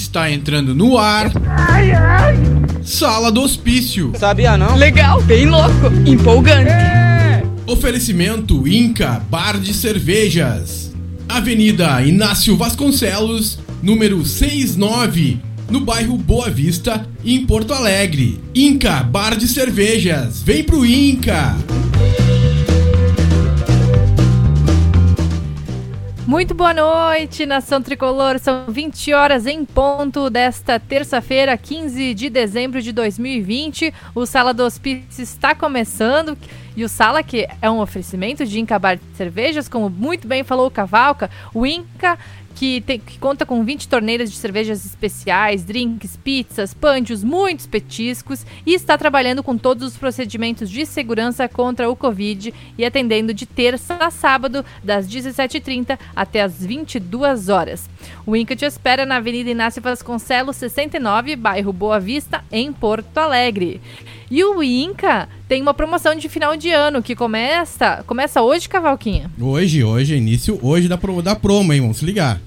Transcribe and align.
Está 0.00 0.30
entrando 0.30 0.74
no 0.74 0.96
ar. 0.96 1.30
Ai, 1.46 1.92
ai. 1.92 2.34
Sala 2.82 3.30
do 3.30 3.42
Hospício. 3.42 4.12
Sabia 4.18 4.56
não? 4.56 4.74
Legal, 4.74 5.20
bem 5.22 5.44
louco, 5.44 5.86
empolgante. 6.06 6.70
É. 6.70 7.42
Oferecimento 7.66 8.66
Inca 8.66 9.20
Bar 9.28 9.60
de 9.60 9.74
Cervejas. 9.74 10.90
Avenida 11.28 12.02
Inácio 12.02 12.56
Vasconcelos, 12.56 13.58
número 13.82 14.24
69, 14.24 15.38
no 15.70 15.80
bairro 15.80 16.16
Boa 16.16 16.48
Vista, 16.48 17.06
em 17.22 17.44
Porto 17.44 17.74
Alegre. 17.74 18.40
Inca 18.54 19.02
Bar 19.02 19.36
de 19.36 19.46
Cervejas. 19.46 20.42
Vem 20.42 20.64
pro 20.64 20.84
Inca. 20.84 21.56
Muito 26.30 26.54
boa 26.54 26.72
noite, 26.72 27.44
nação 27.44 27.82
tricolor. 27.82 28.38
São 28.38 28.66
20 28.68 29.12
horas 29.12 29.48
em 29.48 29.64
ponto 29.64 30.30
desta 30.30 30.78
terça-feira, 30.78 31.58
15 31.58 32.14
de 32.14 32.30
dezembro 32.30 32.80
de 32.80 32.92
2020. 32.92 33.92
O 34.14 34.24
Sala 34.24 34.54
do 34.54 34.62
Hospício 34.62 35.24
está 35.24 35.56
começando. 35.56 36.38
E 36.76 36.84
o 36.84 36.88
Sala, 36.88 37.20
que 37.24 37.48
é 37.60 37.68
um 37.68 37.80
oferecimento 37.80 38.46
de 38.46 38.60
Inca 38.60 38.78
Bar 38.78 38.96
de 38.96 39.16
Cervejas, 39.16 39.68
como 39.68 39.90
muito 39.90 40.28
bem 40.28 40.44
falou 40.44 40.68
o 40.68 40.70
Cavalca, 40.70 41.28
o 41.52 41.66
Inca 41.66 42.16
que, 42.54 42.80
tem, 42.80 42.98
que, 42.98 43.18
conta 43.18 43.46
com 43.46 43.64
20 43.64 43.88
torneiras 43.88 44.30
de 44.30 44.36
cervejas 44.36 44.84
especiais, 44.84 45.64
drinks, 45.64 46.16
pizzas, 46.16 46.74
panchos, 46.74 47.24
muitos 47.24 47.66
petiscos 47.66 48.44
e 48.66 48.74
está 48.74 48.98
trabalhando 48.98 49.42
com 49.42 49.56
todos 49.56 49.86
os 49.86 49.96
procedimentos 49.96 50.70
de 50.70 50.84
segurança 50.84 51.48
contra 51.48 51.90
o 51.90 51.96
Covid 51.96 52.52
e 52.76 52.84
atendendo 52.84 53.32
de 53.32 53.46
terça 53.46 53.94
a 53.96 54.10
sábado, 54.10 54.64
das 54.82 55.08
17h30 55.08 55.98
até 56.14 56.42
as 56.42 56.64
22 56.64 57.48
horas. 57.48 57.88
O 58.26 58.36
Inca 58.36 58.54
te 58.54 58.64
espera 58.64 59.06
na 59.06 59.16
Avenida 59.16 59.50
Inácio 59.50 59.82
Vasconcelos, 59.82 60.56
69, 60.56 61.36
bairro 61.36 61.72
Boa 61.72 61.98
Vista, 61.98 62.44
em 62.50 62.72
Porto 62.72 63.18
Alegre. 63.18 63.80
E 64.30 64.44
o 64.44 64.62
Inca 64.62 65.28
tem 65.48 65.60
uma 65.60 65.74
promoção 65.74 66.14
de 66.14 66.28
final 66.28 66.56
de 66.56 66.70
ano 66.70 67.02
que 67.02 67.16
começa 67.16 68.04
começa 68.06 68.40
hoje, 68.40 68.68
Cavalquinha? 68.68 69.28
Hoje, 69.40 69.82
hoje, 69.82 70.14
início 70.14 70.56
hoje 70.62 70.86
da, 70.86 70.96
pro, 70.96 71.20
da 71.20 71.34
promo, 71.34 71.72
hein? 71.72 71.80
Vamos 71.80 71.96
se 71.96 72.04
ligar. 72.04 72.40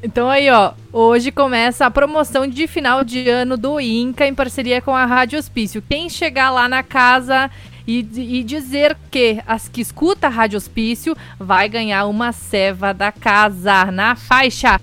Então 0.00 0.28
aí, 0.30 0.48
ó, 0.50 0.72
hoje 0.92 1.32
começa 1.32 1.84
a 1.84 1.90
promoção 1.90 2.46
de 2.46 2.68
final 2.68 3.02
de 3.02 3.28
ano 3.28 3.56
do 3.56 3.80
Inca 3.80 4.24
em 4.24 4.34
parceria 4.34 4.80
com 4.80 4.94
a 4.94 5.04
Rádio 5.04 5.36
Hospício. 5.36 5.82
Quem 5.82 6.08
chegar 6.08 6.50
lá 6.50 6.68
na 6.68 6.84
casa 6.84 7.50
e, 7.88 8.06
e 8.16 8.44
dizer 8.44 8.96
que 9.10 9.40
as 9.48 9.66
que 9.66 9.80
escuta 9.80 10.28
a 10.28 10.30
Rádio 10.30 10.58
Hospício 10.58 11.16
vai 11.40 11.68
ganhar 11.68 12.06
uma 12.06 12.30
ceva 12.30 12.94
da 12.94 13.10
casa 13.10 13.86
na 13.86 14.14
faixa. 14.14 14.80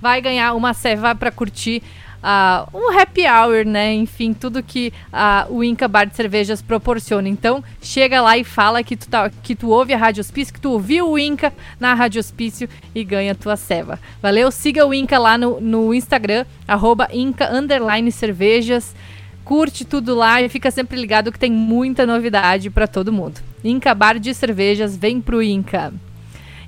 Vai 0.00 0.22
ganhar 0.22 0.54
uma 0.54 0.72
ceva 0.72 1.14
para 1.14 1.30
curtir 1.30 1.82
um 2.74 2.98
happy 2.98 3.22
hour, 3.22 3.64
né? 3.64 3.94
Enfim, 3.94 4.32
tudo 4.32 4.62
que 4.62 4.92
o 5.48 5.64
Inca 5.64 5.88
Bar 5.88 6.06
de 6.06 6.16
Cervejas 6.16 6.60
proporciona. 6.60 7.28
Então, 7.28 7.64
chega 7.80 8.20
lá 8.20 8.36
e 8.36 8.44
fala 8.44 8.82
que 8.82 8.96
tu, 8.96 9.08
tá, 9.08 9.30
que 9.42 9.54
tu 9.54 9.68
ouve 9.70 9.94
a 9.94 9.96
Rádio 9.96 10.20
Hospício, 10.20 10.52
que 10.52 10.60
tu 10.60 10.70
ouviu 10.70 11.10
o 11.10 11.18
Inca 11.18 11.52
na 11.78 11.94
Rádio 11.94 12.20
Hospício 12.20 12.68
e 12.94 13.02
ganha 13.04 13.34
tua 13.34 13.56
ceva. 13.56 13.98
Valeu? 14.20 14.50
Siga 14.50 14.86
o 14.86 14.92
Inca 14.92 15.18
lá 15.18 15.38
no, 15.38 15.60
no 15.60 15.94
Instagram, 15.94 16.44
arroba 16.66 17.08
Inca 17.12 17.50
Cervejas. 18.12 18.94
Curte 19.44 19.84
tudo 19.84 20.14
lá 20.14 20.40
e 20.42 20.48
fica 20.48 20.70
sempre 20.70 21.00
ligado 21.00 21.32
que 21.32 21.38
tem 21.38 21.50
muita 21.50 22.06
novidade 22.06 22.70
para 22.70 22.86
todo 22.86 23.12
mundo. 23.12 23.40
Inca 23.64 23.94
Bar 23.94 24.18
de 24.18 24.32
Cervejas, 24.32 24.96
vem 24.96 25.20
pro 25.20 25.42
Inca. 25.42 25.92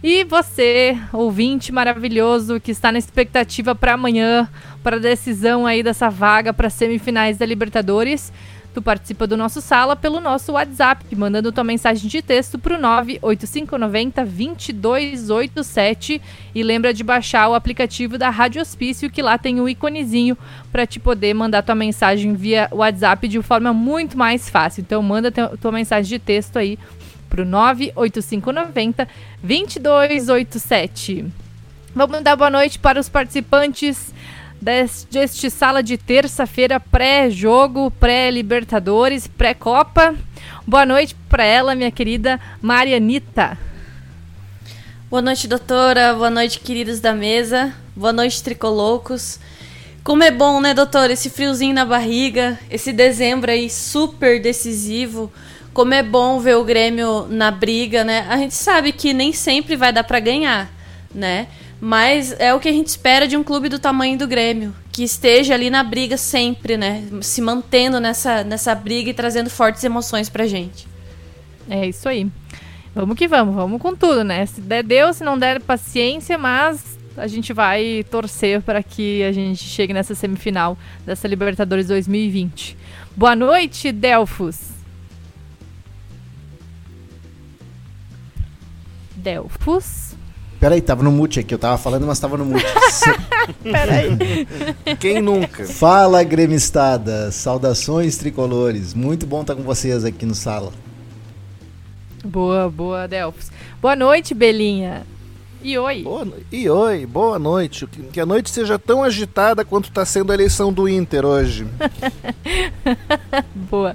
E 0.03 0.25
você, 0.25 0.98
ouvinte 1.12 1.70
maravilhoso 1.70 2.58
que 2.58 2.72
está 2.72 2.91
na 2.91 2.98
expectativa 2.98 3.72
para 3.72 3.92
amanhã, 3.92 4.48
para 4.83 4.97
a 4.97 4.98
decisão 4.98 5.64
aí 5.64 5.81
dessa 5.81 6.11
vaga 6.11 6.53
para 6.53 6.69
semifinais 6.69 7.39
da 7.39 7.47
Libertadores, 7.47 8.33
tu 8.75 8.83
participa 8.83 9.28
do 9.28 9.36
nosso 9.36 9.61
sala 9.61 9.94
pelo 9.94 10.21
nosso 10.21 10.53
WhatsApp, 10.53 11.04
mandando 11.15 11.53
tua 11.53 11.62
mensagem 11.62 12.09
de 12.09 12.21
texto 12.21 12.59
para 12.59 12.75
o 12.75 12.81
98590 12.81 14.25
2287 14.25 16.21
e 16.53 16.62
lembra 16.65 16.93
de 16.93 17.04
baixar 17.04 17.48
o 17.48 17.54
aplicativo 17.54 18.19
da 18.19 18.28
Rádio 18.28 18.60
Hospício, 18.60 19.09
que 19.09 19.22
lá 19.22 19.38
tem 19.38 19.60
o 19.60 19.69
iconezinho 19.69 20.37
para 20.72 20.84
te 20.84 20.98
poder 20.98 21.32
mandar 21.32 21.62
tua 21.62 21.77
mensagem 21.77 22.34
via 22.34 22.69
WhatsApp 22.72 23.28
de 23.28 23.41
forma 23.41 23.72
muito 23.72 24.19
mais 24.19 24.48
fácil. 24.48 24.81
Então 24.81 25.00
manda 25.00 25.31
tua 25.31 25.71
mensagem 25.71 26.09
de 26.09 26.19
texto 26.19 26.59
aí 26.59 26.77
pro 27.32 27.47
98590 27.47 29.09
2287. 29.43 31.25
Vamos 31.94 32.20
dar 32.20 32.37
boa 32.37 32.50
noite 32.50 32.78
para 32.78 33.00
os 33.00 33.09
participantes 33.09 34.12
deste 34.60 35.48
sala 35.48 35.82
de 35.82 35.97
terça-feira 35.97 36.78
pré-jogo, 36.78 37.91
pré-Libertadores, 37.92 39.26
pré-Copa. 39.26 40.15
Boa 40.66 40.84
noite 40.84 41.16
para 41.31 41.42
ela, 41.42 41.75
minha 41.75 41.91
querida 41.91 42.38
Marianita. 42.60 43.56
Boa 45.09 45.22
noite, 45.22 45.48
doutora. 45.48 46.12
Boa 46.12 46.28
noite, 46.28 46.60
queridos 46.60 47.00
da 47.00 47.15
mesa. 47.15 47.75
Boa 47.97 48.12
noite, 48.12 48.42
tricolocos. 48.42 49.41
Como 50.04 50.22
é 50.22 50.31
bom, 50.31 50.60
né, 50.60 50.75
doutora? 50.75 51.15
Esse 51.15 51.31
friozinho 51.31 51.75
na 51.75 51.87
barriga, 51.87 52.59
esse 52.71 52.92
dezembro 52.92 53.50
aí 53.50 53.71
super 53.71 54.38
decisivo 54.38 55.32
como 55.72 55.94
é 55.94 56.03
bom 56.03 56.38
ver 56.38 56.56
o 56.56 56.65
Grêmio 56.65 57.27
na 57.28 57.50
briga, 57.50 58.05
né? 58.05 58.27
A 58.28 58.37
gente 58.37 58.55
sabe 58.55 58.93
que 58.93 59.12
nem 59.12 59.33
sempre 59.33 59.77
vai 59.77 59.93
dar 59.93 60.05
para 60.05 60.21
ganhar, 60.21 60.71
né? 61.15 61.49
Mas 61.81 62.38
é 62.38 62.55
o 62.55 62.60
que 62.60 62.69
a 62.69 62.72
gente 62.72 62.87
espera 62.87 63.27
de 63.27 63.37
um 63.37 63.43
clube 63.43 63.69
do 63.69 63.78
tamanho 63.78 64.16
do 64.16 64.28
Grêmio, 64.28 64.75
que 64.93 65.03
esteja 65.03 65.55
ali 65.55 65.71
na 65.71 65.83
briga 65.83 66.16
sempre, 66.16 66.77
né? 66.77 67.05
Se 67.22 67.41
mantendo 67.41 67.99
nessa, 67.99 68.44
nessa 68.44 68.75
briga 68.75 69.10
e 69.10 69.15
trazendo 69.15 69.50
fortes 69.50 69.83
emoções 69.83 70.28
pra 70.28 70.47
gente. 70.47 70.87
É 71.69 71.87
isso 71.87 72.09
aí. 72.09 72.28
Vamos 72.94 73.16
que 73.16 73.27
vamos, 73.27 73.54
vamos 73.54 73.81
com 73.81 73.97
tudo, 73.97 74.22
né? 74.22 74.44
Se 74.47 74.60
der 74.60 74.83
Deus, 74.83 75.16
se 75.16 75.25
não 75.25 75.39
der 75.39 75.60
paciência, 75.60 76.37
mas 76.37 76.99
a 77.16 77.27
gente 77.27 77.53
vai 77.53 78.04
torcer 78.10 78.60
para 78.60 78.83
que 78.83 79.22
a 79.25 79.33
gente 79.33 79.65
chegue 79.65 79.94
nessa 79.94 80.15
semifinal 80.15 80.77
dessa 81.04 81.27
Libertadores 81.27 81.89
2020. 81.89 82.77
Boa 83.16 83.34
noite, 83.34 83.91
Delfos. 83.91 84.72
Delfos. 89.22 90.15
Peraí, 90.59 90.81
tava 90.81 91.03
no 91.03 91.10
mute 91.10 91.41
aqui. 91.41 91.55
Eu 91.55 91.59
tava 91.59 91.77
falando, 91.78 92.06
mas 92.06 92.21
tava 92.21 92.37
no 92.37 92.44
mute. 92.44 92.65
Peraí. 93.62 94.47
Quem 95.00 95.21
nunca? 95.21 95.65
Fala, 95.65 96.22
gremistada. 96.22 97.33
Saudações 97.33 98.16
tricolores. 98.16 98.94
Muito 98.94 99.27
bom 99.27 99.41
estar 99.41 99.55
com 99.55 99.62
vocês 99.62 100.05
aqui 100.05 100.25
no 100.25 100.34
sala. 100.34 100.72
Boa, 102.25 102.71
boa, 102.71 103.09
Delfos. 103.09 103.50
Boa 103.81 103.97
noite, 103.97 104.34
Belinha. 104.34 105.05
E 105.62 105.78
oi. 105.78 106.03
Boa, 106.03 106.27
e 106.50 106.69
oi, 106.69 107.06
boa 107.06 107.39
noite. 107.39 107.87
Que 108.12 108.21
a 108.21 108.27
noite 108.27 108.50
seja 108.50 108.78
tão 108.78 109.03
agitada 109.03 109.65
quanto 109.65 109.89
está 109.89 110.05
sendo 110.05 110.33
a 110.33 110.34
eleição 110.34 110.73
do 110.73 110.89
Inter 110.89 111.25
hoje. 111.25 111.67
boa. 113.71 113.95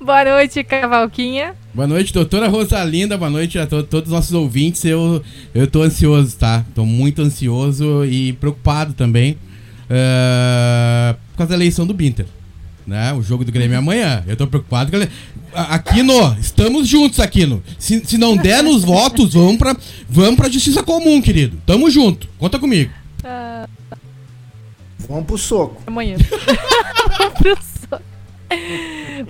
Boa 0.00 0.24
noite, 0.24 0.64
Cavalquinha. 0.64 1.54
Boa 1.74 1.86
noite, 1.86 2.12
doutora 2.12 2.48
Rosalinda. 2.48 3.18
Boa 3.18 3.30
noite 3.30 3.58
a 3.58 3.66
to 3.66 3.82
todos 3.82 4.08
os 4.08 4.14
nossos 4.14 4.32
ouvintes. 4.32 4.84
Eu, 4.84 5.22
eu 5.54 5.66
tô 5.66 5.82
ansioso, 5.82 6.36
tá? 6.38 6.64
Tô 6.74 6.86
muito 6.86 7.20
ansioso 7.20 8.04
e 8.04 8.32
preocupado 8.34 8.94
também 8.94 9.32
uh, 9.84 11.14
por 11.32 11.38
causa 11.38 11.50
da 11.50 11.56
eleição 11.56 11.86
do 11.86 11.92
Binter 11.92 12.26
né? 12.90 13.12
O 13.12 13.22
jogo 13.22 13.44
do 13.44 13.52
Grêmio 13.52 13.74
é 13.74 13.78
amanhã. 13.78 14.22
Eu 14.26 14.36
tô 14.36 14.46
preocupado. 14.46 14.90
Que... 14.90 15.08
Aquino, 15.54 16.36
estamos 16.38 16.86
juntos, 16.86 17.20
Aquino. 17.20 17.62
Se, 17.78 18.04
se 18.04 18.18
não 18.18 18.36
der 18.36 18.62
nos 18.62 18.84
votos, 18.84 19.32
vamos 19.32 19.56
pra, 19.56 19.76
vamos 20.08 20.36
pra 20.36 20.50
justiça 20.50 20.82
comum, 20.82 21.22
querido. 21.22 21.56
Tamo 21.64 21.88
junto. 21.88 22.28
Conta 22.38 22.58
comigo. 22.58 22.92
Uh... 23.24 23.68
Vamos 25.08 25.24
pro 25.24 25.38
soco. 25.38 25.82
Amanhã. 25.86 26.16
vamos 27.18 27.34
pro 27.34 27.56
soco. 27.56 28.02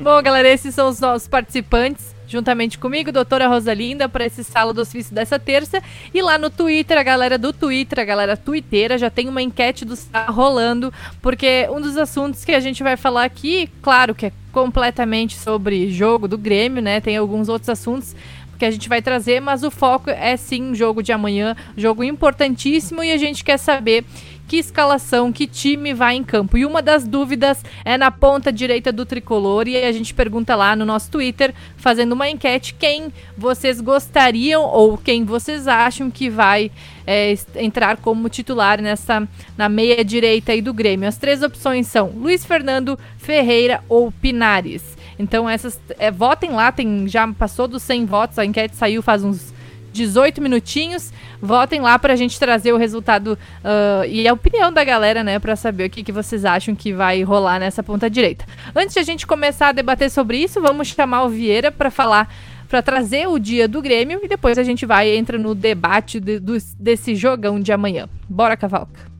Bom, 0.02 0.22
galera, 0.22 0.48
esses 0.48 0.74
são 0.74 0.88
os 0.88 0.98
nossos 0.98 1.28
participantes 1.28 2.14
juntamente 2.30 2.78
comigo, 2.78 3.10
doutora 3.10 3.48
Rosalinda, 3.48 4.08
para 4.08 4.24
esse 4.24 4.44
Sala 4.44 4.72
do 4.72 4.82
Ofício 4.82 5.14
dessa 5.14 5.38
terça. 5.38 5.82
E 6.14 6.22
lá 6.22 6.38
no 6.38 6.48
Twitter, 6.48 6.96
a 6.96 7.02
galera 7.02 7.36
do 7.36 7.52
Twitter, 7.52 7.98
a 7.98 8.04
galera 8.04 8.36
twitteira, 8.36 8.96
já 8.96 9.10
tem 9.10 9.28
uma 9.28 9.42
enquete 9.42 9.84
do 9.84 9.98
rolando, 10.28 10.92
porque 11.20 11.68
um 11.70 11.80
dos 11.80 11.96
assuntos 11.96 12.44
que 12.44 12.52
a 12.52 12.60
gente 12.60 12.82
vai 12.82 12.96
falar 12.96 13.24
aqui, 13.24 13.68
claro 13.82 14.14
que 14.14 14.26
é 14.26 14.32
completamente 14.52 15.36
sobre 15.36 15.90
jogo 15.90 16.28
do 16.28 16.38
Grêmio, 16.38 16.80
né? 16.80 17.00
Tem 17.00 17.16
alguns 17.16 17.48
outros 17.48 17.68
assuntos 17.68 18.14
que 18.58 18.64
a 18.66 18.70
gente 18.70 18.88
vai 18.88 19.00
trazer, 19.00 19.40
mas 19.40 19.62
o 19.62 19.70
foco 19.70 20.10
é 20.10 20.36
sim 20.36 20.74
jogo 20.74 21.02
de 21.02 21.12
amanhã, 21.12 21.56
jogo 21.76 22.04
importantíssimo 22.04 23.02
e 23.02 23.10
a 23.10 23.16
gente 23.16 23.42
quer 23.42 23.56
saber 23.56 24.04
que 24.50 24.56
escalação, 24.56 25.32
que 25.32 25.46
time 25.46 25.94
vai 25.94 26.16
em 26.16 26.24
campo. 26.24 26.58
E 26.58 26.66
uma 26.66 26.82
das 26.82 27.06
dúvidas 27.06 27.64
é 27.84 27.96
na 27.96 28.10
ponta 28.10 28.52
direita 28.52 28.90
do 28.90 29.06
tricolor 29.06 29.68
e 29.68 29.76
a 29.76 29.92
gente 29.92 30.12
pergunta 30.12 30.56
lá 30.56 30.74
no 30.74 30.84
nosso 30.84 31.08
Twitter, 31.08 31.54
fazendo 31.76 32.14
uma 32.14 32.28
enquete, 32.28 32.74
quem 32.74 33.12
vocês 33.38 33.80
gostariam 33.80 34.64
ou 34.64 34.98
quem 34.98 35.24
vocês 35.24 35.68
acham 35.68 36.10
que 36.10 36.28
vai 36.28 36.68
é, 37.06 37.32
entrar 37.54 37.98
como 37.98 38.28
titular 38.28 38.82
nessa 38.82 39.22
na 39.56 39.68
meia 39.68 40.04
direita 40.04 40.50
aí 40.50 40.60
do 40.60 40.74
Grêmio. 40.74 41.08
As 41.08 41.16
três 41.16 41.44
opções 41.44 41.86
são 41.86 42.08
Luiz 42.08 42.44
Fernando, 42.44 42.98
Ferreira 43.18 43.84
ou 43.88 44.10
Pinares. 44.10 44.82
Então 45.16 45.48
essas 45.48 45.80
é, 45.96 46.10
votem 46.10 46.50
lá, 46.50 46.72
tem 46.72 47.06
já 47.06 47.28
passou 47.34 47.68
dos 47.68 47.84
100 47.84 48.04
votos, 48.04 48.36
a 48.36 48.44
enquete 48.44 48.74
saiu 48.74 49.00
faz 49.00 49.22
uns 49.22 49.59
18 49.92 50.40
minutinhos. 50.40 51.12
Votem 51.40 51.80
lá 51.80 51.98
pra 51.98 52.16
gente 52.16 52.38
trazer 52.38 52.72
o 52.72 52.76
resultado 52.76 53.38
uh, 53.64 54.04
e 54.06 54.26
a 54.26 54.32
opinião 54.32 54.72
da 54.72 54.84
galera, 54.84 55.24
né? 55.24 55.38
Pra 55.38 55.56
saber 55.56 55.86
o 55.86 55.90
que, 55.90 56.02
que 56.02 56.12
vocês 56.12 56.44
acham 56.44 56.74
que 56.74 56.92
vai 56.92 57.22
rolar 57.22 57.58
nessa 57.58 57.82
ponta 57.82 58.10
direita. 58.10 58.44
Antes 58.74 58.94
de 58.94 59.00
a 59.00 59.04
gente 59.04 59.26
começar 59.26 59.68
a 59.68 59.72
debater 59.72 60.10
sobre 60.10 60.38
isso, 60.38 60.60
vamos 60.60 60.88
chamar 60.88 61.24
o 61.24 61.28
Vieira 61.28 61.70
para 61.72 61.90
falar 61.90 62.28
para 62.68 62.80
trazer 62.80 63.26
o 63.26 63.36
dia 63.36 63.66
do 63.66 63.82
Grêmio 63.82 64.20
e 64.22 64.28
depois 64.28 64.56
a 64.56 64.62
gente 64.62 64.86
vai 64.86 65.10
entra 65.10 65.36
no 65.36 65.56
debate 65.56 66.20
de, 66.20 66.38
do, 66.38 66.56
desse 66.78 67.16
jogão 67.16 67.58
de 67.58 67.72
amanhã. 67.72 68.08
Bora, 68.28 68.56
Cavalca. 68.56 69.10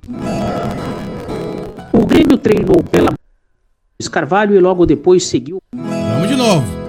O 1.93 2.06
Grêmio 2.06 2.38
treinou 2.38 2.81
pela 2.84 3.11
Carvalho 4.11 4.55
e 4.55 4.61
logo 4.61 4.87
depois 4.87 5.26
seguiu. 5.26 5.58
Vamos 5.75 6.28
de 6.28 6.37
novo. 6.37 6.79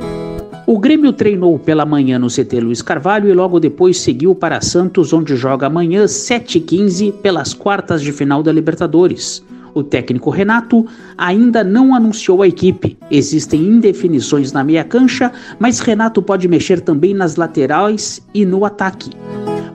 O 0.68 0.78
Grêmio 0.78 1.12
treinou 1.12 1.58
pela 1.58 1.86
manhã 1.86 2.19
no 2.19 2.28
CT 2.28 2.60
Luiz 2.60 2.81
Carvalho 2.81 3.28
e 3.28 3.34
logo 3.34 3.60
depois 3.60 4.00
seguiu 4.00 4.36
para 4.36 4.62
Santos, 4.62 5.12
onde 5.12 5.36
joga 5.36 5.66
amanhã 5.66 6.06
7h15 6.06 7.12
pelas 7.13 7.54
quartas 7.54 8.02
de 8.02 8.12
final 8.12 8.44
da 8.44 8.52
Libertadores. 8.52 9.44
O 9.74 9.84
técnico 9.84 10.30
Renato 10.30 10.86
ainda 11.18 11.63
não 11.63 11.96
anunciou 11.96 12.42
a 12.42 12.48
equipe. 12.48 12.98
Existem 13.10 13.62
indefinições 13.62 14.52
na 14.52 14.63
meia 14.63 14.84
cancha, 14.84 15.31
mas 15.58 15.80
Renato 15.80 16.22
pode 16.22 16.48
mexer 16.48 16.80
também 16.81 17.13
nas 17.13 17.38
laterais 17.38 18.22
e 18.34 18.46
no 18.46 18.63
ataque. 18.63 19.10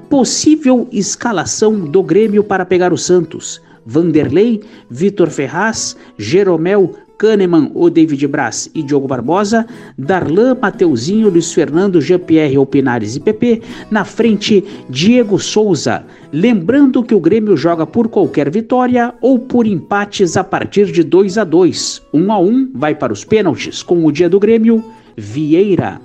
Possível 0.09 0.87
escalação 0.93 1.81
do 1.81 2.03
Grêmio 2.03 2.44
para 2.44 2.65
pegar 2.65 2.93
o 2.93 2.99
Santos. 2.99 3.61
Vanderlei, 3.85 4.62
Vitor 4.91 5.31
Ferraz, 5.31 5.97
Jeromel, 6.19 6.94
Kahneman 7.18 7.70
ou 7.74 7.90
David 7.90 8.26
Braz 8.26 8.70
e 8.74 8.82
Diogo 8.82 9.06
Barbosa, 9.06 9.66
Darlan, 9.96 10.56
Mateuzinho, 10.60 11.28
Luiz 11.28 11.52
Fernando, 11.52 12.00
Jean-Pierre 12.00 12.58
Opinares 12.58 13.16
e 13.16 13.20
PP, 13.20 13.62
na 13.90 14.04
frente 14.04 14.64
Diego 14.88 15.38
Souza. 15.38 16.04
Lembrando 16.32 17.02
que 17.02 17.14
o 17.14 17.20
Grêmio 17.20 17.56
joga 17.56 17.86
por 17.86 18.08
qualquer 18.08 18.50
vitória 18.50 19.14
ou 19.20 19.38
por 19.38 19.66
empates 19.66 20.36
a 20.36 20.44
partir 20.44 20.86
de 20.92 21.02
2 21.02 21.38
a 21.38 21.44
2. 21.44 22.02
1 22.12 22.32
a 22.32 22.38
1 22.38 22.70
vai 22.74 22.94
para 22.94 23.12
os 23.12 23.24
pênaltis 23.24 23.82
com 23.82 24.04
o 24.04 24.12
dia 24.12 24.28
do 24.28 24.38
Grêmio, 24.38 24.84
Vieira. 25.16 26.00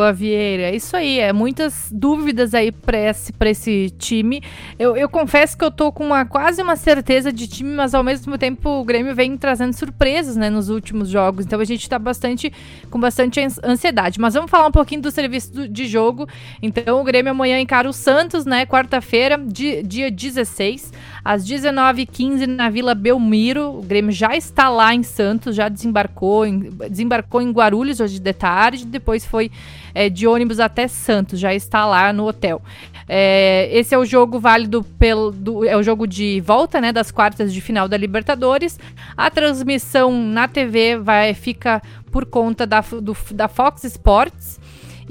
Boa, 0.00 0.14
Vieira. 0.14 0.62
É 0.62 0.74
isso 0.74 0.96
aí, 0.96 1.20
é 1.20 1.30
muitas 1.30 1.90
dúvidas 1.92 2.54
aí 2.54 2.72
para 2.72 2.96
esse, 2.96 3.34
pra 3.34 3.50
esse 3.50 3.92
time. 3.98 4.42
Eu, 4.78 4.96
eu 4.96 5.10
confesso 5.10 5.58
que 5.58 5.62
eu 5.62 5.70
tô 5.70 5.92
com 5.92 6.06
uma, 6.06 6.24
quase 6.24 6.62
uma 6.62 6.74
certeza 6.74 7.30
de 7.30 7.46
time, 7.46 7.74
mas 7.74 7.94
ao 7.94 8.02
mesmo 8.02 8.38
tempo 8.38 8.80
o 8.80 8.82
Grêmio 8.82 9.14
vem 9.14 9.36
trazendo 9.36 9.74
surpresas, 9.74 10.36
né, 10.36 10.48
nos 10.48 10.70
últimos 10.70 11.10
jogos. 11.10 11.44
Então 11.44 11.60
a 11.60 11.64
gente 11.66 11.86
tá 11.86 11.98
bastante 11.98 12.50
com 12.88 12.98
bastante 12.98 13.46
ansiedade. 13.62 14.18
Mas 14.18 14.32
vamos 14.32 14.50
falar 14.50 14.68
um 14.68 14.72
pouquinho 14.72 15.02
do 15.02 15.10
serviço 15.10 15.52
do, 15.52 15.68
de 15.68 15.86
jogo. 15.86 16.26
Então 16.62 17.02
o 17.02 17.04
Grêmio 17.04 17.32
amanhã 17.32 17.60
encara 17.60 17.86
o 17.86 17.92
Santos, 17.92 18.46
né, 18.46 18.64
quarta-feira, 18.64 19.36
dia 19.36 20.10
16, 20.10 20.94
às 21.24 21.44
19h15 21.44 22.46
na 22.46 22.68
Vila 22.70 22.94
Belmiro. 22.94 23.78
O 23.78 23.82
Grêmio 23.82 24.12
já 24.12 24.36
está 24.36 24.68
lá 24.68 24.94
em 24.94 25.02
Santos, 25.02 25.56
já 25.56 25.68
desembarcou 25.68 26.46
em, 26.46 26.70
desembarcou 26.88 27.40
em 27.40 27.50
Guarulhos 27.50 28.00
hoje 28.00 28.18
de 28.18 28.32
tarde, 28.32 28.86
depois 28.86 29.24
foi 29.24 29.50
é, 29.94 30.08
de 30.08 30.26
ônibus 30.26 30.60
até 30.60 30.88
Santos, 30.88 31.40
já 31.40 31.54
está 31.54 31.86
lá 31.86 32.12
no 32.12 32.26
hotel. 32.26 32.62
É, 33.08 33.68
esse 33.72 33.92
é 33.92 33.98
o 33.98 34.04
jogo 34.04 34.38
válido 34.38 34.84
pelo 34.96 35.32
do, 35.32 35.64
é 35.64 35.76
o 35.76 35.82
jogo 35.82 36.06
de 36.06 36.40
volta, 36.42 36.80
né, 36.80 36.92
das 36.92 37.10
quartas 37.10 37.52
de 37.52 37.60
final 37.60 37.88
da 37.88 37.96
Libertadores. 37.96 38.78
A 39.16 39.28
transmissão 39.28 40.12
na 40.12 40.46
TV 40.46 40.96
vai 40.96 41.34
fica 41.34 41.82
por 42.12 42.24
conta 42.24 42.64
da, 42.66 42.80
do, 42.80 43.16
da 43.32 43.48
Fox 43.48 43.82
Sports. 43.82 44.59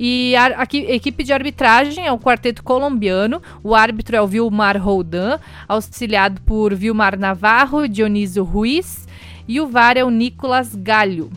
E 0.01 0.34
a, 0.38 0.62
a, 0.62 0.63
equipe 0.72 1.25
de 1.25 1.34
arbitragem 1.34 2.07
é 2.07 2.12
o 2.12 2.18
quarteto 2.18 2.63
colombiano. 2.63 3.42
O 3.62 3.75
árbitro 3.75 4.16
é 4.16 4.22
o 4.22 4.28
Vilmar 4.28 4.81
Roldan, 4.81 5.38
auxiliado 5.68 6.40
por 6.44 6.74
Vilmar 6.74 7.19
Navarro, 7.19 7.86
Dionísio 7.86 8.46
Ruiz. 8.46 9.06
E 9.46 9.60
o 9.60 9.68
VAR 9.68 9.98
é 9.98 10.06
o 10.06 10.10
Nicolas 10.10 10.74
Galho. 10.74 11.30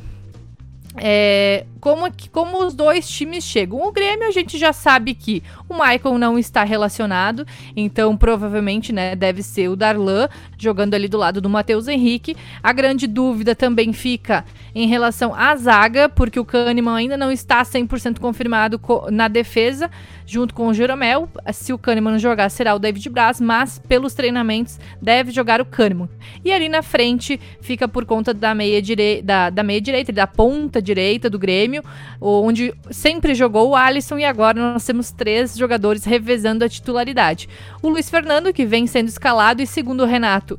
É, 0.97 1.65
como, 1.81 2.07
como 2.31 2.65
os 2.65 2.73
dois 2.73 3.09
times 3.09 3.43
chegam. 3.43 3.83
O 3.83 3.91
Grêmio 3.91 4.29
a 4.29 4.31
gente 4.31 4.57
já 4.57 4.73
sabe 4.73 5.15
que 5.15 5.43
o 5.69 5.75
Michael 5.75 6.17
não 6.19 6.39
está 6.39 6.63
relacionado, 6.63 7.45
então 7.75 8.17
provavelmente 8.17 8.93
né, 8.93 9.17
deve 9.17 9.43
ser 9.43 9.69
o 9.69 9.75
Darlan 9.75 10.29
jogando 10.57 10.95
ali 10.95 11.09
do 11.09 11.17
lado 11.19 11.41
do 11.41 11.51
Matheus 11.51 11.89
Henrique. 11.89 12.37
A 12.63 12.73
grande 12.73 13.09
dúvida 13.09 13.57
também 13.57 13.93
fica 13.93 14.45
em 14.75 14.87
relação 14.87 15.35
à 15.35 15.55
zaga, 15.57 16.09
porque 16.09 16.41
o 16.41 16.45
Kahneman 16.45 16.97
ainda 16.97 17.17
não 17.17 17.31
está 17.31 17.63
100% 17.63 18.19
confirmado 18.19 18.81
na 19.11 19.29
defesa, 19.29 19.91
junto 20.27 20.55
com 20.55 20.69
o 20.69 20.75
Jeromel. 20.75 21.29
Se 21.53 21.73
o 21.73 21.79
Kahneman 21.79 22.19
jogar, 22.19 22.49
será 22.49 22.75
o 22.75 22.79
David 22.79 23.09
Braz, 23.11 23.41
mas 23.41 23.79
pelos 23.79 24.15
treinamentos 24.15 24.79
deve 25.01 25.31
jogar 25.31 25.61
o 25.61 25.65
Kahneman. 25.65 26.09
E 26.45 26.53
ali 26.53 26.69
na 26.69 26.83
frente 26.83 27.39
fica 27.61 27.87
por 27.87 28.05
conta 28.05 28.33
da 28.33 28.55
meia, 28.55 28.81
direi 28.81 29.21
da, 29.23 29.51
da 29.51 29.63
meia 29.63 29.81
direita, 29.81 30.13
da 30.13 30.27
ponta 30.27 30.81
direita 30.81 31.29
do 31.29 31.39
Grêmio, 31.39 31.83
onde 32.21 32.75
sempre 32.91 33.35
jogou 33.35 33.71
o 33.71 33.77
Alisson 33.77 34.19
e 34.19 34.25
agora 34.25 34.59
nós 34.59 34.85
temos 34.85 35.11
três 35.11 35.57
jogadores 35.57 36.05
revezando 36.05 36.65
a 36.65 36.69
titularidade. 36.69 37.49
O 37.83 37.89
Luiz 37.89 38.09
Fernando, 38.09 38.53
que 38.53 38.65
vem 38.65 38.87
sendo 38.87 39.09
escalado, 39.09 39.61
e 39.61 39.67
segundo 39.67 40.03
o 40.03 40.07
Renato, 40.07 40.59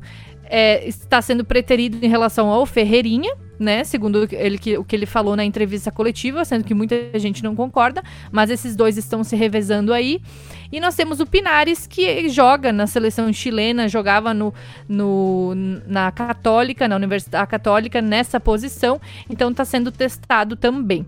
é, 0.56 0.86
está 0.86 1.20
sendo 1.20 1.44
preterido 1.44 1.98
em 2.00 2.08
relação 2.08 2.48
ao 2.48 2.64
Ferreirinha, 2.64 3.34
né? 3.58 3.82
Segundo 3.82 4.28
ele, 4.30 4.56
que, 4.56 4.78
o 4.78 4.84
que 4.84 4.94
ele 4.94 5.04
falou 5.04 5.34
na 5.34 5.44
entrevista 5.44 5.90
coletiva, 5.90 6.44
sendo 6.44 6.62
que 6.62 6.72
muita 6.72 7.18
gente 7.18 7.42
não 7.42 7.56
concorda, 7.56 8.04
mas 8.30 8.50
esses 8.50 8.76
dois 8.76 8.96
estão 8.96 9.24
se 9.24 9.34
revezando 9.34 9.92
aí. 9.92 10.22
E 10.70 10.78
nós 10.78 10.94
temos 10.94 11.18
o 11.18 11.26
Pinares, 11.26 11.88
que 11.88 12.28
joga 12.28 12.72
na 12.72 12.86
seleção 12.86 13.32
chilena, 13.32 13.88
jogava 13.88 14.32
no, 14.32 14.54
no, 14.88 15.54
na 15.88 16.12
Católica, 16.12 16.86
na 16.86 16.94
Universidade 16.94 17.50
Católica, 17.50 18.00
nessa 18.00 18.38
posição, 18.38 19.00
então 19.28 19.50
está 19.50 19.64
sendo 19.64 19.90
testado 19.90 20.54
também. 20.54 21.04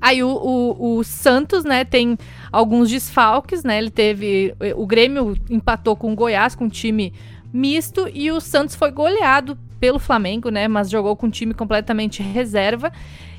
Aí 0.00 0.24
o, 0.24 0.28
o, 0.28 0.96
o, 0.96 1.04
Santos, 1.04 1.62
né, 1.62 1.84
tem 1.84 2.18
alguns 2.50 2.90
desfalques, 2.90 3.62
né? 3.62 3.78
Ele 3.78 3.90
teve. 3.90 4.54
O 4.74 4.86
Grêmio 4.86 5.36
empatou 5.48 5.94
com 5.94 6.10
o 6.10 6.16
Goiás, 6.16 6.56
com 6.56 6.64
um 6.64 6.68
time 6.68 7.12
misto, 7.52 8.08
e 8.12 8.30
o 8.30 8.40
Santos 8.40 8.74
foi 8.74 8.90
goleado 8.90 9.58
pelo 9.78 9.98
Flamengo, 9.98 10.50
né? 10.50 10.68
Mas 10.68 10.90
jogou 10.90 11.16
com 11.16 11.26
um 11.26 11.30
time 11.30 11.54
completamente 11.54 12.22
reserva. 12.22 12.92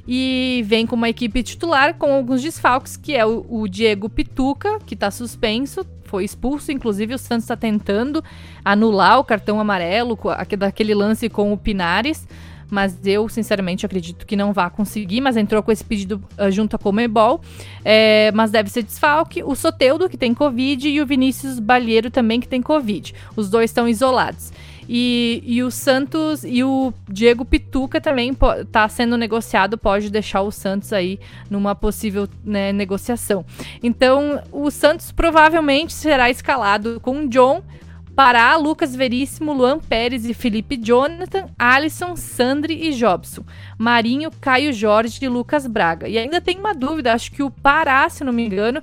E 0.08 0.64
vem 0.66 0.88
com 0.88 0.96
uma 0.96 1.10
equipe 1.10 1.44
titular 1.44 1.94
com 1.94 2.12
alguns 2.12 2.42
desfalques, 2.42 2.98
que 2.98 3.16
é 3.16 3.24
o, 3.24 3.46
o 3.48 3.68
Diego 3.68 4.10
Pituca, 4.10 4.80
que 4.80 4.96
está 4.96 5.12
suspenso, 5.12 5.86
foi 6.06 6.26
expulso. 6.26 6.72
Inclusive, 6.72 7.14
o 7.14 7.18
Santos 7.20 7.44
está 7.44 7.56
tentando 7.56 8.24
anular 8.66 9.20
o 9.20 9.24
cartão 9.24 9.60
amarelo 9.60 10.18
daquele 10.58 10.96
lance 10.96 11.30
com 11.30 11.54
o 11.54 11.58
Pinares. 11.58 12.28
Mas 12.72 12.98
eu, 13.06 13.28
sinceramente, 13.28 13.86
acredito 13.86 14.26
que 14.26 14.36
não 14.36 14.54
vai 14.54 14.70
conseguir. 14.70 15.20
Mas 15.20 15.36
entrou 15.36 15.62
com 15.62 15.72
esse 15.72 15.84
pedido 15.84 16.24
uh, 16.40 16.50
junto 16.50 16.76
a 16.76 16.80
Comebol. 16.80 17.42
É, 17.84 18.32
mas 18.34 18.50
deve 18.50 18.70
ser 18.70 18.82
desfalque. 18.82 19.44
O 19.44 19.54
Soteudo, 19.54 20.10
que 20.10 20.18
tem 20.18 20.34
Covid, 20.34 20.88
e 20.88 21.02
o 21.02 21.06
Vinícius 21.06 21.60
Balheiro 21.60 22.10
também, 22.10 22.40
que 22.40 22.48
tem 22.48 22.62
Covid. 22.62 23.14
Os 23.36 23.50
dois 23.50 23.70
estão 23.70 23.88
isolados. 23.88 24.54
E, 24.94 25.42
e 25.46 25.64
o 25.64 25.72
Santos 25.72 26.44
e 26.44 26.64
o 26.64 26.94
Diego 27.08 27.46
Pituca 27.46 28.02
também 28.02 28.36
está 28.60 28.90
sendo 28.90 29.16
negociado, 29.16 29.78
pode 29.78 30.10
deixar 30.10 30.42
o 30.42 30.52
Santos 30.52 30.92
aí 30.92 31.20
numa 31.50 31.74
possível 31.76 32.28
né, 32.44 32.74
negociação. 32.74 33.46
Então, 33.82 34.42
o 34.52 34.70
Santos 34.70 35.12
provavelmente 35.12 35.94
será 35.94 36.30
escalado 36.30 37.00
com 37.00 37.28
John, 37.28 37.64
Pará, 38.16 38.56
Lucas 38.58 38.96
Veríssimo, 38.96 39.54
Luan 39.54 39.80
Pérez 39.80 40.26
e 40.26 40.34
Felipe 40.34 40.78
Jonathan, 40.78 41.46
Alisson, 41.58 42.16
Sandri 42.16 42.88
e 42.88 42.94
Jobson, 42.94 43.44
Marinho, 43.78 44.30
Caio 44.42 44.74
Jorge 44.74 45.20
e 45.22 45.28
Lucas 45.28 45.66
Braga. 45.66 46.08
E 46.08 46.18
ainda 46.18 46.42
tem 46.42 46.58
uma 46.58 46.74
dúvida, 46.74 47.14
acho 47.14 47.32
que 47.32 47.42
o 47.42 47.50
Pará, 47.50 48.08
se 48.10 48.24
não 48.24 48.34
me 48.34 48.46
engano, 48.46 48.82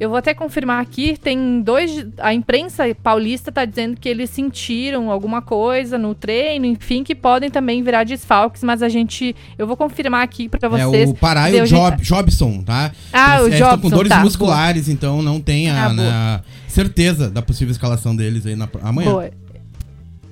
Eu 0.00 0.08
vou 0.08 0.18
até 0.18 0.34
confirmar 0.34 0.82
aqui, 0.82 1.16
tem 1.16 1.60
dois. 1.60 2.04
A 2.18 2.34
imprensa 2.34 2.84
paulista 3.04 3.50
está 3.50 3.64
dizendo 3.64 3.96
que 4.00 4.08
eles 4.08 4.30
sentiram 4.30 5.12
alguma 5.12 5.40
coisa 5.40 5.96
no 5.96 6.12
treino, 6.12 6.66
enfim, 6.66 7.04
que 7.04 7.14
podem 7.14 7.48
também 7.48 7.84
virar 7.84 8.02
desfalques, 8.02 8.64
mas 8.64 8.82
a 8.82 8.88
gente. 8.88 9.36
Eu 9.56 9.64
vou 9.64 9.76
confirmar 9.76 10.24
aqui 10.24 10.48
para 10.48 10.68
vocês. 10.68 11.08
É 11.08 11.12
o 11.12 11.14
Pará 11.14 11.48
e 11.52 11.60
o 11.60 11.66
Job, 11.66 12.02
Jobson, 12.02 12.62
tá? 12.62 12.90
Ah, 13.12 13.42
eles, 13.42 13.52
o 13.52 13.54
é, 13.54 13.58
Jobson. 13.58 13.74
Estão 13.76 13.90
com 13.90 13.96
dores 13.96 14.08
tá, 14.08 14.20
musculares, 14.20 14.86
boa. 14.86 14.92
então 14.92 15.22
não 15.22 15.40
tem 15.40 15.70
a, 15.70 15.86
ah, 15.86 16.40
certeza 16.72 17.30
da 17.30 17.42
possível 17.42 17.70
escalação 17.70 18.16
deles 18.16 18.46
aí 18.46 18.56
na, 18.56 18.68
amanhã. 18.82 19.10
Boa. 19.10 19.30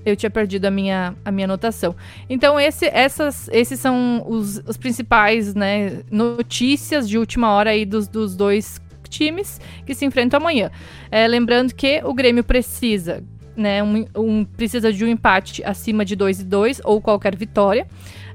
Eu 0.05 0.17
tinha 0.17 0.31
perdido 0.31 0.65
a 0.65 0.71
minha, 0.71 1.15
a 1.23 1.31
minha 1.31 1.45
anotação. 1.45 1.95
Então, 2.29 2.59
esse, 2.59 2.87
essas, 2.87 3.49
esses 3.53 3.79
são 3.79 4.25
os, 4.27 4.63
os 4.67 4.79
principais 4.79 5.55
né, 5.55 6.01
notícias 6.11 7.07
de 7.07 7.19
última 7.19 7.53
hora 7.53 7.71
aí 7.71 7.85
dos, 7.85 8.09
dos 8.09 8.35
dois 8.35 8.81
times 9.11 9.61
que 9.85 9.95
se 9.95 10.07
enfrentam 10.07 10.41
amanhã. 10.41 10.71
É, 11.11 11.29
lembrando 11.29 11.75
que 11.75 12.01
o 12.03 12.15
Grêmio 12.15 12.43
precisa, 12.43 13.23
né, 13.55 13.83
um, 13.83 14.07
um, 14.17 14.45
precisa 14.45 14.91
de 14.91 15.05
um 15.05 15.09
empate 15.09 15.63
acima 15.63 16.03
de 16.03 16.17
2 16.17 16.41
e 16.41 16.45
2 16.45 16.81
ou 16.85 17.03
qualquer 17.03 17.37
vitória. 17.37 17.87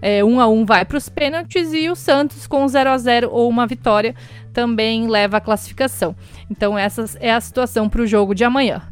É, 0.08 0.24
1 0.24 0.40
a 0.40 0.48
1 0.48 0.66
vai 0.66 0.86
para 0.86 1.00
os 1.00 1.10
pênaltis 1.10 1.74
e 1.74 1.90
o 1.90 1.96
Santos 1.96 2.46
com 2.46 2.68
0 2.68 2.92
a 2.92 2.98
0 3.00 3.30
ou 3.32 3.50
uma 3.50 3.66
vitória 3.66 4.14
também 4.54 5.08
leva 5.08 5.38
a 5.38 5.42
classificação. 5.42 6.16
Então 6.48 6.78
essa 6.78 7.06
é 7.20 7.34
a 7.34 7.42
situação 7.42 7.90
para 7.90 8.04
o 8.04 8.06
jogo 8.06 8.36
de 8.36 8.44
amanhã. 8.44 8.84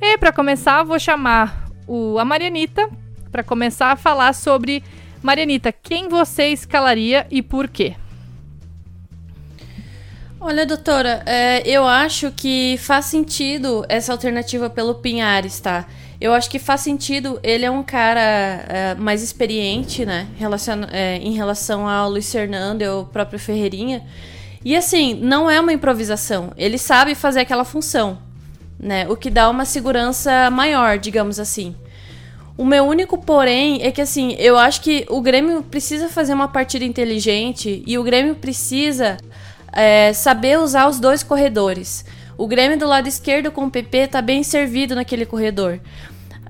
E 0.00 0.18
para 0.18 0.32
começar, 0.32 0.82
vou 0.82 0.98
chamar 0.98 1.68
o, 1.86 2.18
a 2.18 2.24
Marianita 2.24 2.90
para 3.30 3.44
começar 3.44 3.92
a 3.92 3.96
falar 3.96 4.32
sobre 4.32 4.82
Marianita, 5.22 5.70
quem 5.70 6.08
você 6.08 6.48
escalaria 6.48 7.28
e 7.30 7.42
por 7.42 7.68
quê? 7.68 7.94
Olha, 10.40 10.66
doutora, 10.66 11.22
é, 11.26 11.62
eu 11.64 11.86
acho 11.86 12.32
que 12.32 12.76
faz 12.78 13.04
sentido 13.04 13.86
essa 13.88 14.10
alternativa 14.10 14.68
pelo 14.68 14.96
Pinhares, 14.96 15.60
tá? 15.60 15.86
Eu 16.20 16.32
acho 16.32 16.48
que 16.50 16.58
faz 16.58 16.80
sentido. 16.80 17.38
Ele 17.42 17.64
é 17.64 17.70
um 17.70 17.82
cara 17.82 18.20
é, 18.20 18.94
mais 18.94 19.22
experiente, 19.22 20.04
né? 20.06 20.26
Relacion, 20.36 20.82
é, 20.90 21.16
em 21.18 21.32
relação 21.32 21.88
ao 21.88 22.10
Luiz 22.10 22.30
Fernando 22.30 22.82
e 22.82 22.86
ao 22.86 23.04
próprio 23.04 23.38
Ferreirinha. 23.38 24.02
E 24.64 24.74
assim, 24.76 25.14
não 25.14 25.50
é 25.50 25.60
uma 25.60 25.72
improvisação. 25.72 26.52
Ele 26.56 26.78
sabe 26.78 27.14
fazer 27.14 27.40
aquela 27.40 27.64
função 27.64 28.18
né? 28.78 29.06
O 29.08 29.16
que 29.16 29.30
dá 29.30 29.48
uma 29.48 29.64
segurança 29.64 30.50
maior, 30.50 30.98
digamos 30.98 31.40
assim. 31.40 31.74
O 32.56 32.64
meu 32.64 32.84
único 32.84 33.18
porém 33.18 33.82
é 33.82 33.90
que 33.90 34.00
assim, 34.00 34.34
eu 34.38 34.56
acho 34.56 34.80
que 34.80 35.06
o 35.10 35.20
Grêmio 35.20 35.62
precisa 35.62 36.08
fazer 36.08 36.32
uma 36.32 36.48
partida 36.48 36.84
inteligente 36.84 37.82
e 37.86 37.98
o 37.98 38.02
Grêmio 38.02 38.34
precisa 38.34 39.18
é, 39.72 40.12
saber 40.12 40.58
usar 40.58 40.88
os 40.88 40.98
dois 40.98 41.22
corredores. 41.22 42.04
O 42.38 42.46
Grêmio 42.46 42.78
do 42.78 42.86
lado 42.86 43.08
esquerdo 43.08 43.50
com 43.50 43.64
o 43.64 43.70
PP 43.70 44.08
tá 44.08 44.20
bem 44.20 44.42
servido 44.42 44.94
naquele 44.94 45.24
corredor. 45.24 45.80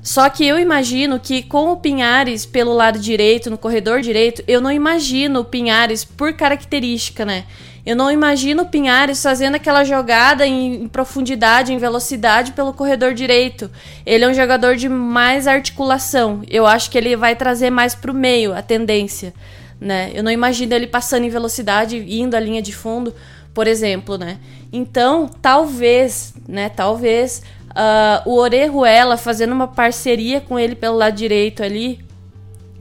Só 0.02 0.28
que 0.30 0.46
eu 0.46 0.58
imagino 0.58 1.18
que 1.18 1.42
com 1.42 1.72
o 1.72 1.76
Pinhares 1.76 2.46
pelo 2.46 2.72
lado 2.72 2.98
direito, 2.98 3.50
no 3.50 3.58
corredor 3.58 4.00
direito, 4.00 4.42
eu 4.46 4.60
não 4.60 4.70
imagino 4.70 5.40
o 5.40 5.44
Pinhares 5.44 6.04
por 6.04 6.32
característica, 6.32 7.24
né? 7.24 7.44
Eu 7.84 7.94
não 7.94 8.10
imagino 8.10 8.64
o 8.64 8.66
Pinhares 8.66 9.22
fazendo 9.22 9.54
aquela 9.54 9.84
jogada 9.84 10.44
em, 10.44 10.88
profundidade, 10.88 11.72
em 11.72 11.78
velocidade 11.78 12.52
pelo 12.52 12.72
corredor 12.72 13.14
direito. 13.14 13.70
Ele 14.04 14.24
é 14.24 14.28
um 14.28 14.34
jogador 14.34 14.74
de 14.74 14.88
mais 14.88 15.46
articulação. 15.46 16.42
Eu 16.48 16.66
acho 16.66 16.90
que 16.90 16.98
ele 16.98 17.16
vai 17.16 17.36
trazer 17.36 17.70
mais 17.70 17.94
para 17.94 18.10
o 18.10 18.14
meio 18.14 18.52
a 18.52 18.62
tendência. 18.62 19.32
Né? 19.80 20.10
Eu 20.14 20.22
não 20.24 20.30
imagino 20.32 20.74
ele 20.74 20.86
passando 20.86 21.24
em 21.24 21.28
velocidade, 21.28 21.96
indo 22.08 22.34
à 22.34 22.40
linha 22.40 22.62
de 22.62 22.72
fundo, 22.72 23.14
por 23.56 23.66
exemplo. 23.66 24.18
Né? 24.18 24.36
Então, 24.70 25.30
talvez, 25.40 26.34
né? 26.46 26.68
Talvez 26.68 27.42
uh, 27.70 28.28
o 28.28 28.36
Orejuela 28.36 29.16
fazendo 29.16 29.52
uma 29.52 29.66
parceria 29.66 30.42
com 30.42 30.58
ele 30.58 30.74
pelo 30.74 30.98
lado 30.98 31.16
direito 31.16 31.62
ali 31.62 32.04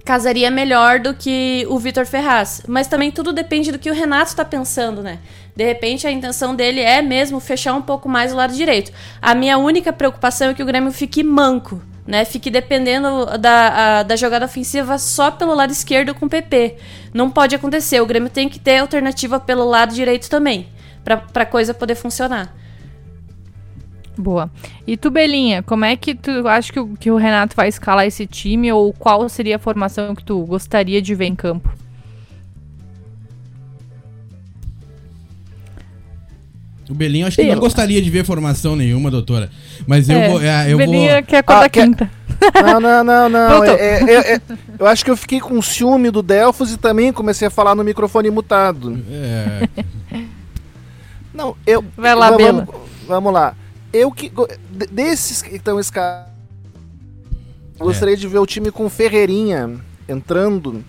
casaria 0.03 0.51
melhor 0.51 0.99
do 0.99 1.15
que 1.15 1.65
o 1.69 1.79
Vitor 1.79 2.05
Ferraz. 2.05 2.61
Mas 2.67 2.87
também 2.87 3.09
tudo 3.09 3.31
depende 3.31 3.71
do 3.71 3.79
que 3.79 3.89
o 3.89 3.93
Renato 3.93 4.31
está 4.31 4.43
pensando, 4.43 5.01
né? 5.01 5.19
De 5.55 5.63
repente 5.63 6.05
a 6.05 6.11
intenção 6.11 6.53
dele 6.53 6.81
é 6.81 7.01
mesmo 7.01 7.39
fechar 7.39 7.73
um 7.73 7.81
pouco 7.81 8.09
mais 8.09 8.33
o 8.33 8.35
lado 8.35 8.53
direito. 8.53 8.91
A 9.21 9.33
minha 9.33 9.57
única 9.57 9.93
preocupação 9.93 10.49
é 10.49 10.53
que 10.53 10.61
o 10.61 10.65
Grêmio 10.65 10.91
fique 10.91 11.23
manco, 11.23 11.81
né? 12.05 12.23
Fique 12.25 12.51
dependendo 12.51 13.37
da, 13.37 13.99
a, 13.99 14.03
da 14.03 14.15
jogada 14.15 14.45
ofensiva 14.45 14.97
só 14.97 15.31
pelo 15.31 15.55
lado 15.55 15.71
esquerdo 15.71 16.13
com 16.13 16.25
o 16.25 16.29
PP. 16.29 16.77
Não 17.13 17.29
pode 17.29 17.55
acontecer. 17.55 18.01
O 18.01 18.05
Grêmio 18.05 18.29
tem 18.29 18.47
que 18.47 18.59
ter 18.59 18.77
alternativa 18.77 19.39
pelo 19.39 19.65
lado 19.65 19.93
direito 19.93 20.29
também, 20.29 20.67
para 21.03 21.23
a 21.33 21.45
coisa 21.45 21.73
poder 21.73 21.95
funcionar. 21.95 22.53
Boa. 24.17 24.49
E 24.87 24.95
tu, 24.95 25.11
Belinha, 25.11 25.61
como 25.61 25.83
é 25.83 25.95
que 25.95 26.15
tu 26.15 26.47
acha 26.47 26.71
que 26.71 26.79
o, 26.79 26.95
que 26.95 27.11
o 27.11 27.17
Renato 27.17 27.55
vai 27.55 27.67
escalar 27.67 28.05
esse 28.05 28.25
time 28.25 28.71
ou 28.71 28.93
qual 28.93 29.27
seria 29.27 29.57
a 29.57 29.59
formação 29.59 30.15
que 30.15 30.23
tu 30.23 30.39
gostaria 30.45 31.01
de 31.01 31.13
ver 31.13 31.25
em 31.25 31.35
campo? 31.35 31.69
O 36.89 36.93
Belinha 36.93 37.27
acho 37.27 37.37
que 37.37 37.43
não 37.43 37.59
gostaria 37.59 38.01
de 38.01 38.09
ver 38.09 38.23
formação 38.25 38.75
nenhuma, 38.75 39.09
doutora. 39.09 39.49
Mas 39.87 40.07
eu 40.07 40.17
é, 40.17 40.29
vou. 40.29 40.41
É, 40.41 40.71
eu 40.71 40.77
Belinha 40.77 41.13
vou... 41.15 41.23
quer 41.23 41.37
acordar 41.39 41.65
ah, 41.65 41.69
quinta. 41.69 42.11
Não, 42.63 42.79
não, 42.79 43.03
não, 43.03 43.29
não. 43.29 43.63
É, 43.63 44.03
é, 44.03 44.35
é, 44.35 44.41
eu 44.77 44.85
acho 44.85 45.03
que 45.03 45.09
eu 45.09 45.17
fiquei 45.17 45.39
com 45.39 45.59
ciúme 45.61 46.11
do 46.11 46.21
Delfos 46.21 46.71
e 46.71 46.77
também 46.77 47.11
comecei 47.11 47.47
a 47.47 47.51
falar 47.51 47.73
no 47.75 47.83
microfone 47.83 48.29
mutado. 48.29 49.03
É. 49.09 49.67
Não, 51.33 51.55
eu. 51.65 51.83
Vai 51.97 52.15
lá, 52.15 52.29
vamos, 52.29 52.43
Bela. 52.43 52.67
Vamos 53.07 53.33
lá 53.33 53.55
eu 53.95 54.11
que. 54.11 54.31
Desses 54.91 55.41
que 55.41 55.55
estão 55.55 55.79
escalados. 55.79 56.29
É. 57.79 57.83
Gostaria 57.83 58.17
de 58.17 58.27
ver 58.27 58.39
o 58.39 58.45
time 58.45 58.71
com 58.71 58.89
Ferreirinha 58.89 59.79
entrando 60.07 60.83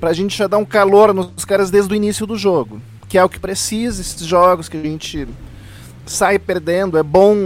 pra 0.00 0.12
gente 0.12 0.36
já 0.36 0.46
dar 0.46 0.58
um 0.58 0.64
calor 0.64 1.12
nos 1.12 1.44
caras 1.44 1.70
desde 1.70 1.92
o 1.92 1.96
início 1.96 2.26
do 2.26 2.36
jogo. 2.36 2.80
Que 3.08 3.16
é 3.16 3.24
o 3.24 3.28
que 3.28 3.40
precisa, 3.40 4.00
esses 4.00 4.26
jogos 4.26 4.68
que 4.68 4.76
a 4.76 4.82
gente 4.82 5.26
sai 6.06 6.38
perdendo. 6.38 6.98
É 6.98 7.02
bom 7.02 7.36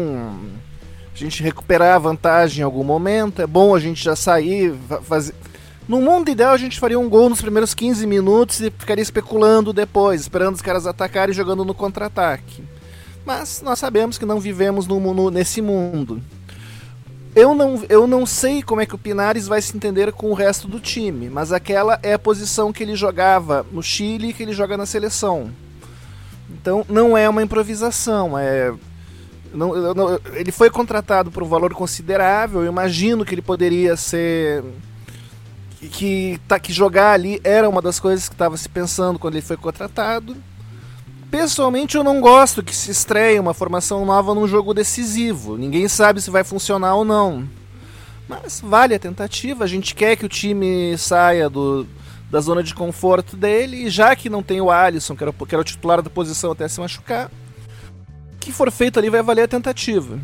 a 1.14 1.16
gente 1.16 1.42
recuperar 1.42 1.97
a 1.97 1.99
vantagem 1.99 2.61
em 2.61 2.64
algum 2.64 2.85
momento. 2.85 3.40
É 3.40 3.47
bom 3.47 3.75
a 3.75 3.81
gente 3.81 4.02
já 4.02 4.16
sair, 4.16 4.75
fazer. 5.02 5.35
No 5.88 6.00
mundo 6.00 6.31
ideal, 6.31 6.52
a 6.52 6.59
gente 6.59 6.78
faria 6.78 6.99
um 6.99 7.09
gol 7.09 7.28
nos 7.28 7.40
primeiros 7.40 7.75
15 7.75 8.07
minutos 8.07 8.61
e 8.61 8.71
ficaria 8.71 9.02
especulando 9.02 9.73
depois, 9.73 10.21
esperando 10.21 10.54
os 10.54 10.62
caras 10.62 10.87
atacarem 10.87 11.33
e 11.33 11.37
jogando 11.37 11.64
no 11.64 11.75
contra-ataque. 11.75 12.62
Mas 13.25 13.62
nós 13.62 13.78
sabemos 13.78 14.16
que 14.16 14.25
não 14.25 14.40
vivemos 14.40 14.87
no, 14.87 15.00
no, 15.12 15.31
nesse 15.31 15.61
mundo. 15.61 16.23
Eu 17.35 17.55
não, 17.55 17.83
eu 17.89 18.07
não 18.07 18.27
sei 18.27 18.62
como 18.62 18.81
é 18.81 18.87
que 18.87 18.95
o 18.95 18.99
Pinares 18.99 19.49
vai 19.49 19.62
se 19.62 19.75
entender 19.75 20.12
com 20.12 20.31
o 20.31 20.35
resto 20.35 20.69
do 20.69 20.79
time, 20.79 21.31
mas 21.31 21.51
aquela 21.51 21.99
é 22.03 22.12
a 22.12 22.19
posição 22.19 22.73
que 22.73 22.83
ele 22.83 22.95
jogava 22.95 23.65
no 23.73 23.83
Chile 23.83 24.29
e 24.29 24.33
que 24.35 24.43
ele 24.43 24.53
joga 24.53 24.77
na 24.77 24.85
seleção. 24.85 25.51
Então 26.51 26.85
não 26.89 27.17
é 27.17 27.27
uma 27.29 27.43
improvisação, 27.43 28.39
é 28.39 28.73
não, 29.55 29.95
não, 29.95 30.21
ele 30.35 30.51
foi 30.51 30.71
contratado 30.71 31.31
por 31.31 31.43
um 31.43 31.49
valor 31.49 31.75
considerável. 31.75 32.62
Eu 32.62 32.73
imagino 32.73 33.25
que 33.25 33.35
ele 33.35 33.43
poderia 33.43 33.97
ser 33.97 34.65
que, 35.91 36.41
tá, 36.49 36.59
que 36.59 36.73
jogar 36.73 37.12
ali 37.12 37.41
era 37.45 37.69
uma 37.69 37.83
das 37.83 38.01
coisas 38.01 38.29
que 38.29 38.35
estava 38.35 38.57
se 38.57 38.69
pensando 38.69 39.19
quando 39.19 39.35
ele 39.35 39.43
foi 39.43 39.57
contratado. 39.57 40.37
Pessoalmente, 41.33 41.97
eu 41.97 42.05
não 42.05 42.21
gosto 42.21 42.62
que 42.62 42.77
se 42.77 42.91
estreie 42.91 43.41
uma 43.41 43.55
formação 43.55 44.05
nova 44.05 44.35
num 44.35 44.47
jogo 44.47 44.75
decisivo. 44.75 45.57
Ninguém 45.57 45.89
sabe 45.89 46.21
se 46.21 46.31
vai 46.31 46.45
funcionar 46.45 46.95
ou 46.95 47.07
não. 47.07 47.49
Mas 48.29 48.61
vale 48.61 48.95
a 48.95 48.99
tentativa. 48.99 49.65
A 49.65 49.67
gente 49.67 49.95
quer 49.95 50.15
que 50.15 50.27
o 50.27 50.29
time 50.29 50.95
saia 50.99 51.49
do, 51.49 51.87
da 52.31 52.39
zona 52.39 52.62
de 52.62 52.75
conforto 52.75 53.35
dele. 53.35 53.87
E 53.87 53.89
já 53.89 54.15
que 54.15 54.29
não 54.29 54.43
tem 54.43 54.61
o 54.61 54.71
Alisson, 54.71 55.17
que 55.17 55.25
era, 55.25 55.33
que 55.33 55.55
era 55.55 55.62
o 55.62 55.65
titular 55.65 56.03
da 56.03 56.11
posição 56.11 56.53
até 56.53 56.69
se 56.69 56.79
machucar, 56.79 57.31
o 58.35 58.39
que 58.39 58.53
for 58.53 58.71
feito 58.71 58.99
ali 58.99 59.09
vai 59.09 59.23
valer 59.23 59.45
a 59.45 59.49
tentativa. 59.49 60.21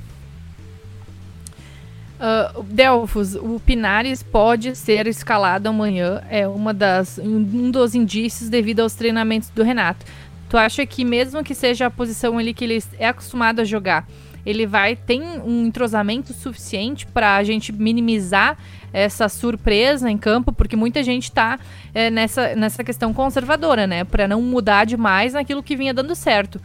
Uh, 2.18 2.62
Delfos, 2.64 3.34
o 3.34 3.58
Pinares 3.64 4.22
pode 4.22 4.76
ser 4.76 5.06
escalado 5.06 5.70
amanhã. 5.70 6.22
É 6.28 6.46
uma 6.46 6.74
das, 6.74 7.16
um 7.16 7.70
dos 7.70 7.94
indícios 7.94 8.50
devido 8.50 8.80
aos 8.80 8.94
treinamentos 8.94 9.48
do 9.48 9.62
Renato. 9.62 10.04
Tu 10.48 10.56
acha 10.56 10.84
que 10.86 11.04
mesmo 11.04 11.44
que 11.44 11.54
seja 11.54 11.86
a 11.86 11.90
posição 11.90 12.38
ali 12.38 12.54
que 12.54 12.64
ele 12.64 12.82
é 12.98 13.08
acostumado 13.08 13.60
a 13.60 13.64
jogar, 13.64 14.08
ele 14.46 14.66
vai 14.66 14.96
tem 14.96 15.22
um 15.22 15.66
entrosamento 15.66 16.32
suficiente 16.32 17.06
para 17.06 17.36
a 17.36 17.44
gente 17.44 17.70
minimizar 17.72 18.56
essa 18.92 19.28
surpresa 19.28 20.10
em 20.10 20.16
campo, 20.16 20.52
porque 20.52 20.74
muita 20.74 21.02
gente 21.02 21.24
está 21.24 21.58
é, 21.92 22.10
nessa, 22.10 22.56
nessa 22.56 22.82
questão 22.82 23.12
conservadora, 23.12 23.86
né? 23.86 24.04
Para 24.04 24.26
não 24.26 24.40
mudar 24.40 24.86
demais 24.86 25.34
naquilo 25.34 25.62
que 25.62 25.76
vinha 25.76 25.92
dando 25.92 26.14
certo. 26.14 26.56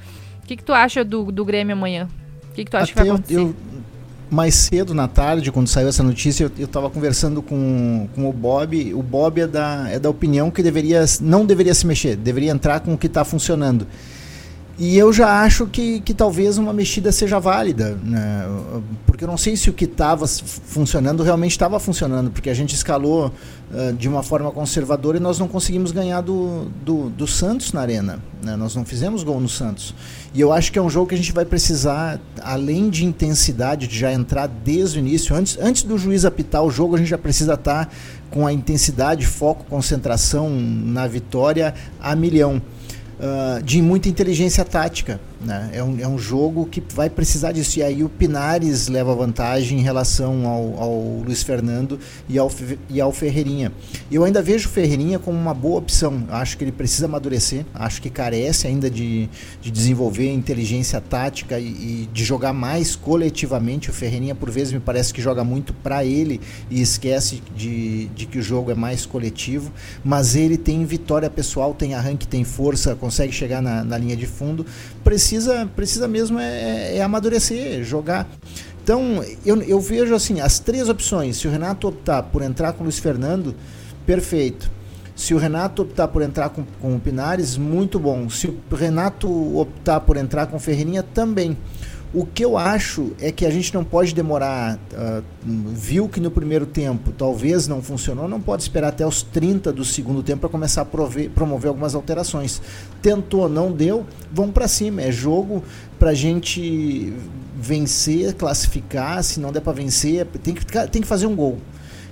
O 0.41 0.47
que, 0.47 0.55
que 0.55 0.63
tu 0.63 0.73
acha 0.73 1.03
do, 1.03 1.31
do 1.31 1.43
Grêmio 1.43 1.75
amanhã? 1.75 2.07
O 2.49 2.53
que, 2.53 2.63
que 2.63 2.71
tu 2.71 2.77
acha 2.77 2.91
Até 2.91 2.93
que 2.93 2.99
vai 2.99 3.09
acontecer? 3.09 3.35
Eu, 3.35 3.47
eu, 3.47 3.55
mais 4.33 4.55
cedo 4.55 4.93
na 4.93 5.07
tarde, 5.07 5.51
quando 5.51 5.67
saiu 5.67 5.87
essa 5.87 6.03
notícia, 6.03 6.51
eu 6.57 6.65
estava 6.65 6.89
conversando 6.89 7.41
com, 7.41 8.09
com 8.15 8.27
o 8.27 8.33
Bob. 8.33 8.93
O 8.93 9.03
Bob 9.03 9.39
é 9.39 9.47
da, 9.47 9.89
é 9.89 9.99
da 9.99 10.09
opinião 10.09 10.49
que 10.49 10.63
deveria, 10.63 11.05
não 11.21 11.45
deveria 11.45 11.73
se 11.73 11.85
mexer, 11.85 12.15
deveria 12.15 12.51
entrar 12.51 12.79
com 12.79 12.93
o 12.93 12.97
que 12.97 13.07
está 13.07 13.23
funcionando. 13.23 13.87
E 14.77 14.97
eu 14.97 15.13
já 15.13 15.41
acho 15.41 15.67
que, 15.67 15.99
que 15.99 16.15
talvez 16.15 16.57
uma 16.57 16.73
mexida 16.73 17.11
seja 17.11 17.39
válida, 17.39 17.95
né? 18.03 18.43
porque 19.05 19.23
eu 19.23 19.27
não 19.27 19.37
sei 19.37 19.55
se 19.55 19.69
o 19.69 19.73
que 19.73 19.85
estava 19.85 20.25
funcionando 20.25 21.21
realmente 21.21 21.51
estava 21.51 21.79
funcionando, 21.79 22.31
porque 22.31 22.49
a 22.49 22.55
gente 22.55 22.73
escalou 22.73 23.31
uh, 23.71 23.93
de 23.93 24.09
uma 24.09 24.23
forma 24.23 24.49
conservadora 24.51 25.17
e 25.17 25.19
nós 25.19 25.37
não 25.37 25.47
conseguimos 25.47 25.91
ganhar 25.91 26.21
do, 26.21 26.65
do, 26.83 27.09
do 27.11 27.27
Santos 27.27 27.71
na 27.71 27.81
arena. 27.81 28.19
Né? 28.41 28.55
Nós 28.55 28.75
não 28.75 28.83
fizemos 28.83 29.23
gol 29.23 29.39
no 29.39 29.47
Santos. 29.47 29.93
E 30.33 30.41
eu 30.41 30.51
acho 30.51 30.71
que 30.71 30.79
é 30.79 30.81
um 30.81 30.89
jogo 30.89 31.07
que 31.07 31.13
a 31.13 31.17
gente 31.19 31.31
vai 31.31 31.45
precisar, 31.45 32.19
além 32.41 32.89
de 32.89 33.05
intensidade, 33.05 33.87
de 33.87 33.99
já 33.99 34.11
entrar 34.11 34.47
desde 34.47 34.97
o 34.97 34.99
início, 34.99 35.35
antes, 35.35 35.55
antes 35.61 35.83
do 35.83 35.99
juiz 35.99 36.25
apitar 36.25 36.63
o 36.63 36.71
jogo, 36.71 36.95
a 36.95 36.97
gente 36.97 37.09
já 37.09 37.17
precisa 37.17 37.53
estar 37.53 37.85
tá 37.85 37.91
com 38.31 38.47
a 38.47 38.51
intensidade, 38.51 39.27
foco, 39.27 39.63
concentração 39.69 40.49
na 40.49 41.05
vitória 41.05 41.75
a 42.01 42.15
milhão. 42.15 42.59
Uh, 43.23 43.63
de 43.63 43.81
muita 43.81 44.09
inteligência 44.09 44.65
tática. 44.65 45.17
Né? 45.43 45.71
É, 45.73 45.83
um, 45.83 45.99
é 45.99 46.07
um 46.07 46.17
jogo 46.17 46.65
que 46.65 46.81
vai 46.93 47.09
precisar 47.09 47.51
disso. 47.51 47.79
E 47.79 47.83
aí 47.83 48.03
o 48.03 48.09
Pinares 48.09 48.87
leva 48.87 49.13
vantagem 49.13 49.79
em 49.79 49.81
relação 49.81 50.47
ao, 50.47 50.81
ao 50.81 51.21
Luiz 51.25 51.43
Fernando 51.43 51.99
e 52.29 52.37
ao, 52.37 52.49
e 52.89 53.01
ao 53.01 53.11
Ferreirinha. 53.11 53.71
Eu 54.11 54.23
ainda 54.23 54.41
vejo 54.41 54.69
o 54.69 54.71
Ferreirinha 54.71 55.19
como 55.19 55.37
uma 55.37 55.53
boa 55.53 55.79
opção. 55.79 56.25
Acho 56.29 56.57
que 56.57 56.63
ele 56.63 56.71
precisa 56.71 57.05
amadurecer, 57.07 57.65
acho 57.73 58.01
que 58.01 58.09
carece 58.09 58.67
ainda 58.67 58.89
de, 58.89 59.29
de 59.61 59.69
desenvolver 59.69 60.31
inteligência 60.31 61.01
tática 61.01 61.59
e, 61.59 61.65
e 61.65 62.09
de 62.11 62.23
jogar 62.23 62.53
mais 62.53 62.95
coletivamente. 62.95 63.89
O 63.89 63.93
Ferreirinha, 63.93 64.33
por 64.33 64.49
vezes, 64.49 64.71
me 64.71 64.79
parece 64.79 65.13
que 65.13 65.21
joga 65.21 65.43
muito 65.43 65.73
para 65.73 66.05
ele 66.05 66.39
e 66.69 66.81
esquece 66.81 67.43
de, 67.55 68.05
de 68.07 68.25
que 68.25 68.39
o 68.39 68.41
jogo 68.41 68.71
é 68.71 68.75
mais 68.75 69.05
coletivo. 69.05 69.71
Mas 70.03 70.35
ele 70.35 70.57
tem 70.57 70.85
vitória 70.85 71.29
pessoal, 71.29 71.73
tem 71.73 71.95
arranque, 71.95 72.27
tem 72.27 72.43
força, 72.45 72.95
consegue 72.95 73.33
chegar 73.33 73.61
na, 73.61 73.83
na 73.83 73.97
linha 73.97 74.15
de 74.15 74.25
fundo. 74.25 74.65
Precisa 75.03 75.32
precisa, 75.33 75.69
precisa 75.75 76.07
mesmo 76.07 76.39
é, 76.39 76.97
é 76.97 77.01
amadurecer, 77.01 77.83
jogar. 77.83 78.29
Então, 78.83 79.23
eu, 79.45 79.61
eu 79.61 79.79
vejo 79.79 80.13
assim, 80.13 80.41
as 80.41 80.59
três 80.59 80.89
opções. 80.89 81.37
Se 81.37 81.47
o 81.47 81.51
Renato 81.51 81.87
optar 81.87 82.23
por 82.23 82.41
entrar 82.41 82.73
com 82.73 82.81
o 82.81 82.83
Luiz 82.83 82.99
Fernando, 82.99 83.55
perfeito. 84.05 84.69
Se 85.15 85.33
o 85.33 85.37
Renato 85.37 85.83
optar 85.83 86.07
por 86.07 86.21
entrar 86.21 86.49
com, 86.49 86.63
com 86.81 86.95
o 86.95 86.99
Pinares, 86.99 87.57
muito 87.57 87.99
bom. 87.99 88.29
Se 88.29 88.47
o 88.47 88.75
Renato 88.75 89.57
optar 89.57 90.01
por 90.01 90.17
entrar 90.17 90.47
com 90.47 90.57
o 90.57 90.59
Ferreirinha, 90.59 91.01
também. 91.01 91.57
O 92.13 92.27
que 92.27 92.45
eu 92.45 92.55
acho 92.57 93.13
é 93.19 93.31
que 93.31 93.43
a 93.43 93.49
gente 93.49 93.73
não 93.73 93.83
pode 93.83 94.13
demorar. 94.13 94.75
Uh, 94.75 95.23
viu 95.43 96.07
que 96.07 96.19
no 96.19 96.29
primeiro 96.29 96.67
tempo 96.67 97.11
talvez 97.11 97.67
não 97.67 97.81
funcionou, 97.81 98.27
não 98.27 98.39
pode 98.39 98.61
esperar 98.61 98.89
até 98.89 99.05
os 99.05 99.23
30 99.23 99.73
do 99.73 99.83
segundo 99.83 100.21
tempo 100.21 100.41
para 100.41 100.49
começar 100.49 100.83
a 100.83 100.85
prover, 100.85 101.31
promover 101.31 101.69
algumas 101.69 101.95
alterações. 101.95 102.61
Tentou, 103.01 103.49
não 103.49 103.71
deu, 103.71 104.05
vamos 104.31 104.51
para 104.51 104.67
cima. 104.67 105.01
É 105.01 105.11
jogo 105.11 105.63
para 105.97 106.11
a 106.11 106.13
gente 106.13 107.11
vencer, 107.55 108.35
classificar. 108.35 109.23
Se 109.23 109.39
não 109.39 109.51
der 109.51 109.61
para 109.61 109.73
vencer, 109.73 110.27
tem 110.43 110.53
que, 110.53 110.65
tem 110.65 111.01
que 111.01 111.07
fazer 111.07 111.25
um 111.25 111.35
gol. 111.35 111.57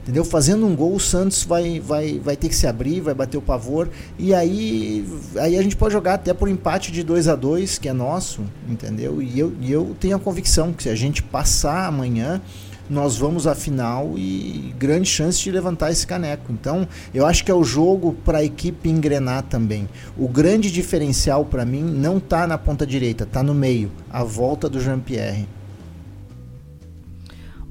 Entendeu? 0.03 0.25
Fazendo 0.25 0.65
um 0.65 0.75
gol, 0.75 0.95
o 0.95 0.99
Santos 0.99 1.43
vai, 1.43 1.79
vai, 1.79 2.19
vai 2.19 2.35
ter 2.35 2.49
que 2.49 2.55
se 2.55 2.65
abrir, 2.65 3.01
vai 3.01 3.13
bater 3.13 3.37
o 3.37 3.41
pavor. 3.41 3.87
E 4.17 4.33
aí, 4.33 5.05
aí 5.37 5.57
a 5.57 5.61
gente 5.61 5.75
pode 5.75 5.93
jogar 5.93 6.15
até 6.15 6.33
por 6.33 6.49
empate 6.49 6.91
de 6.91 7.03
2 7.03 7.27
a 7.27 7.35
2 7.35 7.77
que 7.77 7.87
é 7.87 7.93
nosso, 7.93 8.41
entendeu? 8.67 9.21
E 9.21 9.39
eu, 9.39 9.53
e 9.61 9.71
eu 9.71 9.95
tenho 9.99 10.15
a 10.15 10.19
convicção 10.19 10.73
que 10.73 10.83
se 10.83 10.89
a 10.89 10.95
gente 10.95 11.21
passar 11.21 11.85
amanhã, 11.85 12.41
nós 12.89 13.15
vamos 13.15 13.47
à 13.47 13.55
final 13.55 14.15
e 14.17 14.73
grande 14.77 15.07
chance 15.07 15.39
de 15.39 15.51
levantar 15.51 15.91
esse 15.91 16.05
caneco. 16.05 16.51
Então, 16.51 16.87
eu 17.13 17.25
acho 17.25 17.45
que 17.45 17.51
é 17.51 17.53
o 17.53 17.63
jogo 17.63 18.13
para 18.25 18.39
a 18.39 18.43
equipe 18.43 18.89
engrenar 18.89 19.43
também. 19.43 19.87
O 20.17 20.27
grande 20.27 20.69
diferencial 20.71 21.45
para 21.45 21.63
mim 21.63 21.83
não 21.83 22.17
está 22.17 22.45
na 22.45 22.57
ponta 22.57 22.85
direita, 22.85 23.23
está 23.23 23.41
no 23.41 23.53
meio, 23.53 23.91
a 24.09 24.23
volta 24.23 24.67
do 24.67 24.81
Jean-Pierre. 24.81 25.47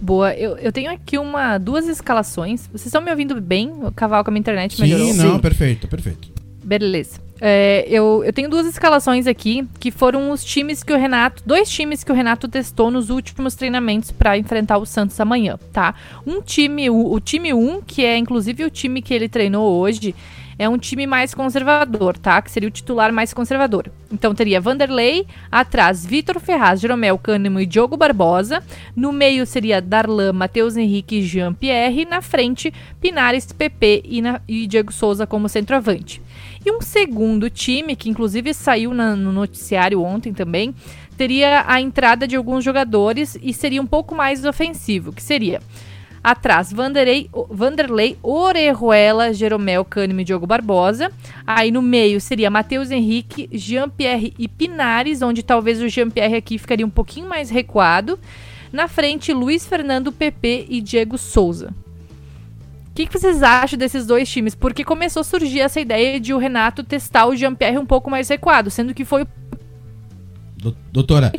Boa, 0.01 0.33
eu, 0.35 0.57
eu 0.57 0.73
tenho 0.73 0.91
aqui 0.91 1.19
uma, 1.19 1.59
duas 1.59 1.87
escalações. 1.87 2.67
Vocês 2.69 2.87
estão 2.87 3.03
me 3.03 3.11
ouvindo 3.11 3.39
bem? 3.41 3.71
O 3.83 3.93
cavalo 3.93 4.25
com 4.25 4.31
a 4.31 4.33
minha 4.33 4.41
internet 4.41 4.81
melhorou? 4.81 5.07
Sim, 5.07 5.13
não, 5.15 5.35
Sim. 5.35 5.41
perfeito, 5.41 5.87
perfeito. 5.89 6.31
Beleza. 6.65 7.21
É, 7.41 7.87
eu, 7.89 8.23
eu 8.23 8.33
tenho 8.33 8.51
duas 8.51 8.67
escalações 8.67 9.27
aqui 9.27 9.67
que 9.79 9.91
foram 9.91 10.31
os 10.31 10.45
times 10.45 10.83
que 10.83 10.93
o 10.93 10.97
Renato, 10.97 11.43
dois 11.47 11.71
times 11.71 12.05
que 12.05 12.13
o 12.13 12.15
Renato 12.15 12.47
testou 12.47 12.91
nos 12.91 13.09
últimos 13.09 13.55
treinamentos 13.55 14.11
para 14.11 14.37
enfrentar 14.37 14.77
o 14.77 14.85
Santos 14.85 15.19
amanhã, 15.19 15.59
tá? 15.73 15.95
Um 16.27 16.43
time, 16.43 16.91
o, 16.91 17.13
o 17.13 17.19
time 17.19 17.55
1, 17.55 17.59
um, 17.59 17.81
que 17.81 18.05
é 18.05 18.19
inclusive 18.19 18.65
o 18.65 18.71
time 18.71 19.01
que 19.01 19.15
ele 19.15 19.27
treinou 19.27 19.79
hoje, 19.79 20.15
é 20.61 20.69
um 20.69 20.77
time 20.77 21.07
mais 21.07 21.33
conservador, 21.33 22.19
tá? 22.19 22.43
Que 22.43 22.51
seria 22.51 22.69
o 22.69 22.71
titular 22.71 23.11
mais 23.11 23.33
conservador. 23.33 23.91
Então 24.13 24.35
teria 24.35 24.61
Vanderlei, 24.61 25.27
atrás 25.51 26.05
Vitor 26.05 26.39
Ferraz, 26.39 26.83
Jeromel 26.83 27.17
Cânimo 27.17 27.59
e 27.59 27.65
Diogo 27.65 27.97
Barbosa. 27.97 28.63
No 28.95 29.11
meio 29.11 29.47
seria 29.47 29.81
Darlan, 29.81 30.35
Matheus 30.35 30.77
Henrique 30.77 31.21
e 31.21 31.23
Jean-Pierre. 31.23 32.05
Na 32.05 32.21
frente, 32.21 32.75
Pinares, 33.01 33.51
PP 33.51 34.03
e, 34.05 34.23
e 34.47 34.67
Diego 34.67 34.93
Souza 34.93 35.27
como 35.27 35.49
centroavante. 35.49 36.21
E 36.63 36.71
um 36.71 36.83
segundo 36.83 37.49
time, 37.49 37.97
que 37.97 38.11
inclusive 38.11 38.53
saiu 38.53 38.93
na, 38.93 39.17
no 39.17 39.33
noticiário 39.33 40.03
ontem 40.03 40.35
também, 40.35 40.75
teria 41.17 41.65
a 41.67 41.81
entrada 41.81 42.29
de 42.29 42.37
alguns 42.37 42.63
jogadores 42.63 43.35
e 43.43 43.55
seria 43.55 43.81
um 43.81 43.87
pouco 43.87 44.15
mais 44.15 44.45
ofensivo, 44.45 45.11
que 45.11 45.23
seria 45.23 45.63
Atrás, 46.23 46.71
Vanderlei, 46.71 47.31
Vanderlei 47.49 48.19
Orejuela, 48.23 49.33
Jeromel, 49.33 49.85
Cânimo 49.85 50.21
e 50.21 50.25
Diogo 50.25 50.47
Barbosa. 50.47 51.11
Aí 51.47 51.71
no 51.71 51.81
meio 51.81 52.21
seria 52.21 52.51
Matheus 52.51 52.91
Henrique, 52.91 53.49
Jean-Pierre 53.51 54.35
e 54.39 54.47
Pinares, 54.47 55.23
onde 55.23 55.43
talvez 55.43 55.81
o 55.81 55.89
Jean-Pierre 55.89 56.37
aqui 56.37 56.59
ficaria 56.59 56.87
um 56.87 56.91
pouquinho 56.91 57.29
mais 57.29 57.49
recuado. 57.49 58.19
Na 58.71 58.87
frente, 58.87 59.33
Luiz 59.33 59.67
Fernando 59.67 60.13
PP 60.13 60.67
e 60.69 60.81
Diego 60.83 61.17
Souza. 61.17 61.75
O 62.91 62.95
que, 62.95 63.07
que, 63.07 63.19
vocês 63.19 63.43
acham 63.43 63.79
desses 63.79 64.07
dois 64.07 64.29
times? 64.29 64.55
Porque 64.55 64.85
começou 64.85 65.21
a 65.21 65.25
surgir 65.25 65.61
essa 65.61 65.81
ideia 65.81 66.21
de 66.21 66.35
o 66.35 66.39
Renato 66.39 66.85
testar 66.85 67.27
o 67.27 67.35
Jean-Pierre 67.35 67.79
um 67.79 67.87
pouco 67.87 68.11
mais 68.11 68.29
recuado, 68.29 68.71
sendo 68.71 68.93
que 68.93 69.07
foi. 69.07 69.27
Doutora, 70.93 71.33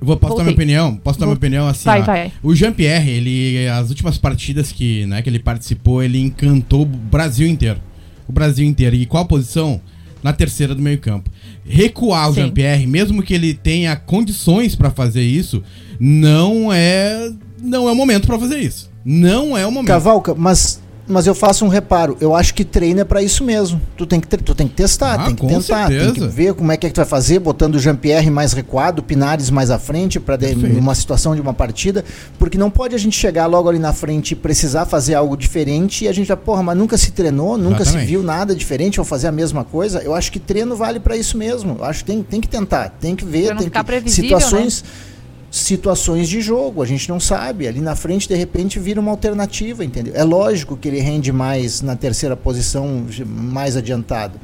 eu 0.00 0.06
vou, 0.06 0.16
posso 0.16 0.34
Voltei. 0.34 0.38
dar 0.38 0.44
minha 0.44 0.54
opinião? 0.54 0.96
Posso 0.96 1.18
dar 1.18 1.26
minha 1.26 1.36
opinião 1.36 1.66
assim? 1.66 1.84
Vai, 1.84 2.02
ó. 2.02 2.04
vai. 2.04 2.32
O 2.42 2.54
Jean-Pierre, 2.54 3.10
ele, 3.10 3.68
as 3.68 3.88
últimas 3.88 4.18
partidas 4.18 4.70
que, 4.70 5.06
né, 5.06 5.22
que 5.22 5.28
ele 5.28 5.38
participou, 5.38 6.02
ele 6.02 6.20
encantou 6.20 6.82
o 6.82 6.86
Brasil 6.86 7.46
inteiro. 7.46 7.80
O 8.28 8.32
Brasil 8.32 8.66
inteiro. 8.66 8.94
E 8.96 9.06
qual 9.06 9.24
posição? 9.24 9.80
Na 10.22 10.32
terceira 10.32 10.74
do 10.74 10.82
meio-campo. 10.82 11.30
Recuar 11.64 12.30
o 12.30 12.34
Jean-Pierre, 12.34 12.86
mesmo 12.86 13.22
que 13.22 13.32
ele 13.32 13.54
tenha 13.54 13.94
condições 13.94 14.74
para 14.74 14.90
fazer 14.90 15.22
isso, 15.22 15.62
não 16.00 16.72
é 16.72 17.30
não 17.62 17.88
é 17.88 17.92
o 17.92 17.94
momento 17.94 18.26
para 18.26 18.38
fazer 18.38 18.58
isso. 18.58 18.90
Não 19.04 19.56
é 19.56 19.66
o 19.66 19.70
momento. 19.70 19.88
Cavalca, 19.88 20.34
mas 20.34 20.80
mas 21.08 21.26
eu 21.26 21.34
faço 21.34 21.64
um 21.64 21.68
reparo. 21.68 22.16
Eu 22.20 22.34
acho 22.34 22.52
que 22.52 22.64
treino 22.64 23.00
é 23.00 23.04
para 23.04 23.22
isso 23.22 23.44
mesmo. 23.44 23.80
Tu 23.96 24.06
tem 24.06 24.20
que, 24.20 24.26
tu 24.28 24.54
tem 24.54 24.66
que 24.66 24.74
testar, 24.74 25.14
ah, 25.14 25.24
tem 25.26 25.34
que 25.34 25.46
tentar, 25.46 25.88
certeza. 25.88 26.12
tem 26.12 26.14
que 26.14 26.28
ver 26.28 26.54
como 26.54 26.72
é 26.72 26.76
que, 26.76 26.86
é 26.86 26.88
que 26.88 26.94
tu 26.94 26.98
vai 26.98 27.06
fazer, 27.06 27.38
botando 27.38 27.76
o 27.76 27.78
Jean-Pierre 27.78 28.30
mais 28.30 28.52
recuado, 28.52 29.02
Pinares 29.02 29.50
mais 29.50 29.70
à 29.70 29.78
frente, 29.78 30.18
para 30.18 30.38
uma 30.76 30.94
situação 30.94 31.34
de 31.34 31.40
uma 31.40 31.54
partida. 31.54 32.04
Porque 32.38 32.58
não 32.58 32.70
pode 32.70 32.94
a 32.94 32.98
gente 32.98 33.16
chegar 33.16 33.46
logo 33.46 33.68
ali 33.68 33.78
na 33.78 33.92
frente 33.92 34.32
e 34.32 34.34
precisar 34.34 34.86
fazer 34.86 35.14
algo 35.14 35.36
diferente 35.36 36.04
e 36.04 36.08
a 36.08 36.12
gente 36.12 36.26
já, 36.26 36.36
porra, 36.36 36.62
mas 36.62 36.76
nunca 36.76 36.98
se 36.98 37.12
treinou, 37.12 37.56
nunca 37.56 37.82
Exatamente. 37.82 38.06
se 38.06 38.10
viu 38.10 38.22
nada 38.22 38.54
diferente, 38.54 38.96
vou 38.96 39.04
fazer 39.04 39.28
a 39.28 39.32
mesma 39.32 39.64
coisa. 39.64 40.02
Eu 40.02 40.14
acho 40.14 40.32
que 40.32 40.40
treino 40.40 40.74
vale 40.74 40.98
para 40.98 41.16
isso 41.16 41.38
mesmo. 41.38 41.76
Eu 41.78 41.84
acho 41.84 42.04
que 42.04 42.12
tem, 42.12 42.22
tem 42.22 42.40
que 42.40 42.48
tentar, 42.48 42.90
tem 43.00 43.14
que 43.14 43.24
ver, 43.24 43.56
tem 43.56 43.70
que. 43.70 44.10
Situações. 44.10 44.82
Né? 44.82 45.15
Situações 45.50 46.28
de 46.28 46.40
jogo. 46.40 46.82
A 46.82 46.86
gente 46.86 47.08
não 47.08 47.20
sabe. 47.20 47.66
Ali 47.66 47.80
na 47.80 47.96
frente, 47.96 48.28
de 48.28 48.34
repente, 48.34 48.78
vira 48.78 49.00
uma 49.00 49.10
alternativa, 49.10 49.84
entendeu? 49.84 50.14
É 50.16 50.24
lógico 50.24 50.76
que 50.76 50.88
ele 50.88 51.00
rende 51.00 51.32
mais 51.32 51.80
na 51.80 51.96
terceira 51.96 52.36
posição, 52.36 53.06
mais 53.26 53.76
adiantado. 53.76 54.38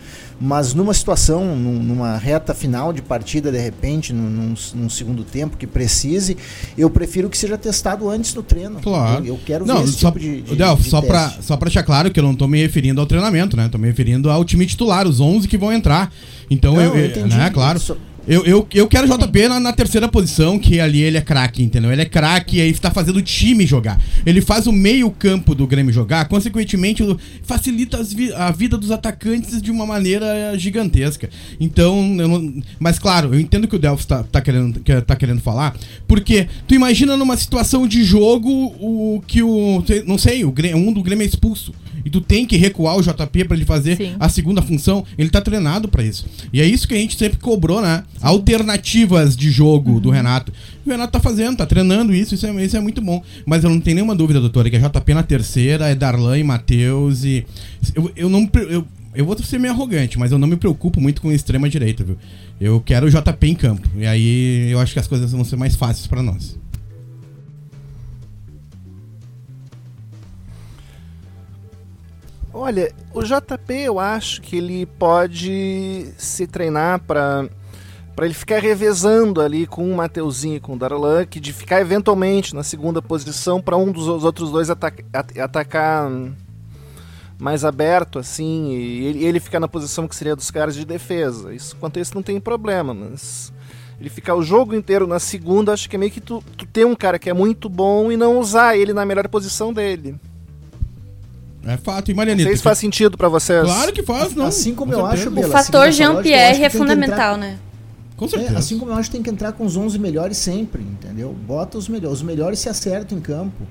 Mas 0.45 0.75
numa 0.75 0.93
situação, 0.93 1.55
numa 1.55 2.17
reta 2.17 2.53
final 2.53 2.93
de 2.93 3.01
partida, 3.01 3.53
de 3.53 3.59
repente, 3.59 4.13
num, 4.13 4.55
num 4.75 4.91
segundo 4.91 5.23
tempo 5.23 5.57
que 5.57 5.69
precise, 5.69 6.37
eu 6.77 6.91
prefiro 6.91 7.31
que 7.31 7.39
seja 7.39 7.57
testado 7.57 8.11
antes 8.11 8.35
no 8.35 8.43
treino. 8.43 8.81
Claro. 8.81 9.25
Eu, 9.25 9.35
eu 9.35 9.41
quero 9.47 9.65
não, 9.65 9.79
ver 9.79 9.85
esse 9.85 10.01
só, 10.01 10.09
tipo 10.09 10.19
de, 10.19 10.43
de, 10.43 10.57
de 10.57 10.89
só 10.89 11.01
para 11.01 11.31
só 11.41 11.57
pra 11.57 11.67
deixar 11.67 11.85
claro 11.85 12.11
que 12.11 12.19
eu 12.19 12.25
não 12.25 12.33
estou 12.33 12.49
me 12.49 12.61
referindo 12.61 13.01
ao 13.01 13.07
treinamento, 13.07 13.57
né? 13.57 13.67
Estou 13.67 13.81
me 13.81 13.87
referindo 13.87 14.31
ao 14.31 14.45
time 14.45 14.67
titular, 14.67 15.07
os 15.07 15.21
11 15.21 15.47
que 15.47 15.57
vão 15.57 15.73
entrar. 15.73 16.13
Então, 16.51 16.75
não, 16.75 16.83
eu, 16.83 16.97
eu 16.97 17.07
entendi. 17.07 17.37
Né, 17.37 17.49
claro. 17.49 17.79
Só, 17.79 17.97
eu, 18.27 18.45
eu, 18.45 18.67
eu 18.73 18.87
quero 18.87 19.07
JP 19.07 19.49
na, 19.49 19.59
na, 19.59 19.73
terceira 19.73 20.07
posição, 20.07 20.59
que 20.59 20.79
ali 20.79 21.03
ele 21.03 21.17
é 21.17 21.21
craque, 21.21 21.63
entendeu? 21.63 21.91
Ele 21.91 22.03
é 22.03 22.07
craque 22.07 22.59
e 22.59 22.61
aí 22.61 22.71
está 22.71 22.91
fazendo 22.91 23.17
o 23.17 23.23
time 23.23 23.67
jogar. 23.67 24.01
Ele 24.25 24.41
faz 24.41 24.67
o 24.67 24.73
meio-campo 24.73 25.55
do 25.55 25.67
Grêmio 25.67 25.93
jogar, 25.93 26.29
consequentemente, 26.29 27.03
facilita 27.43 28.03
vi 28.05 28.33
a 28.33 28.51
vida 28.51 28.79
dos 28.79 28.91
atacantes 28.91 29.61
de 29.61 29.71
uma 29.71 29.85
maneira 29.85 30.57
gigantesca. 30.57 31.29
Então, 31.59 32.03
não, 32.03 32.63
mas 32.79 32.99
claro, 32.99 33.35
eu 33.35 33.41
entendo 33.41 33.67
que 33.67 33.77
o 33.77 33.79
Delphi 33.79 34.03
está 34.05 34.23
tá 34.23 34.41
querendo, 34.41 34.81
que, 34.81 35.01
tá 35.01 35.17
querendo 35.17 35.41
falar, 35.41 35.75
porque 36.07 36.47
tu 36.69 36.75
imagina 36.75 37.17
numa 37.17 37.37
situação 37.37 37.89
de 37.89 38.05
jogo 38.05 38.49
o 38.79 39.23
que 39.27 39.43
o. 39.43 39.83
Não 40.07 40.17
sei, 40.17 40.45
o 40.45 40.53
Grêmio, 40.53 40.77
um 40.77 40.93
do 40.93 41.03
Grêmio 41.03 41.25
é 41.25 41.27
expulso 41.27 41.73
e 42.05 42.11
tu 42.11 42.21
tem 42.21 42.47
que 42.47 42.57
recuar 42.57 42.97
o 42.97 43.03
JP 43.03 43.45
para 43.45 43.57
ele 43.57 43.65
fazer 43.65 43.97
Sim. 43.97 44.15
a 44.19 44.29
segunda 44.29 44.63
função, 44.63 45.05
ele 45.17 45.31
tá 45.31 45.41
treinado 45.41 45.89
para 45.89 46.03
isso. 46.03 46.27
E 46.53 46.61
é 46.61 46.67
isso 46.67 46.87
que 46.87 46.95
a 46.95 46.99
gente 46.99 47.17
sempre 47.17 47.39
cobrou, 47.39 47.81
né? 47.81 48.05
alternativas 48.21 49.37
de 49.37 49.51
jogo 49.51 50.01
do 50.01 50.11
Renato. 50.11 50.53
O 50.87 50.91
Renato 50.91 51.13
tá 51.13 51.21
fazendo, 51.21 51.57
tá 51.57 51.67
treinando 51.67 52.15
isso, 52.15 52.35
isso 52.35 52.47
é, 52.47 52.65
isso 52.65 52.77
é 52.77 52.81
muito 52.81 53.01
bom. 53.01 53.23
Mas 53.45 53.65
eu 53.65 53.71
não 53.71 53.81
tenho 53.81 53.97
nenhuma 53.97 54.15
dúvida, 54.15 54.41
doutora, 54.41 54.71
que 54.71 54.77
é 54.77 54.79
JP 54.79 55.15
na 55.15 55.23
terceira, 55.23 55.89
é 55.89 55.95
Darlan 55.95 56.39
e 56.39 56.45
Matheus 56.45 57.25
e. 57.25 57.45
Eu, 57.95 58.11
eu 58.17 58.29
não. 58.29 58.49
Eu, 58.55 58.87
eu 59.15 59.27
vou 59.27 59.37
ser 59.39 59.59
meio 59.59 59.75
arrogante, 59.75 60.19
mas 60.19 60.33
eu 60.33 60.39
não 60.39 60.49
me 60.49 60.57
preocupo 60.57 61.01
muito 61.01 61.21
com 61.21 61.31
extrema 61.31 61.69
direita, 61.69 62.03
viu? 62.03 62.17
Eu 62.61 62.81
quero 62.81 63.07
o 63.07 63.11
JP 63.11 63.47
em 63.47 63.55
campo. 63.55 63.89
E 63.99 64.07
aí 64.07 64.71
eu 64.71 64.81
acho 64.81 64.93
que 64.93 64.99
as 64.99 65.07
coisas 65.07 65.33
vão 65.33 65.45
ser 65.45 65.57
mais 65.57 65.77
fáceis 65.77 66.07
para 66.07 66.23
nós. 66.23 66.59
Olha, 72.55 72.93
o 73.15 73.23
JP 73.23 73.73
eu 73.73 73.99
acho 73.99 74.43
que 74.43 74.57
ele 74.57 74.85
pode 74.85 76.13
se 76.19 76.47
treinar 76.47 77.01
para 77.01 77.49
para 78.15 78.27
ele 78.27 78.35
ficar 78.35 78.61
revezando 78.61 79.41
ali 79.41 79.67
com 79.67 79.91
o 79.91 79.97
Mateuzinho 79.97 80.57
e 80.57 80.61
com 80.61 80.75
o 80.75 80.79
Darlan, 80.79 81.25
que 81.25 81.41
de 81.41 81.51
ficar 81.51 81.81
eventualmente 81.81 82.55
na 82.55 82.63
segunda 82.63 83.01
posição 83.01 83.59
para 83.59 83.77
um 83.77 83.91
dos 83.91 84.07
outros 84.07 84.51
dois 84.51 84.69
ataca 84.69 85.03
atacar 85.41 86.11
mais 87.39 87.65
aberto 87.65 88.19
assim 88.19 88.71
e 88.71 89.07
ele, 89.07 89.25
ele 89.25 89.41
ficar 89.41 89.59
na 89.59 89.67
posição 89.67 90.07
que 90.07 90.15
seria 90.15 90.37
dos 90.37 90.51
caras 90.51 90.75
de 90.75 90.85
defesa. 90.85 91.55
Isso 91.55 91.75
quanto 91.77 91.99
a 91.99 92.03
isso 92.03 92.15
não 92.15 92.23
tem 92.23 92.39
problema, 92.39 92.93
mas 92.93 93.51
ele 93.99 94.11
ficar 94.11 94.35
o 94.35 94.43
jogo 94.43 94.75
inteiro 94.75 95.07
na 95.07 95.19
segunda, 95.19 95.73
acho 95.73 95.89
que 95.89 95.97
é 95.97 95.99
meio 95.99 96.13
que 96.13 96.21
tu, 96.21 96.45
tu 96.57 96.67
ter 96.67 96.85
um 96.85 96.95
cara 96.95 97.19
que 97.19 97.31
é 97.31 97.33
muito 97.33 97.67
bom 97.69 98.13
e 98.13 98.17
não 98.17 98.39
usar 98.39 98.77
ele 98.77 98.93
na 98.93 99.07
melhor 99.07 99.27
posição 99.29 99.73
dele. 99.73 100.17
É 101.65 101.77
fato, 101.77 102.11
e 102.11 102.15
Marianita? 102.15 102.45
Não 102.45 102.51
sei 102.51 102.57
se 102.57 102.63
faz 102.63 102.79
sentido 102.79 103.17
para 103.17 103.29
vocês. 103.29 103.63
Claro 103.65 103.93
que 103.93 104.03
faz, 104.03 104.35
não. 104.35 104.47
Assim 104.47 104.75
como 104.75 104.93
eu 104.93 105.07
acho, 105.07 105.29
O 105.29 105.31
Bela, 105.33 105.49
fator 105.49 105.81
lógica, 105.87 106.05
eu 106.05 106.13
Jean-Pierre 106.15 106.53
acho 106.57 106.63
é 106.65 106.71
fundamental, 106.71 107.35
entrar- 107.35 107.39
né? 107.39 107.59
Com 108.17 108.25
É, 108.25 108.29
certeza. 108.29 108.59
assim 108.59 108.79
como 108.79 108.91
eu 108.91 108.97
acho 108.97 109.09
que 109.11 109.17
tem 109.17 109.23
que 109.23 109.31
entrar 109.31 109.53
com 109.53 109.65
os 109.65 109.77
11 109.77 109.99
melhores 109.99 110.37
sempre, 110.37 110.83
entendeu? 110.83 111.33
Bota 111.47 111.79
os 111.79 111.89
melhores. 111.89 112.19
Os 112.19 112.23
melhores 112.23 112.59
se 112.59 112.69
acertam 112.69 113.17
em 113.19 113.21
campo. 113.21 113.65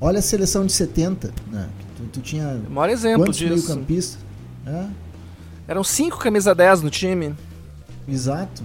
Olha 0.00 0.20
a 0.20 0.22
seleção 0.22 0.64
de 0.64 0.72
70, 0.72 1.32
né? 1.50 1.68
Tu, 1.96 2.02
tu 2.12 2.20
tinha 2.20 2.60
O 2.68 2.72
maior 2.72 2.90
exemplo 2.90 3.24
quantos 3.24 3.38
disso. 3.38 3.52
meio-campistas? 3.54 4.18
É, 4.66 4.84
Eram 5.66 5.82
cinco 5.82 6.18
camisa 6.18 6.54
10 6.54 6.82
no 6.82 6.90
time. 6.90 7.34
exato. 8.08 8.62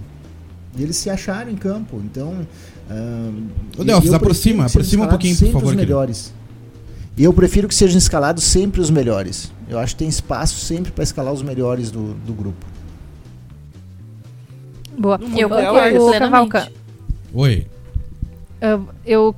E 0.76 0.82
eles 0.82 0.96
se 0.96 1.08
acharam 1.10 1.50
em 1.50 1.56
campo, 1.56 2.00
então... 2.04 2.46
ah, 2.90 3.30
Ô, 3.78 3.84
Delfos, 3.84 4.08
eu 4.10 4.16
aproxima, 4.16 4.66
aproxima 4.66 5.04
um 5.04 5.08
pouquinho, 5.08 5.36
por 5.36 5.46
favor, 5.46 5.56
os 5.58 5.62
querido. 5.70 5.82
melhores. 5.82 6.32
E 6.43 6.43
eu 7.22 7.32
prefiro 7.32 7.68
que 7.68 7.74
sejam 7.74 7.96
escalados 7.98 8.42
sempre 8.44 8.80
os 8.80 8.90
melhores. 8.90 9.52
Eu 9.68 9.78
acho 9.78 9.94
que 9.94 10.00
tem 10.00 10.08
espaço 10.08 10.56
sempre 10.58 10.90
para 10.92 11.04
escalar 11.04 11.32
os 11.32 11.42
melhores 11.42 11.90
do, 11.90 12.14
do 12.14 12.32
grupo. 12.32 12.66
Boa. 14.98 15.18
Eu 15.36 15.48
concordo, 15.48 15.78
é 15.96 16.00
Ô, 16.00 16.08
plenamente. 16.10 16.72
Oi. 17.32 17.66
Eu, 18.60 18.88
eu 19.04 19.34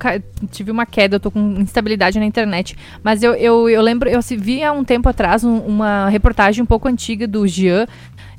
tive 0.51 0.71
uma 0.71 0.85
queda, 0.85 1.15
eu 1.15 1.19
tô 1.19 1.29
com 1.31 1.39
instabilidade 1.59 2.17
na 2.19 2.25
internet. 2.25 2.77
Mas 3.03 3.23
eu, 3.23 3.33
eu, 3.33 3.67
eu 3.69 3.81
lembro, 3.81 4.07
eu 4.07 4.21
se- 4.21 4.37
vi 4.37 4.63
há 4.63 4.71
um 4.71 4.83
tempo 4.83 5.09
atrás 5.09 5.43
um- 5.43 5.59
uma 5.59 6.07
reportagem 6.07 6.63
um 6.63 6.65
pouco 6.67 6.87
antiga 6.87 7.27
do 7.27 7.45
Jean. 7.47 7.87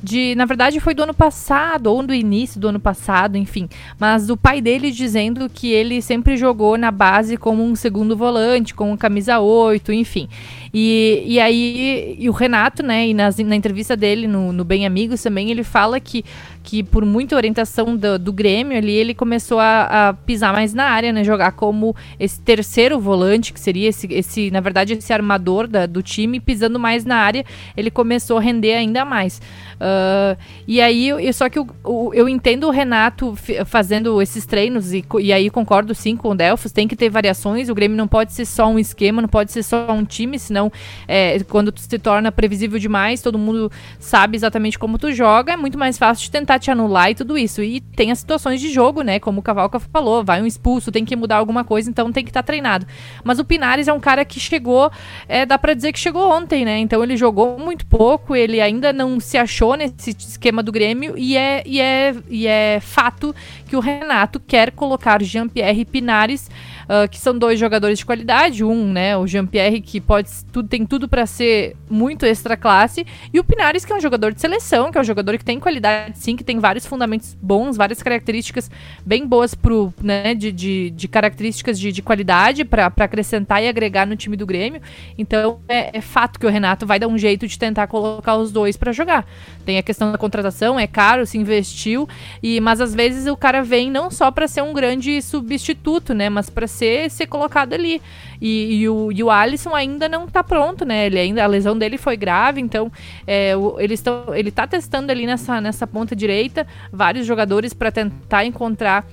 De, 0.01 0.35
na 0.37 0.45
verdade, 0.45 0.79
foi 0.79 0.95
do 0.95 1.03
ano 1.03 1.13
passado, 1.13 1.89
ou 1.89 2.07
do 2.07 2.15
início 2.15 2.61
do 2.61 2.69
ano 2.69 2.79
passado, 2.79 3.37
enfim. 3.37 3.69
Mas 3.99 4.29
do 4.29 4.37
pai 4.37 4.61
dele 4.61 4.93
dizendo 4.93 5.51
que 5.53 5.73
ele 5.73 6.01
sempre 6.01 6.37
jogou 6.37 6.79
na 6.79 6.93
base 6.93 7.37
como 7.37 7.65
um 7.65 7.75
segundo 7.75 8.17
volante, 8.17 8.75
com 8.75 8.97
camisa 8.97 9.41
8, 9.41 9.93
enfim. 9.93 10.29
E, 10.73 11.25
e 11.27 11.41
aí, 11.41 12.15
e 12.19 12.29
o 12.29 12.33
Renato, 12.33 12.83
né, 12.83 13.09
e 13.09 13.15
nas, 13.15 13.39
na 13.39 13.57
entrevista 13.57 13.97
dele 13.97 14.29
no, 14.29 14.53
no 14.53 14.65
Bem 14.65 14.87
Amigos 14.87 15.21
também, 15.23 15.51
ele 15.51 15.65
fala 15.65 15.99
que, 15.99 16.25
que 16.63 16.83
por 16.85 17.05
muita 17.05 17.35
orientação 17.35 17.97
do, 17.97 18.19
do 18.19 18.33
Grêmio 18.33 18.77
ali, 18.77 18.93
ele 18.93 19.15
começou 19.15 19.59
a, 19.59 20.11
a 20.11 20.13
pisar 20.13 20.53
mais 20.53 20.75
na 20.75 20.85
área, 20.85 21.13
né, 21.13 21.25
jogar 21.25 21.53
como 21.53 21.97
esse 22.21 22.41
terceiro 22.41 23.01
volante, 23.01 23.53
que 23.53 23.59
seria 23.59 23.89
esse, 23.89 24.07
esse 24.13 24.51
na 24.51 24.61
verdade, 24.61 24.93
esse 24.93 25.13
armador 25.13 25.67
da- 25.67 25.87
do 25.87 26.03
time, 26.03 26.39
pisando 26.39 26.79
mais 26.79 27.05
na 27.05 27.17
área, 27.17 27.45
ele 27.77 27.91
começou 27.91 28.39
a 28.39 28.41
render 28.41 28.75
ainda 28.75 29.05
mais. 29.05 29.41
Ah, 29.81 30.37
e 30.67 30.81
aí, 30.81 31.09
eu- 31.09 31.33
só 31.33 31.49
que 31.49 31.59
o- 31.59 32.13
eu 32.13 32.29
entendo 32.29 32.67
o 32.67 32.71
Renato 32.71 33.35
fazendo 33.67 34.21
esses 34.21 34.45
treinos, 34.45 34.93
e, 34.93 35.05
e 35.21 35.33
aí 35.33 35.49
concordo 35.51 35.95
sim 35.95 36.17
com 36.17 36.31
o 36.31 36.35
Delfos, 36.35 36.73
tem 36.73 36.89
que 36.89 36.97
ter 36.97 37.09
variações, 37.09 37.69
o 37.69 37.75
Grêmio 37.75 37.97
não 37.97 38.09
pode 38.09 38.33
ser 38.33 38.45
só 38.45 38.69
um 38.69 38.79
esquema, 38.79 39.23
não 39.23 39.29
pode 39.29 39.53
ser 39.53 39.63
só 39.63 39.91
um 39.93 40.05
time, 40.05 40.39
senão 40.39 40.71
é, 41.07 41.39
quando 41.45 41.71
tu 41.71 41.81
se 41.81 41.99
torna 41.99 42.33
previsível 42.33 42.79
demais, 42.79 43.23
todo 43.23 43.39
mundo 43.39 43.71
sabe 43.99 44.37
exatamente 44.37 44.79
como 44.79 44.99
tu 44.99 45.13
joga, 45.13 45.53
é 45.53 45.57
muito 45.57 45.79
mais 45.79 45.97
fácil 45.99 46.25
de 46.25 46.31
tentar 46.31 46.59
te 46.59 46.71
anular 46.71 47.11
e 47.11 47.15
tudo 47.15 47.39
isso. 47.39 47.63
E 47.63 47.81
tem 47.81 48.11
as 48.11 48.19
situações 48.19 48.61
de 48.61 48.71
jogo, 48.71 49.03
né? 49.03 49.19
Como 49.19 49.41
o 49.41 49.43
Cavalca 49.43 49.79
falou, 49.79 50.25
vai 50.25 50.43
um 50.43 50.47
expulso, 50.47 50.91
tem 50.91 51.05
que 51.05 51.15
mudar 51.17 51.37
alguma 51.37 51.65
coisa, 51.65 51.89
então 51.89 52.11
tem 52.13 52.25
que 52.25 52.31
estar 52.31 52.43
treinado. 52.43 52.87
Mas 53.23 53.39
o 53.39 53.45
Pinares 53.45 53.89
é 53.89 53.93
um 53.93 54.01
cara 54.01 54.25
que 54.25 54.41
chegou, 54.41 54.91
é, 55.29 55.47
dá 55.47 55.59
pra 55.59 55.75
dizer 55.75 55.93
que 55.93 55.99
chegou 55.99 56.31
ontem, 56.31 56.65
né? 56.65 56.79
Então 56.79 57.03
ele 57.03 57.17
jogou 57.17 57.59
muito 57.59 57.87
pouco, 57.87 58.35
ele 58.35 58.61
ainda 58.61 58.93
não 58.93 59.21
se 59.21 59.37
achou 59.39 59.68
nesse 59.77 60.11
esquema 60.11 60.63
do 60.63 60.73
Grêmio 60.73 61.15
e 61.17 61.37
é, 61.37 61.63
e 61.67 61.81
é, 61.81 62.15
e 62.29 62.47
é 62.47 62.81
fato 62.81 63.35
que 63.69 63.77
o 63.77 63.81
Renato 63.81 64.41
quer 64.41 64.71
colocar 64.73 65.23
Jean-Pierre 65.23 65.85
Pinares, 65.85 66.51
ah, 66.89 67.07
que 67.07 67.19
são 67.19 67.39
dois 67.39 67.61
jogadores 67.61 67.99
de 67.99 68.07
qualidade, 68.07 68.65
um, 68.65 68.93
né, 68.93 69.17
o 69.17 69.27
Jean-Pierre 69.27 69.81
que 69.83 70.01
pode 70.01 70.31
tudo 70.51 70.69
tem 70.69 70.87
tudo 70.87 71.07
pra 71.07 71.27
ser 71.27 71.77
muito 71.91 72.25
extra 72.25 72.57
classe 72.57 73.07
e 73.33 73.39
o 73.39 73.45
Pinares 73.45 73.85
que 73.85 73.93
é 73.93 73.97
um 73.97 74.01
jogador 74.01 74.33
de 74.33 74.41
seleção, 74.41 74.91
que 74.91 74.97
é 74.97 75.01
um 75.01 75.05
jogador 75.05 75.37
que 75.37 75.45
tem 75.45 75.61
qualidade 75.61 76.19
sim, 76.19 76.35
que 76.35 76.43
tem 76.43 76.59
vários 76.59 76.87
fundamentos 76.87 77.37
bons, 77.41 77.77
várias 77.77 78.03
características 78.03 78.71
bem 79.05 79.27
boas 79.27 79.55
pro, 79.55 79.93
né, 80.03 80.35
de, 80.35 80.51
de, 80.51 80.91
de 80.91 81.09
características 81.09 81.79
de, 81.79 81.93
de 81.93 82.01
qualidade 82.01 82.65
pra 82.65 82.87
acrescentar 82.87 83.63
e 83.63 83.69
agregar 83.69 84.07
no 84.07 84.17
time 84.17 84.37
do 84.37 84.47
Grêmio. 84.47 84.81
Então 85.19 85.61
é, 85.69 85.99
é 85.99 86.01
fato 86.01 86.39
que 86.39 86.47
o 86.47 86.51
Renato 86.51 86.87
vai 86.87 86.99
dar 86.99 87.09
um 87.09 87.19
jeito 87.19 87.47
de 87.47 87.59
tentar 87.59 87.87
colocar 87.87 88.37
os 88.37 88.51
dois 88.51 88.77
pra 88.79 88.93
jogar. 88.93 89.27
Tem 89.65 89.77
a 89.77 89.83
questão 89.83 90.11
da 90.11 90.17
contratação, 90.17 90.79
é 90.79 90.87
caro, 90.87 91.27
se 91.27 91.37
investiu, 91.37 92.09
e 92.43 92.61
mas 92.61 92.81
às 92.81 92.95
vezes 92.95 93.27
o 93.27 93.37
cara 93.37 93.63
vem 93.63 93.91
não 93.91 94.11
só 94.11 94.31
pra 94.31 94.49
ser 94.49 94.63
um 94.63 94.73
grande 94.73 95.21
substituto, 95.21 96.15
né, 96.15 96.31
mas 96.31 96.49
pra 96.49 96.67
ser 97.11 97.27
colocado 97.27 97.73
ali. 97.73 98.01
E, 98.41 98.81
e 98.83 98.89
o, 98.89 99.11
e 99.11 99.23
o 99.23 99.31
Alisson 99.31 99.75
ainda 99.75 100.09
não 100.09 100.27
tá 100.29 100.45
pronto, 100.45 100.85
né? 100.85 101.07
Ele 101.07 101.19
ainda 101.19 101.43
a 101.43 101.47
lesão 101.47 101.77
dele 101.77 101.99
foi 101.99 102.17
grave, 102.17 102.61
então 102.61 102.91
é, 103.27 103.57
o- 103.57 103.79
eles 103.81 103.99
estão 104.01 104.33
ele 104.35 104.51
tá 104.51 104.67
testando 104.67 105.11
ali 105.11 105.27
nessa 105.27 105.61
nessa 105.61 105.87
ponta 105.87 106.15
direita 106.15 106.67
vários 106.93 107.27
jogadores 107.27 107.73
pra 107.75 107.91
tentar 107.91 108.45
encontrar 108.45 109.05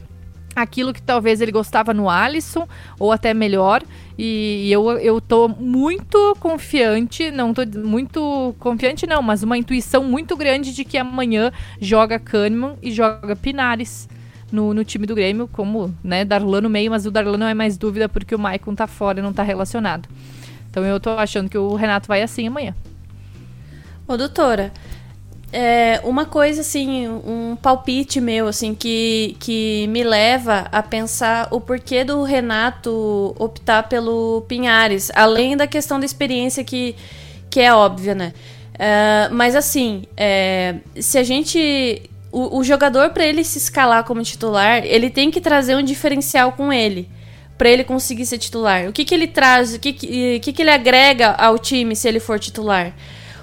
aquilo 0.56 0.94
que 0.94 1.02
talvez 1.02 1.42
ele 1.42 1.52
gostava 1.52 1.94
no 1.94 2.10
Alisson, 2.10 2.66
ou 2.98 3.12
até 3.12 3.34
melhor. 3.34 3.82
E 4.18 4.72
eu, 4.72 4.90
eu 5.00 5.20
tô 5.20 5.50
muito 5.50 6.34
confiante, 6.40 7.30
não 7.30 7.54
tô 7.54 7.64
muito 7.66 8.56
confiante 8.58 9.06
não, 9.06 9.22
mas 9.22 9.44
uma 9.44 9.58
intuição 9.58 10.04
muito 10.06 10.38
grande 10.38 10.74
de 10.74 10.86
que 10.86 10.98
amanhã 10.98 11.52
joga 11.82 12.18
Kahneman 12.18 12.76
e 12.82 12.90
joga 12.92 13.36
Pinares 13.36 14.08
no, 14.56 14.74
no 14.74 14.84
time 14.84 15.06
do 15.06 15.14
Grêmio, 15.14 15.48
como, 15.52 15.94
né, 16.04 16.26
Darlan 16.26 16.62
no 16.62 16.70
meio, 16.70 16.90
mas 16.90 17.06
o 17.06 17.12
Darlan 17.12 17.38
não 17.38 17.48
é 17.48 17.54
mais 17.54 17.78
dúvida 17.78 18.10
porque 18.10 18.34
o 18.34 18.40
Maicon 18.40 18.74
tá 18.74 18.88
fora 18.88 19.20
e 19.20 19.22
não 19.22 19.34
tá 19.34 19.44
relacionado. 19.44 20.10
Então 20.70 20.84
eu 20.84 21.00
tô 21.00 21.12
achando 21.12 21.50
que 21.50 21.58
o 21.58 21.76
Renato 21.76 22.08
vai 22.08 22.22
assim 22.22 22.48
amanhã. 22.48 22.76
Ô, 24.08 24.18
doutora, 24.18 24.72
é, 25.52 26.02
uma 26.04 26.26
coisa 26.26 26.62
assim, 26.62 27.08
um 27.08 27.56
palpite 27.56 28.20
meu, 28.20 28.48
assim, 28.48 28.76
que, 28.76 29.38
que 29.40 29.88
me 29.88 30.04
leva 30.04 30.68
a 30.72 30.84
pensar 30.84 31.48
o 31.52 31.62
porquê 31.62 32.04
do 32.04 32.24
Renato 32.24 33.36
optar 33.40 33.84
pelo 33.84 34.44
Pinhares, 34.48 35.12
além 35.16 35.56
da 35.56 35.66
questão 35.66 36.00
da 36.00 36.06
experiência 36.06 36.64
que, 36.64 36.96
que 37.50 37.62
é 37.62 37.74
óbvia, 37.74 38.14
né? 38.14 38.34
É, 38.78 39.30
mas 39.32 39.56
assim, 39.56 40.04
é, 40.18 40.76
se 41.00 41.18
a 41.18 41.24
gente. 41.24 42.10
O, 42.38 42.58
o 42.58 42.64
jogador, 42.66 43.12
para 43.12 43.26
ele 43.26 43.46
se 43.46 43.58
escalar 43.58 44.04
como 44.04 44.22
titular, 44.22 44.84
ele 44.84 45.10
tem 45.10 45.32
que 45.32 45.40
trazer 45.40 45.74
um 45.74 45.82
diferencial 45.82 46.52
com 46.52 46.74
ele. 46.74 47.08
Pra 47.58 47.70
ele 47.70 47.86
conseguir 47.86 48.26
ser 48.26 48.38
titular. 48.38 48.90
O 48.90 48.92
que, 48.92 49.06
que 49.06 49.16
ele 49.16 49.26
traz, 49.26 49.74
o 49.74 49.80
que, 49.80 49.94
que, 49.94 50.40
que, 50.42 50.52
que 50.52 50.62
ele 50.62 50.70
agrega 50.70 51.30
ao 51.30 51.58
time 51.58 51.96
se 51.96 52.10
ele 52.10 52.20
for 52.20 52.38
titular? 52.38 52.94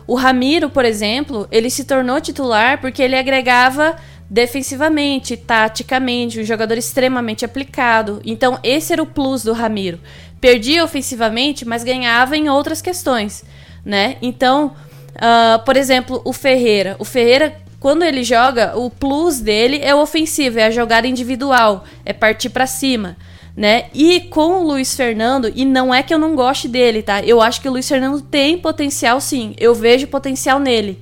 O 0.06 0.14
Ramiro, 0.14 0.68
por 0.68 0.84
exemplo, 0.84 1.48
ele 1.50 1.70
se 1.70 1.84
tornou 1.84 2.20
titular 2.20 2.82
porque 2.82 3.02
ele 3.02 3.16
agregava 3.16 3.96
defensivamente, 4.28 5.38
taticamente, 5.38 6.38
um 6.38 6.44
jogador 6.44 6.76
extremamente 6.76 7.46
aplicado. 7.46 8.20
Então, 8.26 8.58
esse 8.62 8.92
era 8.92 9.02
o 9.02 9.06
plus 9.06 9.42
do 9.42 9.54
Ramiro. 9.54 9.98
Perdia 10.38 10.84
ofensivamente, 10.84 11.64
mas 11.66 11.82
ganhava 11.82 12.36
em 12.36 12.50
outras 12.50 12.82
questões, 12.82 13.42
né? 13.82 14.18
Então, 14.20 14.76
ah, 15.16 15.62
por 15.64 15.78
exemplo, 15.78 16.20
o 16.26 16.32
Ferreira. 16.34 16.94
O 16.98 17.06
Ferreira, 17.06 17.56
quando 17.82 18.04
ele 18.04 18.22
joga, 18.22 18.78
o 18.78 18.88
plus 18.88 19.40
dele 19.40 19.80
é 19.82 19.92
o 19.92 20.00
ofensivo, 20.00 20.60
é 20.60 20.66
a 20.66 20.70
jogada 20.70 21.08
individual, 21.08 21.82
é 22.06 22.12
partir 22.12 22.48
pra 22.48 22.64
cima 22.64 23.16
né? 23.56 23.86
E 23.92 24.20
com 24.20 24.62
o 24.62 24.66
Luiz 24.66 24.94
Fernando, 24.94 25.52
e 25.54 25.64
não 25.64 25.92
é 25.92 26.02
que 26.02 26.12
eu 26.12 26.18
não 26.18 26.34
goste 26.34 26.68
dele, 26.68 27.02
tá? 27.02 27.20
Eu 27.22 27.40
acho 27.40 27.60
que 27.60 27.68
o 27.68 27.72
Luiz 27.72 27.86
Fernando 27.86 28.20
tem 28.22 28.56
potencial 28.56 29.20
sim. 29.20 29.54
Eu 29.58 29.74
vejo 29.74 30.06
potencial 30.06 30.58
nele. 30.58 30.98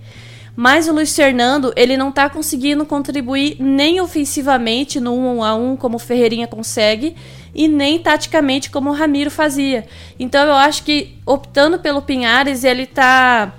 Mas 0.56 0.88
o 0.88 0.92
Luiz 0.92 1.14
Fernando, 1.14 1.72
ele 1.76 1.96
não 1.96 2.10
tá 2.10 2.28
conseguindo 2.28 2.84
contribuir 2.84 3.56
nem 3.60 4.00
ofensivamente 4.00 4.98
no 4.98 5.14
1 5.14 5.44
a 5.44 5.54
1 5.54 5.76
como 5.76 5.96
o 5.96 6.00
Ferreirinha 6.00 6.48
consegue, 6.48 7.14
e 7.54 7.68
nem 7.68 7.98
taticamente 7.98 8.68
como 8.68 8.90
o 8.90 8.92
Ramiro 8.92 9.30
fazia. 9.30 9.86
Então 10.18 10.44
eu 10.44 10.54
acho 10.54 10.82
que 10.82 11.16
optando 11.24 11.78
pelo 11.78 12.02
Pinhares, 12.02 12.64
ele 12.64 12.84
tá 12.84 13.54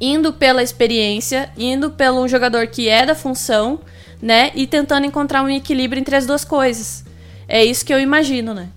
indo 0.00 0.32
pela 0.32 0.62
experiência, 0.62 1.50
indo 1.56 1.90
pelo 1.90 2.26
jogador 2.28 2.66
que 2.66 2.88
é 2.88 3.06
da 3.06 3.14
função, 3.14 3.80
né? 4.20 4.50
E 4.54 4.66
tentando 4.66 5.06
encontrar 5.06 5.42
um 5.42 5.48
equilíbrio 5.48 6.00
entre 6.00 6.16
as 6.16 6.26
duas 6.26 6.44
coisas. 6.44 7.04
É 7.48 7.64
isso 7.64 7.84
que 7.84 7.92
eu 7.92 8.00
imagino, 8.00 8.52
né? 8.54 8.68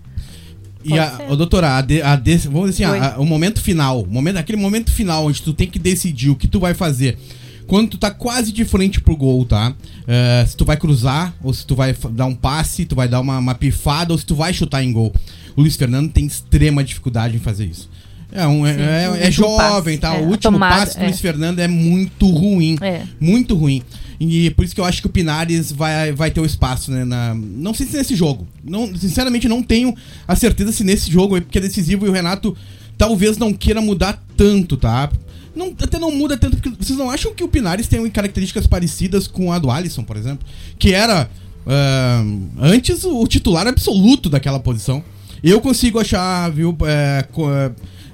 E 0.84 0.98
a, 0.98 1.20
ô, 1.30 1.36
doutora, 1.36 1.78
a 1.78 1.82
de, 1.82 2.02
a 2.02 2.16
de, 2.16 2.38
vamos 2.38 2.70
dizer 2.72 2.86
assim, 2.86 3.00
a- 3.00 3.16
a- 3.16 3.20
o 3.20 3.26
momento 3.26 3.62
final, 3.62 4.02
o 4.02 4.08
momento, 4.08 4.38
aquele 4.38 4.58
momento 4.58 4.92
final 4.92 5.26
onde 5.26 5.42
tu 5.42 5.52
tem 5.54 5.68
que 5.68 5.78
decidir 5.78 6.30
o 6.30 6.36
que 6.36 6.48
tu 6.48 6.60
vai 6.60 6.74
fazer. 6.74 7.18
Quando 7.68 7.90
tu 7.90 7.98
tá 7.98 8.10
quase 8.10 8.52
de 8.52 8.64
frente 8.66 9.00
pro 9.02 9.16
gol, 9.16 9.46
tá? 9.46 9.74
É, 10.08 10.44
se 10.48 10.56
tu 10.56 10.64
vai 10.66 10.78
cruzar, 10.78 11.36
ou 11.44 11.54
se 11.54 11.66
tu 11.66 11.76
vai 11.76 11.94
dar 12.12 12.26
um 12.26 12.34
passe, 12.34 12.86
tu 12.86 12.96
vai 12.96 13.08
dar 13.08 13.20
uma, 13.20 13.38
uma 13.38 13.54
pifada, 13.54 14.14
ou 14.14 14.18
se 14.18 14.26
tu 14.26 14.34
vai 14.36 14.54
chutar 14.54 14.84
em 14.84 14.92
gol. 14.92 15.14
O 15.56 15.62
Luiz 15.62 15.76
Fernando 15.76 16.12
tem 16.12 16.26
extrema 16.26 16.84
dificuldade 16.84 17.36
em 17.36 17.40
fazer 17.40 17.66
isso. 17.66 17.90
É, 18.32 18.46
um, 18.48 18.66
é- 18.66 18.74
Sim, 18.76 18.82
é, 18.82 19.28
é 19.28 19.32
jovem, 19.32 19.98
passe, 19.98 20.14
tá? 20.14 20.16
é, 20.20 20.22
o 20.22 20.30
último 20.30 20.54
tomada, 20.54 20.76
passe 20.86 20.98
do 20.98 21.04
é. 21.04 21.08
Luiz 21.08 21.20
Fernando 21.20 21.60
é 21.60 21.68
muito 21.68 22.28
ruim. 22.30 22.78
É. 22.82 23.04
Muito 23.20 23.56
ruim. 23.56 23.82
E 24.20 24.50
por 24.52 24.66
isso 24.66 24.76
que 24.76 24.82
eu 24.82 24.86
acho 24.86 25.02
que 25.02 25.08
o 25.08 25.10
Pinares 25.10 25.72
vai, 25.72 26.12
vai 26.12 26.30
ter 26.30 26.42
o 26.42 26.46
espaço, 26.46 26.92
né? 26.92 27.06
Na, 27.06 27.34
não 27.34 27.74
sei 27.74 27.88
se 27.88 27.96
nesse 27.98 28.16
jogo. 28.16 28.46
Não, 28.64 28.94
sinceramente, 28.96 29.48
não 29.48 29.64
tenho 29.64 29.96
a 30.28 30.36
certeza 30.36 30.72
se 30.72 30.84
nesse 30.84 31.10
jogo 31.10 31.36
aí, 31.36 31.42
porque 31.42 31.58
é 31.58 31.62
decisivo 31.62 32.06
e 32.06 32.10
o 32.10 32.12
Renato 32.12 32.56
talvez 32.98 33.38
não 33.38 33.54
queira 33.54 33.80
mudar 33.82 34.22
tanto, 34.36 34.76
tá? 34.76 35.10
Não, 35.56 35.68
até 35.82 35.98
não 35.98 36.12
muda 36.12 36.38
tanto, 36.38 36.58
porque 36.58 36.70
vocês 36.84 37.00
não 37.00 37.10
acham 37.10 37.34
que 37.34 37.44
o 37.44 37.48
Pinares 37.48 37.88
tem 37.88 38.08
características 38.10 38.68
parecidas 38.68 39.26
com 39.28 39.52
a 39.52 39.58
do 39.58 39.72
Alisson, 39.72 40.04
por 40.04 40.18
exemplo? 40.18 40.46
Que 40.78 40.94
era 40.94 41.30
ah, 41.66 42.24
antes 42.60 43.04
o 43.06 43.26
titular 43.26 43.68
absoluto 43.68 44.30
daquela 44.30 44.60
posição. 44.60 45.04
Eu 45.42 45.62
consigo 45.62 45.98
achar, 46.00 46.50
viu? 46.52 46.76
co- 47.32 47.46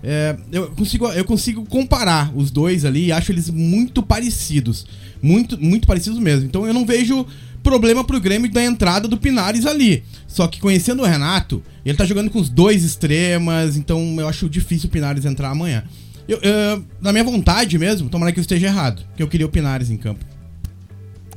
é, 0.08 0.36
eu, 0.52 0.68
consigo, 0.68 1.08
eu 1.08 1.26
consigo 1.26 1.66
comparar 1.66 2.32
os 2.36 2.52
dois 2.52 2.86
ali 2.86 3.08
e 3.08 3.12
acho 3.12 3.32
eles 3.32 3.50
muito 3.50 4.04
parecidos. 4.04 4.86
Muito, 5.20 5.60
muito 5.60 5.88
parecidos 5.88 6.20
mesmo. 6.20 6.46
Então 6.46 6.68
eu 6.68 6.74
não 6.74 6.86
vejo 6.86 7.26
problema 7.64 8.04
pro 8.04 8.22
Grêmio 8.22 8.52
da 8.52 8.64
entrada 8.64 9.08
do 9.08 9.18
Pinares 9.18 9.66
ali. 9.66 10.04
Só 10.28 10.48
que 10.48 10.60
conhecendo 10.60 11.02
o 11.02 11.06
Renato, 11.06 11.64
ele 11.84 11.98
tá 11.98 12.06
jogando 12.06 12.30
com 12.30 12.38
os 12.38 12.50
dois 12.50 12.84
extremas, 12.84 13.76
então 13.76 14.16
eu 14.20 14.28
acho 14.28 14.48
difícil 14.48 14.88
o 14.88 14.92
Pinares 14.92 15.26
entrar 15.26 15.50
amanhã. 15.50 15.84
Eu, 16.28 16.38
eu, 16.38 16.86
na 17.02 17.12
minha 17.12 17.24
vontade 17.24 17.76
mesmo, 17.80 18.08
tomara 18.08 18.32
que 18.32 18.40
eu 18.40 18.44
esteja 18.44 18.68
errado, 18.68 19.02
que 19.18 19.24
eu 19.24 19.28
queria 19.28 19.48
o 19.48 19.50
Pinares 19.50 19.90
em 19.90 19.98
campo. 19.98 20.24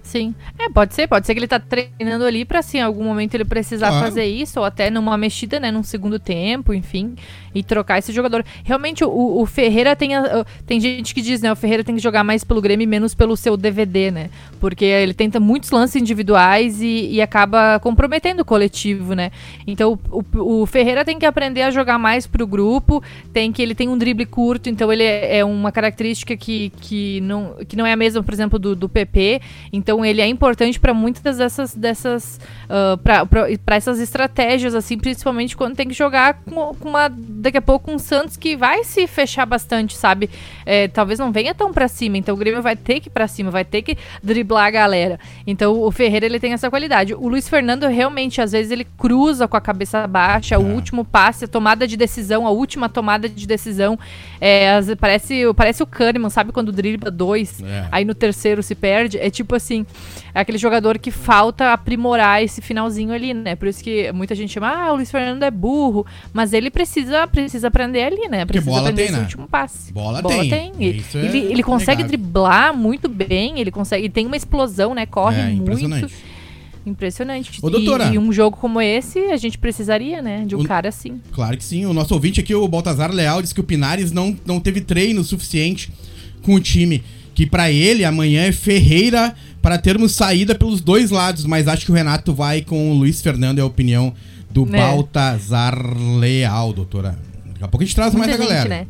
Sim. 0.09 0.35
É, 0.59 0.71
pode 0.71 0.95
ser, 0.95 1.07
pode 1.07 1.27
ser 1.27 1.35
que 1.35 1.41
ele 1.41 1.47
tá 1.47 1.61
treinando 1.61 2.25
ali 2.25 2.43
pra, 2.47 2.61
assim, 2.61 2.79
em 2.79 2.81
algum 2.81 3.05
momento 3.05 3.35
ele 3.35 3.45
precisar 3.45 3.89
Claro. 3.91 4.07
fazer 4.07 4.25
isso, 4.25 4.59
ou 4.59 4.65
até 4.65 4.89
numa 4.89 5.19
mexida, 5.19 5.61
né, 5.61 5.71
num 5.71 5.83
segundo 5.83 6.19
tempo, 6.19 6.73
enfim, 6.73 7.15
e 7.55 7.63
trocar 7.63 7.99
esse 7.99 8.11
jogador. 8.11 8.43
Realmente, 8.65 9.05
o, 9.05 9.41
o 9.43 9.45
Ferreira 9.45 9.95
tem. 9.95 10.17
a- 10.17 10.47
tem 10.67 10.81
gente 10.81 11.15
que 11.15 11.21
diz, 11.21 11.43
né, 11.43 11.53
o 11.53 11.57
Ferreira 11.57 11.85
tem 11.85 11.95
que 11.95 12.01
jogar 12.01 12.25
mais 12.25 12.43
pelo 12.43 12.63
Grêmio 12.63 12.85
e 12.85 12.87
menos 12.87 13.15
pelo 13.15 13.37
seu 13.37 13.55
DVD, 13.55 14.11
né? 14.11 14.31
Porque 14.59 14.87
ele 14.87 15.13
tenta 15.13 15.39
muitos 15.39 15.71
lances 15.71 16.01
individuais 16.01 16.81
e, 16.81 17.11
e 17.13 17.21
acaba 17.21 17.79
comprometendo 17.79 18.41
o 18.41 18.45
coletivo, 18.47 19.13
né? 19.15 19.31
Então, 19.67 19.99
o, 20.11 20.25
o- 20.39 20.63
o 20.63 20.67
Ferreira 20.67 21.05
tem 21.05 21.19
que 21.19 21.27
aprender 21.27 21.61
a 21.63 21.71
jogar 21.71 21.99
mais 21.99 22.27
pro 22.27 22.47
grupo, 22.47 23.03
tem 23.31 23.53
que 23.53 23.61
ele 23.61 23.75
tem 23.75 23.91
um 23.91 23.99
drible 23.99 24.25
curto, 24.25 24.71
então 24.71 24.91
ele 24.91 25.03
é, 25.03 25.39
é 25.41 25.45
uma 25.45 25.71
característica 25.71 26.35
que, 26.35 26.71
que, 26.81 27.21
não, 27.21 27.57
que 27.69 27.77
não 27.77 27.85
é 27.85 27.93
a 27.93 27.97
mesma, 27.97 28.23
por 28.23 28.33
exemplo, 28.33 28.59
do, 28.59 28.75
do 28.75 28.89
PP. 28.89 29.43
Então 29.71 29.98
ele 30.05 30.21
é 30.21 30.27
importante 30.27 30.79
para 30.79 30.93
muitas 30.95 31.37
dessas 31.39 31.75
dessas 31.75 32.41
para 33.65 33.77
essas 33.77 34.01
estratégias 34.01 34.75
assim, 34.75 34.99
principalmente 34.99 35.57
quando 35.57 35.77
tem 35.77 35.89
que 35.89 35.95
jogar 35.95 36.35
com, 36.45 36.75
com 36.75 36.89
uma 36.89 37.09
daqui 37.09 37.59
a 37.59 37.63
pouco 37.63 37.91
um 37.91 37.99
Santos 37.99 38.37
que 38.37 38.57
vai 38.57 38.85
se 38.85 39.07
fechar 39.07 39.47
bastante, 39.47 39.97
sabe? 39.97 40.31
É, 40.65 40.89
talvez 40.89 41.19
não 41.19 41.33
venha 41.33 41.55
tão 41.55 41.73
para 41.73 41.89
cima, 41.89 42.17
então 42.19 42.35
o 42.35 42.39
Grêmio 42.39 42.63
vai 42.63 42.77
ter 42.77 43.01
que 43.01 43.09
ir 43.09 43.11
para 43.11 43.27
cima, 43.27 43.51
vai 43.51 43.65
ter 43.65 43.83
que 43.83 43.97
driblar 44.23 44.67
a 44.67 44.71
galera. 44.71 45.19
Então 45.47 45.81
o 45.81 45.91
Ferreira 45.91 46.27
ele 46.27 46.39
tem 46.39 46.53
essa 46.53 46.69
qualidade. 46.71 47.15
O 47.15 47.29
Luiz 47.29 47.49
Fernando 47.49 47.87
realmente 47.87 48.41
às 48.41 48.53
vezes 48.53 48.71
ele 48.71 48.87
cruza 48.97 49.49
com 49.49 49.57
a 49.57 49.61
cabeça 49.61 50.07
baixa, 50.07 50.59
o 50.59 50.65
último 50.75 51.05
passe, 51.05 51.45
a 51.45 51.49
tomada 51.49 51.87
de 51.87 51.97
decisão, 51.97 52.47
a 52.47 52.51
última 52.51 52.89
tomada 52.89 53.29
de 53.29 53.47
decisão, 53.47 53.99
é, 54.41 54.69
parece 54.97 55.43
parece 55.57 55.83
o 55.83 55.87
Kahneman, 55.87 56.31
sabe 56.31 56.53
quando 56.53 56.71
dribla 56.73 57.11
dois, 57.11 57.63
É. 57.63 57.89
aí 57.91 58.05
no 58.05 58.15
terceiro 58.15 58.63
se 58.63 58.75
perde, 58.75 59.19
é 59.19 59.31
tipo 59.31 59.55
assim, 59.55 59.87
é 60.35 60.41
aquele 60.41 60.59
jogador 60.59 60.99
que 60.99 61.11
falta 61.11 61.73
aprimorar 61.73 62.43
esse 62.43 62.61
finalzinho 62.61 63.13
ali, 63.13 63.33
né? 63.35 63.57
Por 63.57 63.69
isso 63.69 63.83
que 63.83 64.11
muita 64.13 64.35
gente 64.35 64.53
chama, 64.53 64.69
ah, 64.69 64.93
o 64.93 64.97
Luiz 64.97 65.11
Fernando 65.11 65.43
é 65.43 65.51
burro, 65.51 66.07
mas 66.33 66.53
ele 66.53 66.71
precisa 66.71 67.27
precisa 67.27 67.69
aprender 67.69 68.03
ali, 68.05 68.29
né? 68.29 68.45
Precisa 68.45 68.71
bola 68.71 68.83
aprender 68.89 69.03
tem, 69.03 69.07
esse 69.11 69.17
né? 69.17 69.23
último 69.23 69.49
passe. 69.49 69.93
Bola 69.93 70.23
tem. 70.23 70.73
Ele, 70.79 70.99
Isso 70.99 71.19
é 71.19 71.25
ele, 71.25 71.39
ele 71.39 71.63
consegue 71.63 72.03
driblar 72.05 72.77
muito 72.77 73.09
bem, 73.09 73.59
ele 73.61 73.71
consegue, 73.71 74.05
ele 74.05 74.13
tem 74.13 74.27
uma 74.27 74.37
explosão, 74.37 74.95
né? 74.95 75.07
Corre 75.07 75.41
É, 75.41 75.45
muito. 75.47 75.63
impressionante. 75.63 76.15
Impressionante. 76.87 77.59
Ô, 77.61 77.69
doutora. 77.69 78.07
E, 78.07 78.15
e 78.15 78.19
um 78.19 78.33
jogo 78.33 78.57
como 78.57 78.81
esse, 78.81 79.19
a 79.27 79.37
gente 79.37 79.59
precisaria, 79.59 80.23
né? 80.23 80.45
De 80.47 80.57
um 80.57 80.61
O- 80.61 80.65
cara 80.65 80.89
assim. 80.89 81.21
Claro 81.33 81.57
que 81.57 81.65
sim. 81.65 81.85
O 81.87 81.93
nosso 81.93 82.15
ouvinte 82.15 82.41
aqui, 82.41 82.55
o 82.55 82.67
Baltazar 82.67 83.11
Leal, 83.13 83.43
disse 83.43 83.55
que 83.55 83.61
o 83.61 83.65
Pinares 83.65 84.11
não, 84.13 84.37
não 84.47 84.59
teve 84.61 84.81
treino 84.81 85.23
suficiente 85.23 85.93
com 86.43 86.55
o 86.55 86.61
time. 86.61 87.03
Que 87.35 87.47
pra 87.47 87.71
ele 87.71 88.05
amanhã 88.05 88.45
é 88.45 88.53
Ferreira 88.53 89.35
para 89.63 89.79
termos 89.79 90.13
saída 90.13 90.55
pelos 90.55 90.81
dois 90.81 91.11
lados. 91.11 91.45
Mas 91.45 91.69
acho 91.69 91.85
que 91.87 91.93
o 91.93 91.95
Renato 91.95 92.33
vai 92.35 92.63
com 92.63 92.91
o 92.91 92.95
Luiz 92.95 93.21
Fernando, 93.21 93.59
é 93.59 93.63
a 93.63 93.67
opinião 93.67 94.13
do 94.51 94.65
É. 94.75 94.79
Baltazar 94.79 95.77
Leal, 96.19 96.73
doutora. 96.73 97.19
Daqui 97.47 97.65
a 97.65 97.69
pouco 97.69 97.83
a 97.83 97.87
gente 97.87 97.95
traz 97.95 98.15
mais 98.15 98.29
Muita 98.29 98.43
a 98.43 98.47
gente, 98.47 98.55
galera. 98.55 98.69
né? 98.69 98.87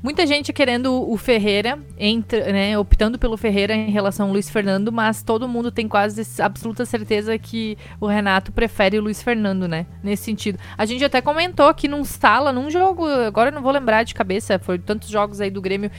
Muita 0.00 0.24
gente 0.28 0.52
querendo 0.52 1.10
o 1.10 1.16
Ferreira, 1.16 1.76
entra, 1.98 2.52
né, 2.52 2.78
optando 2.78 3.18
pelo 3.18 3.36
Ferreira 3.36 3.74
em 3.74 3.90
relação 3.90 4.26
ao 4.26 4.32
Luiz 4.32 4.48
Fernando, 4.48 4.92
mas 4.92 5.24
todo 5.24 5.48
mundo 5.48 5.72
tem 5.72 5.88
quase 5.88 6.22
absoluta 6.40 6.84
certeza 6.86 7.36
que 7.36 7.76
o 8.00 8.06
Renato 8.06 8.52
prefere 8.52 8.96
o 8.96 9.02
Luiz 9.02 9.20
Fernando, 9.20 9.66
né? 9.66 9.86
Nesse 10.00 10.22
sentido. 10.22 10.56
A 10.76 10.86
gente 10.86 11.04
até 11.04 11.20
comentou 11.20 11.66
aqui 11.66 11.88
num 11.88 12.04
sala, 12.04 12.52
num 12.52 12.70
jogo, 12.70 13.06
agora 13.06 13.50
eu 13.50 13.54
não 13.54 13.60
vou 13.60 13.72
lembrar 13.72 14.04
de 14.04 14.14
cabeça, 14.14 14.56
foi 14.60 14.78
tantos 14.78 15.08
jogos 15.08 15.40
aí 15.40 15.50
do 15.50 15.60
Grêmio 15.60 15.90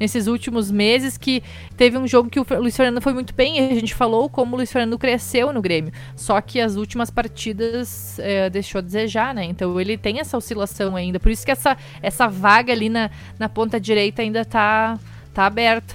nesses 0.00 0.26
últimos 0.26 0.68
meses 0.68 1.16
que 1.16 1.40
teve 1.76 1.96
um 1.96 2.08
jogo 2.08 2.28
que 2.28 2.40
o 2.40 2.46
Luiz 2.58 2.76
Fernando 2.76 3.00
foi 3.00 3.14
muito 3.14 3.32
bem 3.32 3.58
e 3.60 3.70
a 3.70 3.74
gente 3.74 3.94
falou 3.94 4.28
como 4.28 4.54
o 4.54 4.56
Luiz 4.56 4.72
Fernando 4.72 4.98
cresceu 4.98 5.52
no 5.52 5.62
Grêmio. 5.62 5.92
Só 6.16 6.40
que 6.40 6.60
as 6.60 6.74
últimas 6.74 7.08
partidas 7.08 8.18
eh, 8.18 8.50
deixou 8.50 8.80
a 8.80 8.82
desejar, 8.82 9.32
né? 9.32 9.44
Então 9.44 9.80
ele 9.80 9.96
tem 9.96 10.18
essa 10.18 10.36
oscilação 10.36 10.96
ainda. 10.96 11.20
Por 11.20 11.30
isso 11.30 11.44
que 11.44 11.52
essa, 11.52 11.76
essa 12.02 12.26
vaga 12.26 12.72
ali 12.72 12.88
na, 12.88 13.10
na 13.38 13.43
ponta 13.48 13.78
direita 13.80 14.22
ainda 14.22 14.44
tá, 14.44 14.98
tá 15.32 15.46
aberta. 15.46 15.94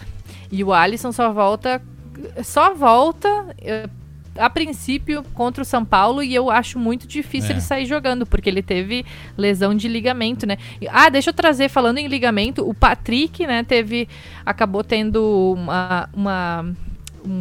E 0.52 0.64
o 0.64 0.74
Alisson 0.74 1.12
só 1.12 1.32
volta. 1.32 1.82
Só 2.44 2.74
volta. 2.74 3.28
eh, 3.62 3.88
a 4.38 4.50
princípio 4.50 5.22
contra 5.34 5.62
o 5.62 5.66
São 5.66 5.84
Paulo 5.84 6.24
e 6.24 6.34
eu 6.34 6.50
acho 6.50 6.80
muito 6.80 7.06
difícil 7.06 7.50
É. 7.50 7.54
ele 7.54 7.62
sair 7.62 7.86
jogando, 7.86 8.26
porque 8.26 8.50
ele 8.50 8.62
teve 8.62 9.06
lesão 9.38 9.76
de 9.76 9.88
ligamento, 9.90 10.46
né? 10.48 10.58
Ah, 10.90 11.10
deixa 11.10 11.30
eu 11.32 11.34
trazer, 11.34 11.68
falando 11.68 11.98
em 11.98 12.08
ligamento, 12.08 12.68
o 12.68 12.74
Patrick, 12.74 13.46
né, 13.46 13.64
teve. 13.64 14.08
acabou 14.46 14.82
tendo 14.84 15.54
uma. 15.58 16.10
uma 16.14 16.62
um- 16.62 16.76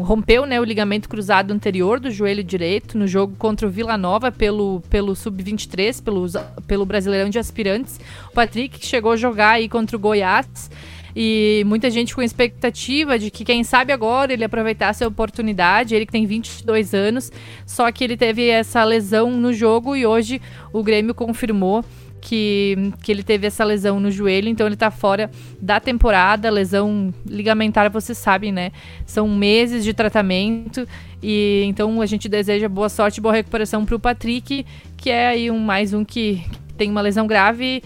rompeu 0.00 0.46
né, 0.46 0.60
o 0.60 0.64
ligamento 0.64 1.08
cruzado 1.08 1.52
anterior 1.52 2.00
do 2.00 2.10
joelho 2.10 2.42
direito 2.42 2.96
no 2.96 3.06
jogo 3.06 3.34
contra 3.38 3.66
o 3.66 3.70
Vila 3.70 3.96
Nova 3.96 4.30
pelo, 4.30 4.82
pelo 4.90 5.14
Sub-23, 5.14 6.02
pelo, 6.02 6.26
pelo 6.66 6.86
Brasileirão 6.86 7.30
de 7.30 7.38
Aspirantes. 7.38 8.00
O 8.30 8.32
Patrick 8.32 8.84
chegou 8.84 9.12
a 9.12 9.16
jogar 9.16 9.50
aí 9.52 9.68
contra 9.68 9.96
o 9.96 10.00
Goiás. 10.00 10.70
E 11.16 11.64
muita 11.66 11.90
gente 11.90 12.14
com 12.14 12.22
expectativa 12.22 13.18
de 13.18 13.30
que, 13.30 13.44
quem 13.44 13.64
sabe 13.64 13.92
agora, 13.92 14.32
ele 14.32 14.44
aproveitasse 14.44 15.02
a 15.02 15.08
oportunidade. 15.08 15.94
Ele 15.94 16.06
que 16.06 16.12
tem 16.12 16.26
22 16.26 16.94
anos, 16.94 17.32
só 17.66 17.90
que 17.90 18.04
ele 18.04 18.16
teve 18.16 18.48
essa 18.48 18.84
lesão 18.84 19.30
no 19.32 19.52
jogo 19.52 19.96
e 19.96 20.06
hoje 20.06 20.40
o 20.72 20.82
Grêmio 20.82 21.14
confirmou 21.14 21.84
que, 22.20 22.92
que 23.02 23.12
ele 23.12 23.22
teve 23.22 23.46
essa 23.46 23.64
lesão 23.64 23.98
no 24.00 24.10
joelho, 24.10 24.48
então 24.48 24.66
ele 24.66 24.76
tá 24.76 24.90
fora 24.90 25.30
da 25.60 25.78
temporada. 25.80 26.50
Lesão 26.50 27.12
ligamentar, 27.26 27.90
você 27.90 28.14
sabe, 28.14 28.50
né? 28.52 28.72
São 29.06 29.28
meses 29.28 29.84
de 29.84 29.92
tratamento 29.92 30.86
e 31.22 31.62
então 31.66 32.00
a 32.00 32.06
gente 32.06 32.28
deseja 32.28 32.68
boa 32.68 32.88
sorte 32.88 33.18
e 33.18 33.20
boa 33.20 33.34
recuperação 33.34 33.84
pro 33.84 33.98
Patrick, 33.98 34.64
que 34.96 35.10
é 35.10 35.28
aí 35.28 35.50
um 35.50 35.58
mais 35.58 35.92
um 35.92 36.04
que 36.04 36.44
tem 36.76 36.90
uma 36.90 37.00
lesão 37.00 37.26
grave. 37.26 37.82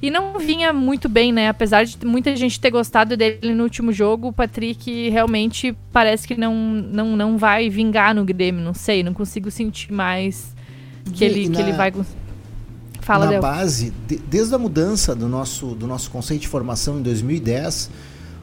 E 0.00 0.12
não 0.12 0.38
vinha 0.38 0.72
muito 0.72 1.08
bem, 1.08 1.32
né? 1.32 1.48
Apesar 1.48 1.84
de 1.84 1.98
muita 2.06 2.36
gente 2.36 2.60
ter 2.60 2.70
gostado 2.70 3.16
dele 3.16 3.52
no 3.52 3.64
último 3.64 3.92
jogo, 3.92 4.28
o 4.28 4.32
Patrick 4.32 5.08
realmente 5.08 5.74
parece 5.92 6.28
que 6.28 6.36
não, 6.36 6.54
não, 6.54 7.16
não 7.16 7.36
vai 7.36 7.68
vingar 7.68 8.14
no 8.14 8.24
Grêmio. 8.24 8.62
Não 8.62 8.74
sei, 8.74 9.02
não 9.02 9.12
consigo 9.12 9.50
sentir 9.50 9.92
mais 9.92 10.54
que, 11.12 11.24
E 11.24 11.26
ele, 11.26 11.48
na- 11.48 11.56
que 11.56 11.62
ele 11.62 11.72
vai. 11.72 11.92
Fala, 13.08 13.24
na 13.24 13.30
Del. 13.32 13.40
base, 13.40 13.92
de- 14.06 14.18
desde 14.18 14.54
a 14.54 14.58
mudança 14.58 15.14
do 15.14 15.26
nosso, 15.28 15.68
do 15.74 15.86
nosso 15.86 16.10
conceito 16.10 16.42
de 16.42 16.48
formação 16.48 16.98
em 16.98 17.02
2010, 17.02 17.90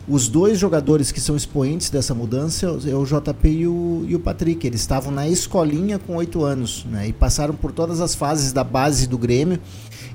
Os 0.08 0.28
dois 0.28 0.60
jogadores 0.60 1.12
que 1.12 1.20
são 1.20 1.36
expoentes 1.36 1.90
dessa 1.90 2.14
mudança 2.14 2.68
é 2.88 2.94
o 2.94 3.04
JP 3.06 3.48
e 3.50 3.68
o, 3.68 4.06
e 4.08 4.16
o 4.16 4.20
Patrick. 4.20 4.68
Eles 4.68 4.82
estavam 4.82 5.12
na 5.12 5.28
escolinha 5.28 5.98
com 5.98 6.16
oito 6.16 6.44
anos 6.44 6.86
né, 6.86 7.08
e 7.08 7.12
passaram 7.14 7.56
por 7.56 7.72
todas 7.72 8.00
as 8.00 8.14
fases 8.14 8.54
da 8.54 8.64
base 8.64 9.08
do 9.08 9.18
Grêmio. 9.18 9.60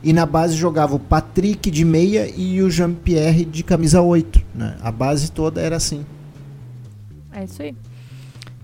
E 0.01 0.13
na 0.13 0.25
base 0.27 0.55
jogava 0.55 0.95
o 0.95 0.99
Patrick 1.01 1.73
de 1.73 1.85
meia 1.85 2.29
e 2.37 2.63
o 2.63 2.71
Jean-Pierre 2.71 3.45
de 3.45 3.65
camisa 3.65 4.01
8. 4.01 4.41
Né? 4.55 4.77
A 4.81 4.93
base 4.93 5.33
toda 5.33 5.61
era 5.61 5.75
assim. 5.75 6.07
É 7.33 7.43
isso 7.43 7.61
aí. 7.61 7.75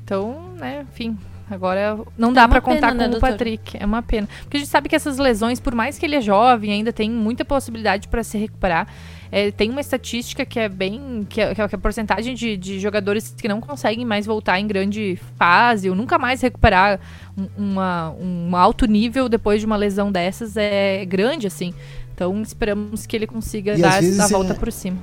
Então, 0.05 0.53
né, 0.61 0.87
enfim, 0.92 1.18
Agora 1.49 1.99
não 2.19 2.33
dá 2.33 2.43
É 2.43 2.45
uma 2.45 2.49
pra 2.49 2.61
contar 2.61 2.89
pena, 2.89 2.95
né, 2.95 3.05
com 3.05 3.09
o 3.09 3.11
doutora? 3.13 3.33
Patrick. 3.33 3.77
É 3.79 3.87
uma 3.87 4.03
pena. 4.03 4.29
Porque 4.43 4.57
a 4.57 4.61
gente 4.61 4.69
sabe 4.69 4.89
que 4.89 4.97
essas 4.97 5.17
lesões, 5.19 5.61
por 5.61 5.75
mais 5.75 5.97
que 5.97 6.05
ele 6.05 6.17
é 6.17 6.21
jovem, 6.21 6.73
ainda 6.73 6.93
tem 6.93 7.09
muita 7.11 7.45
possibilidade 7.45 8.09
pra 8.09 8.25
se 8.25 8.37
recuperar. 8.37 8.89
É, 9.31 9.51
tem 9.51 9.71
uma 9.71 9.81
estatística 9.81 10.45
que 10.45 10.59
é 10.59 10.69
bem. 10.69 11.25
que 11.29 11.41
é, 11.41 11.55
que 11.55 11.61
é 11.61 11.65
a 11.65 11.79
porcentagem 11.79 12.35
de, 12.35 12.57
de 12.57 12.81
jogadores 12.81 13.35
que 13.37 13.47
não 13.49 13.61
conseguem 13.61 14.05
mais 14.05 14.27
voltar 14.27 14.59
em 14.59 14.67
grande 14.67 15.19
fase 15.39 15.89
ou 15.89 15.95
nunca 15.97 16.19
mais 16.19 16.41
recuperar 16.41 16.99
um, 17.37 17.47
uma, 17.57 18.11
um 18.21 18.57
alto 18.57 18.87
nível 18.87 19.29
depois 19.29 19.61
de 19.61 19.67
uma 19.67 19.77
lesão 19.77 20.11
dessas 20.11 20.57
é 20.57 21.05
grande, 21.05 21.47
assim. 21.47 21.73
Então 22.15 22.41
esperamos 22.43 23.07
que 23.07 23.15
ele 23.15 23.27
consiga 23.27 23.75
E 23.75 23.81
dar 23.83 23.99
a 24.25 24.27
volta 24.29 24.53
é- 24.53 24.57
por 24.57 24.73
cima. 24.73 24.97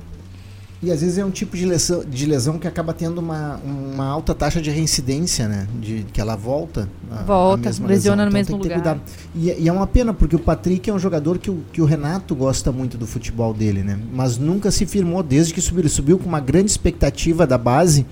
E 0.84 0.90
às 0.90 1.00
vezes 1.00 1.16
é 1.16 1.24
um 1.24 1.30
tipo 1.30 1.56
de 1.56 1.64
lesão, 1.64 2.04
de 2.04 2.26
lesão 2.26 2.58
que 2.58 2.68
acaba 2.68 2.92
tendo 2.92 3.18
uma, 3.18 3.58
uma 3.64 4.04
alta 4.04 4.34
taxa 4.34 4.60
de 4.60 4.70
reincidência, 4.70 5.48
né? 5.48 5.66
De 5.80 6.04
que 6.12 6.20
ela 6.20 6.36
volta. 6.36 6.88
a- 7.10 7.20
a 7.20 7.22
Volta, 7.22 7.62
mesma 7.70 7.86
lesiona 7.88 8.24
lesão. 8.24 8.32
no 8.32 8.38
Então 8.38 8.58
mesmo 8.58 8.74
lugar. 8.74 8.98
E, 9.34 9.62
e 9.64 9.68
é 9.68 9.72
uma 9.72 9.86
pena, 9.86 10.12
porque 10.12 10.36
o 10.36 10.38
Patrick 10.38 10.90
é 10.90 10.92
um 10.92 10.98
jogador 10.98 11.38
que 11.38 11.50
o, 11.50 11.62
que 11.72 11.80
o 11.80 11.86
Renato 11.86 12.34
gosta 12.34 12.70
muito 12.70 12.98
do 12.98 13.06
futebol 13.06 13.54
dele, 13.54 13.82
né? 13.82 13.98
Mas 14.12 14.36
nunca 14.36 14.70
se 14.70 14.84
firmou 14.84 15.22
desde 15.22 15.54
que 15.54 15.60
subiu. 15.60 15.80
Ele 15.80 15.88
subiu 15.88 16.18
com 16.18 16.28
uma 16.28 16.40
grande 16.40 16.70
expectativa 16.70 17.46
da 17.46 17.56
base, 17.56 18.04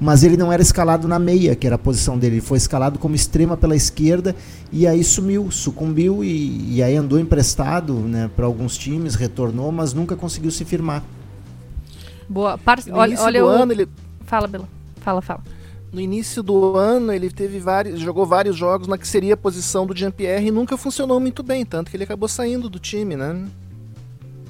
mas 0.00 0.22
ele 0.22 0.36
não 0.36 0.52
era 0.52 0.60
escalado 0.60 1.08
na 1.08 1.18
meia, 1.18 1.54
que 1.56 1.66
era 1.66 1.76
a 1.76 1.78
posição 1.78 2.18
dele. 2.18 2.34
Ele 2.36 2.42
foi 2.42 2.58
escalado 2.58 2.98
como 2.98 3.14
extrema 3.14 3.56
pela 3.56 3.74
esquerda 3.74 4.36
e 4.70 4.86
aí 4.86 5.02
sumiu, 5.02 5.50
sucumbiu 5.50 6.22
e, 6.22 6.74
e 6.76 6.82
aí 6.82 6.94
andou 6.96 7.18
emprestado 7.18 7.94
né, 7.94 8.28
para 8.36 8.44
alguns 8.44 8.76
times, 8.76 9.14
retornou, 9.14 9.72
mas 9.72 9.94
nunca 9.94 10.14
conseguiu 10.14 10.50
se 10.50 10.64
firmar. 10.64 11.02
Boa. 12.32 12.56
Par... 12.56 12.78
No 12.86 12.96
Olha, 12.96 13.08
início 13.10 13.26
olha 13.26 13.40
do 13.40 13.46
o... 13.46 13.50
ano, 13.50 13.72
ele, 13.72 13.88
Fala, 14.24 14.46
Bela. 14.48 14.68
Fala, 15.02 15.20
fala. 15.20 15.40
no 15.92 16.00
início 16.00 16.42
do 16.42 16.76
ano, 16.76 17.12
ele 17.12 17.28
teve 17.30 17.58
vários, 17.58 18.00
jogou 18.00 18.24
vários 18.24 18.56
jogos 18.56 18.88
na 18.88 18.96
que 18.96 19.06
seria 19.06 19.34
a 19.34 19.36
posição 19.36 19.84
do 19.86 19.94
Jean-Pierre 19.94 20.46
e 20.46 20.50
nunca 20.50 20.76
funcionou 20.78 21.20
muito 21.20 21.42
bem, 21.42 21.64
tanto 21.66 21.90
que 21.90 21.96
ele 21.96 22.04
acabou 22.04 22.28
saindo 22.28 22.70
do 22.70 22.78
time, 22.78 23.16
né? 23.16 23.44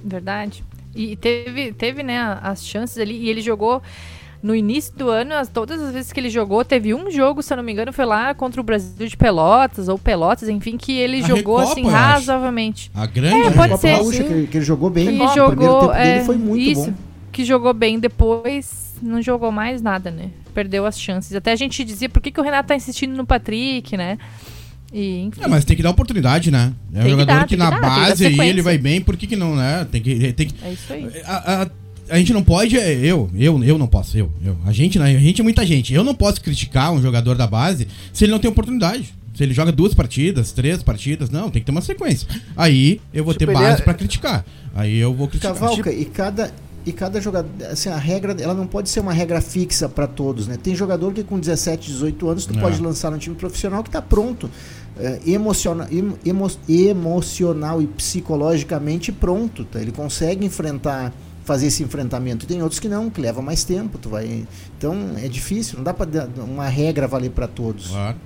Verdade. 0.04 0.64
E 0.94 1.16
teve, 1.16 1.72
teve 1.72 2.02
né, 2.02 2.38
as 2.42 2.64
chances 2.64 2.98
ali. 2.98 3.16
E 3.16 3.28
ele 3.30 3.40
jogou 3.40 3.82
no 4.42 4.54
início 4.54 4.92
do 4.94 5.08
ano, 5.08 5.34
as, 5.34 5.48
todas 5.48 5.80
as 5.80 5.92
vezes 5.92 6.12
que 6.12 6.18
ele 6.20 6.28
jogou, 6.28 6.64
teve 6.64 6.92
um 6.94 7.10
jogo, 7.10 7.42
se 7.42 7.52
eu 7.52 7.56
não 7.56 7.64
me 7.64 7.72
engano, 7.72 7.92
foi 7.92 8.04
lá 8.04 8.34
contra 8.34 8.60
o 8.60 8.64
Brasil 8.64 9.06
de 9.06 9.16
Pelotas, 9.16 9.88
ou 9.88 9.96
Pelotas, 9.98 10.48
enfim, 10.48 10.76
que 10.76 10.92
ele 10.98 11.18
A 11.18 11.22
jogou 11.28 11.56
Recopa, 11.58 11.72
assim 11.80 11.88
razoavelmente. 11.88 12.90
A 12.92 13.06
grande. 13.06 13.46
É, 13.46 13.50
pode 13.52 13.68
Copa 13.70 13.76
ser. 13.78 13.96
Gaúcha, 13.98 14.24
que, 14.24 14.32
ele- 14.32 14.46
que 14.48 14.56
ele 14.58 14.64
jogou 14.64 14.90
bem. 14.90 15.06
Que 15.06 15.22
o 15.22 15.46
primeiro 15.46 15.72
jogou, 15.72 15.80
tempo 15.80 15.92
é, 15.92 16.14
dele 16.14 16.24
foi 16.24 16.36
muito 16.36 16.60
isso, 16.60 16.86
bom. 16.90 16.94
Que 17.32 17.44
jogou 17.44 17.72
bem 17.74 17.98
depois, 17.98 18.94
não 19.02 19.20
jogou 19.22 19.50
mais 19.50 19.80
nada, 19.82 20.10
né? 20.10 20.30
Perdeu 20.54 20.84
as 20.86 21.00
chances. 21.00 21.34
Até 21.34 21.52
a 21.52 21.56
gente 21.56 21.82
dizia, 21.82 22.08
por 22.08 22.20
que, 22.20 22.30
que 22.30 22.40
o 22.40 22.44
Renato 22.44 22.68
tá 22.68 22.76
insistindo 22.76 23.16
no 23.16 23.24
Patrick, 23.26 23.96
né? 23.96 24.18
E, 24.92 25.20
enfim. 25.22 25.40
É, 25.42 25.48
mas 25.48 25.64
tem 25.64 25.74
que 25.74 25.82
dar 25.82 25.90
oportunidade, 25.90 26.50
né? 26.50 26.72
É 26.92 26.98
um 26.98 27.02
Tem 27.02 27.02
que 27.04 27.10
jogador 27.10 27.38
dar, 27.40 27.46
que 27.46 27.56
na 27.56 27.70
que 27.70 27.74
que 27.76 27.80
dar 27.80 27.88
base 27.88 28.26
aí 28.26 28.38
ele 28.48 28.60
vai 28.60 28.76
bem, 28.76 29.00
por 29.00 29.16
que, 29.16 29.26
que 29.26 29.36
não, 29.36 29.56
né? 29.56 29.86
Tem 29.90 30.02
que. 30.02 30.32
Tem 30.34 30.46
que 30.48 30.54
É 30.62 30.72
isso 30.72 30.92
aí. 30.92 31.08
a, 31.24 31.62
a, 31.62 31.70
a 32.10 32.18
gente 32.18 32.32
não 32.34 32.42
pode, 32.42 32.76
é, 32.78 32.92
eu, 32.92 33.30
eu, 33.34 33.64
eu 33.64 33.78
não 33.78 33.86
posso, 33.86 34.18
eu, 34.18 34.30
eu. 34.44 34.56
A 34.66 34.72
gente, 34.72 34.98
né? 34.98 35.06
A 35.16 35.18
gente 35.20 35.40
é 35.40 35.44
muita 35.44 35.64
gente. 35.64 35.94
Eu 35.94 36.04
não 36.04 36.14
posso 36.14 36.42
criticar 36.42 36.92
um 36.92 37.00
jogador 37.00 37.34
da 37.36 37.46
base 37.46 37.88
se 38.12 38.24
ele 38.24 38.32
não 38.32 38.38
tem 38.38 38.50
oportunidade. 38.50 39.14
Se 39.34 39.42
ele 39.42 39.54
joga 39.54 39.72
duas 39.72 39.94
partidas, 39.94 40.52
três 40.52 40.82
partidas, 40.82 41.30
não, 41.30 41.48
tem 41.50 41.62
que 41.62 41.66
ter 41.66 41.72
uma 41.72 41.80
sequência. 41.80 42.28
Aí 42.54 43.00
eu 43.14 43.24
vou 43.24 43.32
Tipo, 43.32 43.46
ter 43.46 43.58
base 43.58 43.80
é- 43.80 43.84
pra 43.84 43.94
criticar. 43.94 44.44
Aí 44.74 44.98
eu 44.98 45.14
vou 45.14 45.26
criticar. 45.26 45.54
Cavalca, 45.54 45.90
e 45.90 46.04
cada 46.04 46.52
e 46.84 46.92
cada 46.92 47.20
jogador, 47.20 47.48
assim, 47.70 47.88
a 47.88 47.96
regra, 47.96 48.34
ela 48.40 48.54
não 48.54 48.66
pode 48.66 48.88
ser 48.88 49.00
uma 49.00 49.12
regra 49.12 49.40
fixa 49.40 49.88
para 49.88 50.06
todos, 50.06 50.46
né? 50.48 50.58
Tem 50.60 50.74
jogador 50.74 51.12
que 51.12 51.22
com 51.22 51.38
17, 51.38 51.90
18 51.92 52.28
anos 52.28 52.46
tu 52.46 52.56
É. 52.58 52.60
pode 52.60 52.80
lançar 52.82 53.10
no 53.10 53.18
time 53.18 53.36
profissional 53.36 53.82
que 53.84 53.90
tá 53.90 54.02
pronto, 54.02 54.50
é, 54.98 55.20
emociona, 55.26 55.86
em- 55.90 56.14
emo- 56.24 56.50
emocional 56.68 57.80
e 57.80 57.86
psicologicamente 57.86 59.12
pronto, 59.12 59.64
tá? 59.64 59.80
Ele 59.80 59.92
consegue 59.92 60.44
enfrentar 60.44 61.12
fazer 61.44 61.66
esse 61.66 61.82
enfrentamento. 61.82 62.46
Tem 62.46 62.62
outros 62.62 62.78
que 62.78 62.88
não, 62.88 63.10
que 63.10 63.20
leva 63.20 63.42
mais 63.42 63.64
tempo, 63.64 63.98
tu 63.98 64.08
vai. 64.08 64.46
Então 64.78 64.94
é 65.20 65.26
difícil, 65.26 65.76
não 65.78 65.82
dá 65.84 65.92
para 65.92 66.28
uma 66.44 66.68
regra 66.68 67.08
valer 67.08 67.30
para 67.30 67.48
todos. 67.48 67.88
Claro. 67.88 68.16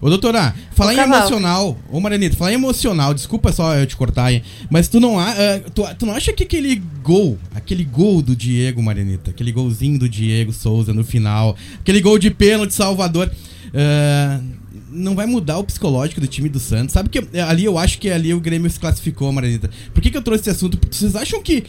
Ô, 0.00 0.08
doutora, 0.08 0.54
falar 0.72 0.94
em 0.94 0.98
emocional. 0.98 1.78
Ô, 1.90 2.00
Marianita, 2.00 2.36
falar 2.36 2.52
em 2.52 2.54
emocional, 2.54 3.14
desculpa 3.14 3.52
só 3.52 3.74
eu 3.76 3.86
te 3.86 3.96
cortar 3.96 4.26
aí, 4.26 4.42
mas 4.70 4.88
tu 4.88 5.00
não, 5.00 5.20
eh, 5.20 5.62
tu, 5.74 5.82
tu 5.98 6.06
não 6.06 6.14
acha 6.14 6.32
que 6.32 6.44
aquele 6.44 6.82
gol, 7.02 7.38
aquele 7.54 7.84
gol 7.84 8.22
do 8.22 8.34
Diego, 8.34 8.82
Marianita, 8.82 9.30
aquele 9.30 9.52
golzinho 9.52 9.98
do 9.98 10.08
Diego 10.08 10.52
Souza 10.52 10.92
no 10.92 11.04
final, 11.04 11.56
aquele 11.80 12.00
gol 12.00 12.18
de 12.18 12.30
pênalti 12.30 12.74
Salvador, 12.74 13.30
eh, 13.74 14.40
não 14.90 15.14
vai 15.14 15.26
mudar 15.26 15.58
o 15.58 15.64
psicológico 15.64 16.20
do 16.20 16.26
time 16.26 16.48
do 16.48 16.60
Santos? 16.60 16.92
Sabe 16.92 17.08
que 17.08 17.18
eh, 17.32 17.40
ali 17.40 17.64
eu 17.64 17.78
acho 17.78 17.98
que 17.98 18.10
ali 18.10 18.32
o 18.34 18.40
Grêmio 18.40 18.70
se 18.70 18.78
classificou, 18.78 19.32
Marianita. 19.32 19.70
Por 19.92 20.02
que, 20.02 20.10
que 20.10 20.16
eu 20.16 20.22
trouxe 20.22 20.42
esse 20.42 20.50
assunto? 20.50 20.78
Vocês 20.90 21.16
acham 21.16 21.42
que 21.42 21.64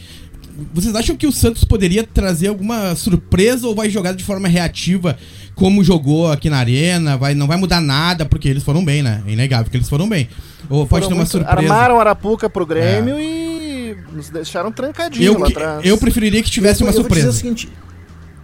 vocês 0.72 0.94
acham 0.94 1.16
que 1.16 1.26
o 1.26 1.32
Santos 1.32 1.64
poderia 1.64 2.04
trazer 2.04 2.46
alguma 2.46 2.94
surpresa 2.94 3.66
ou 3.66 3.74
vai 3.74 3.90
jogar 3.90 4.12
de 4.12 4.22
forma 4.22 4.46
reativa 4.46 5.18
como 5.54 5.84
jogou 5.84 6.30
aqui 6.30 6.50
na 6.50 6.58
arena? 6.58 7.16
Vai, 7.16 7.34
não 7.34 7.46
vai 7.46 7.56
mudar 7.56 7.80
nada 7.80 8.24
porque 8.24 8.48
eles 8.48 8.62
foram 8.62 8.84
bem, 8.84 9.02
né? 9.02 9.22
É 9.26 9.32
inegável 9.32 9.70
que 9.70 9.76
eles 9.76 9.88
foram 9.88 10.08
bem. 10.08 10.28
Ou 10.68 10.86
pode 10.86 11.08
ter 11.08 11.14
uma 11.14 11.26
surpresa. 11.26 11.60
É. 11.60 11.64
Armaram 11.64 12.00
Arapuca 12.00 12.48
pro 12.50 12.66
Grêmio 12.66 13.18
e 13.20 13.96
nos 14.12 14.30
deixaram 14.30 14.72
trancadinho 14.72 15.24
Eu, 15.34 15.38
lá 15.38 15.48
atrás. 15.48 15.84
eu 15.84 15.98
preferiria 15.98 16.42
que 16.42 16.50
tivesse 16.50 16.82
Eu 16.82 16.86
uma 16.86 16.92
eu 16.92 17.02
vou 17.02 17.08
dizer 17.08 17.22
surpresa. 17.22 17.28
o 17.30 17.32
seguinte, 17.32 17.68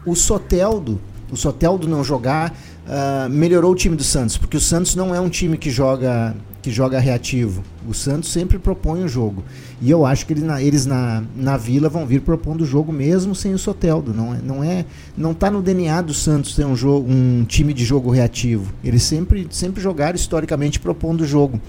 o 0.04 0.14
Soteldo, 0.14 1.00
o 1.30 1.36
Soteldo 1.36 1.88
não 1.88 2.02
jogar 2.04 2.52
ah, 2.86 3.28
melhorou 3.30 3.72
o 3.72 3.74
time 3.74 3.94
do 3.96 4.02
Santos, 4.02 4.36
porque 4.36 4.56
o 4.56 4.60
Santos 4.60 4.94
não 4.96 5.14
é 5.14 5.20
um 5.20 5.28
time 5.28 5.56
que 5.56 5.70
joga 5.70 6.34
que 6.62 6.70
joga 6.70 6.98
reativo. 7.00 7.62
O 7.88 7.94
Santos 7.94 8.30
sempre 8.30 8.58
propõe 8.58 9.02
o 9.02 9.08
jogo. 9.08 9.42
E 9.80 9.90
eu 9.90 10.04
acho 10.04 10.26
que 10.26 10.34
na- 10.34 10.62
eles 10.62 10.84
na, 10.86 11.22
na 11.34 11.56
Vila 11.56 11.88
vão 11.88 12.06
vir 12.06 12.20
propondo 12.20 12.60
o 12.62 12.66
jogo 12.66 12.92
mesmo 12.92 13.34
sem 13.34 13.54
o 13.54 13.58
Soteldo. 13.58 14.12
Não 14.12 14.34
é, 14.34 14.38
não 14.42 14.62
é, 14.64 14.84
não 15.16 15.32
tá 15.34 15.50
no 15.50 15.62
DNA 15.62 16.02
do 16.02 16.12
Santos 16.12 16.54
ter 16.54 16.66
um 16.66 16.76
jogo, 16.76 17.10
um 17.10 17.44
time 17.44 17.72
de 17.72 17.84
jogo 17.84 18.10
reativo. 18.10 18.72
Eles 18.84 19.02
sempre 19.02 19.46
sempre 19.50 19.80
jogaram 19.82 20.16
historicamente 20.16 20.78
propondo 20.78 21.22
o 21.22 21.26
jogo. 21.26 21.60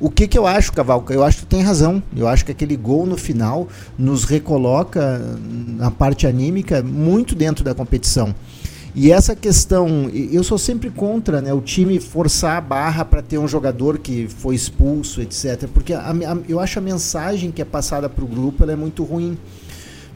O 0.00 0.10
que, 0.10 0.26
que 0.26 0.36
eu 0.38 0.46
acho, 0.46 0.72
Cavalca? 0.72 1.12
Eu 1.14 1.22
acho 1.22 1.38
que 1.38 1.46
tu 1.46 1.48
tem 1.48 1.62
razão. 1.62 2.02
Eu 2.16 2.26
acho 2.26 2.44
que 2.44 2.50
aquele 2.50 2.76
gol 2.76 3.06
no 3.06 3.16
final 3.16 3.68
nos 3.98 4.24
recoloca 4.24 5.20
na 5.78 5.90
parte 5.90 6.26
anímica 6.26 6.82
muito 6.82 7.34
dentro 7.34 7.62
da 7.64 7.74
competição. 7.74 8.34
E 8.94 9.10
essa 9.10 9.34
questão, 9.34 10.10
eu 10.12 10.44
sou 10.44 10.58
sempre 10.58 10.90
contra 10.90 11.40
né, 11.40 11.52
o 11.54 11.62
time 11.62 11.98
forçar 11.98 12.58
a 12.58 12.60
barra 12.60 13.04
para 13.06 13.22
ter 13.22 13.38
um 13.38 13.48
jogador 13.48 13.98
que 13.98 14.28
foi 14.28 14.54
expulso, 14.54 15.22
etc. 15.22 15.66
Porque 15.72 15.94
a- 15.94 16.10
a- 16.10 16.38
eu 16.46 16.60
acho 16.60 16.78
a 16.78 16.82
mensagem 16.82 17.50
que 17.50 17.62
é 17.62 17.64
passada 17.64 18.06
para 18.08 18.22
o 18.22 18.26
grupo 18.28 18.68
é 18.70 18.76
muito 18.76 19.02
ruim. 19.02 19.38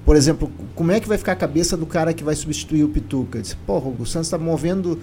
Por 0.04 0.14
exemplo, 0.14 0.50
como 0.74 0.92
é 0.92 1.00
que 1.00 1.08
vai 1.08 1.16
ficar 1.16 1.32
a 1.32 1.36
cabeça 1.36 1.74
do 1.76 1.86
cara 1.86 2.12
que 2.12 2.22
vai 2.22 2.34
substituir 2.36 2.84
o 2.84 2.88
Pituca? 2.88 3.40
Diz, 3.40 3.54
Porra, 3.54 3.88
o 3.88 4.04
Santos 4.04 4.26
está 4.28 4.36
movendo 4.38 5.00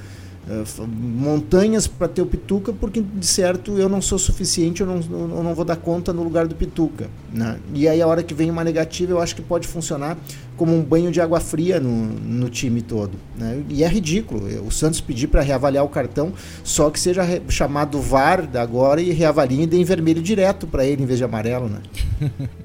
eh, 0.50 0.64
montanhas 0.88 1.88
para 1.88 2.08
ter 2.08 2.22
o 2.22 2.26
Pituca 2.26 2.74
porque, 2.74 3.02
de 3.02 3.26
certo, 3.26 3.78
eu 3.78 3.88
não 3.88 4.02
sou 4.02 4.20
suficiente, 4.20 4.82
eu 4.82 4.88
não, 4.88 5.00
eu 5.10 5.44
não 5.44 5.56
vou 5.56 5.64
dar 5.64 5.78
conta 5.78 6.12
no 6.12 6.22
lugar 6.24 6.48
do 6.48 6.56
Pituca. 6.56 7.10
Né? 7.32 7.58
E 7.74 7.88
aí, 7.88 8.02
a 8.02 8.08
hora 8.08 8.22
que 8.22 8.34
vem 8.34 8.52
uma 8.52 8.64
negativa, 8.64 9.12
eu 9.12 9.22
acho 9.22 9.36
que 9.36 9.42
pode 9.42 9.68
funcionar 9.68 10.18
como 10.58 10.76
um 10.76 10.82
banho 10.82 11.12
de 11.12 11.22
água 11.22 11.40
fria 11.40 11.80
no, 11.80 11.90
no 11.90 12.50
time 12.50 12.82
todo. 12.82 13.12
Né? 13.38 13.64
E 13.70 13.84
é 13.84 13.88
ridículo 13.88 14.44
o 14.66 14.72
Santos 14.72 15.00
pedir 15.00 15.28
para 15.28 15.42
reavaliar 15.42 15.84
o 15.84 15.90
cartão, 15.90 16.34
só 16.64 16.90
que 16.90 17.00
seja 17.00 17.24
chamado 17.48 18.00
VAR 18.00 18.50
agora 18.56 19.02
e 19.02 19.12
reavaliem 19.12 19.64
e 19.64 19.68
deem 19.68 19.84
vermelho 19.84 20.22
direto 20.22 20.68
para 20.68 20.86
ele 20.86 21.04
em 21.04 21.06
vez 21.06 21.20
de 21.20 21.26
amarelo. 21.26 21.70
Né? 21.70 21.82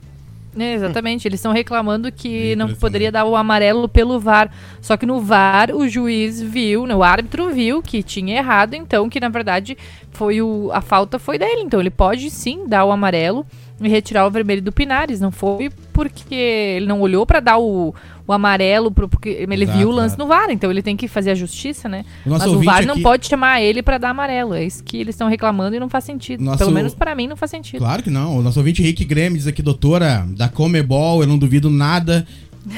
É, 0.59 0.75
exatamente, 0.75 1.27
eles 1.27 1.39
estão 1.39 1.53
reclamando 1.53 2.11
que 2.11 2.55
não 2.57 2.75
poderia 2.75 3.13
dar 3.13 3.25
o 3.25 3.37
amarelo 3.37 3.89
pelo 3.89 4.19
VAR. 4.19 4.51
Só 4.81 4.97
que 4.97 5.07
no 5.07 5.21
VAR 5.21 5.71
o 5.75 5.89
juiz 5.89 6.41
viu, 6.41 6.87
né, 6.87 6.95
o 6.95 7.03
árbitro 7.03 7.51
viu 7.51 7.83
que 7.83 8.03
tinha 8.03 8.37
errado, 8.37 8.75
então 8.75 9.09
que 9.09 9.21
na 9.21 9.29
verdade 9.29 9.77
foi 10.11 10.43
o, 10.43 10.71
a 10.73 10.81
falta 10.81 11.19
foi 11.19 11.39
dele. 11.39 11.63
Então 11.63 11.81
ele 11.81 11.91
pode 11.91 12.31
sim 12.31 12.67
dar 12.67 12.85
o 12.85 12.93
amarelo 12.93 13.47
e 13.81 13.89
retirar 13.89 14.27
o 14.27 14.31
vermelho 14.31 14.63
do 14.63 14.73
Pinares. 14.73 15.21
Não 15.21 15.31
foi 15.31 15.71
porque 15.93 16.35
ele 16.35 16.87
não 16.87 17.01
olhou 17.01 17.25
pra 17.27 17.41
dar 17.41 17.59
o, 17.59 17.95
o 18.27 18.33
amarelo, 18.33 18.91
pro, 18.91 19.09
porque 19.09 19.29
ele 19.29 19.65
Exato, 19.65 19.79
viu 19.79 19.89
o 19.89 19.93
lance 19.93 20.19
no 20.19 20.27
VAR, 20.27 20.49
então 20.51 20.71
ele 20.71 20.83
tem 20.83 20.97
que 20.97 21.09
fazer 21.09 21.31
a 21.31 21.35
justiça, 21.35 21.89
né? 21.89 22.05
O 22.27 22.31
Mas 22.31 22.47
o 22.47 22.61
VAR 22.63 22.85
não 22.87 22.95
aqui- 22.95 23.03
pode 23.03 23.27
chamar 23.27 23.61
ele 23.63 23.83
pra 23.83 23.99
dar 23.99 24.11
amarelo. 24.11 24.55
É 24.55 24.65
isso 24.65 24.83
que 24.85 24.97
eles 24.99 25.15
estão 25.15 25.29
reclamando 25.29 25.77
e 25.77 25.81
não 25.81 25.89
faz 25.89 26.05
sentido. 26.05 26.43
Nosso- 26.43 26.59
Pelo 26.59 26.73
menos 26.73 26.95
pra 26.95 27.15
mim 27.15 27.27
não 27.27 27.37
faz 27.37 27.51
sentido. 27.51 27.79
Claro 27.79 28.03
que 28.03 28.11
não. 28.11 28.39
O 28.39 28.43
nosso 28.43 28.59
ouvinte 28.61 28.83
Henrique 28.83 29.05
Grêmio 29.05 29.39
diz 29.39 29.47
aqui, 29.47 29.63
doutora, 29.63 30.27
da 30.37 30.49
Comebol, 30.49 31.23
eu 31.23 31.27
não 31.29 31.39
duvido 31.39 31.69
nada 31.71 32.27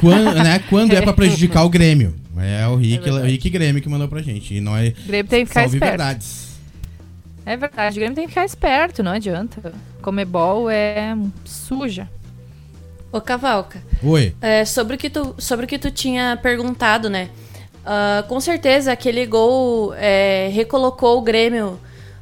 Quando, 0.01 0.35
né, 0.43 0.61
quando 0.71 0.93
é 0.93 1.01
pra 1.01 1.13
prejudicar 1.13 1.65
o 1.65 1.69
Grêmio. 1.69 2.15
É 2.39 2.67
o 2.69 2.77
Rick, 2.77 3.07
é 3.09 3.13
o 3.13 3.23
Rick 3.25 3.51
Grêmio 3.51 3.83
que 3.83 3.89
mandou 3.89 4.09
pra 4.09 4.23
gente. 4.23 4.55
E 4.55 4.61
nós 4.61 4.91
O 5.05 5.07
Grêmio 5.09 5.29
tem 5.29 5.43
que 5.43 5.49
ficar 5.49 5.63
salve 5.63 5.77
esperto. 5.77 5.91
verdades. 5.99 6.50
É 7.51 7.57
verdade, 7.57 7.97
o 7.97 8.01
Grêmio 8.01 8.15
tem 8.15 8.27
que 8.27 8.31
ficar 8.31 8.45
esperto, 8.45 9.03
não 9.03 9.11
adianta. 9.11 9.73
Comebol 10.01 10.71
é 10.71 11.17
suja. 11.45 12.09
Ô, 13.11 13.21
Cavalca, 13.21 13.83
Oi. 14.05 14.37
é, 14.41 14.65
sobre, 14.65 14.95
o 14.95 14.99
que 14.99 15.11
tu, 15.11 15.35
sobre 15.37 15.65
o 15.65 15.69
que 15.69 15.77
tu 15.77 15.91
tinha 15.91 16.39
perguntado, 16.41 17.11
né? 17.11 17.29
Ah, 17.85 18.25
com 18.29 18.39
certeza 18.39 18.93
aquele 18.93 19.27
gol 19.27 19.93
é, 19.95 20.49
recolocou 20.53 21.19
o 21.19 21.23
Grêmio 21.23 21.77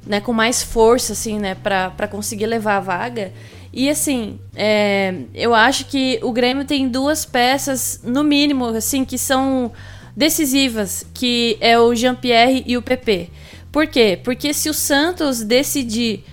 né, 0.06 0.18
com 0.18 0.32
mais 0.32 0.62
força, 0.62 1.12
assim, 1.12 1.38
né, 1.38 1.54
pra, 1.54 1.90
pra 1.90 2.08
conseguir 2.08 2.46
levar 2.46 2.76
a 2.76 2.80
vaga. 2.80 3.30
E 3.70 3.90
assim, 3.90 4.40
é, 4.56 5.14
eu 5.34 5.54
acho 5.54 5.84
que 5.84 6.18
o 6.22 6.32
Grêmio 6.32 6.64
tem 6.64 6.88
duas 6.88 7.26
peças, 7.26 8.00
no 8.02 8.24
mínimo, 8.24 8.64
assim, 8.64 9.04
que 9.04 9.18
são 9.18 9.70
decisivas, 10.16 11.04
que 11.12 11.58
é 11.60 11.78
o 11.78 11.94
Jean-Pierre 11.94 12.64
e 12.66 12.78
o 12.78 12.82
PP. 12.82 13.28
Por 13.70 13.86
quê? 13.86 14.18
Porque 14.22 14.54
se 14.54 14.70
o 14.70 14.74
Santos 14.74 15.42
decidir 15.42 16.24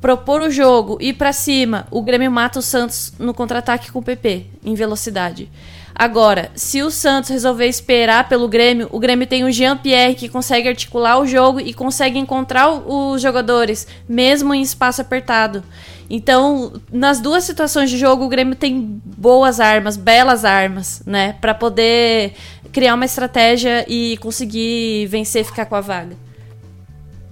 propor 0.00 0.42
o 0.42 0.50
jogo, 0.50 0.96
ir 1.00 1.14
pra 1.14 1.32
cima, 1.32 1.86
o 1.90 2.02
Grêmio 2.02 2.30
mata 2.30 2.58
o 2.58 2.62
Santos 2.62 3.12
no 3.18 3.34
contra-ataque 3.34 3.90
com 3.90 3.98
o 3.98 4.02
PP, 4.02 4.46
em 4.64 4.74
velocidade. 4.74 5.50
Agora, 5.94 6.52
se 6.54 6.80
o 6.80 6.92
Santos 6.92 7.30
resolver 7.30 7.66
esperar 7.66 8.28
pelo 8.28 8.46
Grêmio, 8.46 8.88
o 8.92 9.00
Grêmio 9.00 9.26
tem 9.26 9.42
o 9.42 9.50
Jean-Pierre 9.50 10.14
que 10.14 10.28
consegue 10.28 10.68
articular 10.68 11.18
o 11.18 11.26
jogo 11.26 11.58
e 11.58 11.74
consegue 11.74 12.16
encontrar 12.20 12.70
os 12.70 13.20
jogadores, 13.20 13.88
mesmo 14.08 14.54
em 14.54 14.62
espaço 14.62 15.00
apertado. 15.00 15.64
Então, 16.08 16.74
nas 16.92 17.20
duas 17.20 17.42
situações 17.42 17.90
de 17.90 17.98
jogo, 17.98 18.24
o 18.24 18.28
Grêmio 18.28 18.54
tem 18.54 18.80
boas 19.04 19.58
armas, 19.58 19.96
belas 19.96 20.44
armas, 20.44 21.02
né, 21.04 21.34
Pra 21.40 21.52
poder 21.52 22.34
criar 22.72 22.94
uma 22.94 23.04
estratégia 23.04 23.84
e 23.88 24.16
conseguir 24.18 25.06
vencer 25.06 25.42
e 25.42 25.44
ficar 25.44 25.66
com 25.66 25.74
a 25.74 25.80
vaga. 25.80 26.27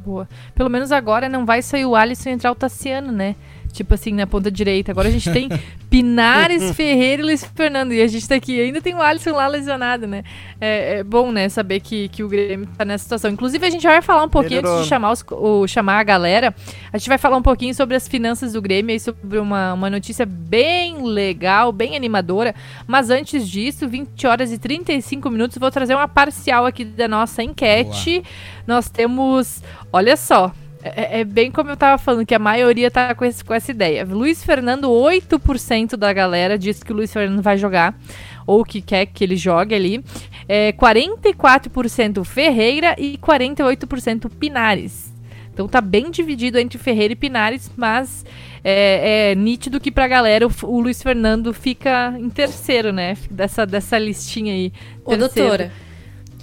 Boa. 0.06 0.28
Pelo 0.54 0.70
menos 0.70 0.92
agora 0.92 1.28
não 1.28 1.44
vai 1.44 1.60
sair 1.60 1.84
o 1.84 1.96
Alisson 1.96 2.28
e 2.28 2.32
entrar 2.32 2.52
o 2.52 2.54
Tassiano, 2.54 3.10
né? 3.10 3.34
Tipo 3.76 3.94
assim, 3.94 4.12
na 4.12 4.26
ponta 4.26 4.50
direita. 4.50 4.90
Agora 4.90 5.08
a 5.08 5.10
gente 5.10 5.30
tem 5.30 5.48
Pinares, 5.90 6.74
Ferreira 6.74 7.22
e 7.22 7.24
Luiz 7.26 7.44
Fernando. 7.54 7.92
E 7.92 8.00
a 8.00 8.06
gente 8.06 8.26
tá 8.26 8.34
aqui. 8.34 8.58
Ainda 8.60 8.80
tem 8.80 8.94
o 8.94 9.02
Alisson 9.02 9.32
lá 9.32 9.46
lesionado, 9.46 10.06
né? 10.06 10.24
É, 10.60 10.98
é 10.98 11.04
bom, 11.04 11.30
né? 11.30 11.48
Saber 11.48 11.80
que, 11.80 12.08
que 12.08 12.24
o 12.24 12.28
Grêmio 12.28 12.66
tá 12.76 12.84
nessa 12.84 13.04
situação. 13.04 13.30
Inclusive, 13.30 13.66
a 13.66 13.70
gente 13.70 13.82
vai 13.82 14.00
falar 14.00 14.24
um 14.24 14.28
pouquinho, 14.28 14.62
Melhorou. 14.62 14.78
antes 14.78 14.84
de 14.84 14.88
chamar, 14.88 15.12
os, 15.12 15.24
o, 15.30 15.66
chamar 15.66 15.98
a 15.98 16.02
galera, 16.02 16.54
a 16.92 16.98
gente 16.98 17.08
vai 17.08 17.18
falar 17.18 17.36
um 17.36 17.42
pouquinho 17.42 17.74
sobre 17.74 17.96
as 17.96 18.08
finanças 18.08 18.54
do 18.54 18.62
Grêmio 18.62 18.94
e 18.96 19.00
sobre 19.00 19.38
uma, 19.38 19.74
uma 19.74 19.90
notícia 19.90 20.24
bem 20.24 21.02
legal, 21.02 21.70
bem 21.70 21.94
animadora. 21.96 22.54
Mas 22.86 23.10
antes 23.10 23.48
disso, 23.48 23.86
20 23.86 24.26
horas 24.26 24.52
e 24.52 24.58
35 24.58 25.28
minutos, 25.30 25.58
vou 25.58 25.70
trazer 25.70 25.94
uma 25.94 26.08
parcial 26.08 26.64
aqui 26.64 26.84
da 26.84 27.06
nossa 27.06 27.42
enquete. 27.42 28.22
Nós 28.66 28.88
temos. 28.88 29.62
Olha 29.92 30.16
só. 30.16 30.52
É, 30.94 31.20
é 31.20 31.24
bem 31.24 31.50
como 31.50 31.70
eu 31.70 31.76
tava 31.76 31.96
falando, 31.98 32.26
que 32.26 32.34
a 32.34 32.38
maioria 32.38 32.90
tá 32.90 33.14
com, 33.14 33.24
esse- 33.24 33.44
com 33.44 33.52
essa 33.54 33.70
ideia. 33.70 34.04
Luiz 34.04 34.44
Fernando, 34.44 34.88
8% 34.90 35.96
da 35.96 36.12
galera 36.12 36.58
diz 36.58 36.82
que 36.82 36.92
o 36.92 36.96
Luiz 36.96 37.12
Fernando 37.12 37.42
vai 37.42 37.56
jogar, 37.56 37.98
ou 38.46 38.64
que 38.64 38.80
quer 38.80 39.06
que 39.06 39.24
ele 39.24 39.36
jogue 39.36 39.74
ali. 39.74 40.04
É, 40.48 40.72
44% 40.72 42.24
Ferreira 42.24 42.94
e 42.98 43.18
48% 43.18 44.28
Pinares. 44.30 45.12
Então 45.52 45.66
tá 45.66 45.80
bem 45.80 46.10
dividido 46.10 46.58
entre 46.58 46.78
Ferreira 46.78 47.14
e 47.14 47.16
Pinares, 47.16 47.70
mas 47.76 48.24
é, 48.62 49.30
é 49.30 49.34
nítido 49.34 49.80
que 49.80 49.90
pra 49.90 50.06
galera 50.06 50.46
o, 50.46 50.50
o 50.64 50.80
Luiz 50.80 51.02
Fernando 51.02 51.52
fica 51.54 52.14
em 52.18 52.28
terceiro, 52.28 52.92
né? 52.92 53.16
Dessa, 53.30 53.64
dessa 53.66 53.98
listinha 53.98 54.52
aí. 54.52 54.70
Ô, 55.04 55.16
Terceiro. 55.16 55.48
doutora, 55.48 55.72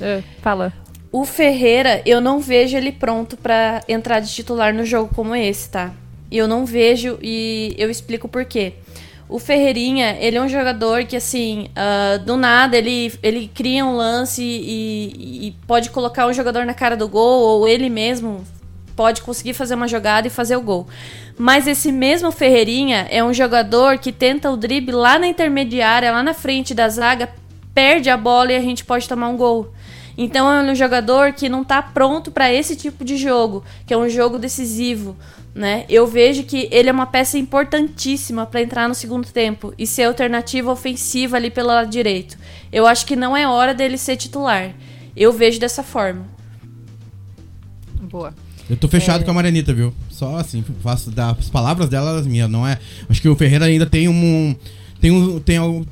É, 0.02 0.24
fala. 0.42 0.74
O 1.14 1.26
Ferreira, 1.26 2.02
eu 2.08 2.20
não 2.20 2.40
vejo 2.40 2.76
ele 2.76 2.92
pronto 2.92 3.38
pra 3.38 3.84
entrar 3.88 4.20
de 4.20 4.34
titular 4.34 4.74
no 4.74 4.84
jogo 4.84 5.14
como 5.14 5.36
esse, 5.36 5.70
tá? 5.70 5.92
Eu 6.32 6.48
não 6.48 6.66
vejo 6.66 7.20
e 7.22 7.76
eu 7.78 7.92
explico 7.92 8.28
por 8.28 8.44
quê. 8.46 8.74
O 9.30 9.38
Ferreirinha, 9.38 10.18
ele 10.20 10.38
é 10.38 10.42
um 10.42 10.50
jogador 10.50 11.06
que, 11.06 11.16
assim, 11.16 11.68
ah, 11.76 12.18
do 12.18 12.36
nada 12.36 12.76
ele, 12.76 13.14
ele 13.22 13.48
cria 13.54 13.86
um 13.86 13.96
lance 13.96 14.42
e, 14.42 15.50
e 15.50 15.52
pode 15.68 15.92
colocar 15.92 16.26
um 16.26 16.34
jogador 16.34 16.66
na 16.66 16.74
cara 16.74 16.98
do 16.98 17.08
gol, 17.08 17.42
ou 17.42 17.68
ele 17.68 17.92
mesmo 17.92 18.44
pode 18.96 19.22
conseguir 19.22 19.54
fazer 19.54 19.76
uma 19.76 19.88
jogada 19.88 20.26
e 20.26 20.32
fazer 20.32 20.56
o 20.56 20.62
gol. 20.62 20.88
Mas 21.38 21.68
esse 21.68 21.92
mesmo 21.92 22.32
Ferreirinha 22.32 23.06
é 23.12 23.24
um 23.24 23.32
jogador 23.32 24.00
que 24.00 24.12
tenta 24.12 24.50
o 24.50 24.58
drible 24.58 24.96
lá 24.96 25.20
na 25.20 25.28
intermediária, 25.28 26.12
lá 26.12 26.24
na 26.24 26.34
frente 26.34 26.74
da 26.74 26.90
zaga, 26.90 27.30
perde 27.72 28.10
a 28.10 28.18
bola 28.18 28.52
e 28.52 28.56
a 28.56 28.62
gente 28.62 28.84
pode 28.84 29.08
tomar 29.08 29.28
um 29.28 29.38
gol. 29.38 29.72
Então 30.18 30.52
é 30.52 30.72
um 30.72 30.76
jogador 30.76 31.34
que 31.34 31.50
não 31.50 31.64
tá 31.64 31.82
pronto 31.82 32.32
para 32.32 32.52
esse 32.54 32.76
tipo 32.76 33.04
de 33.04 33.18
jogo, 33.18 33.64
que 33.86 33.94
é 33.94 33.98
um 33.98 34.08
jogo 34.08 34.38
decisivo, 34.38 35.16
né? 35.56 35.86
Eu 35.90 36.06
vejo 36.06 36.44
que 36.44 36.68
ele 36.72 36.90
é 36.90 36.92
uma 36.92 37.06
peça 37.08 37.38
importantíssima 37.38 38.46
para 38.46 38.62
entrar 38.62 38.88
no 38.88 38.94
segundo 38.94 39.28
tempo 39.28 39.74
e 39.78 39.88
ser 39.88 40.04
alternativa 40.04 40.72
ofensiva 40.72 41.38
ali 41.38 41.50
pelo 41.50 41.70
lado 41.70 41.90
direito. 41.90 42.38
Eu 42.72 42.86
acho 42.86 43.06
que 43.06 43.16
não 43.16 43.36
é 43.36 43.48
hora 43.48 43.74
dele 43.74 43.98
ser 43.98 44.16
titular. 44.18 44.72
Eu 45.16 45.32
vejo 45.34 45.60
dessa 45.60 45.82
forma. 45.84 46.26
Boa. 48.02 48.34
Eu 48.70 48.78
tô 48.78 48.88
fechado 48.88 49.24
com 49.26 49.32
a 49.32 49.34
Marianita, 49.34 49.74
viu? 49.74 49.94
Só 50.10 50.38
assim, 50.38 50.64
faço 50.82 51.12
das 51.12 51.50
palavras 51.50 51.90
dela 51.90 52.18
as 52.20 52.26
minhas, 52.26 52.50
não 52.50 52.66
é? 52.68 52.78
Acho 53.10 53.22
que 53.22 53.28
o 53.28 53.36
Ferreira 53.36 53.66
ainda 53.66 53.86
tem 53.86 54.08
um. 54.08 54.56
Tem 55.02 55.12
um. 55.12 55.40
Tem, 55.40 55.58
al- 55.58 55.86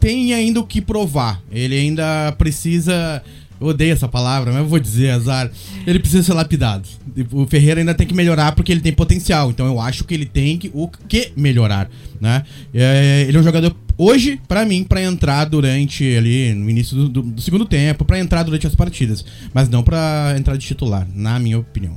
tem 0.00 0.34
ainda 0.34 0.60
o 0.60 0.66
que 0.66 0.80
provar. 0.80 1.40
Ele 1.50 1.76
ainda 1.78 2.32
precisa. 2.36 3.22
Eu 3.60 3.68
odeio 3.68 3.92
essa 3.92 4.06
palavra, 4.06 4.52
mas 4.52 4.60
eu 4.62 4.68
vou 4.68 4.78
dizer, 4.78 5.10
azar. 5.10 5.50
Ele 5.86 5.98
precisa 5.98 6.22
ser 6.22 6.34
lapidado. 6.34 6.86
O 7.32 7.46
Ferreira 7.46 7.80
ainda 7.80 7.94
tem 7.94 8.06
que 8.06 8.12
melhorar 8.14 8.52
porque 8.52 8.70
ele 8.70 8.80
tem 8.80 8.92
potencial. 8.92 9.50
Então 9.50 9.66
eu 9.66 9.80
acho 9.80 10.04
que 10.04 10.12
ele 10.12 10.26
tem 10.26 10.58
que, 10.58 10.70
o 10.74 10.88
que 10.88 11.32
melhorar, 11.36 11.88
né? 12.20 12.42
É, 12.74 13.24
ele 13.26 13.36
é 13.36 13.40
um 13.40 13.42
jogador, 13.42 13.74
hoje, 13.96 14.38
pra 14.46 14.64
mim, 14.66 14.84
pra 14.84 15.02
entrar 15.02 15.46
durante 15.46 16.04
ali, 16.16 16.52
no 16.54 16.68
início 16.68 16.94
do, 16.96 17.08
do- 17.08 17.22
do 17.22 17.40
segundo 17.40 17.64
tempo, 17.64 18.04
pra 18.04 18.18
entrar 18.18 18.42
durante 18.42 18.66
as 18.66 18.74
partidas. 18.74 19.24
Mas 19.54 19.68
não 19.70 19.82
pra 19.82 20.34
entrar 20.36 20.56
de 20.56 20.66
titular, 20.66 21.06
na 21.14 21.38
minha 21.38 21.58
opinião. 21.58 21.96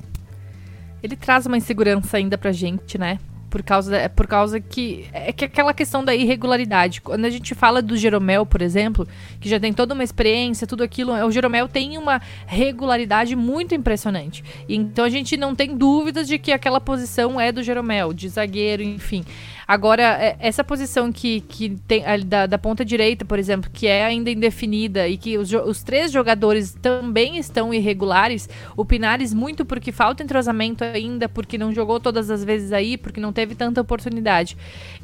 Ele 1.03 1.15
traz 1.15 1.45
uma 1.45 1.57
insegurança 1.57 2.17
ainda 2.17 2.37
pra 2.37 2.51
gente, 2.51 2.97
né? 2.97 3.19
Por 3.49 3.63
causa, 3.63 3.89
da- 3.91 4.09
por 4.09 4.27
causa 4.27 4.59
que. 4.59 5.07
É 5.11 5.33
que 5.33 5.45
aquela 5.45 5.73
questão 5.73 6.03
da 6.05 6.13
irregularidade. 6.13 7.01
Quando 7.01 7.25
a 7.25 7.29
gente 7.29 7.55
fala 7.55 7.81
do 7.81 7.97
Jeromel, 7.97 8.45
por 8.45 8.61
exemplo, 8.61 9.07
que 9.39 9.49
já 9.49 9.59
tem 9.59 9.73
toda 9.73 9.93
uma 9.93 10.03
experiência, 10.03 10.67
tudo 10.67 10.83
aquilo, 10.83 11.13
o 11.25 11.31
Jeromel 11.31 11.67
tem 11.67 11.97
uma 11.97 12.21
regularidade 12.45 13.35
muito 13.35 13.73
impressionante. 13.73 14.43
Então 14.67 15.03
a 15.05 15.09
gente 15.09 15.35
não 15.35 15.55
tem 15.55 15.75
dúvidas 15.75 16.27
de 16.27 16.37
que 16.37 16.51
aquela 16.51 16.79
posição 16.79 17.39
é 17.41 17.51
do 17.51 17.63
Jeromel, 17.63 18.13
de 18.13 18.29
zagueiro, 18.29 18.83
enfim. 18.83 19.23
Agora, 19.69 20.01
é- 20.01 20.35
essa 20.39 20.63
posição 20.63 21.11
que, 21.11 21.41
que 21.41 21.69
tem 21.87 22.03
da, 22.25 22.47
da 22.47 22.57
ponta 22.57 22.83
direita, 22.83 23.23
por 23.23 23.37
exemplo, 23.37 23.69
que 23.71 23.85
é 23.85 24.03
ainda 24.03 24.31
indefinida 24.31 25.07
e 25.07 25.15
que 25.15 25.37
os, 25.37 25.53
os 25.53 25.83
três 25.83 26.11
jogadores 26.11 26.75
também 26.81 27.37
estão 27.37 27.71
irregulares, 27.71 28.49
o 28.75 28.83
Pinares 28.83 29.31
muito 29.31 29.63
porque 29.63 29.91
falta 29.91 30.23
entrosamento 30.23 30.83
ainda, 30.83 31.29
porque 31.29 31.55
não 31.55 31.71
jogou 31.71 31.99
todas 31.99 32.31
as 32.31 32.43
vezes 32.43 32.73
aí, 32.73 32.97
porque 32.97 33.21
não 33.21 33.31
teve 33.31 33.53
tanta 33.53 33.79
oportunidade. 33.79 34.57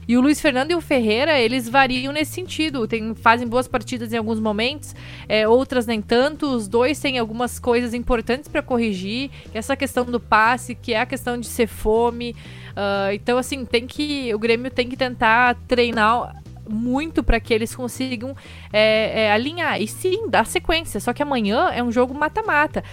E 0.08 0.18
o 0.18 0.22
Luiz 0.22 0.42
Fernando 0.42 0.72
e 0.72 0.76
o 0.76 0.82
Ferreira, 0.82 1.40
eles 1.40 1.70
variam 1.70 2.12
nesse 2.12 2.32
sentido. 2.32 2.88
Tem, 2.88 3.14
fazem 3.14 3.48
boas 3.48 3.68
partidas 3.68 4.14
em 4.14 4.18
alguns 4.18 4.40
momentos, 4.40 4.96
é, 5.30 5.48
outras 5.48 5.86
nem 5.86 6.02
tanto. 6.02 6.48
Os 6.48 6.68
dois 6.68 7.00
têm 7.00 7.20
algumas 7.20 7.60
coisas 7.60 7.94
importantes 7.94 8.48
para 8.48 8.64
corrigir. 8.64 9.30
é 9.54 9.60
Essa 9.60 9.76
questão 9.76 10.06
do 10.06 10.20
passe, 10.20 10.74
que 10.74 10.92
é 10.94 11.00
a 11.02 11.06
questão 11.06 11.40
de 11.40 11.46
ser 11.46 11.68
fome. 11.68 12.36
Ah, 12.76 13.14
então, 13.14 13.38
assim, 13.38 13.66
tem 13.66 13.88
que. 13.88 14.34
O 14.34 14.40
Grêmio 14.40 14.70
tem 14.72 14.88
que 14.88 14.98
tentar 14.98 15.56
treinar 15.68 16.36
muito 16.68 17.24
para 17.24 17.40
que 17.40 17.54
eles 17.54 17.76
consigam 17.76 18.36
é, 18.74 19.26
é, 19.26 19.32
alinhar. 19.32 19.80
E 19.82 19.88
sim, 19.88 20.28
dar 20.30 20.46
sequência. 20.46 21.00
Só 21.00 21.14
que 21.14 21.24
amanhã 21.24 21.70
é 21.74 21.82
um 21.84 21.92
jogo 21.92 22.14
mata-mata. 22.14 22.84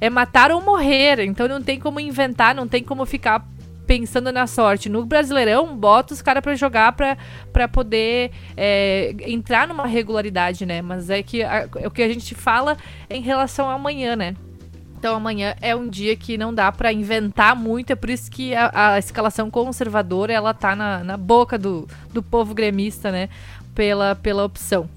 É 0.00 0.10
matar 0.10 0.50
ou 0.50 0.60
morrer. 0.60 1.20
Então 1.20 1.46
não 1.48 1.62
tem 1.62 1.78
como 1.78 2.00
inventar, 2.00 2.54
não 2.54 2.66
tem 2.68 2.82
como 2.82 3.06
ficar 3.06 3.46
pensando 3.86 4.30
na 4.32 4.46
sorte. 4.46 4.88
No 4.88 5.04
Brasileirão, 5.04 5.76
bota 5.76 6.14
os 6.14 6.22
caras 6.22 6.42
pra 6.42 6.54
jogar 6.54 6.92
pra 6.92 7.68
poder 7.68 8.30
é, 8.56 9.14
entrar 9.26 9.66
numa 9.66 9.86
regularidade, 9.86 10.64
né? 10.64 10.80
Mas 10.80 11.10
é 11.10 11.22
que 11.22 11.42
a- 11.42 11.68
é 11.76 11.86
o 11.88 11.90
que 11.90 12.02
a 12.02 12.08
gente 12.08 12.34
fala 12.34 12.76
em 13.08 13.20
relação 13.20 13.68
ao 13.68 13.76
amanhã, 13.76 14.14
né? 14.16 14.34
Então 15.00 15.16
amanhã 15.16 15.54
é 15.62 15.74
um 15.74 15.88
dia 15.88 16.14
que 16.14 16.36
não 16.36 16.52
dá 16.52 16.70
pra 16.70 16.92
inventar 16.92 17.56
muito, 17.56 17.90
é 17.90 17.96
por 17.96 18.10
isso 18.10 18.30
que 18.30 18.54
a, 18.54 18.92
a 18.92 18.98
escalação 18.98 19.50
conservadora 19.50 20.30
ela 20.30 20.52
tá 20.52 20.76
na, 20.76 21.02
na 21.02 21.16
boca 21.16 21.56
do, 21.56 21.88
do 22.12 22.22
povo 22.22 22.52
gremista, 22.52 23.10
né? 23.10 23.30
Pela, 23.74 24.14
pela 24.14 24.44
opção. 24.44 24.90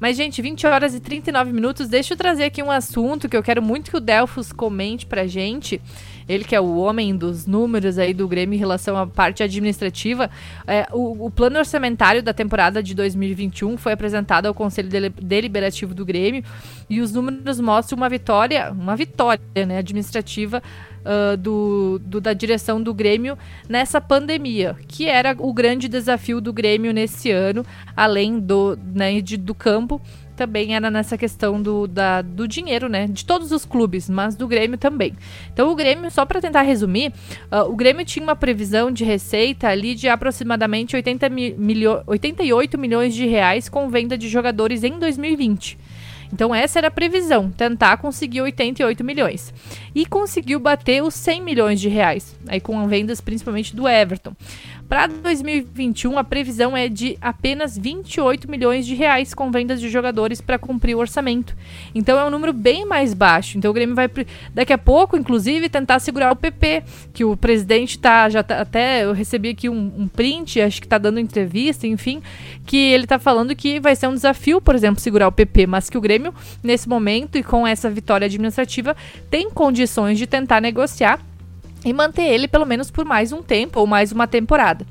Mas, 0.00 0.16
gente, 0.16 0.42
20 0.42 0.66
horas 0.66 0.92
e 0.92 0.98
39 0.98 1.52
minutos. 1.52 1.88
Deixa 1.88 2.14
eu 2.14 2.18
trazer 2.18 2.44
aqui 2.44 2.64
um 2.64 2.70
assunto 2.70 3.28
que 3.28 3.36
eu 3.36 3.44
quero 3.44 3.62
muito 3.62 3.92
que 3.92 3.96
o 3.96 4.00
Delfos 4.00 4.52
comente 4.52 5.06
pra 5.06 5.24
gente. 5.24 5.80
Ele 6.28 6.44
que 6.44 6.54
é 6.54 6.60
o 6.60 6.76
homem 6.76 7.16
dos 7.16 7.46
números 7.46 7.98
aí 7.98 8.14
do 8.14 8.26
Grêmio 8.26 8.56
em 8.56 8.58
relação 8.58 8.96
à 8.96 9.06
parte 9.06 9.42
administrativa. 9.42 10.30
É, 10.66 10.86
o, 10.92 11.26
o, 11.26 11.30
plano 11.30 11.58
orçamentário 11.58 12.22
da 12.22 12.32
temporada 12.32 12.82
de 12.82 12.94
2021 12.94 13.76
foi 13.76 13.92
apresentado 13.92 14.46
ao 14.46 14.54
Conselho 14.54 14.88
Deliberativo 15.20 15.94
do 15.94 16.04
Grêmio 16.04 16.42
e 16.88 17.00
os 17.00 17.12
números 17.12 17.60
mostram 17.60 17.96
uma 17.96 18.08
vitória, 18.08 18.70
uma 18.72 18.96
vitória 18.96 19.42
né, 19.66 19.78
administrativa 19.78 20.62
uh, 21.04 21.36
do, 21.36 22.00
do, 22.04 22.20
da 22.20 22.32
direção 22.32 22.82
do 22.82 22.92
Grêmio 22.92 23.38
nessa 23.68 24.00
pandemia, 24.00 24.76
que 24.88 25.08
era 25.08 25.34
o 25.38 25.52
grande 25.52 25.88
desafio 25.88 26.40
do 26.40 26.52
Grêmio 26.52 26.92
nesse 26.92 27.30
ano, 27.30 27.64
além 27.96 28.38
do, 28.38 28.78
né, 28.94 29.20
de, 29.20 29.36
do 29.36 29.54
campo 29.54 30.00
também 30.34 30.74
era 30.74 30.90
nessa 30.90 31.16
questão 31.16 31.60
do, 31.60 31.86
da, 31.86 32.22
do 32.22 32.46
dinheiro, 32.46 32.88
né? 32.88 33.06
De 33.06 33.24
todos 33.24 33.52
os 33.52 33.64
clubes, 33.64 34.08
mas 34.08 34.36
do 34.36 34.46
Grêmio 34.46 34.76
também. 34.76 35.14
Então, 35.52 35.70
o 35.70 35.74
Grêmio, 35.74 36.10
só 36.10 36.26
para 36.26 36.40
tentar 36.40 36.62
resumir, 36.62 37.12
uh, 37.50 37.70
o 37.70 37.76
Grêmio 37.76 38.04
tinha 38.04 38.22
uma 38.22 38.36
previsão 38.36 38.90
de 38.90 39.04
receita 39.04 39.68
ali 39.68 39.94
de 39.94 40.08
aproximadamente 40.08 40.96
80 40.96 41.28
milho 41.28 42.02
88 42.06 42.78
milhões 42.78 43.14
de 43.14 43.26
reais 43.26 43.68
com 43.68 43.88
venda 43.88 44.18
de 44.18 44.28
jogadores 44.28 44.84
em 44.84 44.98
2020. 44.98 45.78
Então 46.32 46.52
essa 46.52 46.80
era 46.80 46.88
a 46.88 46.90
previsão, 46.90 47.48
tentar 47.48 47.96
conseguir 47.98 48.40
88 48.40 49.04
milhões. 49.04 49.54
E 49.94 50.04
conseguiu 50.04 50.58
bater 50.58 51.00
os 51.00 51.14
100 51.14 51.40
milhões 51.42 51.80
de 51.80 51.88
reais, 51.88 52.36
aí 52.48 52.60
com 52.60 52.86
vendas 52.88 53.20
principalmente 53.20 53.74
do 53.74 53.88
Everton. 53.88 54.34
Para 54.88 55.06
2021, 55.06 56.18
a 56.18 56.24
previsão 56.24 56.76
é 56.76 56.88
de 56.88 57.16
apenas 57.20 57.76
28 57.76 58.50
milhões 58.50 58.86
de 58.86 58.94
reais 58.94 59.32
com 59.32 59.50
vendas 59.50 59.80
de 59.80 59.88
jogadores 59.88 60.40
para 60.40 60.58
cumprir 60.58 60.94
o 60.94 60.98
orçamento. 60.98 61.56
Então 61.94 62.18
é 62.18 62.24
um 62.24 62.30
número 62.30 62.52
bem 62.52 62.84
mais 62.84 63.14
baixo. 63.14 63.56
Então 63.56 63.70
o 63.70 63.74
Grêmio 63.74 63.94
vai 63.94 64.10
daqui 64.52 64.72
a 64.72 64.78
pouco, 64.78 65.16
inclusive, 65.16 65.68
tentar 65.68 65.98
segurar 66.00 66.32
o 66.32 66.36
PP, 66.36 66.82
que 67.14 67.24
o 67.24 67.36
presidente 67.36 67.98
tá 67.98 68.28
já 68.28 68.42
tá, 68.42 68.60
até 68.60 69.04
eu 69.04 69.12
recebi 69.12 69.48
aqui 69.48 69.68
um, 69.68 69.92
um 69.96 70.06
print, 70.06 70.60
acho 70.60 70.80
que 70.80 70.86
está 70.86 70.98
dando 70.98 71.18
entrevista, 71.18 71.86
enfim, 71.86 72.22
que 72.66 72.76
ele 72.76 73.04
está 73.04 73.18
falando 73.18 73.56
que 73.56 73.80
vai 73.80 73.96
ser 73.96 74.06
um 74.06 74.14
desafio, 74.14 74.60
por 74.60 74.74
exemplo, 74.74 75.00
segurar 75.00 75.28
o 75.28 75.32
PP, 75.32 75.66
mas 75.66 75.88
que 75.88 75.96
o 75.96 76.00
Grêmio 76.00 76.34
nesse 76.62 76.88
momento 76.88 77.38
e 77.38 77.42
com 77.42 77.66
essa 77.66 77.88
vitória 77.88 78.26
administrativa 78.26 78.94
tem 79.30 79.50
condições 79.50 80.18
de 80.18 80.26
tentar 80.26 80.60
negociar 80.60 81.18
e 81.84 81.92
manter 81.92 82.22
ele 82.22 82.48
pelo 82.48 82.64
menos 82.64 82.90
por 82.90 83.04
mais 83.04 83.32
um 83.32 83.42
tempo 83.42 83.80
ou 83.80 83.86
mais 83.86 84.12
uma 84.12 84.26
temporada. 84.26 84.86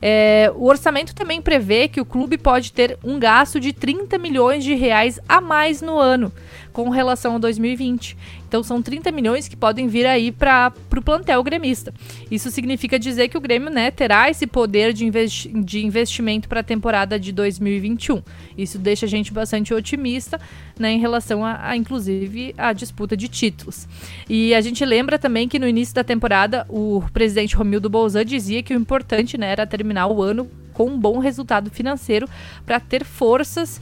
É, 0.00 0.52
o 0.54 0.66
orçamento 0.66 1.14
também 1.14 1.40
prevê 1.40 1.88
que 1.88 2.00
o 2.00 2.04
clube 2.04 2.36
pode 2.36 2.72
ter 2.72 2.98
um 3.02 3.18
gasto 3.18 3.58
de 3.58 3.72
30 3.72 4.18
milhões 4.18 4.62
de 4.62 4.74
reais 4.74 5.18
a 5.28 5.40
mais 5.40 5.80
no 5.80 5.98
ano, 5.98 6.32
com 6.72 6.90
relação 6.90 7.36
a 7.36 7.38
2020. 7.38 8.16
Então 8.48 8.62
são 8.62 8.80
30 8.80 9.10
milhões 9.12 9.48
que 9.48 9.56
podem 9.56 9.88
vir 9.88 10.06
aí 10.06 10.30
para 10.30 10.72
o 10.96 11.02
plantel 11.02 11.42
gremista. 11.42 11.92
Isso 12.30 12.50
significa 12.50 12.98
dizer 12.98 13.28
que 13.28 13.36
o 13.36 13.40
Grêmio 13.40 13.70
né, 13.70 13.90
terá 13.90 14.30
esse 14.30 14.46
poder 14.46 14.92
de, 14.92 15.04
investi 15.04 15.48
de 15.48 15.84
investimento 15.84 16.48
para 16.48 16.60
a 16.60 16.62
temporada 16.62 17.18
de 17.18 17.32
2021. 17.32 18.22
Isso 18.56 18.78
deixa 18.78 19.06
a 19.06 19.08
gente 19.08 19.32
bastante 19.32 19.74
otimista 19.74 20.40
né, 20.78 20.92
em 20.92 20.98
relação 20.98 21.44
a, 21.44 21.70
a, 21.70 21.76
inclusive, 21.76 22.54
a 22.56 22.72
disputa 22.72 23.16
de 23.16 23.28
títulos. 23.28 23.88
E 24.28 24.54
a 24.54 24.60
gente 24.60 24.84
lembra 24.84 25.18
também 25.18 25.48
que 25.48 25.58
no 25.58 25.68
início 25.68 25.94
da 25.94 26.04
temporada 26.04 26.64
o 26.68 27.02
presidente 27.12 27.56
Romildo 27.56 27.88
Bolzan 27.88 28.24
dizia 28.24 28.62
que 28.62 28.74
o 28.74 28.76
importante 28.76 29.38
né, 29.38 29.50
era 29.50 29.66
terminar 29.66 30.06
o 30.06 30.22
ano 30.22 30.48
com 30.76 30.90
um 30.90 30.98
bom 30.98 31.18
resultado 31.18 31.70
financeiro 31.70 32.28
para 32.66 32.78
ter 32.78 33.02
forças 33.02 33.80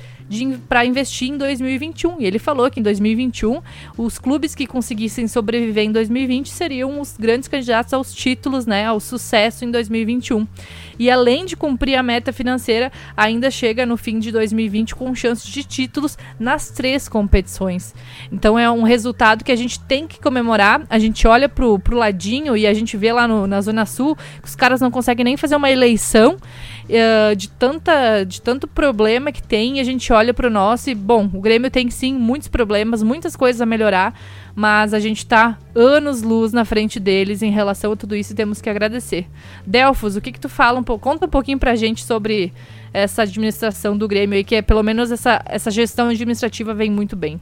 para 0.69 0.85
investir 0.85 1.29
em 1.31 1.37
2021. 1.37 2.21
E 2.21 2.27
ele 2.27 2.39
falou 2.39 2.71
que 2.71 2.81
em 2.81 2.83
2021 2.83 3.61
os 3.97 4.19
clubes 4.19 4.55
que 4.55 4.67
conseguissem 4.67 5.29
sobreviver 5.29 5.85
em 5.85 5.93
2020 5.93 6.51
seriam 6.51 7.01
os 7.01 7.17
grandes 7.17 7.49
candidatos 7.49 7.93
aos 7.93 8.15
títulos, 8.15 8.67
né, 8.67 8.87
ao 8.87 9.01
sucesso 9.01 9.65
em 9.65 9.71
2021. 9.71 10.47
E 10.99 11.11
além 11.11 11.45
de 11.45 11.57
cumprir 11.57 11.97
a 11.97 12.03
meta 12.03 12.33
financeira, 12.33 12.91
ainda 13.17 13.51
chega 13.51 13.85
no 13.85 13.97
fim 13.97 14.19
de 14.19 14.31
2020 14.31 14.95
com 14.95 15.15
chances 15.15 15.47
de 15.47 15.65
títulos 15.65 16.17
nas 16.39 16.71
três 16.71 17.09
competições. 17.09 17.95
Então 18.33 18.59
é 18.59 18.71
um 18.71 18.83
resultado 18.83 19.45
que 19.45 19.53
a 19.53 19.57
gente 19.57 19.81
tem 19.81 20.07
que 20.07 20.21
comemorar. 20.21 20.83
A 20.89 20.99
gente 20.99 21.27
olha 21.27 21.49
pro, 21.49 21.79
pro 21.79 21.97
ladinho 21.97 22.57
e 22.57 22.67
a 22.67 22.75
gente 22.75 22.97
vê 22.97 23.13
lá 23.13 23.27
no, 23.27 23.47
na 23.47 23.61
Zona 23.61 23.87
Sul 23.87 24.17
que 24.41 24.49
os 24.49 24.55
caras 24.55 24.81
não 24.81 24.91
conseguem 24.91 25.25
nem 25.25 25.37
fazer 25.37 25.57
uma 25.57 25.71
eleição 25.71 26.37
uh, 26.85 27.37
de, 27.37 27.49
tanta, 27.49 28.25
de 28.25 28.41
tanto 28.41 28.67
problema 28.67 29.33
que 29.33 29.43
tem. 29.43 29.79
E 29.79 29.81
a 29.81 29.85
gente 29.85 30.13
olha 30.15 30.33
pro 30.33 30.51
nosso 30.51 30.91
e, 30.91 30.95
bom, 30.95 31.29
o 31.33 31.41
Grêmio 31.41 31.71
tem 31.71 31.91
sim 31.91 32.15
muitos 32.15 32.49
problemas, 32.49 33.03
muitas 33.03 33.37
coisas 33.37 33.61
a 33.61 33.67
melhorar, 33.67 34.15
mas 34.55 34.95
a 34.95 35.01
gente 35.01 35.27
tá 35.27 35.59
anos 35.75 36.23
luz 36.23 36.53
na 36.53 36.65
frente 36.65 36.99
deles 36.99 37.43
em 37.43 37.51
relação 37.51 37.93
a 37.93 37.97
tudo 37.97 38.17
isso 38.17 38.33
e 38.33 38.37
temos 38.37 38.61
que 38.61 38.71
agradecer. 38.71 39.27
Delfos, 39.67 40.17
o 40.17 40.21
que 40.21 40.33
que 40.33 40.41
tu 40.41 40.49
fala 40.49 40.79
um 40.79 40.85
pouco? 40.85 41.03
Conta 41.03 41.27
um 41.27 41.29
pouquinho 41.29 41.59
pra 41.59 41.77
gente 41.77 42.05
sobre 42.05 42.53
essa 42.93 43.23
administração 43.23 43.97
do 43.97 44.07
Grêmio 44.07 44.37
aí, 44.37 44.45
que 44.45 44.55
é 44.55 44.63
pelo 44.63 44.83
menos 44.83 45.11
essa, 45.11 45.43
essa 45.47 45.71
gestão 45.71 46.09
administrativa 46.09 46.73
vem 46.73 46.91
muito 46.91 47.17
bem. 47.17 47.41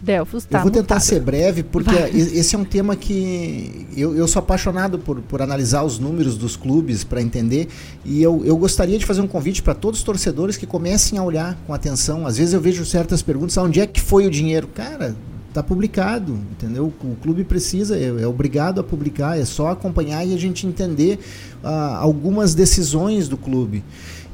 Delfos, 0.00 0.46
tá. 0.46 0.58
Eu 0.58 0.62
vou 0.62 0.70
tentar 0.70 0.98
ser 0.98 1.20
breve, 1.20 1.62
porque 1.62 1.94
Vai. 1.94 2.10
esse 2.10 2.54
é 2.54 2.58
um 2.58 2.64
tema 2.64 2.96
que 2.96 3.86
eu, 3.94 4.16
eu 4.16 4.26
sou 4.26 4.40
apaixonado 4.40 4.98
por, 4.98 5.20
por 5.20 5.42
analisar 5.42 5.82
os 5.82 5.98
números 5.98 6.38
dos 6.38 6.56
clubes 6.56 7.04
para 7.04 7.20
entender. 7.20 7.68
E 8.04 8.22
eu, 8.22 8.42
eu 8.44 8.56
gostaria 8.56 8.98
de 8.98 9.04
fazer 9.04 9.20
um 9.20 9.26
convite 9.26 9.62
para 9.62 9.74
todos 9.74 10.00
os 10.00 10.04
torcedores 10.04 10.56
que 10.56 10.66
comecem 10.66 11.18
a 11.18 11.22
olhar 11.22 11.58
com 11.66 11.74
atenção. 11.74 12.26
Às 12.26 12.38
vezes 12.38 12.54
eu 12.54 12.60
vejo 12.60 12.84
certas 12.86 13.20
perguntas: 13.20 13.56
onde 13.58 13.78
é 13.78 13.86
que 13.86 14.00
foi 14.00 14.26
o 14.26 14.30
dinheiro? 14.30 14.68
Cara, 14.68 15.14
tá 15.52 15.62
publicado, 15.62 16.38
entendeu? 16.52 16.92
O 17.02 17.16
clube 17.16 17.44
precisa, 17.44 17.98
é, 17.98 18.06
é, 18.06 18.26
obrigado 18.26 18.80
a 18.80 18.84
publicar, 18.84 19.38
é 19.38 19.44
só 19.44 19.68
acompanhar 19.68 20.24
e 20.24 20.32
a 20.32 20.38
gente 20.38 20.66
entender 20.66 21.18
uh, 21.62 21.96
algumas 21.98 22.54
decisões 22.54 23.28
do 23.28 23.36
clube. 23.36 23.84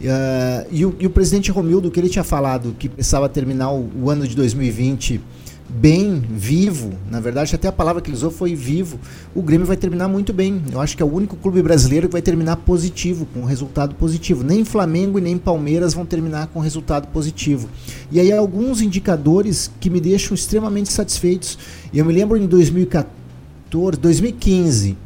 Uh, 0.01 0.67
e, 0.71 0.85
o, 0.85 0.95
e, 1.01 1.07
o, 1.07 1.11
presidente 1.11 1.51
Romildo, 1.51 1.91
que 1.91 1.99
ele 1.99 2.11
tinha 2.11 2.23
falado 2.23 2.77
que 2.79 2.87
precisava 2.87 3.29
terminar 3.31 3.73
o, 3.73 3.91
o 4.03 4.11
ano 4.11 4.29
de 4.29 4.37
2020 4.37 5.21
bem, 5.69 6.23
vivo, 6.31 6.93
na 7.11 7.21
verdade 7.21 7.55
até 7.55 7.69
a 7.69 7.73
palavra 7.73 8.01
que 8.01 8.09
ele 8.09 8.17
usou 8.17 8.31
foi 8.31 8.55
vivo, 8.55 8.99
o 9.35 9.43
Grêmio 9.43 9.67
vai 9.67 9.77
terminar 9.77 10.09
muito 10.09 10.33
bem. 10.33 10.63
Eu 10.73 10.81
acho 10.81 10.97
que 10.97 11.03
é 11.03 11.07
o 11.07 11.13
único 11.13 11.37
clube 11.37 11.63
brasileiro 11.63 12.09
que 12.09 12.13
vai 12.13 12.23
terminar 12.23 12.57
positivo, 12.57 13.27
com 13.35 13.45
resultado 13.45 13.95
positivo. 13.95 14.45
Nem 14.45 14.65
Flamengo 14.65 15.19
e 15.19 15.23
nem 15.23 15.37
Palmeiras 15.37 15.95
vão 15.95 16.07
terminar 16.07 16.47
com 16.49 16.61
resultado 16.61 17.09
positivo. 17.09 17.69
E 18.11 18.21
aí 18.21 18.33
alguns 18.33 18.81
indicadores 18.81 19.71
que 19.81 19.91
me 19.91 20.01
deixam 20.01 20.35
extremamente 20.35 20.93
satisfeitos. 20.93 21.59
Eu 21.93 22.05
me 22.05 22.13
lembro 22.13 22.37
em 22.37 22.47
2014, 22.47 23.99
2015, 24.01 24.97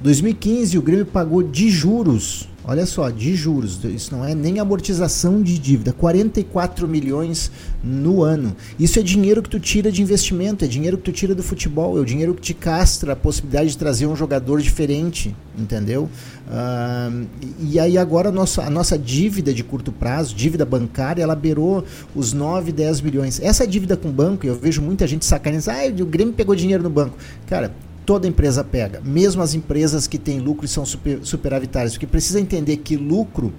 2015 0.00 0.78
o 0.78 0.82
Grêmio 0.82 1.06
pagou 1.06 1.42
de 1.42 1.70
juros 1.70 2.48
Olha 2.70 2.84
só, 2.84 3.08
de 3.08 3.34
juros, 3.34 3.82
isso 3.82 4.14
não 4.14 4.22
é 4.22 4.34
nem 4.34 4.58
amortização 4.58 5.42
de 5.42 5.58
dívida, 5.58 5.90
44 5.90 6.86
milhões 6.86 7.50
no 7.82 8.22
ano. 8.22 8.54
Isso 8.78 8.98
é 8.98 9.02
dinheiro 9.02 9.42
que 9.42 9.48
tu 9.48 9.58
tira 9.58 9.90
de 9.90 10.02
investimento, 10.02 10.66
é 10.66 10.68
dinheiro 10.68 10.98
que 10.98 11.04
tu 11.04 11.10
tira 11.10 11.34
do 11.34 11.42
futebol, 11.42 11.96
é 11.96 12.00
o 12.02 12.04
dinheiro 12.04 12.34
que 12.34 12.42
te 12.42 12.52
castra 12.52 13.14
a 13.14 13.16
possibilidade 13.16 13.70
de 13.70 13.78
trazer 13.78 14.06
um 14.06 14.14
jogador 14.14 14.60
diferente, 14.60 15.34
entendeu? 15.58 16.10
Uh, 16.46 17.26
e 17.58 17.80
aí 17.80 17.96
agora 17.96 18.28
a 18.28 18.32
nossa, 18.32 18.62
a 18.62 18.68
nossa 18.68 18.98
dívida 18.98 19.54
de 19.54 19.64
curto 19.64 19.90
prazo, 19.90 20.34
dívida 20.34 20.66
bancária, 20.66 21.22
ela 21.22 21.34
beirou 21.34 21.82
os 22.14 22.34
9, 22.34 22.70
10 22.70 23.00
milhões. 23.00 23.40
Essa 23.40 23.66
dívida 23.66 23.96
com 23.96 24.10
o 24.10 24.12
banco, 24.12 24.46
eu 24.46 24.54
vejo 24.54 24.82
muita 24.82 25.06
gente 25.06 25.24
sacaneando, 25.24 25.70
ah, 25.70 26.02
o 26.02 26.06
Grêmio 26.06 26.34
pegou 26.34 26.54
dinheiro 26.54 26.82
no 26.82 26.90
banco. 26.90 27.16
Cara, 27.46 27.72
toda 28.08 28.26
empresa 28.26 28.64
pega, 28.64 29.02
mesmo 29.04 29.42
as 29.42 29.52
empresas 29.52 30.06
que 30.06 30.16
têm 30.16 30.40
lucro 30.40 30.64
e 30.64 30.68
são 30.68 30.86
super, 30.86 31.18
superavitárias, 31.22 31.92
porque 31.92 32.06
precisa 32.06 32.40
entender 32.40 32.78
que 32.78 32.96
lucro 32.96 33.52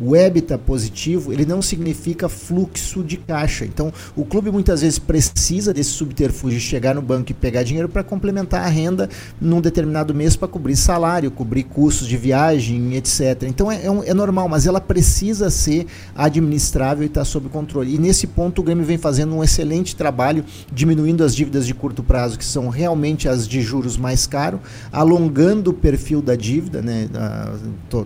o 0.00 0.16
EBITDA 0.16 0.58
positivo, 0.58 1.32
ele 1.32 1.44
não 1.44 1.60
significa 1.60 2.28
fluxo 2.28 3.02
de 3.02 3.16
caixa. 3.16 3.64
Então, 3.64 3.92
o 4.16 4.24
clube 4.24 4.50
muitas 4.50 4.80
vezes 4.80 4.98
precisa 4.98 5.72
desse 5.72 5.90
subterfúgio 5.90 6.58
de 6.58 6.64
chegar 6.64 6.94
no 6.94 7.02
banco 7.02 7.30
e 7.30 7.34
pegar 7.34 7.62
dinheiro 7.62 7.88
para 7.88 8.02
complementar 8.02 8.64
a 8.64 8.68
renda 8.68 9.08
num 9.40 9.60
determinado 9.60 10.14
mês 10.14 10.36
para 10.36 10.48
cobrir 10.48 10.76
salário, 10.76 11.30
cobrir 11.30 11.64
custos 11.64 12.08
de 12.08 12.16
viagem, 12.16 12.94
etc. 12.94 13.44
Então, 13.44 13.70
é, 13.70 13.76
é, 13.76 14.10
é 14.10 14.14
normal, 14.14 14.48
mas 14.48 14.66
ela 14.66 14.80
precisa 14.80 15.50
ser 15.50 15.86
administrável 16.14 17.04
e 17.04 17.06
estar 17.06 17.20
tá 17.20 17.24
sob 17.24 17.48
controle. 17.48 17.94
E 17.94 17.98
nesse 17.98 18.26
ponto, 18.26 18.60
o 18.60 18.64
Grêmio 18.64 18.84
vem 18.84 18.98
fazendo 18.98 19.34
um 19.34 19.44
excelente 19.44 19.94
trabalho, 19.94 20.44
diminuindo 20.72 21.22
as 21.22 21.34
dívidas 21.34 21.66
de 21.66 21.74
curto 21.74 22.02
prazo, 22.02 22.38
que 22.38 22.44
são 22.44 22.68
realmente 22.68 23.28
as 23.28 23.46
de 23.46 23.60
juros 23.60 23.96
mais 23.96 24.26
caros, 24.26 24.60
alongando 24.90 25.70
o 25.70 25.74
perfil 25.74 26.22
da 26.22 26.34
dívida, 26.34 26.80
né, 26.80 27.08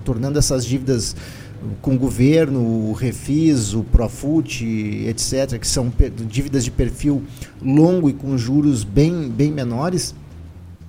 tornando 0.05 0.39
essas 0.39 0.65
dívidas 0.65 1.15
com 1.81 1.95
o 1.95 1.99
governo, 1.99 2.61
o 2.61 2.93
Refis, 2.93 3.75
o 3.75 3.83
Profut, 3.83 4.65
etc., 5.07 5.59
que 5.59 5.67
são 5.67 5.93
dívidas 6.29 6.65
de 6.65 6.71
perfil 6.71 7.23
longo 7.63 8.09
e 8.09 8.13
com 8.13 8.37
juros 8.37 8.85
bem, 8.85 9.29
bem 9.29 9.51
menores. 9.51 10.15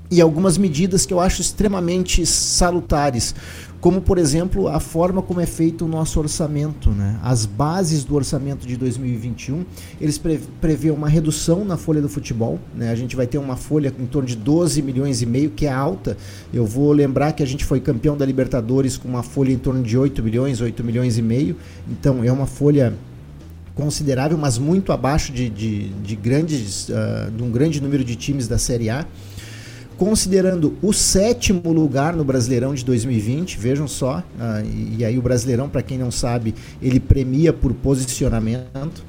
E 0.10 0.22
algumas 0.22 0.58
medidas 0.58 1.06
que 1.06 1.14
eu 1.14 1.20
acho 1.20 1.42
extremamente 1.42 2.26
salutares 2.26 3.36
como 3.80 4.02
por 4.02 4.18
exemplo 4.18 4.68
a 4.68 4.80
forma 4.80 5.22
como 5.22 5.40
é 5.40 5.46
feito 5.46 5.86
o 5.86 5.88
nosso 5.88 6.20
orçamento, 6.20 6.90
né? 6.90 7.20
As 7.22 7.46
bases 7.46 8.04
do 8.04 8.16
orçamento 8.16 8.68
de 8.68 8.76
2021, 8.76 9.64
eles 10.02 10.18
pre 10.18 10.40
prevê 10.60 10.90
uma 10.90 11.08
redução 11.08 11.64
na 11.64 11.78
folha 11.78 12.02
do 12.02 12.10
futebol, 12.10 12.60
né? 12.76 12.90
A 12.90 12.96
gente 12.96 13.16
vai 13.16 13.28
ter 13.28 13.38
uma 13.38 13.56
folha 13.56 13.94
em 14.00 14.06
torno 14.06 14.28
de 14.28 14.36
12 14.36 14.82
milhões 14.82 15.22
e 15.22 15.26
meio, 15.26 15.52
que 15.52 15.66
é 15.66 15.72
alta. 15.72 16.18
Eu 16.54 16.66
vou 16.66 16.92
lembrar 16.92 17.34
que 17.34 17.44
a 17.44 17.46
gente 17.46 17.64
foi 17.64 17.80
campeão 17.80 18.18
da 18.18 18.26
Libertadores 18.26 18.98
com 18.98 19.08
uma 19.08 19.24
folha 19.24 19.52
em 19.52 19.58
torno 19.58 19.84
de 19.84 19.98
8 19.98 20.24
milhões, 20.24 20.60
8 20.60 20.84
milhões 20.84 21.18
e 21.18 21.22
meio. 21.22 21.56
Então 21.90 22.24
é 22.24 22.32
uma 22.32 22.48
folha 22.48 22.96
considerável, 23.76 24.38
mas 24.40 24.58
muito 24.58 24.92
abaixo 24.92 25.32
de, 25.32 25.50
de, 25.50 25.90
de 25.90 26.16
grandes, 26.16 26.90
uh, 26.90 27.30
de 27.30 27.44
um 27.44 27.52
grande 27.52 27.80
número 27.80 28.04
de 28.04 28.16
times 28.16 28.48
da 28.48 28.58
Série 28.58 28.90
A 28.90 29.06
considerando 29.98 30.78
o 30.82 30.94
sétimo 30.94 31.74
lugar 31.74 32.16
no 32.16 32.24
Brasileirão 32.24 32.74
de 32.74 32.86
2020, 32.86 33.58
vejam 33.58 33.88
só, 33.88 34.24
e, 34.64 34.98
e, 35.00 35.06
aí 35.06 35.18
o 35.18 35.22
Brasileirão, 35.22 35.68
para 35.68 35.82
quem 35.82 35.98
não 35.98 36.12
sabe, 36.12 36.54
ele 36.82 37.00
premia 37.00 37.52
por 37.52 37.74
posicionamento. 37.74 39.04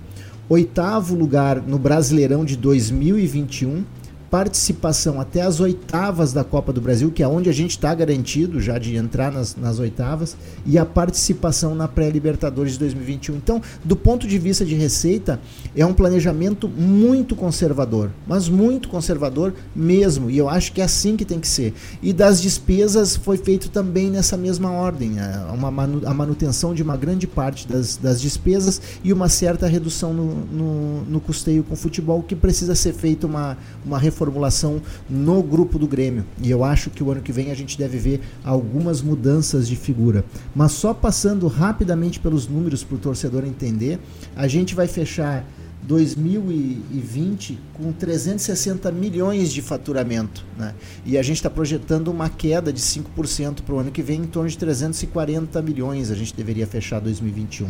Oitavo 0.49 1.15
lugar 1.15 1.61
no 1.61 1.79
Brasileirão 1.79 2.43
de 2.43 2.57
2021 2.57 3.85
participação 4.31 5.21
até 5.21 5.41
as 5.41 5.59
oitavas 5.59 6.33
da 6.33 6.45
Copa 6.45 6.73
do 6.73 6.81
Brasil, 6.81 7.11
que 7.11 7.23
é 7.23 7.29
onde 7.29 7.49
a 7.49 7.53
gente 7.53 7.71
está 7.71 7.95
garantido 7.95 8.61
já 8.61 8.79
de 8.79 8.95
entrar 8.97 9.33
nas, 9.33 9.57
nas 9.57 9.79
oitavas, 9.79 10.37
e 10.67 10.79
a 10.79 10.85
participação 10.85 11.75
na 11.75 11.89
pré-Libertadores 11.89 12.75
de 12.75 12.79
2021. 12.81 13.37
Então, 13.37 13.63
do 13.85 13.97
ponto 13.97 14.27
de 14.27 14.39
vista 14.39 14.65
de 14.65 14.75
receita, 14.75 15.41
é 15.75 15.85
um 15.85 15.95
planejamento 15.95 16.69
muito 16.69 17.35
conservador, 17.35 18.11
mas 18.27 18.49
muito 18.49 18.89
conservador 18.89 19.55
mesmo, 19.75 20.31
e 20.31 20.37
eu 20.37 20.49
acho 20.49 20.73
que 20.73 20.81
é 20.81 20.85
assim 20.85 21.17
que 21.17 21.25
tem 21.25 21.41
que 21.41 21.49
ser. 21.49 21.73
E 22.03 22.13
das 22.13 22.41
despesas 22.41 23.17
foi 23.17 23.39
feito 23.39 23.71
também 23.71 24.11
nessa 24.11 24.37
mesma 24.37 24.71
ordem, 24.71 25.19
é, 25.19 25.53
uma 25.53 25.71
manu 25.71 26.03
a 26.05 26.15
manutenção 26.15 26.75
de 26.75 26.83
uma 26.83 26.97
grande 26.97 27.27
parte 27.27 27.67
das, 27.67 27.97
das 27.97 28.21
despesas 28.21 28.81
e 29.03 29.13
uma 29.13 29.29
certa 29.29 29.67
redução 29.67 30.13
no, 30.13 30.35
no, 30.47 31.05
no 31.05 31.21
custeio 31.21 31.65
com 31.65 31.75
futebol, 31.75 32.23
que 32.23 32.37
precisa 32.37 32.75
ser 32.75 32.93
feita 32.93 33.27
uma, 33.27 33.57
uma 33.85 33.99
reforma 33.99 34.18
reformulação 34.19 34.83
no 35.09 35.43
grupo 35.43 35.79
do 35.79 35.87
Grêmio. 35.87 36.25
E 36.43 36.51
eu 36.51 36.65
acho 36.65 36.91
que 36.91 37.03
o 37.03 37.11
ano 37.11 37.23
que 37.23 37.33
vem 37.33 37.51
a 37.53 37.55
gente 37.55 37.79
deve 37.79 37.99
ver 37.99 38.21
algumas 38.45 39.01
mudanças 39.01 39.69
de 39.69 39.77
figura. 39.77 40.25
Mas 40.55 40.73
só 40.73 40.93
passando 40.93 41.47
rapidamente 41.47 42.19
pelos 42.19 42.49
números 42.49 42.83
para 42.83 42.97
o 42.97 42.99
torcedor 42.99 43.45
entender, 43.45 44.01
a 44.35 44.49
gente 44.49 44.75
vai 44.75 44.89
fechar 44.89 45.45
2020 45.83 47.59
com 47.75 47.93
360 47.93 48.91
milhões 48.91 49.53
de 49.53 49.63
faturamento. 49.63 50.45
Né? 50.59 50.75
E 51.07 51.17
a 51.17 51.23
gente 51.23 51.37
está 51.37 51.49
projetando 51.49 52.09
uma 52.09 52.29
queda 52.29 52.73
de 52.73 52.81
5% 52.81 53.63
para 53.63 53.75
o 53.75 53.79
ano 53.79 53.91
que 53.91 54.03
vem, 54.03 54.23
em 54.23 54.27
torno 54.27 54.51
de 54.51 54.59
340 54.59 55.63
milhões 55.63 56.11
a 56.11 56.15
gente 56.15 56.35
deveria 56.35 56.67
fechar 56.67 57.01
2021. 57.01 57.69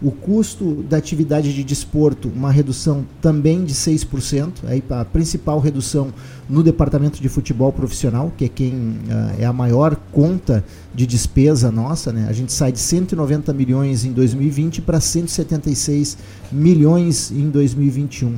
O 0.00 0.12
custo 0.12 0.84
da 0.88 0.96
atividade 0.96 1.52
de 1.52 1.64
desporto, 1.64 2.28
uma 2.28 2.52
redução 2.52 3.04
também 3.20 3.64
de 3.64 3.74
6%, 3.74 4.52
aí 4.68 4.82
a 4.90 5.04
principal 5.04 5.58
redução 5.58 6.12
no 6.48 6.62
departamento 6.62 7.20
de 7.20 7.28
futebol 7.28 7.72
profissional, 7.72 8.32
que 8.36 8.44
é 8.44 8.48
quem 8.48 8.72
uh, 8.72 9.40
é 9.40 9.44
a 9.44 9.52
maior 9.52 9.96
conta 10.12 10.64
de 10.94 11.04
despesa 11.04 11.72
nossa, 11.72 12.12
né? 12.12 12.26
A 12.28 12.32
gente 12.32 12.52
sai 12.52 12.70
de 12.70 12.78
190 12.78 13.52
milhões 13.52 14.04
em 14.04 14.12
2020 14.12 14.82
para 14.82 15.00
176 15.00 16.16
milhões 16.52 17.32
em 17.32 17.50
2021 17.50 18.36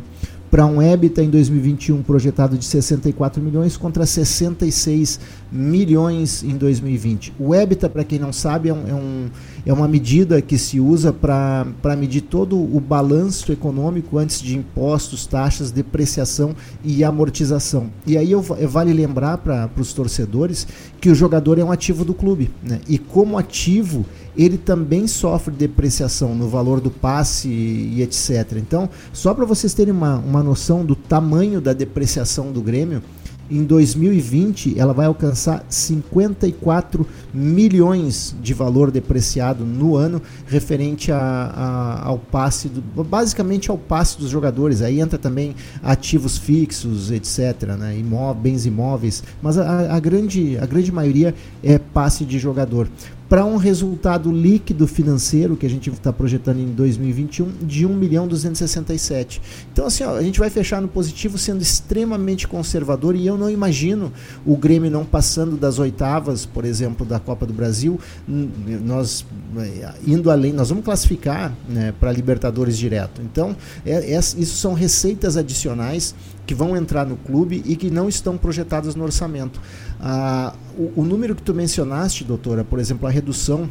para 0.50 0.66
um 0.66 0.82
EBITDA 0.82 1.22
em 1.22 1.30
2021 1.30 2.02
projetado 2.02 2.58
de 2.58 2.64
64 2.64 3.40
milhões 3.40 3.76
contra 3.76 4.04
66 4.04 5.20
milhões 5.50 6.42
em 6.42 6.56
2020. 6.56 7.34
O 7.38 7.54
EBITDA, 7.54 7.88
para 7.88 8.02
quem 8.02 8.18
não 8.18 8.32
sabe, 8.32 8.68
é, 8.68 8.74
um, 8.74 8.88
é, 8.88 8.94
um, 8.94 9.30
é 9.64 9.72
uma 9.72 9.88
medida 9.88 10.40
que 10.40 10.56
se 10.58 10.80
usa 10.80 11.12
para 11.12 11.96
medir 11.96 12.22
todo 12.22 12.56
o 12.56 12.80
balanço 12.80 13.52
econômico 13.52 14.18
antes 14.18 14.40
de 14.40 14.56
impostos, 14.56 15.26
taxas, 15.26 15.70
depreciação 15.70 16.54
e 16.84 17.04
amortização. 17.04 17.90
E 18.06 18.16
aí 18.16 18.32
eu, 18.32 18.42
vale 18.42 18.92
lembrar 18.92 19.38
para 19.38 19.70
os 19.76 19.92
torcedores 19.92 20.66
que 21.00 21.10
o 21.10 21.14
jogador 21.14 21.58
é 21.58 21.64
um 21.64 21.72
ativo 21.72 22.04
do 22.04 22.14
clube. 22.14 22.50
Né? 22.62 22.80
E 22.88 22.98
como 22.98 23.38
ativo, 23.38 24.04
ele 24.36 24.56
também 24.56 25.06
sofre 25.06 25.54
depreciação 25.54 26.34
no 26.34 26.48
valor 26.48 26.80
do 26.80 26.90
passe 26.90 27.48
e 27.48 28.02
etc. 28.02 28.56
Então, 28.56 28.88
só 29.12 29.34
para 29.34 29.44
vocês 29.44 29.74
terem 29.74 29.92
uma, 29.92 30.16
uma 30.18 30.42
noção 30.42 30.84
do 30.84 30.94
tamanho 30.94 31.60
da 31.60 31.72
depreciação 31.72 32.52
do 32.52 32.60
Grêmio, 32.60 33.02
em 33.50 33.64
2020 33.64 34.78
ela 34.78 34.92
vai 34.92 35.06
alcançar 35.06 35.64
54 35.68 37.06
milhões 37.34 38.34
de 38.40 38.54
valor 38.54 38.90
depreciado 38.90 39.64
no 39.64 39.96
ano 39.96 40.22
referente 40.46 41.10
a, 41.10 41.18
a, 41.18 42.06
ao 42.06 42.18
passe 42.18 42.68
do, 42.68 42.80
basicamente 43.02 43.70
ao 43.70 43.78
passe 43.78 44.18
dos 44.18 44.30
jogadores. 44.30 44.82
Aí 44.82 45.00
entra 45.00 45.18
também 45.18 45.54
ativos 45.82 46.38
fixos 46.38 47.10
etc 47.10 47.62
né? 47.78 47.96
Bens 48.40 48.66
imóveis. 48.66 49.22
Mas 49.42 49.58
a, 49.58 49.94
a 49.94 50.00
grande 50.00 50.58
a 50.58 50.66
grande 50.66 50.92
maioria 50.92 51.34
é 51.62 51.78
passe 51.78 52.24
de 52.24 52.38
jogador 52.38 52.88
para 53.30 53.44
um 53.44 53.56
resultado 53.56 54.32
líquido 54.32 54.88
financeiro 54.88 55.56
que 55.56 55.64
a 55.64 55.70
gente 55.70 55.88
está 55.88 56.12
projetando 56.12 56.58
em 56.58 56.66
2021 56.66 57.48
de 57.62 57.86
1 57.86 57.94
milhão 57.94 58.26
267. 58.26 59.40
Então 59.72 59.86
assim, 59.86 60.02
ó, 60.02 60.16
a 60.16 60.22
gente 60.22 60.40
vai 60.40 60.50
fechar 60.50 60.82
no 60.82 60.88
positivo 60.88 61.38
sendo 61.38 61.62
extremamente 61.62 62.48
conservador 62.48 63.14
e 63.14 63.24
eu 63.24 63.38
não 63.38 63.48
imagino 63.48 64.12
o 64.44 64.56
Grêmio 64.56 64.90
não 64.90 65.04
passando 65.04 65.56
das 65.56 65.78
oitavas, 65.78 66.44
por 66.44 66.64
exemplo, 66.64 67.06
da 67.06 67.20
Copa 67.20 67.46
do 67.46 67.52
Brasil, 67.52 68.00
nós 68.26 69.24
eh, 69.58 69.94
indo 70.04 70.28
além, 70.28 70.52
nós 70.52 70.70
vamos 70.70 70.84
classificar 70.84 71.54
né, 71.68 71.94
para 72.00 72.10
Libertadores 72.10 72.76
direto. 72.76 73.22
Então, 73.22 73.56
é, 73.86 74.12
é, 74.12 74.18
isso 74.18 74.56
são 74.56 74.74
receitas 74.74 75.36
adicionais 75.36 76.16
que 76.50 76.54
vão 76.54 76.76
entrar 76.76 77.06
no 77.06 77.16
clube 77.16 77.62
e 77.64 77.76
que 77.76 77.88
não 77.92 78.08
estão 78.08 78.36
projetadas 78.36 78.96
no 78.96 79.04
orçamento. 79.04 79.60
Ah, 80.00 80.52
o, 80.76 81.02
o 81.02 81.04
número 81.04 81.36
que 81.36 81.42
tu 81.42 81.54
mencionaste, 81.54 82.24
doutora, 82.24 82.64
por 82.64 82.80
exemplo, 82.80 83.06
a 83.06 83.10
redução 83.10 83.70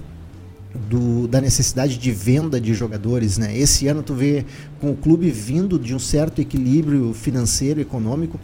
do, 0.89 1.27
da 1.27 1.41
necessidade 1.41 1.97
de 1.97 2.11
venda 2.13 2.57
de 2.57 2.73
jogadores, 2.73 3.38
né? 3.38 3.57
Esse 3.57 3.89
ano 3.89 4.01
tu 4.01 4.13
vê 4.13 4.45
com 4.80 4.91
o 4.91 4.95
clube 4.95 5.30
vindo 5.30 5.77
de 5.77 5.93
um 5.93 5.99
certo 5.99 6.39
equilíbrio 6.39 7.13
financeiro, 7.13 7.82
econômico, 7.82 8.39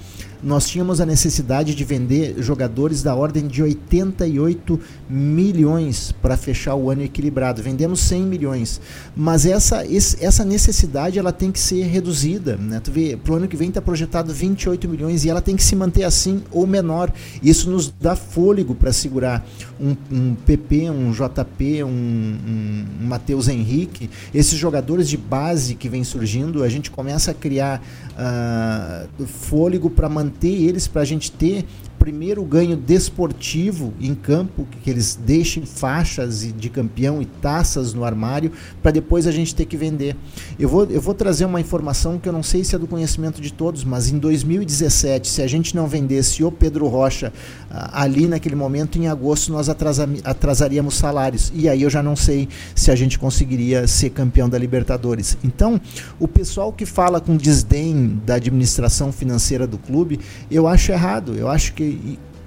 nós 0.46 0.68
tínhamos 0.68 1.02
a 1.02 1.08
necessidade 1.08 1.74
de 1.74 1.84
vender 1.84 2.36
jogadores 2.38 3.02
da 3.02 3.16
ordem 3.16 3.48
de 3.48 3.64
88 3.64 4.80
milhões 5.10 6.12
para 6.22 6.38
fechar 6.38 6.76
o 6.76 6.92
ano 6.92 7.02
equilibrado. 7.02 7.64
Vendemos 7.64 8.00
100 8.02 8.22
milhões, 8.22 8.80
mas 9.16 9.48
essa, 9.48 9.84
essa 10.22 10.46
necessidade 10.46 11.18
ela 11.18 11.32
tem 11.32 11.52
que 11.52 11.60
ser 11.60 11.86
reduzida. 11.88 12.58
Né? 12.58 12.80
Tu 12.80 12.92
vê, 12.92 13.18
para 13.18 13.34
o 13.34 13.36
ano 13.38 13.48
que 13.48 13.58
vem 13.58 13.70
está 13.70 13.82
projetado 13.82 14.32
28 14.32 14.88
milhões 14.88 15.26
e 15.26 15.30
ela 15.32 15.42
tem 15.42 15.56
que 15.56 15.64
se 15.64 15.76
manter 15.76 16.04
assim 16.04 16.44
ou 16.52 16.68
menor. 16.68 17.12
Isso 17.42 17.68
nos 17.68 17.92
dá 18.00 18.16
fôlego 18.16 18.76
para 18.76 18.94
segurar 18.94 19.44
um, 19.80 19.96
um, 20.12 20.36
PP, 20.36 20.92
um 20.92 21.12
JP, 21.12 21.84
um, 21.84 21.88
um, 21.88 22.86
um 23.02 23.08
Matheus 23.08 23.48
Henrique, 23.48 24.12
esses 24.32 24.60
jogadores 24.60 25.10
de 25.10 25.18
base 25.18 25.74
que 25.74 25.90
vem 25.90 26.04
surgindo, 26.04 26.64
a 26.64 26.70
gente 26.70 26.92
começa 26.92 27.32
a 27.32 27.34
criar 27.34 27.82
uh, 28.16 29.26
fôlego 29.26 29.90
para 29.90 30.10
manter 30.10 30.64
eles, 30.64 30.88
para 30.88 31.02
a 31.02 31.06
gente 31.06 31.32
ter 31.32 31.66
primeiro 32.06 32.44
ganho 32.44 32.78
desportivo 32.78 33.92
em 34.00 34.14
campo, 34.14 34.68
que 34.84 34.88
eles 34.92 35.16
deixem 35.16 35.66
faixas 35.66 36.54
de 36.56 36.70
campeão 36.70 37.20
e 37.20 37.26
taças 37.26 37.96
no 37.96 38.04
armário, 38.04 38.52
para 38.80 38.92
depois 38.92 39.26
a 39.26 39.32
gente 39.32 39.56
ter 39.56 39.66
que 39.66 39.76
vender. 39.76 40.16
Eu 40.60 40.70
vou, 40.70 40.86
eu 40.86 41.02
vou 41.02 41.16
trazer 41.16 41.46
uma 41.46 41.60
informação 41.60 42.20
que 42.20 42.30
eu 42.30 42.34
não 42.34 42.44
sei 42.44 42.64
se 42.64 42.76
é 42.76 42.78
do 42.78 42.86
conhecimento 42.86 43.42
de 43.42 43.52
todos, 43.52 43.84
mas 43.84 44.08
em 44.08 44.20
2017, 44.20 45.28
se 45.28 45.42
a 45.42 45.48
gente 45.48 45.76
não 45.76 45.88
vendesse 45.88 46.44
o 46.44 46.52
Pedro 46.52 46.86
Rocha 46.88 47.34
ah, 47.72 48.04
ali 48.04 48.28
naquele 48.28 48.56
momento, 48.56 49.00
em 49.00 49.08
agosto, 49.08 49.52
nós 49.52 49.68
atrasa, 49.68 50.08
atrasaríamos 50.24 50.94
salários. 50.94 51.52
E 51.56 51.68
aí 51.68 51.82
eu 51.82 51.90
já 51.90 52.04
não 52.04 52.16
sei 52.16 52.48
se 52.76 52.92
a 52.92 52.96
gente 52.96 53.18
conseguiria 53.18 53.88
ser 53.88 54.12
campeão 54.12 54.48
da 54.48 54.60
Libertadores. 54.60 55.40
Então, 55.44 55.82
o 56.20 56.28
pessoal 56.28 56.72
que 56.72 56.86
fala 56.86 57.20
com 57.20 57.36
desdém 57.36 58.22
da 58.24 58.36
administração 58.36 59.12
financeira 59.12 59.66
do 59.66 59.80
clube, 59.80 60.20
eu 60.52 60.68
acho 60.68 60.92
errado. 60.92 61.34
Eu 61.34 61.50
acho 61.50 61.74
que 61.74 61.95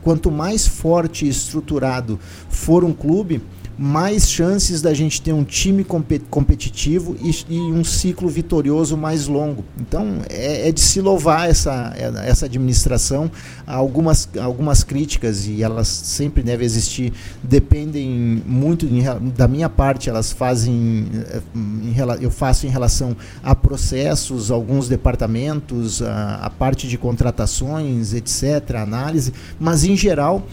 quanto 0.03 0.31
mais 0.31 0.67
forte 0.67 1.27
e 1.27 1.29
estruturado 1.29 2.19
for 2.49 2.85
um 2.85 2.93
clube, 2.93 3.43
mais 3.79 4.29
chances 4.29 4.83
da 4.83 4.93
gente 4.93 5.23
ter 5.23 5.33
um 5.33 5.45
time 5.45 5.85
competitivo 5.85 7.17
e, 7.23 7.55
e 7.55 7.59
um 7.59 7.85
ciclo 7.85 8.29
vitorioso 8.29 8.97
mais 8.97 9.29
longo. 9.29 9.65
Então 9.81 10.21
é, 10.29 10.69
é, 10.69 10.73
de 10.73 10.81
se 10.81 11.01
louvar 11.01 11.49
essa, 11.49 11.95
essa 12.25 12.47
administração. 12.47 13.31
Algumas, 13.65 14.29
algumas 14.41 14.83
críticas, 14.83 15.47
e 15.47 15.63
elas 15.63 15.87
sempre 15.87 16.43
devem 16.43 16.65
existir, 16.65 17.13
dependem 17.43 18.43
muito 18.45 18.87
em, 18.87 19.05
da 19.37 19.47
minha 19.47 19.69
parte, 19.69 20.11
elas 20.11 20.33
fazem. 20.33 21.07
Eh, 21.15 21.41
em, 21.55 21.95
eu 22.21 22.31
faço 22.31 22.67
em 22.67 22.71
relação 22.71 23.17
a 23.43 23.55
processos, 23.55 24.51
alguns 24.51 24.89
departamentos, 24.89 26.03
a, 26.03 26.37
a 26.43 26.51
parte 26.51 26.89
de 26.89 26.99
contratações, 26.99 28.13
etc., 28.13 28.77
análise, 28.77 29.33
mas 29.61 29.85
em 29.85 29.97
geral 29.97 30.47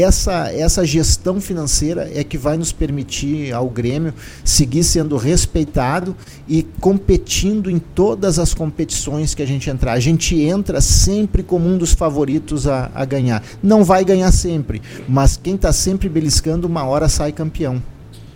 essa, 0.00 0.52
essa 0.52 0.84
gestão 0.84 1.40
financeira 1.40 2.10
é 2.14 2.22
que 2.22 2.38
vai 2.38 2.56
nos 2.56 2.72
permitir 2.72 3.52
ao 3.52 3.68
Grêmio 3.68 4.12
seguir 4.44 4.84
sendo 4.84 5.16
respeitado 5.16 6.16
e 6.48 6.62
competindo 6.80 7.70
em 7.70 7.78
todas 7.78 8.38
as 8.38 8.54
competições 8.54 9.34
que 9.34 9.42
a 9.42 9.46
gente 9.46 9.70
entrar. 9.70 9.92
A 9.92 10.00
gente 10.00 10.40
entra 10.40 10.80
sempre 10.80 11.42
como 11.42 11.68
um 11.68 11.78
dos 11.78 11.92
favoritos 11.92 12.66
a, 12.66 12.90
a 12.94 13.04
ganhar. 13.04 13.42
Não 13.62 13.84
vai 13.84 14.04
ganhar 14.04 14.32
sempre, 14.32 14.82
mas 15.08 15.36
quem 15.36 15.54
está 15.54 15.72
sempre 15.72 16.08
beliscando, 16.08 16.66
uma 16.66 16.84
hora 16.84 17.08
sai 17.08 17.32
campeão. 17.32 17.82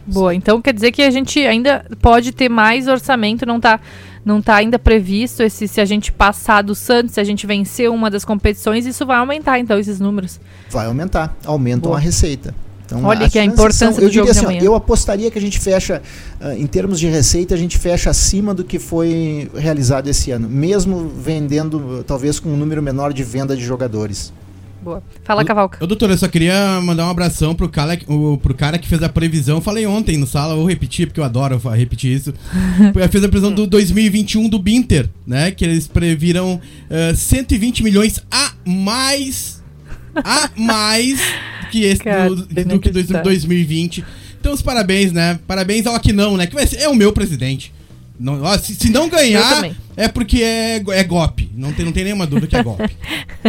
Boa, 0.07 0.35
então 0.35 0.61
quer 0.61 0.75
dizer 0.75 0.91
que 0.91 1.03
a 1.03 1.11
gente 1.11 1.39
ainda 1.41 1.85
pode 2.01 2.33
ter 2.33 2.49
mais 2.49 2.89
orçamento, 2.89 3.47
não 3.47 3.59
está 3.59 3.79
não 4.25 4.39
está 4.39 4.57
ainda 4.57 4.79
previsto 4.79 5.43
esse 5.43 5.67
se 5.67 5.81
a 5.81 5.85
gente 5.85 6.13
passar 6.13 6.63
do 6.63 6.75
Santos, 6.75 7.15
se 7.15 7.21
a 7.21 7.25
gente 7.25 7.47
vencer 7.47 7.91
uma 7.91 8.11
das 8.11 8.25
competições, 8.25 8.87
isso 8.87 9.05
vai 9.05 9.17
aumentar 9.17 9.59
então 9.59 9.79
esses 9.79 9.99
números. 9.99 10.41
Vai 10.71 10.87
aumentar, 10.87 11.37
aumentam 11.45 11.91
Boa. 11.91 11.99
a 11.99 12.01
receita. 12.01 12.55
Então, 12.85 13.05
Olha 13.05 13.29
que 13.29 13.39
a 13.39 13.45
importância 13.45 13.91
são, 13.91 14.05
do 14.05 14.13
jogo 14.13 14.31
assim, 14.31 14.59
Eu 14.59 14.75
apostaria 14.75 15.31
que 15.31 15.39
a 15.39 15.41
gente 15.41 15.59
fecha, 15.59 16.03
uh, 16.41 16.53
em 16.53 16.67
termos 16.67 17.01
de 17.01 17.09
receita, 17.09 17.55
a 17.55 17.59
gente 17.59 17.79
fecha 17.79 18.11
acima 18.11 18.53
do 18.53 18.65
que 18.65 18.79
foi 18.79 19.51
realizado 19.55 20.09
esse 20.09 20.31
ano, 20.31 20.49
mesmo 20.49 21.09
vendendo, 21.09 22.05
talvez 22.07 22.39
com 22.39 22.51
um 22.51 22.57
número 22.57 22.83
menor 22.83 23.13
de 23.13 23.25
venda 23.25 23.57
de 23.57 23.65
jogadores. 23.65 24.33
Boa. 24.83 25.03
Fala, 25.23 25.45
Cavalca. 25.45 25.83
Ô, 25.83 25.87
doutor, 25.87 26.11
eu 26.11 26.19
só 26.19 26.27
queria 26.27 26.81
mandar 26.81 27.07
um 27.07 27.11
abração 27.11 27.55
pro 27.55 27.69
cara, 27.69 27.99
o, 28.09 28.37
pro 28.39 28.55
cara 28.55 28.79
que 28.79 28.89
fez 28.89 29.03
a 29.03 29.09
previsão. 29.09 29.59
Eu 29.59 29.63
falei 29.63 29.87
ontem 29.87 30.17
no 30.17 30.27
sala, 30.27 30.57
vou 30.57 30.69
repetir, 30.69 31.07
porque 31.07 31.21
eu 31.21 31.25
adoro 31.25 31.57
repetir 31.75 32.17
isso. 32.17 32.35
fez 33.11 33.25
a 33.25 33.29
previsão 33.29 33.53
do 33.53 33.67
2021 33.67 34.49
do 34.49 34.59
Binter, 34.59 35.09
né? 35.27 35.51
Que 35.53 35.65
eles 35.65 35.87
previram 35.87 36.61
uh, 36.91 37.15
120 37.15 37.83
milhões 37.83 38.21
a 38.31 38.53
mais. 38.65 39.63
A 40.15 40.51
mais 40.57 41.21
que 41.71 41.85
esse 41.85 42.03
Cara, 42.05 42.29
do, 42.29 42.45
do 42.45 42.81
que 42.81 42.91
2020. 42.91 44.05
Então, 44.41 44.53
os 44.53 44.61
parabéns, 44.61 45.13
né? 45.13 45.39
Parabéns 45.47 45.87
ao 45.87 45.95
Aquinão, 45.95 46.37
né? 46.37 46.47
Que 46.47 46.55
vai 46.55 46.67
ser, 46.67 46.79
é 46.79 46.89
o 46.89 46.95
meu 46.95 47.13
presidente. 47.13 47.73
Não, 48.19 48.43
ó, 48.43 48.57
se, 48.57 48.75
se, 48.75 48.91
não 48.91 49.09
ganhar, 49.09 49.65
é 49.97 50.07
porque 50.07 50.43
é, 50.43 50.77
é 50.77 51.05
golpe. 51.05 51.51
Não 51.55 51.73
tem, 51.73 51.85
não 51.85 51.93
tem 51.93 52.05
nenhuma 52.05 52.27
dúvida 52.27 52.47
que 52.47 52.57
é 52.57 52.63
golpe. 52.63 52.97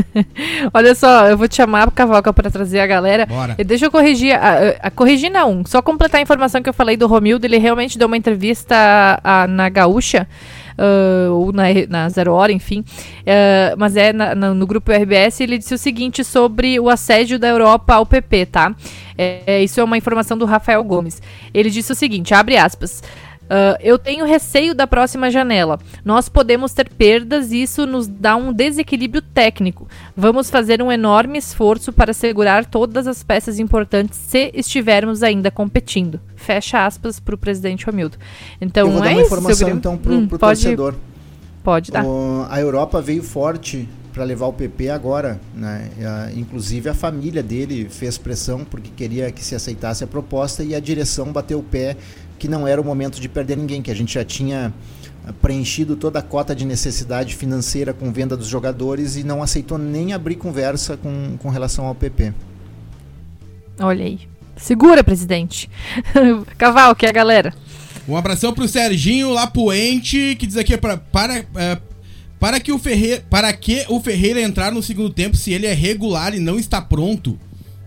Olha 0.73 0.95
só, 0.95 1.27
eu 1.27 1.37
vou 1.37 1.47
te 1.47 1.55
chamar 1.55 1.87
pro 1.87 1.95
Cavalca 1.95 2.33
para 2.33 2.49
trazer 2.49 2.79
a 2.79 2.87
galera. 2.87 3.25
Bora. 3.25 3.55
E 3.57 3.63
deixa 3.63 3.85
eu 3.85 3.91
corrigir. 3.91 4.33
A, 4.33 4.75
a, 4.81 4.91
corrigir 4.91 5.29
não, 5.29 5.63
só 5.65 5.81
completar 5.81 6.19
a 6.19 6.23
informação 6.23 6.61
que 6.61 6.69
eu 6.69 6.73
falei 6.73 6.97
do 6.97 7.07
Romildo. 7.07 7.45
Ele 7.45 7.57
realmente 7.57 7.97
deu 7.97 8.07
uma 8.07 8.17
entrevista 8.17 8.75
a, 9.23 9.43
a, 9.43 9.47
na 9.47 9.69
Gaúcha. 9.69 10.27
Uh, 10.75 11.31
ou 11.31 11.53
na, 11.53 11.65
na, 11.87 12.09
Zero 12.09 12.33
Hora, 12.33 12.51
enfim. 12.51 12.79
Uh, 12.79 13.77
mas 13.77 13.95
é 13.95 14.11
na, 14.11 14.33
na, 14.33 14.53
no 14.55 14.65
grupo 14.65 14.91
RBS. 14.91 15.39
Ele 15.41 15.59
disse 15.59 15.75
o 15.75 15.77
seguinte 15.77 16.23
sobre 16.23 16.79
o 16.79 16.89
assédio 16.89 17.37
da 17.37 17.47
Europa 17.47 17.93
ao 17.93 18.07
PP, 18.07 18.47
tá? 18.47 18.75
É, 19.15 19.61
isso 19.63 19.79
é 19.79 19.83
uma 19.83 19.97
informação 19.97 20.35
do 20.35 20.45
Rafael 20.45 20.83
Gomes. 20.83 21.21
Ele 21.53 21.69
disse 21.69 21.91
o 21.91 21.95
seguinte: 21.95 22.33
abre 22.33 22.57
aspas. 22.57 23.03
Uh, 23.43 23.77
eu 23.81 23.99
tenho 23.99 24.25
receio 24.25 24.73
da 24.73 24.87
próxima 24.87 25.29
janela. 25.29 25.79
Nós 26.03 26.29
podemos 26.29 26.73
ter 26.73 26.89
perdas 26.89 27.51
e 27.51 27.61
isso 27.61 27.85
nos 27.85 28.07
dá 28.07 28.35
um 28.35 28.53
desequilíbrio 28.53 29.21
técnico. 29.21 29.87
Vamos 30.15 30.49
fazer 30.49 30.81
um 30.81 30.91
enorme 30.91 31.37
esforço 31.37 31.91
para 31.91 32.13
segurar 32.13 32.65
todas 32.65 33.05
as 33.05 33.21
peças 33.21 33.59
importantes 33.59 34.17
se 34.17 34.51
estivermos 34.53 35.23
ainda 35.23 35.51
competindo. 35.51 36.19
Fecha 36.35 36.85
aspas 36.85 37.19
para 37.19 37.35
o 37.35 37.37
presidente 37.37 37.85
Romildo. 37.85 38.17
Então, 38.59 38.87
eu 38.87 38.93
vou 38.93 39.03
é 39.03 39.09
dar 39.09 39.15
uma 39.15 39.21
informação 39.21 39.69
então 39.69 39.97
para 39.97 40.11
o 40.11 40.15
hum, 40.15 40.27
torcedor. 40.27 40.95
Pode 41.63 41.91
dar. 41.91 42.05
O, 42.05 42.45
a 42.49 42.59
Europa 42.59 43.01
veio 43.01 43.23
forte 43.23 43.87
para 44.13 44.23
levar 44.23 44.45
o 44.45 44.53
PP 44.53 44.89
agora, 44.89 45.41
né? 45.55 45.89
inclusive 46.35 46.87
a 46.87 46.93
família 46.93 47.41
dele 47.41 47.87
fez 47.89 48.17
pressão 48.17 48.63
porque 48.63 48.91
queria 48.95 49.31
que 49.31 49.43
se 49.43 49.55
aceitasse 49.55 50.03
a 50.03 50.07
proposta 50.07 50.63
e 50.63 50.75
a 50.75 50.79
direção 50.79 51.31
bateu 51.33 51.59
o 51.59 51.63
pé 51.63 51.97
que 52.43 52.47
não 52.49 52.67
era 52.67 52.81
o 52.81 52.83
momento 52.83 53.21
de 53.21 53.29
perder 53.29 53.55
ninguém, 53.55 53.81
que 53.81 53.89
a 53.89 53.95
gente 53.95 54.15
já 54.15 54.25
tinha 54.25 54.73
ah, 55.25 55.31
preenchido 55.41 55.95
toda 55.95 56.19
a 56.19 56.21
cota 56.21 56.53
de 56.53 56.65
necessidade 56.65 57.37
financeira 57.37 57.93
com 57.93 58.11
venda 58.11 58.35
dos 58.35 58.47
jogadores 58.47 59.15
e 59.15 59.23
não 59.23 59.41
aceitou 59.41 59.77
nem 59.77 60.11
abrir 60.11 60.35
conversa 60.35 60.97
com, 60.97 61.37
com 61.37 61.49
relação 61.49 61.85
ao 61.85 61.95
PP. 61.95 62.33
Olha 63.79 64.03
aí. 64.03 64.19
Segura, 64.57 65.05
presidente. 65.05 65.69
Caval, 66.57 66.93
que 66.97 67.05
é 67.05 67.09
a 67.09 67.13
galera. 67.13 67.53
Um 68.05 68.17
abração 68.17 68.53
pro 68.53 68.67
Serginho 68.67 69.29
Lapuente, 69.29 70.35
que 70.37 70.45
diz 70.45 70.57
aqui 70.57 70.77
para, 70.77 70.97
para, 70.97 71.45
é, 71.55 71.79
para, 72.37 72.59
que 72.59 72.73
o 72.73 72.77
Ferreira, 72.77 73.23
para 73.29 73.53
que 73.53 73.85
o 73.87 74.01
Ferreira 74.01 74.41
entrar 74.41 74.73
no 74.73 74.83
segundo 74.83 75.11
tempo 75.11 75.37
se 75.37 75.53
ele 75.53 75.65
é 75.65 75.73
regular 75.73 76.35
e 76.35 76.41
não 76.41 76.59
está 76.59 76.81
pronto. 76.81 77.39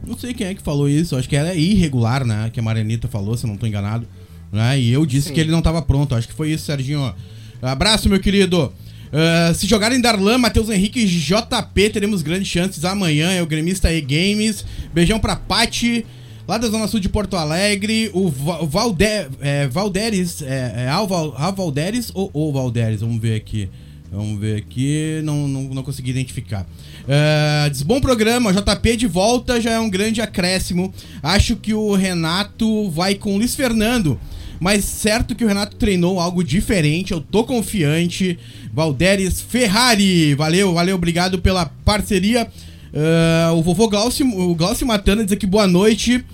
Não 0.02 0.16
sei 0.16 0.32
quem 0.32 0.46
é 0.46 0.54
que 0.54 0.62
falou 0.62 0.88
isso, 0.88 1.14
acho 1.14 1.28
que 1.28 1.36
ela 1.36 1.50
é 1.50 1.58
irregular, 1.58 2.24
né? 2.24 2.48
Que 2.50 2.58
a 2.58 2.62
Marianita 2.62 3.06
falou, 3.06 3.36
se 3.36 3.44
eu 3.44 3.48
não 3.48 3.56
estou 3.56 3.68
enganado. 3.68 4.08
Né? 4.56 4.80
E 4.80 4.90
eu 4.90 5.04
disse 5.04 5.28
Sim. 5.28 5.34
que 5.34 5.40
ele 5.40 5.50
não 5.50 5.58
estava 5.58 5.82
pronto. 5.82 6.14
Acho 6.14 6.26
que 6.26 6.34
foi 6.34 6.50
isso, 6.50 6.64
Serginho. 6.64 7.14
Abraço, 7.60 8.08
meu 8.08 8.18
querido. 8.18 8.72
Uh, 9.06 9.54
se 9.54 9.66
jogarem 9.66 10.00
Darlan, 10.00 10.38
Matheus 10.38 10.70
Henrique 10.70 11.00
e 11.00 11.06
JP, 11.06 11.90
teremos 11.90 12.22
grandes 12.22 12.48
chances 12.48 12.82
amanhã. 12.82 13.30
É 13.30 13.42
o 13.42 13.46
gremista 13.46 13.92
E-Games. 13.92 14.64
Beijão 14.94 15.18
pra 15.18 15.36
Pati, 15.36 16.06
lá 16.48 16.56
da 16.56 16.68
Zona 16.68 16.88
Sul 16.88 17.00
de 17.00 17.08
Porto 17.10 17.36
Alegre. 17.36 18.10
O 18.14 18.30
Valde 18.30 19.04
é, 19.40 19.68
Valderes, 19.68 20.40
é, 20.40 20.84
é 20.84 20.88
Al, 20.88 21.06
Al 21.36 21.52
Valderes 21.52 22.10
ou 22.14 22.30
o 22.32 22.50
Valderes? 22.50 23.00
Vamos 23.00 23.20
ver 23.20 23.36
aqui. 23.36 23.68
Vamos 24.10 24.40
ver 24.40 24.56
aqui, 24.58 25.20
não, 25.24 25.46
não, 25.46 25.62
não 25.64 25.82
consegui 25.82 26.10
identificar. 26.10 26.62
Uh, 26.62 27.68
diz, 27.68 27.82
bom 27.82 28.00
programa, 28.00 28.52
JP 28.52 28.96
de 28.96 29.06
volta 29.06 29.60
já 29.60 29.72
é 29.72 29.80
um 29.80 29.90
grande 29.90 30.22
acréscimo. 30.22 30.94
Acho 31.22 31.56
que 31.56 31.74
o 31.74 31.92
Renato 31.94 32.88
vai 32.90 33.16
com 33.16 33.34
o 33.34 33.36
Luiz 33.36 33.54
Fernando 33.54 34.18
mas 34.60 34.84
certo 34.84 35.34
que 35.34 35.44
o 35.44 35.48
Renato 35.48 35.76
treinou 35.76 36.18
algo 36.18 36.42
diferente, 36.42 37.12
eu 37.12 37.20
tô 37.20 37.44
confiante. 37.44 38.38
Valderes 38.72 39.40
Ferrari, 39.40 40.34
valeu, 40.34 40.74
valeu, 40.74 40.96
obrigado 40.96 41.38
pela 41.38 41.66
parceria. 41.84 42.46
Uh, 42.92 43.54
o 43.54 43.62
vovô 43.62 43.88
Glaucio, 43.88 44.26
o 44.26 44.54
Glaucio 44.54 44.86
Matana 44.86 45.22
diz 45.22 45.32
aqui 45.32 45.46
boa 45.46 45.66
noite 45.66 46.24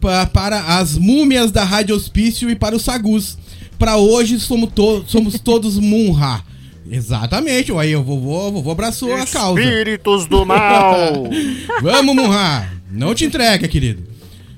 pra, 0.00 0.26
para 0.26 0.78
as 0.78 0.96
múmias 0.96 1.50
da 1.50 1.64
Rádio 1.64 1.96
Hospício 1.96 2.50
e 2.50 2.54
para 2.54 2.76
o 2.76 2.80
Sagus. 2.80 3.36
Para 3.78 3.96
hoje 3.96 4.38
somos, 4.38 4.70
to 4.72 5.04
somos 5.06 5.38
todos 5.40 5.78
Munha. 5.80 6.42
Exatamente, 6.88 7.72
aí 7.72 7.96
o 7.96 8.02
vovô, 8.02 8.48
o 8.48 8.52
vovô 8.52 8.70
abraçou 8.70 9.08
Espíritos 9.08 9.34
a 9.34 9.38
causa. 9.38 9.60
Espíritos 9.60 10.26
do 10.26 10.44
mal! 10.44 11.24
Vamos, 11.82 12.14
Munha! 12.14 12.70
Não 12.90 13.14
te 13.14 13.24
entrega, 13.24 13.66
querido. 13.66 14.04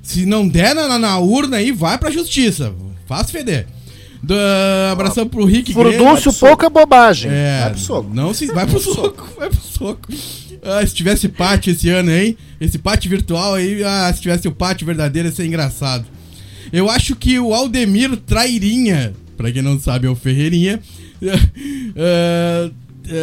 Se 0.03 0.27
não 0.27 0.47
der 0.47 0.75
na, 0.75 0.99
na 0.99 1.19
urna 1.19 1.57
aí, 1.57 1.73
vai 1.73 1.97
pra 1.97 2.11
justiça. 2.11 2.75
Faz 3.07 3.31
feder. 3.31 3.67
Do, 4.23 4.35
abração 4.91 5.29
pro 5.29 5.45
Rick 5.45 5.73
Furdúncio, 5.73 6.33
pouca 6.33 6.69
bobagem. 6.69 7.31
É, 7.31 7.61
vai 7.61 7.71
pro 7.71 7.81
soco. 7.81 8.11
Não 8.13 8.35
se, 8.35 8.47
vai 8.53 8.67
pro 8.67 8.81
soco, 8.81 9.29
vai 9.39 9.49
pro 9.49 9.61
soco. 9.61 10.09
Ah, 10.63 10.85
se 10.85 10.95
tivesse 10.95 11.29
pátio 11.29 11.73
esse 11.73 11.89
ano 11.89 12.11
aí, 12.11 12.37
esse 12.61 12.79
pátio 12.79 13.09
virtual 13.09 13.55
aí, 13.55 13.85
ah, 13.85 14.13
se 14.13 14.21
tivesse 14.21 14.49
o 14.49 14.53
pátio 14.53 14.85
verdadeiro 14.85 15.29
ia 15.29 15.35
ser 15.35 15.47
engraçado. 15.47 16.07
Eu 16.73 16.91
acho 16.91 17.15
que 17.15 17.39
o 17.39 17.55
Aldemir 17.55 18.17
Trairinha, 18.17 19.15
pra 19.37 19.53
quem 19.53 19.63
não 19.63 19.79
sabe 19.79 20.09
é 20.09 20.11
o 20.11 20.17
Ferreirinha, 20.17 20.81
uh, 21.23 22.67
uh, 22.67 22.73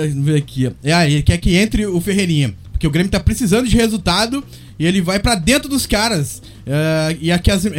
vamos 0.10 0.26
ver 0.26 0.38
aqui. 0.38 0.72
Ah, 0.86 1.06
ele 1.06 1.22
quer 1.22 1.38
que 1.38 1.56
entre 1.58 1.86
o 1.86 2.00
Ferreirinha, 2.00 2.54
porque 2.72 2.88
o 2.88 2.90
Grêmio 2.90 3.12
tá 3.12 3.20
precisando 3.20 3.68
de 3.68 3.76
resultado 3.76 4.42
e 4.80 4.86
ele 4.86 5.02
vai 5.02 5.20
para 5.20 5.36
dentro 5.36 5.68
dos 5.68 5.86
caras. 5.86 6.42
Uh, 6.66 7.18
e 7.20 7.30
aqui 7.30 7.52
as, 7.52 7.66
uh, 7.66 7.70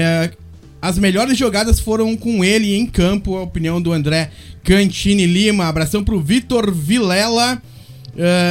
as 0.84 0.98
melhores 0.98 1.38
jogadas 1.38 1.80
foram 1.80 2.14
com 2.14 2.44
ele 2.44 2.74
em 2.74 2.84
campo, 2.84 3.38
a 3.38 3.42
opinião 3.42 3.80
do 3.80 3.90
André 3.90 4.30
Cantini 4.62 5.24
Lima. 5.24 5.64
Abração 5.64 6.04
pro 6.04 6.20
Vitor 6.20 6.70
Vilela. 6.74 7.62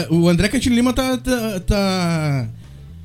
Uh, 0.10 0.16
o 0.16 0.28
André 0.28 0.48
Cantini 0.48 0.78
Lima 0.78 0.94
tá, 0.94 1.16
tá, 1.16 1.60
tá, 1.60 2.48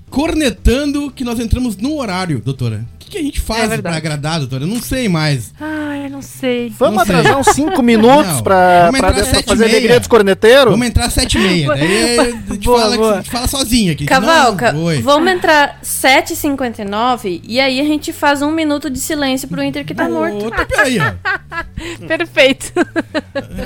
cornetando 0.08 1.10
que 1.10 1.24
nós 1.24 1.38
entramos 1.38 1.76
no 1.76 1.98
horário, 1.98 2.40
doutora. 2.42 2.86
O 3.08 3.10
que, 3.10 3.16
que 3.16 3.18
a 3.18 3.22
gente 3.22 3.40
faz 3.40 3.72
é 3.72 3.78
pra 3.80 3.96
agradar, 3.96 4.38
doutora? 4.40 4.64
Eu 4.64 4.68
não 4.68 4.82
sei 4.82 5.08
mais. 5.08 5.52
Ai, 5.58 5.88
Ai, 6.02 6.08
não 6.10 6.22
sei. 6.22 6.72
Vamos 6.78 6.98
Não 6.98 7.04
sei. 7.06 7.14
atrasar 7.16 7.38
uns 7.40 7.48
5 7.48 7.82
minutos 7.82 8.34
Não, 8.34 8.42
pra, 8.42 8.86
vamos 8.86 9.00
pra, 9.00 9.08
entrar 9.10 9.24
pra 9.24 9.40
e 9.40 9.42
fazer 9.42 9.64
meia. 9.64 9.76
alegria 9.76 9.98
dos 9.98 10.08
corneteiros? 10.08 10.70
Vamos 10.70 10.86
entrar 10.86 11.06
às 11.06 11.14
7h30. 11.16 11.66
Daí 11.66 12.18
a 12.20 12.24
gente, 12.52 12.64
Boa, 12.64 12.80
fala, 12.80 12.96
boa. 12.96 13.12
a 13.12 13.16
gente 13.16 13.30
fala 13.30 13.46
sozinho 13.48 13.92
aqui. 13.92 14.04
Cavalca, 14.06 14.72
Não, 14.72 15.02
vamos 15.02 15.32
entrar 15.32 15.80
7h59 15.82 17.40
e 17.44 17.60
aí 17.60 17.80
a 17.80 17.84
gente 17.84 18.12
faz 18.12 18.42
um 18.42 18.50
minuto 18.52 18.88
de 18.90 18.98
silêncio 19.00 19.48
pro 19.48 19.62
Inter 19.62 19.84
que 19.84 19.94
tá 19.94 20.08
morto. 20.08 20.44
Outra, 20.44 20.64
peraí, 20.66 20.98
ó. 21.00 21.12
Perfeito. 22.06 22.72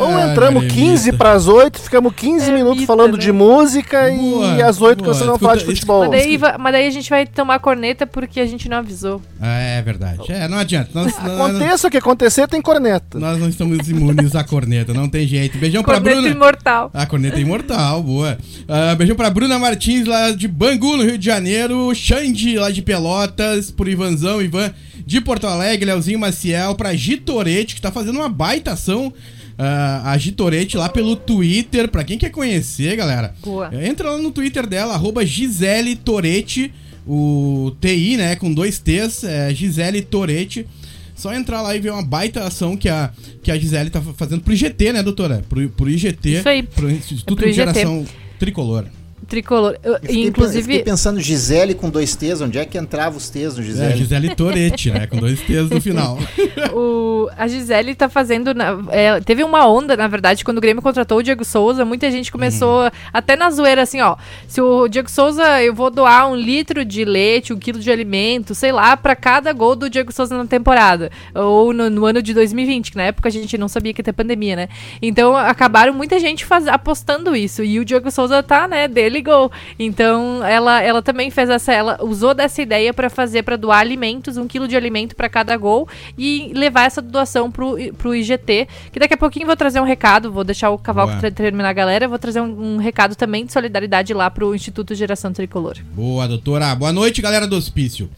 Ou 0.01 0.18
entramos 0.20 0.62
Maria 0.64 0.70
15 0.70 1.05
Mita. 1.12 1.18
pras 1.18 1.49
8, 1.49 1.80
ficamos 1.80 2.14
15 2.14 2.51
É, 2.51 2.53
minutos 2.55 2.84
falando 2.84 3.14
né? 3.14 3.18
de 3.18 3.32
música 3.32 4.09
Boa, 4.11 4.57
e 4.57 4.62
às 4.62 4.80
8 4.80 5.03
boa. 5.03 5.14
você 5.14 5.24
não 5.24 5.38
fala 5.38 5.57
de 5.57 5.64
futebol. 5.64 6.01
Mas 6.01 6.11
daí, 6.11 6.38
mas 6.59 6.72
daí 6.72 6.86
a 6.86 6.90
gente 6.90 7.09
vai 7.11 7.26
tomar 7.26 7.59
corneta 7.59 8.07
porque 8.07 8.40
a 8.40 8.47
gente 8.47 8.68
não 8.68 8.78
avisou. 8.78 9.20
Ah, 9.45 9.59
é 9.59 9.82
verdade. 9.82 10.30
É, 10.30 10.47
não 10.47 10.57
adianta. 10.59 10.90
Nós, 10.95 11.12
nós, 11.20 11.32
Aconteça 11.32 11.88
o 11.88 11.90
que 11.90 11.97
acontecer, 11.97 12.47
tem 12.47 12.62
corneta. 12.62 13.18
nós 13.18 13.40
não 13.40 13.49
estamos 13.49 13.88
imunes 13.88 14.36
à 14.36 14.45
corneta, 14.45 14.95
não 14.95 15.09
tem 15.09 15.26
jeito. 15.26 15.59
Beijão 15.59 15.82
pra 15.82 15.95
Corneta 15.95 16.16
Bruna. 16.20 16.34
imortal. 16.34 16.90
A 16.95 17.05
corneta 17.07 17.38
é 17.38 17.40
imortal, 17.40 18.03
boa. 18.05 18.38
Ah, 18.68 18.95
beijão 18.95 19.16
pra 19.16 19.28
Bruna 19.30 19.59
Martins, 19.59 20.07
lá 20.07 20.30
de 20.30 20.47
Bangu, 20.47 20.97
no 20.97 21.03
Rio 21.03 21.18
de 21.18 21.26
Janeiro. 21.26 21.93
Xande, 21.93 22.57
lá 22.57 22.70
de 22.70 22.82
Pelotas. 22.82 23.68
Por 23.72 23.88
Ivanzão, 23.88 24.40
Ivan 24.40 24.72
de 25.05 25.20
Porto 25.20 25.49
Alegre. 25.49 25.86
Leozinho 25.86 26.20
Maciel. 26.20 26.76
Pra 26.76 26.95
Gitorete, 26.95 27.74
que 27.74 27.80
tá 27.80 27.90
fazendo 27.90 28.20
uma 28.20 28.28
baita 28.28 28.70
ação. 28.72 29.12
ah, 29.59 30.03
a 30.12 30.18
Gitorete 30.18 30.76
lá 30.76 30.88
pelo 30.88 31.16
Twitter. 31.16 31.88
Pra 31.88 32.05
quem 32.05 32.16
quer 32.16 32.30
conhecer, 32.30 32.95
galera. 32.97 33.34
Boa. 33.43 33.70
Entra 33.84 34.11
lá 34.12 34.18
no 34.18 34.30
Twitter 34.30 34.68
dela, 34.68 34.95
arroba 34.95 35.26
Gisele 35.26 35.97
Torete. 35.97 36.72
O 37.07 37.72
TI, 37.80 38.16
né? 38.16 38.36
Com 38.36 38.53
dois 38.53 38.78
T's. 38.78 39.24
É 39.24 39.53
Gisele 39.55 40.03
Torete. 40.03 40.66
Só 41.14 41.32
entrar 41.34 41.62
lá 41.62 41.76
e 41.76 41.80
ver 41.80 41.90
uma 41.90 42.03
baita 42.03 42.44
ação 42.44 42.76
que 42.76 42.88
a, 42.88 43.12
que 43.42 43.50
a 43.50 43.59
Gisele 43.59 43.90
tá 43.90 44.00
fazendo 44.00 44.42
pro 44.42 44.53
IGT, 44.53 44.92
né, 44.92 45.03
doutora? 45.03 45.44
Pro, 45.48 45.68
pro 45.70 45.88
IGT. 45.90 46.38
Isso 46.38 46.48
aí. 46.48 46.62
Pro 46.62 46.90
Instituto 46.90 47.34
É 47.34 47.36
pro 47.36 47.44
de 47.44 47.61
IGT. 47.61 47.74
Geração 47.74 48.05
Tricolor. 48.38 48.86
Tricolor. 49.33 49.76
Eu- 49.83 49.95
Eu 49.95 50.01
fiquei, 50.01 50.14
pe- 50.16 50.22
eu 50.24 50.28
inclusive, 50.28 50.62
fiquei 50.62 50.83
pensando 50.83 51.18
Gisele 51.18 51.72
com 51.74 51.89
dois 51.89 52.14
T's, 52.14 52.43
onde 52.43 52.59
é 52.59 52.66
que 52.66 52.76
entrava 52.76 53.16
os 53.16 53.30
T's 53.30 53.57
no 53.57 53.62
É, 53.62 53.64
Gisele? 53.64 53.97
Gisele 53.97 54.35
Torete, 54.35 54.91
né? 54.91 55.07
Com 55.07 55.16
dois 55.16 55.41
T's 55.41 55.70
no 55.70 55.80
final. 55.80 56.18
o, 56.74 57.30
a 57.37 57.49
Gisele 57.49 57.95
tá 57.95 58.09
fazendo. 58.11 58.53
na- 58.55 58.78
é, 58.91 59.20
teve 59.20 59.43
uma 59.43 59.66
onda, 59.66 59.97
na 59.97 60.07
verdade, 60.07 60.45
quando 60.45 60.59
o 60.59 60.61
Grêmio 60.61 60.83
contratou 60.83 61.16
o 61.18 61.22
Diego 61.22 61.45
Souza. 61.47 61.83
Muita 61.85 62.11
gente 62.11 62.30
começou, 62.30 62.91
até 63.11 63.35
na 63.35 63.51
zoeira, 63.51 63.80
assim, 63.83 64.01
ó. 64.03 64.16
Se 64.47 64.61
o 64.61 64.87
Diego 64.87 65.11
Souza, 65.11 65.62
eu 65.62 65.74
vou 65.74 65.91
doar 65.91 66.28
um 66.28 66.37
litro 66.37 66.85
de 66.85 67.03
leite, 67.05 67.55
um 67.55 67.59
quilo 67.59 67.78
de 67.78 67.91
alimento, 67.91 68.55
sei 68.55 68.70
lá, 68.70 68.97
pra 68.99 69.16
cada 69.16 69.51
gol 69.55 69.74
do 69.74 69.89
Diego 69.89 70.12
Souza 70.12 70.37
na 70.37 70.47
temporada. 70.47 71.11
Ou 71.35 71.72
no, 71.72 71.89
no 71.89 72.05
ano 72.05 72.20
de 72.20 72.35
2020, 72.35 72.91
que 72.91 72.97
na 72.99 73.05
época 73.05 73.28
a 73.28 73.33
gente 73.33 73.57
não 73.57 73.68
sabia 73.68 73.95
que 73.95 74.01
ia 74.01 74.05
ter 74.05 74.12
pandemia, 74.12 74.57
né? 74.57 74.68
Então 75.01 75.35
acabaram 75.35 75.95
muita 75.95 76.18
gente 76.18 76.45
faz, 76.45 76.68
apostando 76.68 77.35
isso. 77.35 77.62
E 77.64 77.78
o 77.80 77.85
Diego 77.85 78.11
Souza 78.11 78.43
tá, 78.43 78.68
né, 78.68 78.89
dele 78.89 79.22
gol. 79.23 79.51
Então 79.79 80.45
ela, 80.45 80.81
ela 80.83 81.03
também 81.03 81.31
fez 81.31 81.49
essa. 81.49 81.73
Ela 81.73 81.99
usou 82.03 82.35
dessa 82.35 82.61
ideia 82.61 82.93
pra 82.93 83.09
fazer, 83.09 83.43
pra 83.43 83.57
doar 83.57 83.81
alimentos, 83.81 84.37
um 84.37 84.47
quilo 84.47 84.66
de 84.68 84.77
alimento 84.77 85.14
pra 85.16 85.29
cada 85.29 85.57
gol 85.57 85.89
e 86.18 86.53
levar 86.55 86.85
essa 86.87 87.01
doação 87.01 87.51
pro, 87.51 87.77
pro 87.99 88.14
IGT. 88.14 88.68
Que 88.93 88.99
daqui 88.99 89.14
a 89.14 89.16
pouquinho 89.16 89.47
vou 89.47 89.57
trazer 89.57 89.81
um 89.81 89.85
recado, 89.85 90.31
vou 90.33 90.45
deixar 90.45 90.70
o 90.70 90.79
tra- 91.20 91.31
terminar 91.31 91.70
a 91.70 91.73
galera, 91.73 92.09
vou 92.09 92.18
trazer 92.18 92.41
um, 92.41 92.75
um 92.75 92.77
recado 92.79 93.14
também 93.14 93.45
de 93.47 93.53
solidariedade 93.53 94.12
lá 94.12 94.31
pro 94.31 94.55
Instituto 94.55 94.95
Geração 94.95 95.33
Tricolor. 95.33 95.77
Boa, 95.95 96.27
doutora. 96.29 96.75
Boa 96.75 96.93
noite, 96.93 97.23
galera 97.23 97.47
do 97.47 97.57
hospício. 97.57 98.11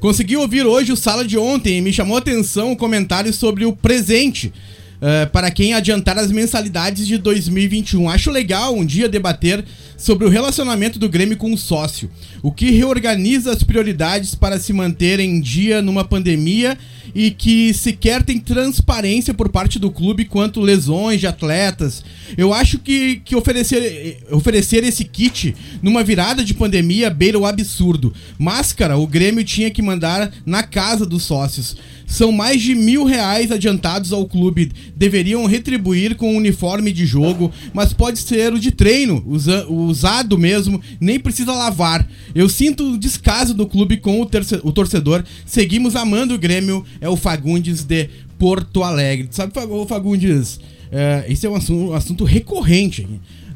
Consegui 0.00 0.36
ouvir 0.36 0.64
hoje 0.64 0.92
o 0.92 0.96
sala 0.96 1.24
de 1.24 1.36
ontem 1.36 1.78
e 1.78 1.80
me 1.80 1.92
chamou 1.92 2.16
a 2.16 2.20
atenção 2.20 2.70
o 2.70 2.76
comentário 2.76 3.32
sobre 3.32 3.64
o 3.64 3.72
presente. 3.74 4.52
Eh, 5.00 5.26
para 5.26 5.50
quem 5.50 5.74
adiantar 5.74 6.18
as 6.18 6.30
mensalidades 6.30 7.06
de 7.06 7.18
2021. 7.18 8.08
Acho 8.10 8.30
legal 8.30 8.74
um 8.74 8.84
dia 8.84 9.08
debater 9.08 9.64
sobre 9.96 10.26
o 10.26 10.28
relacionamento 10.28 10.98
do 10.98 11.08
Grêmio 11.08 11.36
com 11.36 11.52
o 11.52 11.58
sócio. 11.58 12.10
O 12.42 12.52
que 12.52 12.70
reorganiza 12.70 13.52
as 13.52 13.62
prioridades 13.62 14.34
para 14.34 14.58
se 14.58 14.72
manter 14.72 15.20
em 15.20 15.40
dia 15.40 15.82
numa 15.82 16.04
pandemia 16.04 16.76
e 17.14 17.30
que 17.30 17.72
sequer 17.74 18.22
tem 18.22 18.38
transparência 18.38 19.32
por 19.32 19.48
parte 19.48 19.78
do 19.78 19.90
clube 19.90 20.24
quanto 20.24 20.60
lesões 20.60 21.20
de 21.20 21.26
atletas. 21.26 22.04
Eu 22.36 22.52
acho 22.52 22.78
que, 22.78 23.16
que 23.24 23.34
oferecer, 23.34 23.82
eh, 23.82 24.18
oferecer 24.30 24.84
esse 24.84 25.04
kit 25.04 25.54
numa 25.82 26.04
virada 26.04 26.44
de 26.44 26.54
pandemia 26.54 27.10
beira 27.10 27.38
o 27.38 27.46
absurdo. 27.46 28.12
Máscara, 28.38 28.96
o 28.96 29.06
Grêmio 29.06 29.44
tinha 29.44 29.70
que 29.70 29.82
mandar 29.82 30.30
na 30.44 30.62
casa 30.62 31.06
dos 31.06 31.24
sócios. 31.24 31.76
São 32.08 32.32
mais 32.32 32.62
de 32.62 32.74
mil 32.74 33.04
reais 33.04 33.52
adiantados 33.52 34.12
ao 34.14 34.26
clube. 34.26 34.72
Deveriam 34.96 35.44
retribuir 35.44 36.16
com 36.16 36.32
o 36.32 36.36
uniforme 36.38 36.90
de 36.90 37.04
jogo, 37.04 37.52
mas 37.74 37.92
pode 37.92 38.18
ser 38.20 38.52
o 38.54 38.58
de 38.58 38.70
treino, 38.70 39.22
usa- 39.26 39.66
usado 39.68 40.38
mesmo, 40.38 40.80
nem 40.98 41.20
precisa 41.20 41.52
lavar. 41.52 42.08
Eu 42.34 42.48
sinto 42.48 42.94
o 42.94 42.98
descaso 42.98 43.52
do 43.52 43.66
clube 43.66 43.98
com 43.98 44.20
o, 44.22 44.26
terce- 44.26 44.58
o 44.64 44.72
torcedor. 44.72 45.22
Seguimos 45.44 45.94
amando 45.94 46.34
o 46.34 46.38
Grêmio, 46.38 46.82
é 46.98 47.08
o 47.10 47.16
Fagundes 47.16 47.84
de 47.84 48.08
Porto 48.38 48.82
Alegre. 48.82 49.28
Sabe, 49.30 49.52
Fagundes, 49.86 50.58
é, 50.90 51.26
esse 51.28 51.46
é 51.46 51.50
um 51.50 51.54
assunto, 51.56 51.90
um 51.90 51.94
assunto 51.94 52.24
recorrente. 52.24 53.06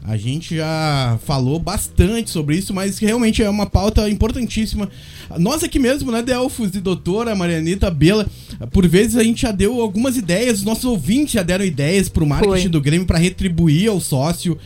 A 0.05 0.17
gente 0.17 0.57
já 0.57 1.19
falou 1.25 1.59
bastante 1.61 2.29
sobre 2.31 2.57
isso, 2.57 2.75
mas 2.75 2.99
realmente 2.99 3.43
é 3.43 3.49
uma 3.49 3.67
pauta 3.67 4.09
importantíssima. 4.09 4.89
Nós 5.39 5.63
aqui 5.63 5.79
mesmo, 5.79 6.11
né, 6.11 6.21
Delfos 6.23 6.75
e 6.75 6.81
doutora 6.81 7.37
Marianita 7.37 7.89
Bela, 7.91 8.27
por 8.73 8.87
vezes 8.89 9.17
a 9.17 9.23
gente 9.23 9.43
já 9.43 9.53
deu 9.53 9.81
algumas 9.81 10.17
ideias, 10.17 10.59
os 10.59 10.65
nossos 10.65 10.85
ouvintes 10.85 11.35
já 11.35 11.43
deram 11.43 11.65
ideias 11.65 12.09
pro 12.09 12.27
marketing 12.27 12.63
Foi. 12.63 12.69
do 12.69 12.81
Grêmio 12.81 13.07
para 13.07 13.19
retribuir 13.19 13.89
ao 13.89 14.01
sócio. 14.01 14.59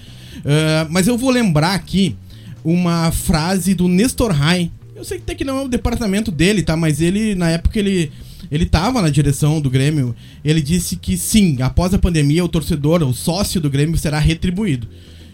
Ah, 0.45 0.87
mas 0.91 1.07
eu 1.09 1.18
vou 1.18 1.30
lembrar 1.30 1.74
aqui 1.74 2.16
uma 2.64 3.11
frase 3.11 3.74
do 3.74 3.89
Nestor 3.89 4.32
Rain. 4.32 4.70
Eu 4.95 5.05
sei 5.05 5.18
que 5.18 5.24
até 5.24 5.34
que 5.34 5.45
não 5.45 5.59
é 5.59 5.64
o 5.64 5.68
departamento 5.68 6.30
dele, 6.30 6.62
tá? 6.62 6.76
Mas 6.76 7.01
ele, 7.01 7.34
na 7.34 7.51
época, 7.51 7.78
ele, 7.78 8.11
ele 8.51 8.64
tava 8.64 9.03
na 9.03 9.11
direção 9.11 9.61
do 9.61 9.68
Grêmio. 9.68 10.16
Ele 10.43 10.62
disse 10.62 10.97
que 10.97 11.16
sim, 11.18 11.61
após 11.61 11.93
a 11.93 11.99
pandemia, 11.99 12.45
o 12.45 12.49
torcedor, 12.49 13.03
o 13.03 13.12
sócio 13.12 13.61
do 13.61 13.68
Grêmio 13.68 13.99
será 13.99 14.18
retribuído. 14.18 14.89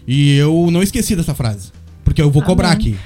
E 0.07 0.37
eu 0.37 0.69
não 0.71 0.81
esqueci 0.83 1.15
dessa 1.15 1.33
frase. 1.33 1.71
Porque 2.03 2.21
eu 2.21 2.29
vou 2.29 2.41
cobrar 2.43 2.67
Amém. 2.69 2.77
aqui. 2.77 2.97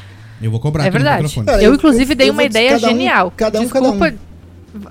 Eu 0.42 0.52
vou 0.52 0.60
cobrar 0.60 0.84
É 0.84 0.88
aqui 0.88 0.94
verdade. 0.98 1.18
no 1.18 1.24
microfone. 1.24 1.46
Cara, 1.48 1.62
eu, 1.64 1.70
eu- 1.72 1.76
inclusive, 1.76 2.12
eu- 2.14 2.18
dei 2.18 2.30
eu 2.30 2.34
uma 2.34 2.44
ideia 2.44 2.72
cada 2.72 2.88
um- 2.88 2.90
genial. 2.90 3.34
cada 3.36 3.62
um, 3.62 3.68
cada 3.68 3.90
desculpa. 3.92 4.14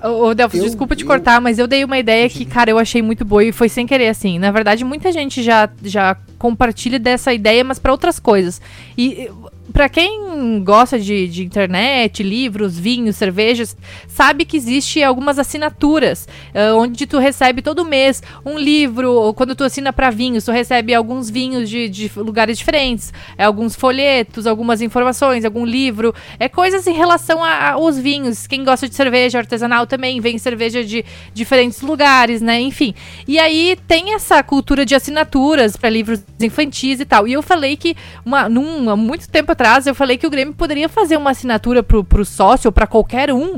Ô, 0.03 0.33
Delfos, 0.33 0.59
Eu- 0.59 0.65
desculpa 0.65 0.95
te 0.95 1.03
eu- 1.03 1.07
cortar, 1.07 1.39
mas 1.39 1.57
eu 1.59 1.67
dei 1.67 1.83
uma 1.85 1.97
ideia 1.97 2.27
que, 2.29 2.43
cara, 2.43 2.69
eu 2.69 2.77
achei 2.77 3.01
muito 3.01 3.23
boa 3.23 3.43
e 3.43 3.51
foi 3.53 3.69
sem 3.69 3.85
querer, 3.87 4.09
assim. 4.09 4.37
Na 4.39 4.51
verdade, 4.51 4.83
muita 4.83 5.11
gente 5.11 5.41
já, 5.41 5.69
já 5.83 6.17
compartilha 6.37 6.99
dessa 6.99 7.33
ideia, 7.33 7.63
mas 7.63 7.79
para 7.79 7.91
outras 7.93 8.19
coisas. 8.19 8.59
E 8.97 9.29
para 9.73 9.89
quem 9.89 10.63
gosta 10.63 10.99
de, 10.99 11.27
de 11.27 11.43
internet, 11.43 12.23
livros, 12.23 12.77
vinhos, 12.77 13.15
cervejas, 13.15 13.75
sabe 14.07 14.45
que 14.45 14.57
existe 14.57 15.03
algumas 15.03 15.37
assinaturas, 15.37 16.27
ah, 16.53 16.75
onde 16.75 17.05
tu 17.05 17.17
recebe 17.17 17.61
todo 17.61 17.85
mês 17.85 18.23
um 18.45 18.57
livro, 18.57 19.11
ou 19.11 19.33
quando 19.33 19.55
tu 19.55 19.63
assina 19.63 19.91
para 19.91 20.09
vinhos, 20.09 20.45
tu 20.45 20.51
recebe 20.51 20.93
alguns 20.93 21.29
vinhos 21.29 21.69
de, 21.69 21.89
de 21.89 22.11
lugares 22.15 22.57
diferentes, 22.57 23.13
alguns 23.37 23.75
folhetos, 23.75 24.47
algumas 24.47 24.81
informações, 24.81 25.43
algum 25.43 25.65
livro, 25.65 26.13
é 26.39 26.47
coisas 26.47 26.87
em 26.87 26.93
relação 26.93 27.43
aos 27.43 27.97
vinhos. 27.97 28.47
Quem 28.47 28.63
gosta 28.63 28.87
de 28.87 28.95
cerveja 28.95 29.39
artesanal 29.39 29.85
também 29.85 30.19
vem 30.19 30.37
cerveja 30.37 30.83
de 30.83 31.03
diferentes 31.33 31.81
lugares, 31.81 32.41
né? 32.41 32.59
Enfim. 32.59 32.93
E 33.27 33.37
aí 33.39 33.77
tem 33.87 34.13
essa 34.13 34.41
cultura 34.43 34.85
de 34.85 34.95
assinaturas 34.95 35.75
para 35.75 35.89
livros 35.89 36.23
infantis 36.39 36.99
e 36.99 37.05
tal. 37.05 37.27
E 37.27 37.33
eu 37.33 37.41
falei 37.41 37.75
que 37.75 37.95
uma, 38.25 38.47
num, 38.47 38.89
há 38.89 38.95
muito 38.95 39.27
tempo 39.29 39.51
atrás 39.57 39.87
eu 39.87 39.95
falei 39.95 40.19
que 40.19 40.27
o 40.27 40.29
Grêmio 40.29 40.53
poderia 40.53 40.87
fazer 40.87 41.17
uma 41.17 41.31
assinatura 41.31 41.81
pro, 41.81 42.03
pro 42.03 42.23
sócio 42.23 42.71
para 42.71 42.85
qualquer 42.85 43.33
um, 43.33 43.57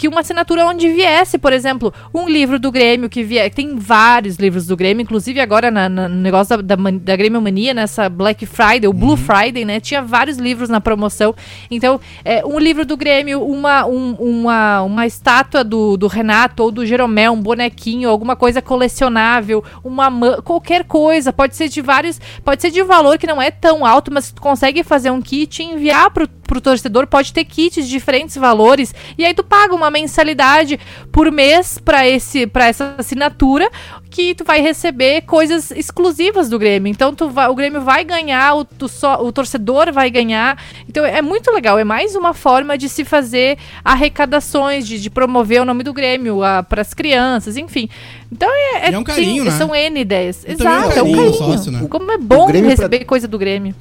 que 0.00 0.08
uma 0.08 0.20
assinatura 0.20 0.64
onde 0.64 0.88
viesse, 0.88 1.36
por 1.36 1.52
exemplo, 1.52 1.92
um 2.14 2.26
livro 2.26 2.58
do 2.58 2.72
Grêmio 2.72 3.10
que 3.10 3.22
vier, 3.22 3.50
tem 3.52 3.76
vários 3.76 4.36
livros 4.36 4.66
do 4.66 4.74
Grêmio, 4.74 5.02
inclusive 5.02 5.38
agora 5.40 5.70
na- 5.70 5.90
na- 5.90 6.08
no 6.08 6.14
negócio 6.22 6.56
da, 6.62 6.74
da, 6.74 6.90
da 6.90 7.16
Grêmio 7.16 7.38
Mania, 7.42 7.74
nessa 7.74 8.08
Black 8.08 8.46
Friday, 8.46 8.88
o 8.88 8.94
Blue 8.94 9.14
Friday, 9.18 9.62
né? 9.66 9.78
Tinha 9.78 10.00
vários 10.00 10.38
livros 10.38 10.70
na 10.70 10.80
promoção. 10.80 11.34
Então, 11.70 12.00
é, 12.24 12.42
um 12.46 12.58
livro 12.58 12.86
do 12.86 12.96
Grêmio, 12.96 13.44
uma, 13.44 13.84
um- 13.84 14.14
uma, 14.18 14.80
uma 14.80 15.06
estátua 15.06 15.62
do, 15.62 15.98
do 15.98 16.06
Renato 16.06 16.62
ou 16.62 16.70
do 16.70 16.86
Jeromel, 16.86 17.34
um 17.34 17.42
bonequinho, 17.42 18.08
alguma 18.08 18.34
coisa 18.34 18.62
colecionável, 18.62 19.62
uma 19.84 20.08
ma- 20.08 20.40
qualquer 20.40 20.84
coisa, 20.84 21.30
pode 21.30 21.54
ser 21.56 21.68
de 21.68 21.82
vários, 21.82 22.18
pode 22.42 22.62
ser 22.62 22.70
de 22.70 22.82
um 22.82 22.86
valor 22.86 23.18
que 23.18 23.26
não 23.26 23.40
é 23.42 23.50
tão 23.50 23.84
alto, 23.84 24.10
mas 24.10 24.32
tu 24.32 24.40
consegue 24.40 24.82
fazer 24.82 25.10
um 25.10 25.20
kit 25.20 25.62
e 25.62 25.66
enviar 25.66 26.10
pro, 26.10 26.26
pro 26.26 26.58
torcedor, 26.60 27.06
pode 27.06 27.34
ter 27.34 27.44
kits 27.44 27.84
de 27.84 27.90
diferentes 27.90 28.36
valores, 28.36 28.94
e 29.18 29.24
aí 29.26 29.34
tu 29.34 29.44
paga 29.44 29.74
uma 29.74 29.89
uma 29.90 29.98
mensalidade 29.98 30.78
por 31.12 31.30
mês 31.30 31.78
para 31.78 32.08
esse 32.08 32.46
para 32.46 32.66
essa 32.68 32.94
assinatura 32.96 33.68
que 34.08 34.34
tu 34.34 34.44
vai 34.44 34.60
receber 34.60 35.22
coisas 35.22 35.70
exclusivas 35.70 36.48
do 36.48 36.58
Grêmio. 36.58 36.90
Então 36.90 37.14
tu 37.14 37.28
vai, 37.28 37.48
o 37.48 37.54
Grêmio 37.54 37.80
vai 37.80 38.02
ganhar, 38.04 38.54
o, 38.56 38.64
tu 38.64 38.88
só, 38.88 39.22
o 39.22 39.30
torcedor 39.30 39.92
vai 39.92 40.10
ganhar. 40.10 40.60
Então 40.88 41.04
é 41.04 41.22
muito 41.22 41.50
legal. 41.52 41.78
É 41.78 41.84
mais 41.84 42.16
uma 42.16 42.34
forma 42.34 42.76
de 42.76 42.88
se 42.88 43.04
fazer 43.04 43.56
arrecadações, 43.84 44.86
de, 44.86 45.00
de 45.00 45.10
promover 45.10 45.60
o 45.60 45.64
nome 45.64 45.84
do 45.84 45.92
Grêmio 45.92 46.40
para 46.68 46.80
as 46.80 46.92
crianças, 46.94 47.56
enfim. 47.56 47.88
Então 48.32 48.48
é, 48.50 48.88
é, 48.88 48.92
é 48.92 48.98
um 48.98 49.04
carinho, 49.04 49.44
sim, 49.44 49.50
né? 49.50 49.56
são 49.56 49.74
N 49.74 50.00
ideias. 50.00 50.44
E 50.46 50.56
também 50.56 50.66
é 50.72 50.76
um 50.76 50.82
Exato, 50.82 50.98
é 50.98 51.02
um 51.02 51.04
carinho 51.04 51.16
carinho. 51.16 51.32
sócio, 51.34 51.72
né? 51.72 51.86
Como 51.88 52.10
é 52.10 52.18
bom 52.18 52.46
Grêmio 52.46 52.70
receber 52.70 52.98
pra- 52.98 53.06
coisa 53.06 53.28
do 53.28 53.38
Grêmio. 53.38 53.74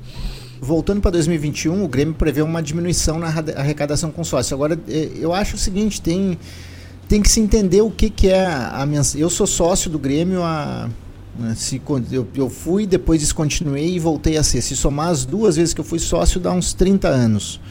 Voltando 0.61 0.99
para 0.99 1.11
2021, 1.11 1.83
o 1.83 1.87
Grêmio 1.87 2.13
prevê 2.13 2.41
uma 2.41 2.61
diminuição 2.61 3.17
na 3.17 3.27
arrecadação 3.27 4.11
com 4.11 4.23
sócio. 4.23 4.53
Agora, 4.53 4.77
eh, 4.87 5.11
eu 5.15 5.33
acho 5.33 5.55
o 5.55 5.57
seguinte, 5.57 6.01
tem, 6.01 6.37
tem 7.07 7.21
que 7.21 7.29
se 7.29 7.39
entender 7.39 7.81
o 7.81 7.89
que, 7.89 8.09
que 8.09 8.27
é 8.27 8.45
a 8.45 8.85
mens... 8.85 9.15
Eu 9.15 9.29
sou 9.29 9.47
sócio 9.47 9.89
do 9.89 9.97
Grêmio 9.97 10.43
há... 10.43 10.89
né, 11.39 11.55
Se, 11.55 11.81
eu, 12.11 12.27
eu 12.35 12.49
fui, 12.49 12.85
depois 12.85 13.21
descontinuei 13.21 13.95
e 13.95 13.99
voltei 13.99 14.37
a 14.37 14.43
ser. 14.43 14.61
Se 14.61 14.75
somar 14.75 15.09
as 15.09 15.23
duas 15.23 15.55
vezes 15.55 15.73
que 15.73 15.79
eu 15.79 15.85
fui 15.85 15.99
sócio, 15.99 16.41
dá 16.41 16.51
uns 16.51 16.73
30 16.73 17.07
anos. 17.07 17.61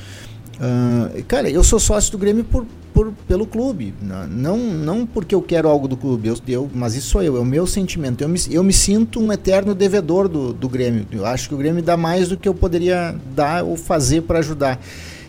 Ah, 0.61 1.11
cara, 1.27 1.49
eu 1.51 1.63
sou 1.63 1.79
sócio 1.79 2.11
do 2.13 2.19
Grêmio 2.19 2.45
por, 2.45 2.67
por- 2.93 3.13
pelo 3.29 3.47
clube. 3.47 3.95
Não, 4.31 4.57
não 4.59 5.07
porque 5.07 5.35
eu 5.35 5.43
quero 5.43 5.69
algo 5.69 5.87
do 5.87 5.97
clube, 5.97 6.29
eu, 6.29 6.37
eu- 6.49 6.71
mas 6.75 6.95
isso 6.95 7.11
sou 7.11 7.23
eu, 7.23 7.37
é 7.37 7.41
o 7.41 7.45
meu 7.45 7.67
sentimento. 7.67 8.23
Eu 8.23 8.29
me, 8.29 8.41
eu 8.51 8.65
me 8.65 8.73
sinto 8.73 9.21
um 9.21 9.33
eterno 9.33 9.75
devedor 9.75 10.29
do, 10.29 10.53
do 10.53 10.69
Grêmio. 10.69 11.07
Eu 11.13 11.25
acho 11.25 11.49
que 11.49 11.55
o 11.55 11.59
Grêmio 11.59 11.83
dá 11.83 11.97
mais 11.97 12.29
do 12.29 12.37
que 12.37 12.49
eu 12.49 12.55
poderia 12.55 13.15
dar 13.35 13.63
ou 13.65 13.77
fazer 13.77 14.23
para 14.23 14.41
ajudar. 14.41 14.81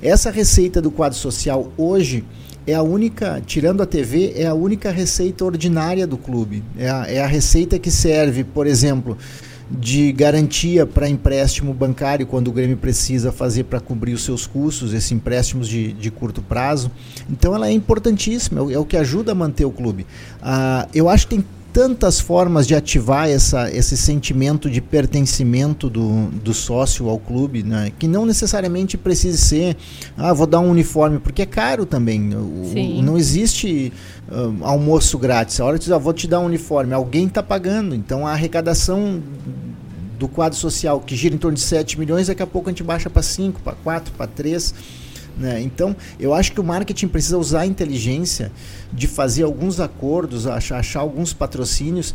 Essa 0.01 0.31
receita 0.31 0.81
do 0.81 0.89
quadro 0.89 1.17
social 1.17 1.71
hoje 1.77 2.23
é 2.65 2.73
a 2.73 2.81
única, 2.81 3.41
tirando 3.45 3.81
a 3.81 3.85
TV, 3.85 4.33
é 4.35 4.45
a 4.47 4.53
única 4.53 4.91
receita 4.91 5.43
ordinária 5.43 6.07
do 6.07 6.17
clube. 6.17 6.63
É 6.77 6.89
a, 6.89 7.05
é 7.07 7.21
a 7.21 7.27
receita 7.27 7.77
que 7.77 7.91
serve, 7.91 8.43
por 8.43 8.65
exemplo, 8.65 9.17
de 9.69 10.11
garantia 10.11 10.85
para 10.85 11.07
empréstimo 11.07 11.73
bancário 11.73 12.25
quando 12.25 12.47
o 12.47 12.51
Grêmio 12.51 12.77
precisa 12.77 13.31
fazer 13.31 13.65
para 13.65 13.79
cobrir 13.79 14.13
os 14.13 14.23
seus 14.23 14.47
custos, 14.47 14.93
esses 14.93 15.11
empréstimos 15.11 15.67
de, 15.67 15.93
de 15.93 16.09
curto 16.09 16.41
prazo. 16.41 16.89
Então 17.29 17.53
ela 17.53 17.67
é 17.67 17.71
importantíssima, 17.71 18.59
é 18.59 18.77
o, 18.77 18.83
é 18.83 18.85
que 18.85 18.97
ajuda 18.97 19.31
a 19.31 19.35
manter 19.35 19.65
o 19.65 19.71
clube. 19.71 20.07
Ah, 20.41 20.87
eu 20.93 21.07
acho 21.07 21.27
que 21.27 21.35
tem 21.35 21.45
tantas 21.71 22.19
formas 22.19 22.65
de 22.65 22.73
ativar 22.75 23.29
essa, 23.29 23.71
esse 23.71 23.95
sentimento 23.95 24.69
de 24.69 24.81
pertencimento 24.81 25.89
do, 25.89 26.27
do 26.27 26.53
sócio 26.53 27.07
ao 27.09 27.19
clube, 27.19 27.63
né? 27.63 27.91
que 27.97 28.07
não 28.07 28.25
necessariamente 28.25 28.97
precise 28.97 29.37
ser, 29.37 29.77
ah, 30.17 30.33
vou 30.33 30.47
dar 30.47 30.59
um 30.59 30.69
uniforme, 30.69 31.19
porque 31.19 31.43
é 31.43 31.45
caro 31.45 31.85
também. 31.85 32.33
O- 32.35 32.71
não 33.03 33.17
existe 33.17 33.93
ah, 34.31 34.51
almoço 34.61 35.17
grátis. 35.17 35.59
A 35.59 35.65
hora 35.65 35.77
que 35.77 35.83
diz, 35.85 35.91
ah, 35.91 35.97
vou 35.97 36.13
te 36.13 36.27
dar 36.27 36.39
um 36.39 36.45
uniforme, 36.45 36.93
alguém 36.93 37.27
está 37.27 37.43
pagando. 37.43 37.93
Então 37.95 38.25
a 38.25 38.31
arrecadação 38.31 39.21
do 40.17 40.27
quadro 40.27 40.57
social, 40.57 40.99
que 40.99 41.15
gira 41.15 41.33
em 41.33 41.37
torno 41.37 41.55
de 41.55 41.61
7 41.61 41.97
milhões, 41.97 42.27
daqui 42.27 42.43
a 42.43 42.47
pouco 42.47 42.67
a 42.69 42.71
gente 42.71 42.83
baixa 42.83 43.09
para 43.09 43.21
5, 43.21 43.61
para 43.61 43.73
4, 43.73 44.13
para 44.17 44.27
3. 44.27 44.73
Né? 45.39 45.61
Então, 45.61 45.95
eu 46.19 46.33
acho 46.33 46.51
que 46.51 46.59
o 46.59 46.63
marketing 46.63 47.07
precisa 47.07 47.37
usar 47.37 47.61
a 47.61 47.65
inteligência 47.65 48.51
de 48.91 49.07
fazer 49.07 49.43
alguns 49.43 49.79
acordos, 49.79 50.45
achar, 50.45 50.79
achar 50.79 50.99
alguns 50.99 51.31
patrocínios 51.31 52.13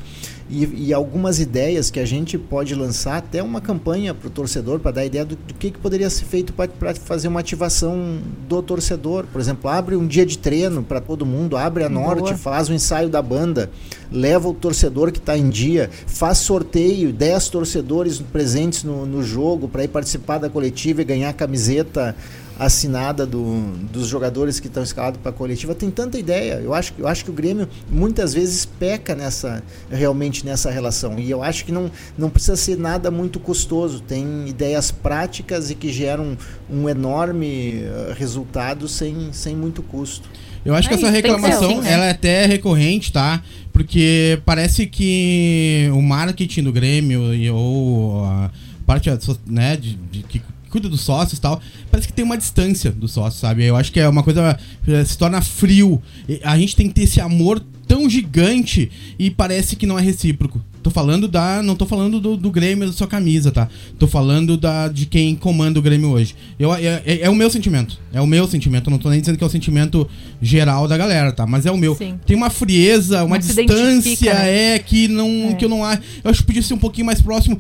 e, 0.51 0.89
e 0.89 0.93
algumas 0.93 1.41
ideias 1.41 1.91
que 1.91 1.99
a 1.99 2.05
gente 2.05 2.37
pode 2.37 2.75
lançar, 2.75 3.17
até 3.17 3.43
uma 3.43 3.63
campanha 3.63 4.13
para 4.13 4.29
o 4.29 4.31
torcedor, 4.31 4.79
para 4.79 4.91
dar 4.91 5.07
ideia 5.07 5.25
do, 5.25 5.37
do 5.37 5.55
que, 5.55 5.71
que 5.71 5.79
poderia 5.79 6.11
ser 6.11 6.27
feito 6.27 6.53
para 6.53 6.95
fazer 6.95 7.29
uma 7.29 7.41
ativação 7.41 8.19
do 8.47 8.63
torcedor. 8.63 9.25
Por 9.33 9.41
exemplo, 9.41 9.71
abre 9.71 9.97
um 9.97 10.07
dia 10.07 10.27
de 10.27 10.37
treino 10.37 10.83
para 10.83 11.01
todo 11.01 11.25
mundo, 11.25 11.57
abre 11.57 11.85
a 11.85 11.89
Boa. 11.89 12.15
norte, 12.15 12.35
faz 12.35 12.69
o 12.69 12.75
ensaio 12.75 13.09
da 13.09 13.23
banda, 13.23 13.71
leva 14.13 14.49
o 14.49 14.53
torcedor 14.53 15.11
que 15.13 15.19
está 15.19 15.39
em 15.39 15.49
dia, 15.49 15.89
faz 16.07 16.39
sorteio, 16.39 17.11
10 17.11 17.49
torcedores 17.49 18.21
presentes 18.21 18.85
no, 18.85 19.07
no 19.07 19.23
jogo 19.23 19.67
para 19.67 19.85
ir 19.85 19.89
participar 19.89 20.37
da 20.37 20.51
coletiva 20.51 21.01
e 21.01 21.05
ganhar 21.05 21.31
a 21.31 21.33
camiseta 21.33 22.15
assinada 22.59 23.27
do, 23.27 23.61
dos 23.93 24.07
jogadores 24.07 24.61
que 24.61 24.69
estão 24.69 24.83
escalados 24.83 25.21
para 25.21 25.31
a 25.31 25.35
coletiva. 25.35 25.75
Tem 25.75 25.91
tanta 25.91 26.19
ideia. 26.19 26.61
Eu 26.63 26.73
acho, 26.73 26.93
que- 26.93 27.01
eu 27.03 27.09
acho 27.09 27.25
que 27.25 27.31
o 27.31 27.35
Grêmio 27.35 27.69
muitas 27.91 28.33
vezes 28.33 28.65
peca 28.65 29.15
nessa 29.15 29.63
realmente 29.91 30.45
nessa 30.47 30.71
relação. 30.71 31.19
E 31.19 31.31
eu 31.31 31.43
acho 31.43 31.65
que 31.65 31.73
não, 31.73 31.91
não 32.17 32.31
precisa 32.31 32.57
ser 32.57 32.79
nada 32.79 33.11
muito 33.11 33.41
custoso. 33.41 34.01
Tem 34.01 34.49
ideias 34.49 34.91
práticas 34.91 35.71
e 35.71 35.75
que 35.75 35.93
geram 35.93 36.37
um 36.71 36.89
enorme 36.89 37.83
eh, 37.85 38.15
resultado 38.17 38.87
sem, 38.89 39.33
sem 39.33 39.57
muito 39.57 39.83
custo. 39.83 40.29
Eu 40.65 40.75
acho 40.75 40.89
que 40.89 40.95
É 40.95 40.97
essa 40.97 41.07
que 41.07 41.13
ser 41.13 41.23
reclamação, 41.23 41.71
assim, 41.73 41.81
né? 41.83 41.93
ela 41.93 42.05
é 42.07 42.11
até 42.11 42.47
recorrente, 42.47 43.13
tá? 43.13 43.43
Porque 43.73 44.41
parece 44.47 44.87
que 44.87 45.91
o 45.93 46.01
marketing 46.01 46.63
do 46.63 46.73
Grêmio 46.73 47.21
ou 47.55 48.25
a 48.25 48.51
parte 48.87 49.11
né, 49.47 49.77
de, 49.77 49.95
de- 50.11 50.23
que 50.23 50.41
cuida 50.75 50.89
dos 50.89 51.03
sócios 51.03 51.39
e 51.39 51.41
tal, 51.41 51.61
parece 51.89 52.09
que 52.09 52.13
tem 52.13 52.25
uma 52.25 52.37
distância 52.37 52.91
dos 52.91 53.13
sócios, 53.13 53.41
sabe? 53.41 53.65
Eu 53.65 53.77
acho 53.77 53.93
que 53.93 54.01
é 54.01 54.09
uma 54.09 54.25
coisa 54.25 54.59
eh, 54.89 55.05
se 55.05 55.17
torna 55.17 55.41
frio. 55.41 56.03
A 56.43 56.59
gente 56.59 56.75
tem 56.75 56.89
que 56.89 56.95
ter 56.95 57.03
esse 57.05 57.21
amor 57.21 57.63
tão 57.87 58.11
gigante 58.11 58.91
e 59.17 59.31
parece 59.31 59.77
que 59.77 59.87
não 59.87 59.97
é 59.97 60.03
recíproco. 60.03 60.61
Tô 60.83 60.91
falando 60.91 61.29
da. 61.29 61.63
Não 61.63 61.77
tô 61.77 61.87
falando 61.87 62.19
do, 62.21 62.37
do 62.37 62.51
Grêmio 62.51 62.87
da 62.89 62.93
sua 62.93 63.07
camisa, 63.07 63.53
tá? 63.53 63.69
Tô 63.99 64.07
falando 64.07 64.57
da, 64.57 64.89
de 64.89 65.07
quem 65.07 65.35
comanda 65.37 65.79
o 65.79 65.83
Grêmio 65.83 66.11
hoje. 66.11 66.35
Eu, 66.59 66.75
é, 66.75 67.03
é- 67.07 67.21
é 67.23 67.31
o 67.31 67.35
meu 67.37 67.49
sentimento. 67.49 67.99
É 68.13 68.21
o 68.21 68.27
meu 68.27 68.47
sentimento. 68.49 68.89
Eu 68.89 68.91
não 68.91 68.99
tô 68.99 69.09
nem 69.09 69.21
dizendo 69.21 69.39
que 69.39 69.45
é 69.45 69.47
o 69.47 69.51
sentimento 69.51 70.07
geral 70.43 70.89
da 70.89 70.99
galera, 70.99 71.33
tá? 71.33 71.47
Mas 71.47 71.65
é 71.65 71.71
o 71.71 71.77
meu. 71.79 71.95
Sim. 71.95 72.19
Tem 72.27 72.37
uma 72.37 72.51
frieza, 72.51 73.23
uma 73.25 73.37
Não 73.37 73.39
distância, 73.39 74.35
né? 74.35 74.75
é, 74.75 74.79
que 74.79 75.07
não. 75.09 75.51
É. 75.51 75.55
Que 75.55 75.65
eu 75.65 75.69
não 75.71 75.85
acho. 75.85 76.03
Eu 76.23 76.31
acho 76.31 76.41
que 76.41 76.47
podia 76.47 76.63
ser 76.63 76.75
um 76.75 76.79
pouquinho 76.79 77.07
mais 77.07 77.23
próximo. 77.23 77.59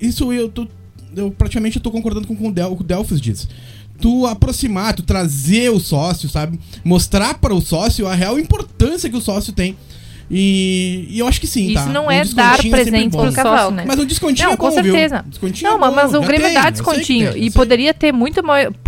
Isso 0.00 0.32
eu 0.32 0.48
tô. 0.48 0.68
Eu 1.16 1.30
praticamente 1.30 1.80
tô 1.80 1.90
concordando 1.90 2.26
com 2.26 2.34
o 2.34 2.36
que 2.36 2.82
o 2.82 2.84
Delphis 2.84 3.20
diz 3.20 3.48
tu 4.00 4.26
aproximar, 4.26 4.94
tu 4.94 5.02
trazer 5.02 5.70
o 5.70 5.78
sócio, 5.78 6.28
sabe? 6.28 6.58
Mostrar 6.82 7.34
para 7.34 7.54
o 7.54 7.60
sócio 7.60 8.08
a 8.08 8.14
real 8.14 8.38
importância 8.38 9.10
que 9.10 9.16
o 9.16 9.20
sócio 9.20 9.52
tem. 9.52 9.76
E, 10.30 11.06
e 11.10 11.18
eu 11.18 11.26
acho 11.26 11.40
que 11.40 11.46
sim, 11.46 11.74
tá? 11.74 11.80
Isso 11.80 11.88
não 11.90 12.06
Um 12.06 12.10
é 12.10 12.24
dar 12.24 12.54
sempre 12.56 12.70
presente 12.70 13.16
pro 13.16 13.32
sócio, 13.32 13.70
né? 13.72 13.84
Mas 13.86 13.98
um 13.98 14.04
descontinho 14.04 14.46
Não, 14.48 14.54
é 14.54 14.56
com 14.56 14.68
bom, 14.70 14.82
viu? 14.82 14.92
certeza. 14.92 15.24
Descontinho 15.26 15.70
Não, 15.70 15.76
é 15.76 15.80
mas, 15.80 15.90
bom, 15.90 15.96
mas 15.96 16.14
o 16.14 16.20
Grêmio 16.20 16.46
tem, 16.46 16.54
dá 16.54 16.64
que 16.66 16.70
descontinho. 16.72 17.32
tem, 17.32 17.44
e 17.44 17.50
poderia 17.50 17.92
ter 17.92 18.12
muito 18.12 18.40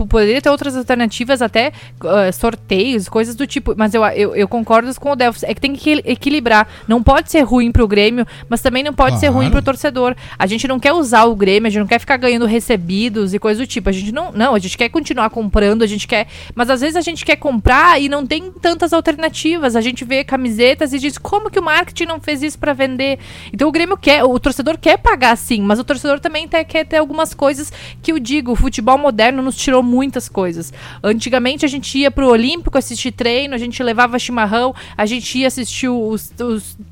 Poderia 0.08 0.40
ter 0.40 0.50
outras 0.50 0.76
alternativas, 0.76 1.42
até 1.42 1.72
eh, 2.04 2.32
sorteios, 2.32 3.08
coisas 3.08 3.34
do 3.34 3.46
tipo. 3.46 3.74
Mas 3.76 3.92
eu, 3.92 4.04
eu, 4.04 4.34
eu 4.36 4.46
concordo 4.48 4.92
com 5.00 5.10
o 5.12 5.16
Delfos. 5.16 5.42
É 5.42 5.52
que 5.54 5.60
tem 5.60 5.72
que 5.74 5.90
equil- 5.90 6.02
equilibrar. 6.04 6.68
Não 6.86 7.02
pode 7.02 7.30
ser 7.30 7.40
ruim 7.42 7.72
pro 7.72 7.88
Grêmio, 7.88 8.26
mas 8.48 8.60
também 8.62 8.82
não 8.82 8.92
pode 8.92 9.18
ser 9.18 9.26
Claro. 9.26 9.36
ruim 9.36 9.50
pro 9.50 9.62
torcedor. 9.62 10.14
A 10.38 10.46
gente 10.46 10.68
não 10.68 10.78
quer 10.78 10.92
usar 10.92 11.24
o 11.24 11.34
Grêmio, 11.34 11.66
a 11.66 11.70
gente 11.70 11.80
não 11.80 11.86
quer 11.86 11.98
ficar 11.98 12.16
ganhando 12.18 12.46
recebidos 12.46 13.34
e 13.34 13.38
coisas 13.38 13.58
do 13.66 13.66
tipo. 13.68 13.88
A 13.88 13.92
gente 13.92 14.12
não. 14.12 14.30
Não, 14.32 14.54
a 14.54 14.58
gente 14.58 14.76
quer 14.78 14.88
continuar 14.88 15.28
comprando, 15.30 15.82
a 15.82 15.86
gente 15.86 16.06
quer. 16.06 16.26
Mas 16.54 16.70
às 16.70 16.80
vezes 16.80 16.96
a 16.96 17.00
gente 17.00 17.24
quer 17.24 17.36
comprar 17.36 18.00
e 18.00 18.08
não 18.08 18.24
tem 18.26 18.50
tantas 18.52 18.92
alternativas. 18.92 19.74
A 19.76 19.80
gente 19.80 20.04
vê 20.04 20.22
camisetas 20.24 20.92
e 20.92 20.98
diz 20.98 21.18
como 21.32 21.50
que 21.50 21.58
o 21.58 21.62
marketing 21.62 22.04
não 22.04 22.20
fez 22.20 22.42
isso 22.42 22.58
pra 22.58 22.74
vender. 22.74 23.18
Então 23.50 23.66
o 23.66 23.72
Grêmio 23.72 23.96
quer, 23.96 24.22
o 24.22 24.38
torcedor 24.38 24.76
quer 24.76 24.98
pagar 24.98 25.34
sim, 25.34 25.62
mas 25.62 25.78
o 25.78 25.84
torcedor 25.84 26.20
também 26.20 26.46
te- 26.46 26.62
quer 26.64 26.84
ter 26.84 26.98
algumas 26.98 27.32
coisas 27.32 27.72
que 28.02 28.12
eu 28.12 28.18
digo, 28.18 28.52
o 28.52 28.54
futebol 28.54 28.98
moderno 28.98 29.40
nos 29.40 29.56
tirou 29.56 29.82
muitas 29.82 30.28
coisas. 30.28 30.74
Antigamente 31.02 31.64
a 31.64 31.68
gente 31.68 31.96
ia 31.96 32.10
pro 32.10 32.28
Olímpico 32.28 32.76
assistir 32.76 33.12
treino, 33.12 33.54
a 33.54 33.58
gente 33.58 33.82
levava 33.82 34.18
chimarrão, 34.18 34.74
a 34.94 35.06
gente 35.06 35.38
ia 35.38 35.46
assistir 35.46 35.88
os, 35.88 36.30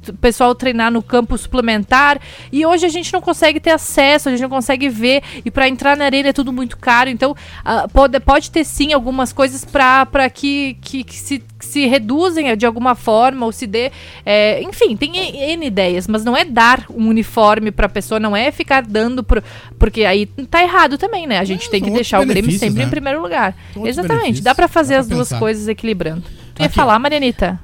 o 0.08 0.12
pessoal 0.14 0.54
treinar 0.54 0.90
no 0.90 1.02
campo 1.02 1.36
suplementar 1.36 2.18
e 2.50 2.64
hoje 2.64 2.86
a 2.86 2.88
gente 2.88 3.12
não 3.12 3.20
consegue 3.20 3.60
ter 3.60 3.72
acesso, 3.72 4.30
a 4.30 4.32
gente 4.32 4.40
não 4.40 4.48
consegue 4.48 4.88
ver 4.88 5.22
e 5.44 5.50
pra 5.50 5.68
entrar 5.68 5.98
na 5.98 6.06
arena 6.06 6.30
é 6.30 6.32
tudo 6.32 6.50
muito 6.50 6.78
caro. 6.78 7.10
Então 7.10 7.36
ah, 7.62 7.86
pode, 7.92 8.18
pode 8.20 8.50
ter 8.50 8.64
sim 8.64 8.94
algumas 8.94 9.34
coisas 9.34 9.66
pra 9.66 10.06
que, 10.32 10.78
que, 10.80 11.04
que 11.04 11.14
se, 11.16 11.44
se 11.60 11.86
reduzem 11.86 12.56
de 12.56 12.66
alguma 12.66 12.94
forma 12.94 13.46
ou 13.46 13.52
se 13.52 13.66
dê. 13.66 13.90
é, 14.24 14.62
enfim, 14.62 14.96
tem 14.96 15.12
N 15.16 15.66
ideias, 15.66 16.06
mas 16.08 16.24
não 16.24 16.36
é 16.36 16.44
dar 16.44 16.86
um 16.90 17.08
uniforme 17.08 17.70
pra 17.70 17.88
pessoa, 17.88 18.18
não 18.18 18.36
é 18.36 18.50
ficar 18.50 18.82
dando 18.82 19.22
pro. 19.22 19.42
Porque 19.78 20.04
aí 20.04 20.26
tá 20.26 20.62
errado 20.62 20.96
também, 20.98 21.26
né? 21.26 21.38
A 21.38 21.44
gente 21.44 21.66
É, 21.68 21.70
tem 21.70 21.82
que 21.82 21.90
deixar 21.90 22.20
o 22.20 22.26
Grêmio 22.26 22.50
sempre 22.52 22.80
né? 22.80 22.84
em 22.84 22.90
primeiro 22.90 23.20
lugar. 23.22 23.56
Outros 23.74 23.98
Exatamente. 23.98 24.42
Dá 24.42 24.54
pra 24.54 24.68
fazer 24.68 24.94
dá 24.94 25.00
as 25.00 25.06
pra 25.06 25.16
duas 25.16 25.32
coisas 25.32 25.68
equilibrando. 25.68 26.22
Tu 26.54 26.62
ia 26.62 26.66
Aqui, 26.66 26.74
falar, 26.74 26.98
Marianita? 26.98 27.58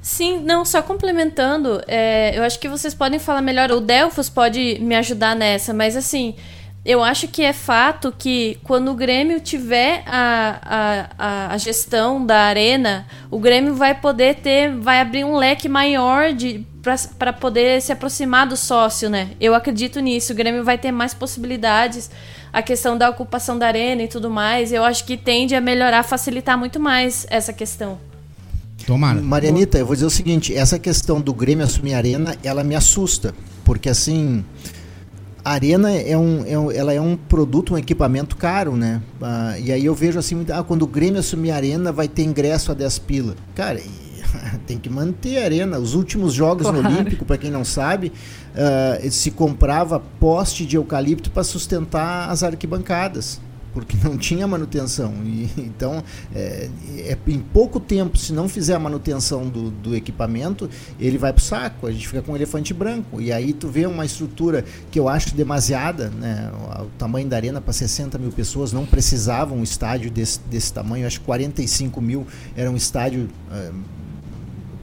Sim, 0.00 0.40
não, 0.44 0.64
só 0.64 0.80
complementando, 0.80 1.82
é, 1.86 2.32
eu 2.38 2.42
acho 2.44 2.58
que 2.60 2.68
vocês 2.68 2.94
podem 2.94 3.18
falar 3.18 3.42
melhor, 3.42 3.70
o 3.72 3.80
Delfos 3.80 4.28
pode 4.30 4.78
me 4.80 4.94
ajudar 4.94 5.34
nessa, 5.34 5.74
mas 5.74 5.96
assim, 5.96 6.34
eu 6.88 7.04
acho 7.04 7.28
que 7.28 7.42
é 7.42 7.52
fato 7.52 8.10
que 8.16 8.58
quando 8.64 8.90
o 8.90 8.94
Grêmio 8.94 9.40
tiver 9.40 10.02
a, 10.06 11.10
a, 11.18 11.52
a, 11.52 11.58
gestão 11.58 12.24
da 12.24 12.44
arena, 12.44 13.06
o 13.30 13.38
Grêmio 13.38 13.74
vai 13.74 13.94
poder 13.94 14.36
ter, 14.36 14.74
vai 14.74 14.98
abrir 15.02 15.22
um 15.22 15.36
leque 15.36 15.68
maior 15.68 16.32
de 16.32 16.66
para 17.18 17.30
poder 17.30 17.82
se 17.82 17.92
aproximar 17.92 18.46
do 18.46 18.56
sócio, 18.56 19.10
né? 19.10 19.32
Eu 19.38 19.54
acredito 19.54 20.00
nisso. 20.00 20.32
O 20.32 20.34
Grêmio 20.34 20.64
vai 20.64 20.78
ter 20.78 20.90
mais 20.90 21.12
possibilidades, 21.12 22.10
a 22.50 22.62
questão 22.62 22.96
da 22.96 23.10
ocupação 23.10 23.58
da 23.58 23.66
arena 23.66 24.04
e 24.04 24.08
tudo 24.08 24.30
mais. 24.30 24.72
Eu 24.72 24.82
acho 24.82 25.04
que 25.04 25.18
tende 25.18 25.54
a 25.54 25.60
melhorar, 25.60 26.02
facilitar 26.04 26.56
muito 26.56 26.80
mais 26.80 27.26
essa 27.28 27.52
questão. 27.52 27.98
Tomara. 28.86 29.20
Marianita, 29.20 29.76
eu 29.76 29.84
vou 29.84 29.94
dizer 29.94 30.06
o 30.06 30.10
seguinte: 30.10 30.56
essa 30.56 30.78
questão 30.78 31.20
do 31.20 31.34
Grêmio 31.34 31.66
assumir 31.66 31.92
a 31.92 31.98
arena, 31.98 32.34
ela 32.42 32.64
me 32.64 32.74
assusta, 32.74 33.34
porque 33.62 33.90
assim. 33.90 34.42
A 35.48 35.52
arena 35.52 35.90
é 35.90 36.14
um, 36.14 36.44
é 36.46 36.58
um, 36.58 36.70
ela 36.70 36.92
é 36.92 37.00
um 37.00 37.16
produto, 37.16 37.72
um 37.72 37.78
equipamento 37.78 38.36
caro, 38.36 38.76
né? 38.76 39.00
Ah, 39.18 39.58
e 39.58 39.72
aí 39.72 39.82
eu 39.82 39.94
vejo 39.94 40.18
assim, 40.18 40.44
ah, 40.52 40.62
quando 40.62 40.82
o 40.82 40.86
Grêmio 40.86 41.20
assumir 41.20 41.52
a 41.52 41.56
arena, 41.56 41.90
vai 41.90 42.06
ter 42.06 42.22
ingresso 42.22 42.70
a 42.70 42.74
10 42.74 42.98
pila. 42.98 43.34
Cara, 43.54 43.80
tem 44.68 44.76
que 44.76 44.90
manter 44.90 45.38
a 45.38 45.44
arena. 45.44 45.78
Os 45.78 45.94
últimos 45.94 46.34
jogos 46.34 46.66
claro. 46.66 46.82
no 46.82 46.90
Olímpico, 46.90 47.24
para 47.24 47.38
quem 47.38 47.50
não 47.50 47.64
sabe, 47.64 48.12
uh, 48.52 49.10
se 49.10 49.30
comprava 49.30 49.98
poste 49.98 50.66
de 50.66 50.76
eucalipto 50.76 51.30
para 51.30 51.42
sustentar 51.42 52.28
as 52.28 52.42
arquibancadas 52.42 53.40
porque 53.78 53.96
não 54.02 54.16
tinha 54.16 54.46
manutenção. 54.46 55.14
E, 55.24 55.48
então, 55.56 56.02
é, 56.34 56.68
é, 56.98 57.18
em 57.26 57.38
pouco 57.38 57.78
tempo, 57.78 58.18
se 58.18 58.32
não 58.32 58.48
fizer 58.48 58.74
a 58.74 58.78
manutenção 58.78 59.48
do, 59.48 59.70
do 59.70 59.96
equipamento, 59.96 60.68
ele 60.98 61.18
vai 61.18 61.32
para 61.32 61.40
o 61.40 61.44
saco. 61.44 61.86
A 61.86 61.92
gente 61.92 62.06
fica 62.06 62.22
com 62.22 62.32
um 62.32 62.36
elefante 62.36 62.74
branco. 62.74 63.20
E 63.20 63.32
aí 63.32 63.52
tu 63.52 63.68
vê 63.68 63.86
uma 63.86 64.04
estrutura 64.04 64.64
que 64.90 64.98
eu 64.98 65.08
acho 65.08 65.34
demasiada, 65.34 66.10
né? 66.10 66.50
o, 66.80 66.86
tamanho 66.98 67.28
da 67.28 67.36
arena 67.36 67.60
para 67.60 67.72
60 67.72 68.18
mil 68.18 68.32
pessoas, 68.32 68.72
não 68.72 68.84
precisava 68.84 69.54
um 69.54 69.62
estádio 69.62 70.10
desse, 70.10 70.40
desse 70.50 70.72
tamanho. 70.72 71.04
Eu 71.04 71.06
acho 71.06 71.20
que 71.20 71.26
45 71.26 72.00
mil 72.00 72.26
era 72.56 72.70
um 72.70 72.76
estádio... 72.76 73.28
Uh, 73.50 73.98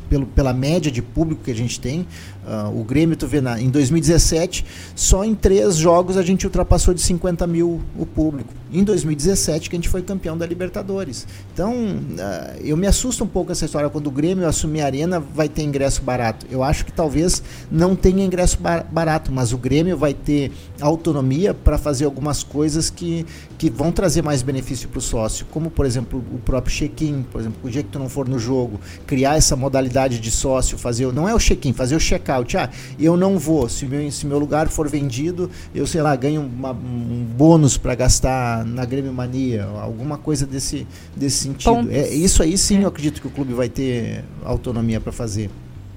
pelo, 0.10 0.26
pela 0.26 0.54
média 0.54 0.92
de 0.92 1.02
público 1.02 1.44
que 1.44 1.52
a 1.52 1.56
gente 1.56 1.80
tem. 1.80 2.08
Uh, 2.46 2.80
o 2.80 2.84
Grêmio, 2.84 3.16
tu 3.16 3.26
vê, 3.26 3.42
na, 3.42 3.60
em 3.60 3.70
2017, 3.70 4.64
só 4.96 5.24
em 5.24 5.34
três 5.34 5.76
jogos 5.76 6.16
a 6.16 6.22
gente 6.22 6.46
ultrapassou 6.46 6.94
de 6.94 7.02
50 7.02 7.48
mil 7.48 7.82
o 7.98 8.06
público. 8.06 8.54
Em 8.72 8.84
2017, 8.84 9.70
que 9.70 9.76
a 9.76 9.80
gente 9.80 9.90
foi 9.90 10.04
campeão 10.04 10.38
da 10.38 10.46
Libertadores. 10.46 11.28
Então, 11.54 11.74
uh, 11.74 12.62
eu 12.64 12.78
me 12.78 12.86
assusto 12.86 13.24
um 13.24 13.28
pouco 13.28 13.52
essa 13.52 13.66
história. 13.66 13.90
Quando 13.90 14.08
o 14.08 14.12
Grêmio 14.12 14.48
assumir 14.48 14.82
a 14.82 14.86
arena, 14.86 15.20
vai 15.20 15.50
ter 15.50 15.64
ingresso 15.64 16.04
barato. 16.04 16.46
Eu 16.52 16.62
acho 16.62 16.86
que 16.86 16.92
talvez 16.92 17.42
não 17.72 17.96
tenha 17.96 18.24
ingresso 18.24 18.60
bar 18.60 18.86
barato, 18.92 19.32
mas 19.32 19.52
o 19.52 19.58
Grêmio 19.58 19.98
vai 19.98 20.14
ter 20.14 20.52
autonomia 20.82 21.54
para 21.54 21.78
fazer 21.78 22.06
algumas 22.06 22.44
coisas 22.44 22.90
que, 22.90 23.26
que 23.58 23.70
vão 23.70 23.92
trazer 23.92 24.22
mais 24.22 24.42
benefício 24.42 24.90
para 24.90 25.00
o 25.00 25.02
sócio. 25.02 25.46
Como, 25.52 25.70
por 25.70 25.86
exemplo, 25.86 26.24
o 26.34 26.38
próprio 26.40 26.74
check-in. 26.74 27.24
Por 27.32 27.42
exemplo, 27.42 27.60
o 27.64 27.70
dia 27.70 27.84
que 27.84 27.90
tu 27.90 28.00
não 28.00 28.10
for 28.10 28.28
no 28.28 28.38
jogo, 28.38 28.80
criar 29.06 29.36
essa 29.38 29.56
modalidade 29.56 30.20
de 30.20 30.32
sócio, 30.32 30.78
fazer. 30.78 31.12
Não 31.14 31.28
é 31.28 31.34
o 31.34 31.40
check-in, 31.40 31.74
fazer 31.74 31.96
o 31.96 32.00
check-out. 32.00 32.58
Ah, 32.58 32.70
eu 33.00 33.16
não 33.16 33.38
vou. 33.38 33.70
Se 33.70 33.86
meu, 33.86 34.12
se 34.12 34.26
meu 34.26 34.40
lugar 34.40 34.68
for 34.68 34.90
vendido, 34.90 35.50
eu, 35.74 35.88
sei 35.88 36.02
lá, 36.02 36.16
ganho 36.16 36.42
uma, 36.42 36.72
um 36.72 37.26
bônus 37.38 37.78
para 37.78 37.96
gastar 37.96 38.66
na 38.66 38.86
Grêmio 38.86 39.14
Mania, 39.14 39.66
alguma 39.82 40.18
coisa 40.18 40.46
desse, 40.46 40.88
desse 41.16 41.38
sentido. 41.38 41.90
É, 41.90 42.10
isso 42.14 42.44
aí 42.44 42.58
sim 42.58 42.80
é. 42.80 42.84
eu 42.84 42.88
acredito 42.88 43.22
que 43.22 43.28
o 43.28 43.32
clube 43.32 43.54
vai 43.54 43.70
ter 43.70 44.24
autonomia 44.44 45.00
para 45.00 45.12
fazer. 45.12 45.50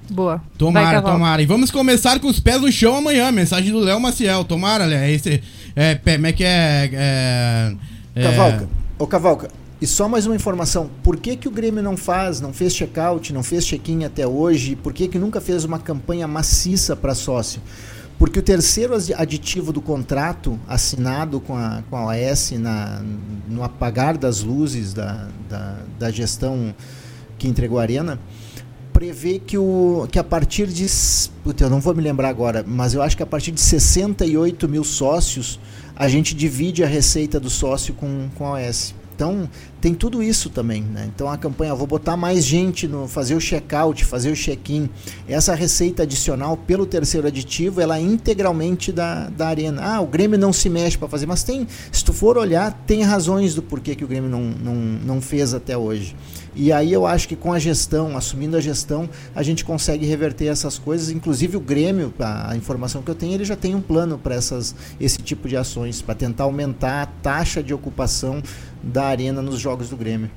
Boa. 0.09 0.41
Tomara, 0.57 1.01
tomara. 1.01 1.41
E 1.41 1.45
vamos 1.45 1.71
começar 1.71 2.19
com 2.19 2.27
os 2.27 2.39
pés 2.39 2.61
no 2.61 2.71
chão 2.71 2.95
amanhã. 2.95 3.31
Mensagem 3.31 3.71
do 3.71 3.79
Léo 3.79 3.99
Maciel. 3.99 4.43
Tomara, 4.43 4.85
Léo. 4.85 4.99
É 4.99 5.11
esse. 5.11 5.41
É, 5.75 5.95
como 5.95 6.27
é 6.27 6.33
que 6.33 6.43
é. 6.43 6.89
é, 6.93 7.75
é... 8.15 8.23
Cavalca. 8.23 8.69
Ô, 8.97 9.07
Cavalca. 9.07 9.49
E 9.81 9.87
só 9.87 10.09
mais 10.09 10.25
uma 10.25 10.35
informação. 10.35 10.89
Por 11.01 11.17
que, 11.17 11.37
que 11.37 11.47
o 11.47 11.51
Grêmio 11.51 11.81
não 11.81 11.95
faz, 11.95 12.41
não 12.41 12.51
fez 12.51 12.73
check-out, 12.73 13.31
não 13.31 13.43
fez 13.43 13.65
check-in 13.65 14.03
até 14.03 14.27
hoje? 14.27 14.75
Por 14.75 14.91
que, 14.91 15.07
que 15.07 15.17
nunca 15.17 15.39
fez 15.39 15.63
uma 15.63 15.79
campanha 15.79 16.27
maciça 16.27 16.97
para 16.97 17.15
sócio? 17.15 17.61
Porque 18.17 18.39
o 18.39 18.41
terceiro 18.41 18.93
aditivo 19.15 19.71
do 19.71 19.79
contrato 19.79 20.59
assinado 20.67 21.39
com 21.39 21.55
a, 21.55 21.81
com 21.89 21.95
a 21.95 22.07
OAS 22.07 22.51
na, 22.59 23.01
no 23.47 23.63
apagar 23.63 24.17
das 24.17 24.41
luzes 24.41 24.93
da, 24.93 25.29
da, 25.47 25.77
da 25.97 26.11
gestão 26.11 26.75
que 27.37 27.47
entregou 27.47 27.79
a 27.79 27.81
Arena 27.81 28.19
prevê 28.99 29.39
que, 29.39 29.57
o, 29.57 30.09
que 30.11 30.19
a 30.19 30.23
partir 30.25 30.67
de. 30.67 30.85
Puta, 31.41 31.63
eu 31.63 31.69
não 31.69 31.79
vou 31.79 31.95
me 31.95 32.01
lembrar 32.01 32.27
agora, 32.27 32.65
mas 32.67 32.93
eu 32.93 33.01
acho 33.01 33.15
que 33.15 33.23
a 33.23 33.25
partir 33.25 33.53
de 33.53 33.61
68 33.61 34.67
mil 34.67 34.83
sócios 34.83 35.57
a 35.95 36.09
gente 36.09 36.35
divide 36.35 36.83
a 36.83 36.87
receita 36.87 37.39
do 37.39 37.49
sócio 37.49 37.93
com, 37.93 38.27
com 38.35 38.45
a 38.45 38.51
OAS. 38.51 38.93
Então, 39.19 39.49
tem 39.81 39.93
tudo 39.93 40.23
isso 40.23 40.49
também, 40.49 40.81
né? 40.81 41.09
Então 41.13 41.29
a 41.29 41.37
campanha, 41.37 41.75
vou 41.75 41.85
botar 41.85 42.15
mais 42.15 42.45
gente 42.45 42.87
no 42.87 43.05
fazer 43.05 43.35
o 43.35 43.39
check-out, 43.39 44.05
fazer 44.05 44.31
o 44.31 44.35
check-in. 44.35 44.89
Essa 45.27 45.53
receita 45.53 46.03
adicional 46.03 46.55
pelo 46.55 46.85
terceiro 46.85 47.27
aditivo, 47.27 47.81
ela 47.81 47.97
é 47.97 48.01
integralmente 48.01 48.93
da, 48.93 49.27
da 49.27 49.49
arena. 49.49 49.81
Ah, 49.83 49.99
o 49.99 50.07
Grêmio 50.07 50.39
não 50.39 50.53
se 50.53 50.69
mexe 50.69 50.97
para 50.97 51.09
fazer, 51.09 51.25
mas 51.25 51.43
tem, 51.43 51.67
se 51.91 52.01
tu 52.03 52.13
for 52.13 52.37
olhar, 52.37 52.71
tem 52.87 53.03
razões 53.03 53.53
do 53.53 53.61
porquê 53.61 53.93
que 53.93 54.05
o 54.05 54.07
Grêmio 54.07 54.29
não, 54.29 54.41
não, 54.41 54.75
não 54.75 55.21
fez 55.21 55.53
até 55.53 55.77
hoje. 55.77 56.15
E 56.55 56.71
aí 56.71 56.91
eu 56.91 57.05
acho 57.05 57.27
que 57.27 57.35
com 57.35 57.53
a 57.53 57.59
gestão, 57.59 58.17
assumindo 58.17 58.57
a 58.57 58.59
gestão, 58.59 59.09
a 59.35 59.43
gente 59.43 59.63
consegue 59.63 60.05
reverter 60.05 60.47
essas 60.47 60.77
coisas. 60.77 61.09
Inclusive 61.09 61.55
o 61.55 61.59
Grêmio, 61.59 62.13
a, 62.19 62.55
informação 62.55 63.01
que 63.01 63.09
eu 63.09 63.15
tenho, 63.15 63.33
ele 63.33 63.45
já 63.45 63.55
tem 63.55 63.75
um 63.75 63.81
plano 63.81 64.17
para 64.17 64.35
esse 64.35 65.17
tipo 65.19 65.47
de 65.47 65.55
ações, 65.55 66.01
para 66.01 66.15
tentar 66.15 66.45
aumentar 66.45 67.03
a 67.03 67.05
taxa 67.05 67.63
de 67.63 67.73
ocupação 67.73 68.41
da 68.81 69.05
arena 69.05 69.41
nos 69.41 69.59
jogos 69.59 69.89
do 69.89 69.97
Grêmio. 69.97 70.29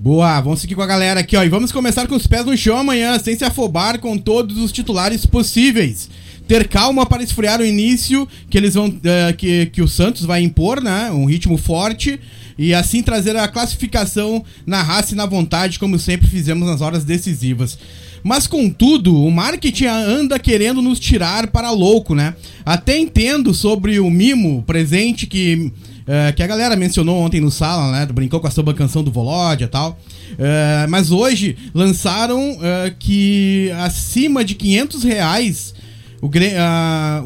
Boa, 0.00 0.40
vamos 0.40 0.60
seguir 0.60 0.76
com 0.76 0.82
a 0.82 0.86
galera 0.86 1.20
aqui, 1.20 1.36
ó. 1.36 1.42
E 1.42 1.48
vamos 1.48 1.72
começar 1.72 2.06
com 2.06 2.14
os 2.14 2.26
pés 2.26 2.44
no 2.44 2.56
chão 2.56 2.78
amanhã, 2.78 3.18
sem 3.18 3.36
se 3.36 3.44
afobar 3.44 3.98
com 3.98 4.16
todos 4.16 4.56
os 4.58 4.70
titulares 4.70 5.26
possíveis. 5.26 6.08
Ter 6.46 6.68
calma 6.68 7.04
para 7.04 7.22
esfriar 7.22 7.60
o 7.60 7.66
início 7.66 8.26
que 8.48 8.56
eles 8.56 8.74
vão. 8.74 8.86
Uh, 8.86 9.36
que, 9.36 9.66
que 9.66 9.82
o 9.82 9.88
Santos 9.88 10.24
vai 10.24 10.40
impor, 10.40 10.80
né? 10.80 11.10
Um 11.10 11.24
ritmo 11.24 11.58
forte 11.58 12.18
e 12.58 12.74
assim 12.74 13.02
trazer 13.02 13.36
a 13.36 13.46
classificação 13.46 14.44
na 14.66 14.82
raça 14.82 15.14
e 15.14 15.16
na 15.16 15.26
vontade, 15.26 15.78
como 15.78 15.98
sempre 15.98 16.28
fizemos 16.28 16.68
nas 16.68 16.80
horas 16.80 17.04
decisivas. 17.04 17.78
Mas 18.22 18.46
contudo, 18.46 19.14
o 19.14 19.30
marketing 19.30 19.86
anda 19.86 20.38
querendo 20.38 20.82
nos 20.82 20.98
tirar 20.98 21.48
para 21.48 21.70
louco, 21.70 22.14
né? 22.14 22.34
Até 22.64 22.98
entendo 22.98 23.54
sobre 23.54 24.00
o 24.00 24.10
mimo 24.10 24.62
presente 24.64 25.26
que, 25.26 25.72
uh, 26.08 26.34
que 26.34 26.42
a 26.42 26.46
galera 26.46 26.74
mencionou 26.74 27.20
ontem 27.20 27.40
no 27.40 27.50
sala, 27.50 27.92
né? 27.92 28.06
Brincou 28.06 28.40
com 28.40 28.46
a 28.46 28.50
sua 28.50 28.74
canção 28.74 29.04
do 29.04 29.12
Volódia 29.12 29.66
e 29.66 29.68
tal. 29.68 29.98
Uh, 30.32 30.88
mas 30.88 31.10
hoje 31.10 31.56
lançaram 31.74 32.52
uh, 32.52 32.94
que 32.98 33.70
acima 33.78 34.44
de 34.44 34.54
500 34.54 35.04
reais 35.04 35.74
o 36.20 36.28
Grêmio, 36.28 36.58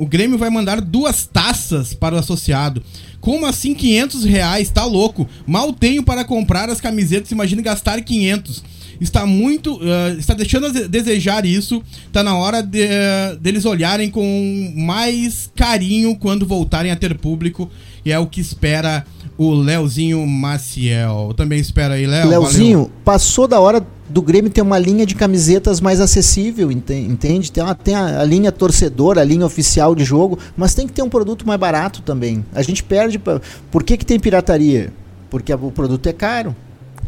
o 0.00 0.06
Grêmio 0.06 0.38
vai 0.38 0.50
mandar 0.50 0.80
duas 0.80 1.24
taças 1.24 1.94
para 1.94 2.14
o 2.14 2.18
associado. 2.18 2.82
Como 3.20 3.46
assim 3.46 3.72
500 3.72 4.24
reais? 4.24 4.68
Tá 4.68 4.84
louco. 4.84 5.28
Mal 5.46 5.72
tenho 5.72 6.02
para 6.02 6.24
comprar 6.24 6.68
as 6.68 6.80
camisetas, 6.80 7.30
imagine 7.30 7.62
gastar 7.62 8.00
500. 8.02 8.62
Está 9.00 9.24
muito. 9.26 9.76
Uh, 9.76 10.18
está 10.18 10.34
deixando 10.34 10.66
a 10.66 10.70
desejar 10.70 11.46
isso. 11.46 11.82
Está 12.06 12.22
na 12.22 12.36
hora 12.36 12.62
de, 12.62 12.84
uh, 12.84 13.36
deles 13.40 13.64
olharem 13.64 14.10
com 14.10 14.72
mais 14.76 15.50
carinho 15.56 16.14
quando 16.16 16.46
voltarem 16.46 16.92
a 16.92 16.96
ter 16.96 17.16
público. 17.16 17.70
E 18.04 18.12
é 18.12 18.18
o 18.18 18.26
que 18.26 18.40
espera 18.40 19.04
o 19.36 19.52
Leozinho 19.52 20.26
Maciel. 20.26 21.26
Eu 21.30 21.34
também 21.34 21.58
espero 21.58 21.94
aí, 21.94 22.06
Léo. 22.06 22.28
Leozinho, 22.28 22.78
valeu. 22.78 22.92
passou 23.04 23.46
da 23.46 23.60
hora 23.60 23.84
do 24.08 24.20
Grêmio 24.20 24.50
ter 24.50 24.60
uma 24.60 24.78
linha 24.78 25.06
de 25.06 25.14
camisetas 25.14 25.80
mais 25.80 26.00
acessível, 26.00 26.70
entende? 26.70 27.50
Tem, 27.50 27.62
uma, 27.62 27.74
tem 27.74 27.94
a, 27.94 28.20
a, 28.20 28.24
linha 28.24 28.52
torcedor, 28.52 29.18
a 29.18 29.24
linha 29.24 29.46
oficial 29.46 29.94
de 29.94 30.04
jogo, 30.04 30.38
mas 30.56 30.74
tem 30.74 30.86
que 30.86 30.92
ter 30.92 31.02
um 31.02 31.08
produto 31.08 31.46
mais 31.46 31.58
barato 31.58 32.02
também. 32.02 32.44
A 32.54 32.62
gente 32.62 32.82
perde. 32.82 33.18
Pra, 33.18 33.40
por 33.70 33.82
que, 33.82 33.96
que 33.96 34.04
tem 34.04 34.20
pirataria? 34.20 34.92
Porque 35.30 35.52
o 35.52 35.70
produto 35.70 36.06
é 36.06 36.12
caro. 36.12 36.54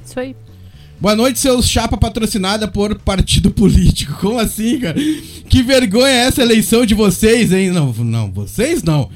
Isso 0.04 0.18
aí. 0.18 0.34
Boa 1.00 1.14
noite, 1.14 1.38
seus 1.38 1.68
chapa 1.68 1.96
patrocinada 1.96 2.66
por 2.66 2.98
partido 3.00 3.50
político. 3.50 4.14
Como 4.20 4.38
assim, 4.38 4.78
cara? 4.78 4.96
Que 5.48 5.62
vergonha 5.62 6.08
é 6.08 6.26
essa 6.26 6.40
eleição 6.40 6.86
de 6.86 6.94
vocês, 6.94 7.52
hein? 7.52 7.70
Não, 7.70 7.92
não, 7.92 8.32
vocês 8.32 8.82
não. 8.82 9.10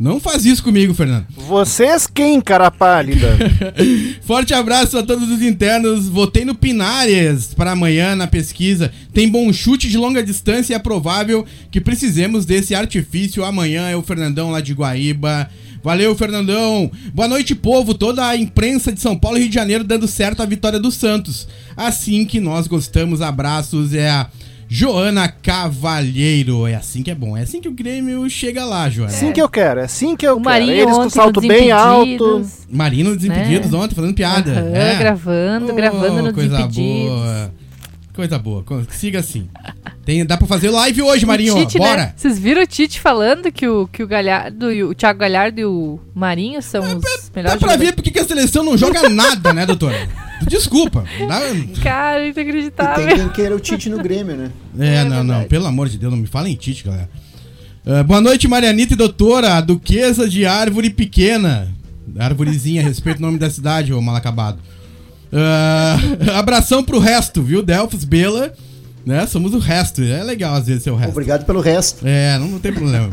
Não 0.00 0.18
faz 0.18 0.46
isso 0.46 0.62
comigo, 0.62 0.94
Fernando. 0.94 1.26
Vocês 1.36 2.06
quem, 2.06 2.40
cara 2.40 2.70
pálida? 2.70 3.36
Forte 4.24 4.54
abraço 4.54 4.96
a 4.96 5.02
todos 5.02 5.28
os 5.28 5.42
internos. 5.42 6.08
Votei 6.08 6.42
no 6.42 6.54
Pinares 6.54 7.52
para 7.52 7.72
amanhã 7.72 8.16
na 8.16 8.26
pesquisa. 8.26 8.90
Tem 9.12 9.28
bom 9.28 9.52
chute 9.52 9.90
de 9.90 9.98
longa 9.98 10.22
distância 10.22 10.72
e 10.72 10.76
é 10.76 10.78
provável 10.78 11.44
que 11.70 11.82
precisemos 11.82 12.46
desse 12.46 12.74
artifício. 12.74 13.44
Amanhã 13.44 13.90
é 13.90 13.94
o 13.94 14.00
Fernandão 14.00 14.50
lá 14.50 14.62
de 14.62 14.72
Guaíba. 14.72 15.50
Valeu, 15.82 16.16
Fernandão. 16.16 16.90
Boa 17.12 17.28
noite, 17.28 17.54
povo. 17.54 17.92
Toda 17.92 18.26
a 18.26 18.34
imprensa 18.34 18.90
de 18.90 19.02
São 19.02 19.18
Paulo 19.18 19.36
e 19.36 19.40
Rio 19.40 19.48
de 19.50 19.54
Janeiro 19.54 19.84
dando 19.84 20.08
certo 20.08 20.42
a 20.42 20.46
vitória 20.46 20.80
do 20.80 20.90
Santos. 20.90 21.46
Assim 21.76 22.24
que 22.24 22.40
nós 22.40 22.66
gostamos. 22.66 23.20
Abraços. 23.20 23.92
É 23.92 24.08
a 24.08 24.30
Joana 24.72 25.26
Cavalheiro. 25.26 26.64
É 26.64 26.76
assim 26.76 27.02
que 27.02 27.10
é 27.10 27.14
bom. 27.14 27.36
É 27.36 27.42
assim 27.42 27.60
que 27.60 27.66
o 27.68 27.72
Grêmio 27.72 28.30
chega 28.30 28.64
lá, 28.64 28.88
Joana. 28.88 29.12
É 29.12 29.16
assim 29.16 29.32
que 29.32 29.42
eu 29.42 29.48
quero. 29.48 29.80
É 29.80 29.84
assim 29.84 30.14
que 30.14 30.24
eu 30.24 30.34
o 30.34 30.36
quero. 30.36 30.44
Marinho 30.44 30.72
Eles 30.72 30.96
com 30.96 31.10
salto 31.10 31.40
bem 31.40 31.72
alto. 31.72 32.46
Marino 32.70 33.16
Desimpedidos 33.16 33.72
né? 33.72 33.78
ontem, 33.78 33.96
fazendo 33.96 34.14
piada. 34.14 34.52
Uhum, 34.52 34.76
é. 34.76 34.96
Gravando, 34.96 35.72
oh, 35.72 35.74
gravando 35.74 36.22
no 36.22 36.32
Desimpedidos. 36.32 36.76
Boa. 36.76 37.52
Coisa 38.14 38.38
boa. 38.38 38.64
Siga 38.90 39.18
assim. 39.18 39.48
Tem, 40.04 40.24
dá 40.24 40.36
pra 40.36 40.46
fazer 40.46 40.70
live 40.70 41.02
hoje, 41.02 41.26
Marinho. 41.26 41.56
O 41.56 41.66
Tite, 41.66 41.78
Bora. 41.78 41.96
né? 41.96 42.12
Vocês 42.14 42.38
viram 42.38 42.62
o 42.62 42.66
Tite 42.66 43.00
falando 43.00 43.50
que 43.50 43.66
o, 43.66 43.88
que 43.88 44.04
o 44.04 44.06
Galhardo 44.06 44.70
e 44.70 44.84
o, 44.84 44.90
o 44.90 44.94
Thiago 44.94 45.18
Galhardo 45.18 45.60
e 45.60 45.64
o 45.64 45.98
Marinho 46.14 46.62
são 46.62 46.80
os 46.82 47.02
Dá 47.02 47.08
melhores 47.34 47.58
pra 47.58 47.68
ver 47.70 47.86
jogadores? 47.86 47.92
porque 47.92 48.10
que 48.12 48.20
a 48.20 48.24
seleção 48.24 48.62
não 48.62 48.78
joga 48.78 49.08
nada, 49.08 49.52
né, 49.52 49.66
doutora? 49.66 50.08
Desculpa. 50.48 51.04
Dá- 51.28 51.40
Cara, 51.82 52.26
E 52.26 52.32
tem 52.32 52.44
inacreditável. 52.44 53.14
quem 53.16 53.28
queira 53.30 53.54
o 53.56 53.60
Tite 53.60 53.88
no 53.90 53.98
Grêmio, 53.98 54.36
né? 54.36 54.50
É, 54.78 54.96
É 54.96 55.04
não, 55.04 55.10
não. 55.18 55.26
verdade. 55.26 55.48
Pelo 55.48 55.66
amor 55.66 55.88
de 55.88 55.98
Deus, 55.98 56.12
não 56.12 56.18
me 56.20 56.26
fala 56.26 56.48
em 56.48 56.54
Tite, 56.54 56.84
galera. 56.84 57.08
Ah, 57.86 58.02
boa 58.02 58.20
noite, 58.20 58.46
Marianita 58.48 58.94
e 58.94 58.96
doutora, 58.96 59.54
a 59.54 59.60
duquesa 59.60 60.28
de 60.28 60.44
Árvore 60.46 60.90
Pequena. 60.90 61.68
Árvorezinha, 62.18 62.82
respeito 62.82 63.18
o 63.18 63.22
nome 63.22 63.38
da 63.38 63.48
cidade, 63.48 63.92
ô 63.92 64.00
mal 64.02 64.16
acabado. 64.16 64.58
Ah, 65.32 65.96
abração 66.38 66.82
pro 66.82 66.98
resto, 66.98 67.42
viu? 67.42 67.62
Delfos, 67.62 68.04
Bela, 68.04 68.52
né? 69.06 69.26
Somos 69.26 69.54
o 69.54 69.58
resto. 69.58 70.02
É 70.02 70.22
legal 70.24 70.54
às 70.56 70.66
vezes 70.66 70.82
ser 70.82 70.90
o 70.90 70.96
resto. 70.96 71.12
Obrigado 71.12 71.44
pelo 71.46 71.60
resto. 71.60 72.04
É, 72.06 72.36
não, 72.38 72.48
não 72.48 72.58
tem 72.58 72.72
problema. 72.72 73.08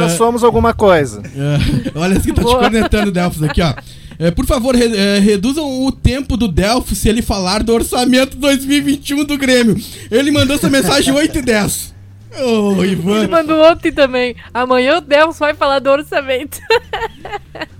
Nós 0.00 0.12
Ah, 0.12 0.16
somos 0.16 0.44
alguma 0.44 0.74
coisa. 0.74 1.22
ah, 1.24 1.90
olha 1.98 2.14
esse 2.14 2.24
que 2.28 2.32
tá 2.34 2.42
te 2.42 2.48
cornetando, 2.48 3.10
Delfos, 3.10 3.42
aqui, 3.42 3.62
ó. 3.62 3.74
É, 4.18 4.30
por 4.30 4.46
favor, 4.46 4.74
re- 4.74 4.96
é, 4.96 5.18
reduzam 5.18 5.84
o 5.84 5.92
tempo 5.92 6.36
do 6.36 6.48
Delfos 6.48 6.98
se 6.98 7.08
ele 7.08 7.22
falar 7.22 7.62
do 7.62 7.72
orçamento 7.72 8.36
2021 8.36 9.24
do 9.24 9.36
Grêmio. 9.38 9.76
Ele 10.10 10.30
mandou 10.30 10.56
essa 10.56 10.70
mensagem 10.70 11.12
8 11.12 11.38
e 11.38 11.42
10. 11.42 11.96
Ô, 12.38 12.82
Ele 12.82 12.92
Ivan. 12.92 13.28
mandou 13.28 13.62
ontem 13.64 13.90
também. 13.90 14.36
Amanhã 14.52 14.98
o 14.98 15.00
Delfos 15.00 15.38
vai 15.38 15.54
falar 15.54 15.78
do 15.78 15.88
orçamento. 15.90 16.58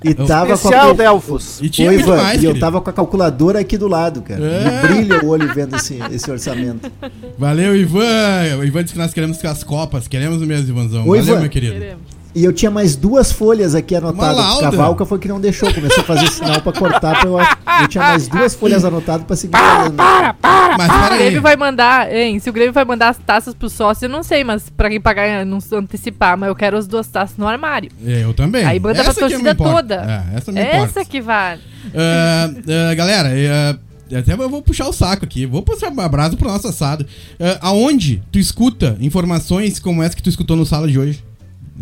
E 0.03 0.15
tava 0.15 0.47
com 0.47 0.53
Especial 0.55 0.91
a... 0.91 0.93
Delfos. 0.95 1.59
E 1.61 1.69
tinha 1.69 1.91
Ô, 1.91 1.93
Ivan, 1.93 2.17
mais, 2.17 2.43
e 2.43 2.47
eu 2.47 2.59
tava 2.59 2.81
com 2.81 2.89
a 2.89 2.93
calculadora 2.93 3.59
aqui 3.61 3.77
do 3.77 3.87
lado, 3.87 4.23
cara. 4.23 4.41
É. 4.43 4.85
E 4.85 4.89
brilha 4.89 5.23
o 5.25 5.29
olho 5.29 5.53
vendo 5.53 5.77
esse, 5.77 5.99
esse 6.11 6.31
orçamento. 6.31 6.91
Valeu, 7.37 7.77
Ivan. 7.77 8.57
O 8.59 8.65
Ivan 8.65 8.83
disse 8.83 8.95
que 8.95 8.99
nós 9.01 9.13
queremos 9.13 9.45
as 9.45 9.63
copas. 9.63 10.09
Queremos 10.09 10.41
mesmo, 10.41 10.71
Ivanzão. 10.71 11.07
Oi, 11.07 11.19
Valeu, 11.19 11.33
Ivan. 11.35 11.41
meu 11.41 11.51
querido. 11.51 11.73
Queremos. 11.75 12.16
E 12.37 12.45
eu 12.45 12.53
tinha 12.53 12.71
mais 12.71 12.95
duas 12.95 13.33
folhas 13.33 13.75
aqui 13.75 13.97
anotadas. 13.97 14.61
Cavalca 14.61 15.07
foi 15.07 15.19
que 15.19 15.27
não 15.27 15.41
deixou. 15.41 15.73
Começou 15.73 16.03
a 16.03 16.05
fazer 16.05 16.31
sinal 16.31 16.61
pra 16.61 16.71
cortar. 16.71 17.19
Pra 17.19 17.31
eu, 17.31 17.39
eu 17.81 17.89
tinha 17.89 18.05
mais 18.05 18.29
duas 18.29 18.55
folhas 18.55 18.85
anotadas 18.85 19.27
pra 19.27 19.35
seguir 19.35 19.57
falando. 19.57 19.95
Mas 19.97 20.93
Se 20.93 21.15
o. 21.15 21.17
Grêmio 21.17 21.41
vai 21.41 21.57
mandar, 21.57 22.15
hein? 22.15 22.39
Se 22.39 22.51
o 22.51 22.53
Grêmio 22.53 22.75
vai 22.75 22.85
mandar 22.85 23.09
as 23.09 23.17
taças 23.17 23.55
pro 23.55 23.71
sócio, 23.71 24.05
eu 24.05 24.11
não 24.11 24.23
sei, 24.23 24.45
mas 24.45 24.69
pra 24.69 24.91
quem 24.91 25.01
pagar, 25.01 25.47
não 25.47 25.59
antecipar, 25.73 26.37
mas 26.37 26.51
eu 26.51 26.55
quero 26.55 26.77
as 26.77 26.87
duas 26.87 27.07
taças 27.07 27.39
no 27.39 27.49
armário. 27.49 27.91
É, 28.05 28.23
Eu 28.25 28.35
também. 28.35 28.67
Aí 28.67 28.79
manda 28.79 29.03
pra 29.03 29.13
Essa 29.13 29.15
me 29.15 29.31
torcida 29.31 29.55
toda. 29.55 29.95
É, 29.95 30.37
essa 30.37 30.53
me 30.53 30.61
Essa 30.61 30.77
importa. 30.77 31.05
que 31.07 31.21
vale. 31.23 31.63
Ah, 31.95 32.51
ah, 32.91 32.95
galera, 32.95 33.31
ah, 33.51 34.19
até 34.19 34.35
eu 34.35 34.51
vou 34.51 34.61
puxar 34.61 34.87
o 34.87 34.93
saco 34.93 35.25
aqui. 35.25 35.47
Vou 35.47 35.63
puxar 35.63 35.91
um 35.91 36.01
abraço 36.03 36.37
pro 36.37 36.49
nosso 36.49 36.69
assado. 36.69 37.07
Ah, 37.41 37.59
aonde 37.63 38.23
tu 38.31 38.39
escuta 38.39 38.95
informações 39.01 39.79
como 39.79 40.03
essa 40.03 40.15
que 40.15 40.23
tu 40.23 40.29
escutou 40.29 40.55
no 40.55 40.67
sala 40.67 40.87
de 40.87 40.99
hoje? 40.99 41.25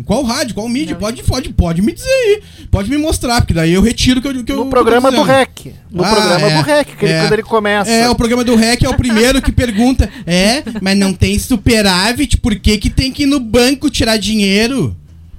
Qual 0.03 0.23
rádio, 0.23 0.53
qual 0.53 0.67
mídia? 0.67 0.95
Pode, 0.95 1.23
pode, 1.23 1.49
pode 1.53 1.81
me 1.81 1.93
dizer 1.93 2.09
aí. 2.09 2.41
Pode 2.69 2.89
me 2.89 2.97
mostrar, 2.97 3.39
porque 3.41 3.53
daí 3.53 3.71
eu 3.73 3.81
retiro 3.81 4.19
o 4.19 4.21
que 4.21 4.27
eu, 4.27 4.43
que 4.43 4.51
No 4.53 4.63
eu 4.63 4.65
programa 4.65 5.09
do. 5.11 5.23
REC. 5.23 5.73
No 5.89 6.03
Ah, 6.03 6.09
programa 6.11 6.47
é, 6.51 6.55
do 6.57 6.61
REC, 6.63 6.87
que 6.97 7.05
ele- 7.05 7.13
é. 7.13 7.21
quando 7.21 7.33
ele 7.33 7.43
começa. 7.43 7.89
É, 7.89 8.09
o 8.09 8.15
programa 8.15 8.43
do 8.43 8.55
REC 8.55 8.83
é 8.85 8.89
o 8.89 8.97
primeiro 8.97 9.41
que 9.41 9.51
pergunta: 9.51 10.09
É, 10.27 10.63
mas 10.81 10.97
não 10.97 11.13
tem 11.13 11.39
superávit, 11.39 12.37
por 12.37 12.53
que, 12.55 12.77
que 12.77 12.89
tem 12.89 13.11
que 13.11 13.23
ir 13.23 13.27
no 13.27 13.39
banco 13.39 13.89
tirar 13.89 14.17
dinheiro? 14.17 14.95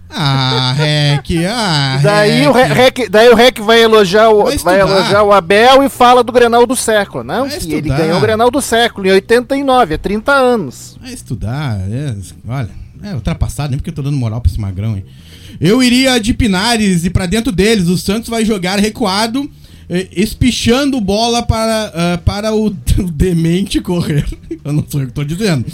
Ah, 0.08 0.72
REC, 0.76 1.44
ah, 1.46 1.98
Daí 2.02 2.46
o, 2.46 2.52
Re- 2.52 2.62
REC. 2.64 2.98
REC, 2.98 3.08
daí 3.10 3.28
o 3.28 3.34
REC 3.34 3.60
vai 3.60 3.82
elogiar 3.82 4.30
o, 4.30 4.44
Vai 4.44 4.56
vai, 4.58 4.80
elogiar 4.80 5.22
o 5.24 5.32
Abel 5.32 5.82
e 5.82 5.88
fala 5.88 6.22
do 6.22 6.32
Grenal 6.32 6.64
do 6.64 6.76
século. 6.76 7.24
Não, 7.24 7.48
Vai 7.48 7.58
que 7.58 7.66
ele 7.66 7.76
estudar. 7.76 7.96
ganhou 7.98 8.18
o 8.18 8.20
Grenal 8.20 8.50
do 8.50 8.62
século 8.62 9.06
em 9.06 9.10
89, 9.10 9.94
é 9.94 9.98
30 9.98 10.32
anos. 10.32 10.96
Vai 11.02 11.12
estudar, 11.12 11.78
é, 11.90 12.14
olha, 12.48 12.70
é 13.02 13.14
ultrapassado, 13.14 13.70
nem 13.70 13.78
porque 13.78 13.90
eu 13.90 13.94
tô 13.94 14.02
dando 14.02 14.16
moral 14.16 14.40
pra 14.40 14.50
esse 14.50 14.60
magrão, 14.60 14.96
hein. 14.96 15.04
Eu 15.60 15.82
iria 15.82 16.18
de 16.18 16.34
Pinares 16.34 17.04
e 17.04 17.10
pra 17.10 17.26
dentro 17.26 17.50
deles, 17.52 17.88
o 17.88 17.96
Santos 17.96 18.28
vai 18.28 18.44
jogar 18.44 18.78
recuado, 18.78 19.50
eh, 19.88 20.08
espichando 20.12 21.00
bola 21.00 21.42
para, 21.42 21.92
ah, 21.94 22.18
para 22.24 22.54
o, 22.54 22.66
o 22.98 23.10
demente 23.10 23.80
correr. 23.80 24.26
Eu 24.64 24.72
não 24.72 24.84
sou 24.88 25.00
eu 25.00 25.06
que 25.06 25.12
tô 25.12 25.22
dizendo. 25.24 25.64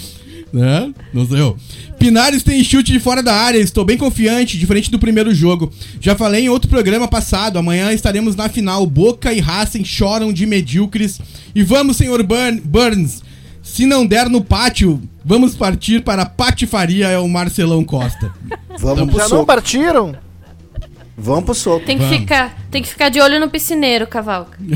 Né? 0.53 0.93
Não 1.15 1.27
sou 1.27 1.39
eu. 1.39 1.57
Pinares 1.99 2.43
tem 2.43 2.63
chute 2.63 2.93
de 2.93 3.01
fora 3.01 3.23
da 3.23 3.35
área, 3.35 3.57
estou 3.59 3.87
bem 3.87 3.97
confiante, 3.97 4.59
diferente 4.59 4.91
do 4.91 4.99
primeiro 4.99 5.35
jogo. 5.35 5.73
Já 5.99 6.15
falei 6.15 6.45
em 6.45 6.49
outro 6.51 6.69
programa 6.69 7.09
passado, 7.09 7.59
amanhã 7.59 7.91
estaremos 7.91 8.37
na 8.37 8.51
final. 8.51 8.85
Boca 8.87 9.33
e 9.33 9.41
Racing 9.41 9.83
choram 9.83 10.31
de 10.31 10.45
medíocres. 10.45 11.19
E 11.55 11.63
vamos, 11.63 11.97
senhor 11.97 12.23
Burn- 12.23 12.61
Burns, 12.63 13.23
se 13.63 13.87
não 13.87 14.05
der 14.05 14.29
no 14.29 14.43
pátio, 14.43 15.01
vamos 15.25 15.55
partir 15.55 16.03
para 16.03 16.23
a 16.23 16.27
patifaria, 16.27 17.09
é 17.09 17.19
o 17.19 17.29
Marcelão 17.29 17.85
Costa. 17.85 18.33
Vamos 18.79 19.09
pro 19.09 19.17
Já 19.17 19.23
não 19.23 19.29
soco. 19.29 19.47
partiram? 19.47 20.17
Vamos 21.17 21.45
pro 21.45 21.55
soco. 21.55 21.87
Tem 21.87 21.97
que, 21.97 22.05
Vamos. 22.05 22.19
ficar, 22.19 22.59
tem 22.71 22.83
que 22.83 22.89
ficar 22.89 23.09
de 23.09 23.21
olho 23.21 23.39
no 23.39 23.49
piscineiro, 23.49 24.07
Cavalca. 24.07 24.59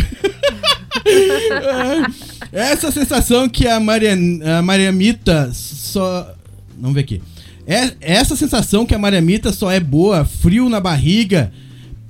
Essa 2.53 2.91
sensação 2.91 3.49
que 3.49 3.67
a, 3.67 3.81
Marian, 3.81 4.59
a 4.59 4.63
Mariamita 4.63 5.51
só. 5.53 6.33
Vamos 6.79 6.95
ver 6.95 7.01
aqui. 7.01 7.23
É, 7.67 7.93
essa 8.01 8.37
sensação 8.37 8.87
que 8.87 8.95
a 8.95 8.99
Mariamita 8.99 9.53
só 9.53 9.73
é 9.73 9.81
boa, 9.81 10.25
frio 10.25 10.69
na 10.69 10.79
barriga, 10.79 11.53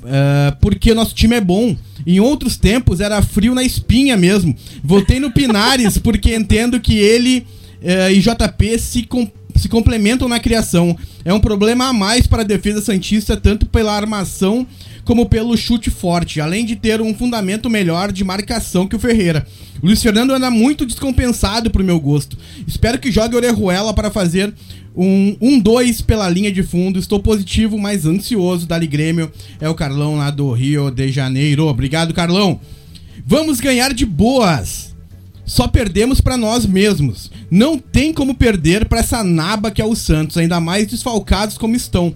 ah, 0.04 0.56
porque 0.60 0.92
nosso 0.94 1.14
time 1.14 1.36
é 1.36 1.40
bom. 1.40 1.74
Em 2.06 2.20
outros 2.20 2.56
tempos 2.56 3.00
era 3.00 3.20
frio 3.20 3.54
na 3.54 3.64
espinha 3.64 4.16
mesmo. 4.16 4.54
Voltei 4.82 5.18
no 5.18 5.30
Pinares 5.30 5.98
porque 5.98 6.34
entendo 6.36 6.78
que 6.80 6.96
ele 6.96 7.46
eh, 7.82 8.12
e 8.12 8.20
JP 8.20 8.78
se, 8.78 9.02
com- 9.02 9.30
se 9.56 9.68
complementam 9.68 10.28
na 10.28 10.38
criação. 10.38 10.96
É 11.24 11.32
um 11.34 11.40
problema 11.40 11.88
a 11.88 11.92
mais 11.92 12.26
para 12.26 12.42
a 12.42 12.46
defesa 12.46 12.80
Santista, 12.80 13.36
tanto 13.36 13.66
pela 13.66 13.92
armação 13.94 14.66
como 15.04 15.26
pelo 15.26 15.56
chute 15.56 15.88
forte, 15.88 16.40
além 16.40 16.64
de 16.64 16.74
ter 16.74 17.00
um 17.00 17.14
fundamento 17.14 17.70
melhor 17.70 18.10
de 18.10 18.24
marcação 18.24 18.86
que 18.88 18.96
o 18.96 18.98
Ferreira. 18.98 19.46
O 19.80 19.86
Luiz 19.86 20.02
Fernando 20.02 20.32
anda 20.32 20.50
muito 20.50 20.84
descompensado 20.84 21.70
pro 21.70 21.84
meu 21.84 22.00
gosto. 22.00 22.36
Espero 22.66 22.98
que 22.98 23.12
jogue 23.12 23.36
Orejuela 23.36 23.94
para 23.94 24.10
fazer 24.10 24.52
um 24.96 25.60
2 25.60 26.00
pela 26.00 26.28
linha 26.28 26.50
de 26.50 26.62
fundo. 26.62 26.98
Estou 26.98 27.20
positivo, 27.20 27.76
mas 27.78 28.06
ansioso. 28.06 28.66
Dali 28.66 28.86
Grêmio 28.86 29.30
é 29.60 29.68
o 29.68 29.74
Carlão 29.74 30.16
lá 30.16 30.30
do 30.30 30.50
Rio 30.52 30.90
de 30.90 31.10
Janeiro. 31.10 31.66
Obrigado, 31.66 32.14
Carlão. 32.14 32.58
Vamos 33.26 33.60
ganhar 33.60 33.92
de 33.92 34.06
boas. 34.06 34.94
Só 35.44 35.68
perdemos 35.68 36.20
pra 36.20 36.36
nós 36.36 36.66
mesmos. 36.66 37.30
Não 37.50 37.78
tem 37.78 38.12
como 38.12 38.34
perder 38.34 38.86
pra 38.86 39.00
essa 39.00 39.22
naba 39.22 39.70
que 39.70 39.80
é 39.80 39.84
o 39.84 39.94
Santos, 39.94 40.36
ainda 40.36 40.60
mais 40.60 40.88
desfalcados 40.88 41.56
como 41.56 41.76
estão. 41.76 42.14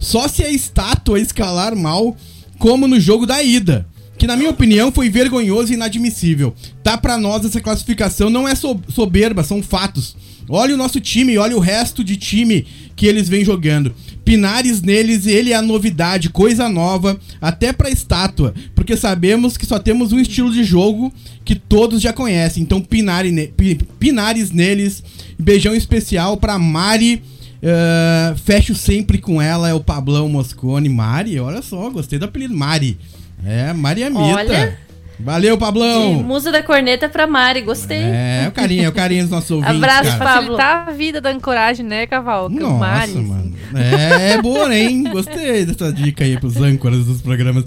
Só 0.00 0.26
se 0.26 0.42
a 0.42 0.50
estátua 0.50 1.20
escalar 1.20 1.76
mal, 1.76 2.16
como 2.58 2.88
no 2.88 2.98
jogo 2.98 3.24
da 3.24 3.40
ida. 3.42 3.86
Que 4.18 4.26
na 4.26 4.36
minha 4.36 4.50
opinião 4.50 4.90
foi 4.90 5.08
vergonhoso 5.08 5.72
e 5.72 5.74
inadmissível. 5.74 6.54
Tá 6.82 6.96
pra 6.98 7.18
nós 7.18 7.44
essa 7.44 7.60
classificação 7.60 8.30
não 8.30 8.46
é 8.48 8.54
so- 8.54 8.80
soberba, 8.88 9.44
são 9.44 9.62
fatos. 9.62 10.16
Olha 10.48 10.74
o 10.74 10.78
nosso 10.78 11.00
time, 11.00 11.38
olha 11.38 11.56
o 11.56 11.60
resto 11.60 12.02
de 12.04 12.16
time 12.16 12.66
que 12.96 13.06
eles 13.06 13.28
vêm 13.28 13.44
jogando. 13.44 13.94
Pinares 14.24 14.80
neles, 14.82 15.26
ele 15.26 15.52
é 15.52 15.56
a 15.56 15.62
novidade, 15.62 16.28
coisa 16.30 16.68
nova, 16.68 17.18
até 17.40 17.72
pra 17.72 17.90
estátua, 17.90 18.54
porque 18.74 18.96
sabemos 18.96 19.56
que 19.56 19.66
só 19.66 19.78
temos 19.78 20.12
um 20.12 20.20
estilo 20.20 20.52
de 20.52 20.62
jogo 20.62 21.12
que 21.44 21.54
todos 21.56 22.00
já 22.00 22.12
conhecem. 22.12 22.62
Então, 22.62 22.80
Pinari 22.80 23.32
ne- 23.32 23.48
Pi- 23.48 23.80
Pinares 23.98 24.50
neles, 24.52 25.02
beijão 25.38 25.74
especial 25.74 26.36
pra 26.36 26.58
Mari. 26.58 27.22
eh, 27.64 28.34
fecho 28.44 28.74
sempre 28.74 29.18
com 29.18 29.40
ela, 29.40 29.68
é 29.68 29.74
o 29.74 29.78
Pablão 29.78 30.28
Moscone. 30.28 30.88
Mari, 30.88 31.38
olha 31.38 31.62
só, 31.62 31.88
gostei 31.90 32.18
do 32.18 32.24
apelido 32.24 32.52
Mari. 32.56 32.98
É, 33.44 33.72
Mariamita. 33.72 34.20
Olha. 34.20 34.78
Valeu, 35.22 35.56
De 35.56 35.60
Pablão. 35.60 36.22
musa 36.22 36.50
da 36.50 36.62
corneta 36.62 37.08
pra 37.08 37.26
Mari, 37.26 37.62
gostei. 37.62 37.98
É, 37.98 38.42
é 38.44 38.48
o 38.48 38.52
carinho, 38.52 38.84
é 38.84 38.88
o 38.88 38.92
carinho 38.92 39.22
dos 39.22 39.30
nossos 39.30 39.50
ouvintes. 39.52 39.76
Abraço, 39.76 40.10
cara. 40.10 40.18
Pablo. 40.18 40.56
Facilitar 40.56 40.88
a 40.88 40.92
vida 40.92 41.20
da 41.20 41.30
ancoragem, 41.30 41.84
né, 41.86 42.06
Cavalca? 42.06 42.54
Nossa, 42.54 42.74
Mari. 42.78 43.12
mano. 43.14 43.54
É, 43.74 44.32
é 44.32 44.42
boa, 44.42 44.74
hein? 44.76 45.04
Gostei 45.04 45.64
dessa 45.64 45.92
dica 45.92 46.24
aí 46.24 46.38
pros 46.38 46.56
âncoras 46.56 47.04
dos 47.04 47.22
programas. 47.22 47.64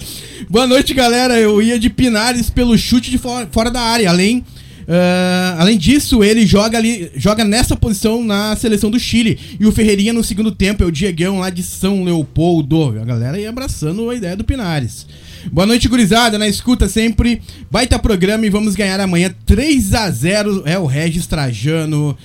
Boa 0.49 0.67
noite, 0.67 0.93
galera. 0.93 1.39
Eu 1.39 1.61
ia 1.61 1.79
de 1.79 1.89
Pinares 1.89 2.49
pelo 2.49 2.77
chute 2.77 3.09
de 3.09 3.17
fora, 3.17 3.47
fora 3.51 3.71
da 3.71 3.81
área. 3.81 4.09
Além, 4.09 4.43
ah, 4.87 5.55
além 5.59 5.77
disso, 5.77 6.23
ele 6.23 6.45
joga 6.45 6.77
ali, 6.77 7.11
joga 7.15 7.43
nessa 7.43 7.75
posição 7.75 8.23
na 8.23 8.55
seleção 8.55 8.91
do 8.91 8.99
Chile. 8.99 9.39
E 9.59 9.65
o 9.65 9.71
Ferreirinha 9.71 10.13
no 10.13 10.23
segundo 10.23 10.51
tempo 10.51 10.83
é 10.83 10.85
o 10.85 10.91
Diegão 10.91 11.39
lá 11.39 11.49
de 11.49 11.63
São 11.63 12.03
Leopoldo. 12.03 12.99
A 13.01 13.05
galera 13.05 13.37
aí 13.37 13.47
abraçando 13.47 14.09
a 14.09 14.15
ideia 14.15 14.35
do 14.35 14.43
Pinares. 14.43 15.07
Boa 15.51 15.67
noite, 15.67 15.87
gurizada. 15.87 16.39
Na 16.39 16.47
escuta 16.47 16.89
sempre. 16.89 17.41
Baita 17.69 17.99
programa 17.99 18.45
e 18.45 18.49
vamos 18.49 18.75
ganhar 18.75 18.99
amanhã 18.99 19.33
3 19.45 19.93
a 19.93 20.09
0 20.09 20.63
É 20.65 20.77
o 20.77 20.85
Regis 20.85 21.27
Trajano. 21.27 22.17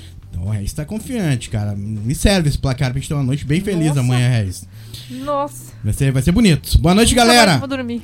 O 0.44 0.50
Regis 0.50 0.72
tá 0.72 0.84
confiante, 0.84 1.50
cara. 1.50 1.74
Me 1.76 2.14
serve 2.14 2.48
esse 2.48 2.58
placar 2.58 2.90
pra 2.90 2.98
gente 2.98 3.08
ter 3.08 3.14
uma 3.14 3.22
noite 3.22 3.44
bem 3.44 3.60
feliz 3.60 3.88
Nossa. 3.88 4.00
amanhã, 4.00 4.28
Regis. 4.28 4.66
Nossa. 5.10 5.72
Vai 5.82 5.92
ser, 5.92 6.12
vai 6.12 6.22
ser 6.22 6.32
bonito. 6.32 6.78
Boa 6.78 6.94
noite, 6.94 7.14
nunca 7.14 7.26
galera. 7.26 7.58
Vou 7.58 7.68
dormir. 7.68 8.02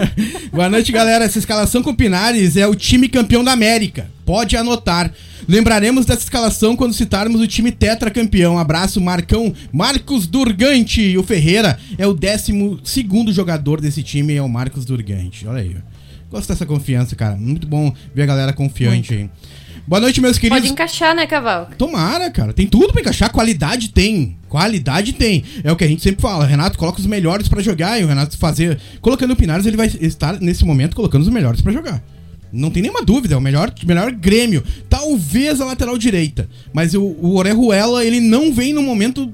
Boa 0.52 0.68
noite, 0.68 0.90
galera. 0.90 1.24
Essa 1.24 1.38
escalação 1.38 1.82
com 1.82 1.94
Pinares 1.94 2.56
é 2.56 2.66
o 2.66 2.74
time 2.74 3.08
campeão 3.08 3.44
da 3.44 3.52
América. 3.52 4.08
Pode 4.24 4.56
anotar. 4.56 5.12
Lembraremos 5.46 6.06
dessa 6.06 6.22
escalação 6.22 6.74
quando 6.74 6.94
citarmos 6.94 7.40
o 7.40 7.46
time 7.46 7.70
tetracampeão. 7.70 8.58
Abraço, 8.58 9.00
Marcão. 9.00 9.52
Marcos 9.72 10.26
Durgante. 10.26 11.02
E 11.02 11.18
o 11.18 11.22
Ferreira 11.22 11.78
é 11.98 12.06
o 12.06 12.14
12 12.14 12.80
segundo 12.84 13.32
jogador 13.32 13.80
desse 13.80 14.02
time, 14.02 14.34
é 14.34 14.42
o 14.42 14.48
Marcos 14.48 14.84
Durgante. 14.84 15.46
Olha 15.46 15.60
aí. 15.60 15.76
Gosto 16.30 16.48
dessa 16.48 16.66
confiança, 16.66 17.14
cara. 17.14 17.36
Muito 17.36 17.66
bom 17.66 17.94
ver 18.14 18.22
a 18.22 18.26
galera 18.26 18.52
confiante 18.52 19.14
aí. 19.14 19.30
Boa 19.86 20.00
noite, 20.00 20.20
meus 20.20 20.36
queridos. 20.36 20.62
Pode 20.62 20.72
encaixar, 20.72 21.14
né, 21.14 21.28
Cavalo? 21.28 21.68
Tomara, 21.78 22.28
cara. 22.28 22.52
Tem 22.52 22.66
tudo 22.66 22.92
pra 22.92 23.00
encaixar. 23.00 23.30
Qualidade 23.30 23.90
tem. 23.90 24.36
Qualidade 24.48 25.12
tem. 25.12 25.44
É 25.62 25.70
o 25.70 25.76
que 25.76 25.84
a 25.84 25.86
gente 25.86 26.02
sempre 26.02 26.20
fala. 26.20 26.44
Renato 26.44 26.76
coloca 26.76 26.98
os 26.98 27.06
melhores 27.06 27.46
pra 27.46 27.62
jogar 27.62 28.00
e 28.00 28.04
o 28.04 28.08
Renato 28.08 28.36
fazer. 28.36 28.80
Colocando 29.00 29.32
o 29.32 29.36
Pinares, 29.36 29.64
ele 29.64 29.76
vai 29.76 29.86
estar 30.00 30.40
nesse 30.40 30.64
momento 30.64 30.96
colocando 30.96 31.22
os 31.22 31.28
melhores 31.28 31.60
pra 31.60 31.72
jogar. 31.72 32.02
Não 32.52 32.68
tem 32.68 32.82
nenhuma 32.82 33.02
dúvida, 33.02 33.34
é 33.34 33.38
o 33.38 33.40
melhor, 33.40 33.72
melhor 33.86 34.10
Grêmio. 34.10 34.64
Talvez 34.88 35.60
a 35.60 35.64
lateral 35.66 35.96
direita. 35.96 36.48
Mas 36.72 36.94
o, 36.94 37.02
o 37.02 37.36
Orejuela, 37.36 38.04
ele 38.04 38.18
não 38.18 38.52
vem 38.52 38.72
no 38.72 38.82
momento 38.82 39.32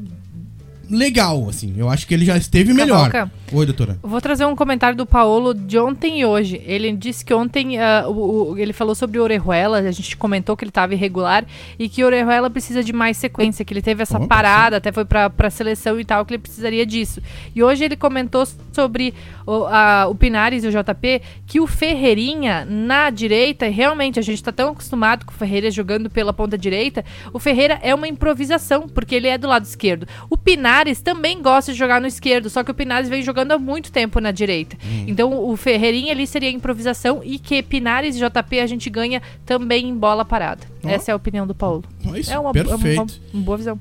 legal, 0.91 1.49
assim. 1.49 1.75
Eu 1.77 1.89
acho 1.89 2.07
que 2.07 2.15
ele 2.15 2.25
já 2.25 2.37
esteve 2.37 2.73
melhor. 2.73 3.11
Cavalca. 3.11 3.33
Oi, 3.53 3.67
doutora. 3.67 3.99
Vou 4.03 4.21
trazer 4.21 4.47
um 4.47 4.57
comentário 4.57 4.97
do 4.97 5.05
Paulo 5.05 5.53
de 5.53 5.79
ontem 5.79 6.21
e 6.21 6.25
hoje. 6.25 6.61
Ele 6.65 6.91
disse 6.93 7.25
que 7.25 7.35
ontem 7.35 7.79
ah, 7.79 8.05
o- 8.09 8.53
o- 8.53 8.59
ele 8.59 8.73
falou 8.73 8.95
sobre 8.95 9.19
o 9.19 9.23
Orejuela, 9.23 9.79
a 9.79 9.91
gente 9.93 10.17
comentou 10.17 10.57
que 10.57 10.65
ele 10.65 10.71
estava 10.71 10.95
irregular 10.95 11.45
e 11.79 11.89
que 11.89 12.03
o 12.03 12.07
Orejuela 12.07 12.49
precisa 12.49 12.83
de 12.83 12.93
mais 12.93 13.17
sequência, 13.17 13.65
que 13.65 13.73
ele 13.75 13.83
teve 13.83 14.03
essa 14.03 14.19
Oh, 14.19 14.27
parada, 14.27 14.77
até 14.79 14.91
foi 14.93 15.05
pra, 15.05 15.29
pra 15.29 15.51
seleção 15.51 16.01
e 16.01 16.05
tal, 16.05 16.25
que 16.25 16.35
ele 16.35 16.43
precisaria 16.43 16.87
disso. 16.87 17.21
E 17.55 17.63
hoje 17.63 17.85
ele 17.85 17.97
comentou 17.97 18.47
sobre 18.73 19.13
o, 19.47 19.65
a- 19.67 20.07
o 20.09 20.15
Pinares 20.15 20.65
e 20.65 20.69
o 20.69 20.71
JP 20.71 21.23
que 21.47 21.61
o 21.61 21.67
Ferreirinha 21.67 22.65
na 22.69 23.11
direita, 23.11 23.69
realmente 23.69 24.19
a 24.19 24.23
gente 24.23 24.43
tá 24.43 24.51
tão 24.53 24.71
acostumado 24.71 25.25
com 25.25 25.33
o 25.33 25.35
Ferreira 25.35 25.71
jogando 25.71 26.11
pela 26.11 26.33
ponta 26.33 26.57
direita, 26.59 27.05
o 27.33 27.39
Ferreira 27.39 27.79
é 27.83 27.95
uma 27.95 28.09
improvisação, 28.09 28.89
porque 28.89 29.15
ele 29.15 29.29
é 29.29 29.39
do 29.39 29.47
lado 29.49 29.65
esquerdo. 29.65 30.07
O 30.31 30.37
Pinares 30.37 31.01
também 31.01 31.41
gosta 31.43 31.73
de 31.73 31.79
jogar 31.79 32.01
no 32.01 32.07
esquerdo, 32.07 32.49
só 32.51 32.63
que 32.65 32.71
o 32.71 32.75
Pinares 32.75 33.09
vem 33.09 33.23
jogando 33.23 33.53
há 33.53 33.59
muito 33.59 33.93
tempo 33.93 34.21
na 34.21 34.31
direita. 34.31 34.77
Então 35.07 35.49
o 35.49 35.57
Ferreirinha 35.57 36.13
ali 36.13 36.27
seria 36.27 36.51
improvisação 36.51 37.21
e 37.25 37.39
que 37.39 37.63
Pinares 37.63 38.17
e 38.17 38.19
JP 38.19 38.61
a 38.61 38.67
gente 38.67 38.89
ganha 38.91 39.23
também 39.47 39.89
em 39.89 39.97
bola 39.97 40.25
parada. 40.25 40.63
Essa 40.85 41.11
é 41.11 41.13
a 41.13 41.17
opinião 41.17 41.47
do 41.47 41.55
Paulo. 41.55 41.85
Isso, 42.17 42.33
é 42.33 42.39
uma, 42.39 42.53
perfeito. 42.53 42.73
é 42.73 42.75
uma- 43.03 43.07
uma 43.35 43.43
boa 43.45 43.57
visão. 43.57 43.79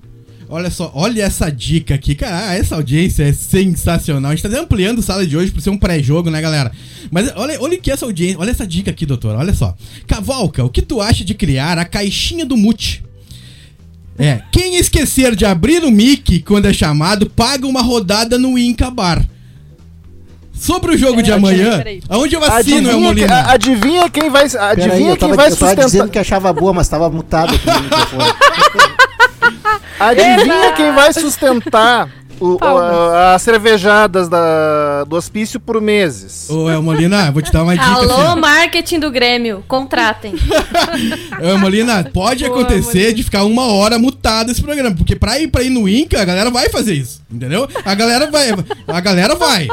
Olha 0.51 0.69
só, 0.69 0.91
olha 0.93 1.23
essa 1.23 1.49
dica 1.49 1.95
aqui. 1.95 2.13
Cara, 2.13 2.53
essa 2.53 2.75
audiência 2.75 3.23
é 3.23 3.31
sensacional. 3.31 4.31
A 4.31 4.35
gente 4.35 4.47
tá 4.47 4.59
ampliando 4.59 4.99
a 4.99 5.01
sala 5.01 5.25
de 5.25 5.37
hoje 5.37 5.49
por 5.49 5.61
ser 5.61 5.69
um 5.69 5.77
pré-jogo, 5.77 6.29
né, 6.29 6.41
galera? 6.41 6.71
Mas 7.09 7.31
olha, 7.37 7.57
olha 7.61 7.77
que 7.77 7.89
essa 7.89 8.05
audiência, 8.05 8.37
olha 8.37 8.51
essa 8.51 8.67
dica 8.67 8.91
aqui, 8.91 9.05
doutor. 9.05 9.35
Olha 9.35 9.53
só. 9.53 9.73
Cavalca, 10.05 10.63
o 10.63 10.69
que 10.69 10.81
tu 10.81 10.99
acha 11.01 11.23
de 11.23 11.33
criar 11.33 11.77
a 11.77 11.85
caixinha 11.85 12.45
do 12.45 12.57
mute? 12.57 13.01
É, 14.19 14.41
quem 14.51 14.75
esquecer 14.75 15.35
de 15.37 15.45
abrir 15.45 15.83
o 15.85 15.89
mic 15.89 16.41
quando 16.41 16.67
é 16.67 16.73
chamado, 16.73 17.29
paga 17.29 17.65
uma 17.65 17.81
rodada 17.81 18.37
no 18.37 18.57
Inca 18.57 18.91
Bar. 18.91 19.25
Sobre 20.53 20.93
o 20.93 20.97
jogo 20.97 21.23
de 21.23 21.31
amanhã, 21.31 21.77
peraí. 21.77 22.03
aonde 22.07 22.35
eu 22.35 22.43
assino, 22.43 22.57
Adivinha, 22.77 22.91
que- 22.93 22.99
Molina? 22.99 23.33
a- 23.33 23.51
adivinha 23.53 24.09
quem 24.09 24.29
vai, 24.29 24.43
adivinha 24.43 25.09
eu 25.09 25.17
quem 25.17 25.29
tava, 25.29 25.35
vai 25.35 25.45
eu 25.47 25.55
tava 25.55 25.69
sustentar. 25.71 25.85
dizendo 25.85 26.09
que 26.09 26.19
achava 26.19 26.53
boa, 26.53 26.71
mas 26.71 26.87
tava 26.87 27.09
mutado 27.09 27.55
aqui 27.55 27.65
no 27.65 27.79
microfone. 27.81 28.23
Adivinha 29.99 30.73
quem 30.75 30.91
vai 30.93 31.13
sustentar 31.13 32.09
o- 32.39 32.55
o- 32.55 32.63
a- 32.63 33.35
as 33.35 33.41
cervejadas 33.43 34.27
da, 34.27 35.03
do 35.03 35.15
hospício 35.15 35.59
por 35.59 35.79
meses? 35.79 36.49
Ô, 36.49 36.69
El 36.71 36.81
Molina, 36.81 37.31
vou 37.31 37.41
te 37.41 37.51
dar 37.51 37.61
uma 37.63 37.73
dica 37.77 37.85
Alô, 37.85 38.13
assim. 38.31 38.39
marketing 38.39 38.99
do 38.99 39.11
Grêmio, 39.11 39.63
contratem. 39.67 40.33
Ô, 41.53 41.57
Molina, 41.59 42.03
pode 42.11 42.43
Boa, 42.45 42.59
acontecer 42.61 42.97
Molina. 42.97 43.13
de 43.13 43.23
ficar 43.23 43.43
uma 43.43 43.67
hora 43.67 43.99
mutado 43.99 44.51
esse 44.51 44.61
programa. 44.61 44.95
Porque 44.95 45.15
pra 45.15 45.39
ir, 45.39 45.49
pra 45.49 45.61
ir 45.61 45.69
no 45.69 45.87
Inca, 45.87 46.19
a 46.19 46.25
galera 46.25 46.49
vai 46.49 46.67
fazer 46.69 46.95
isso. 46.95 47.21
Entendeu? 47.31 47.67
A 47.85 47.93
galera 47.93 48.29
vai. 48.31 48.47
A 48.87 48.99
galera 48.99 49.35
vai. 49.35 49.67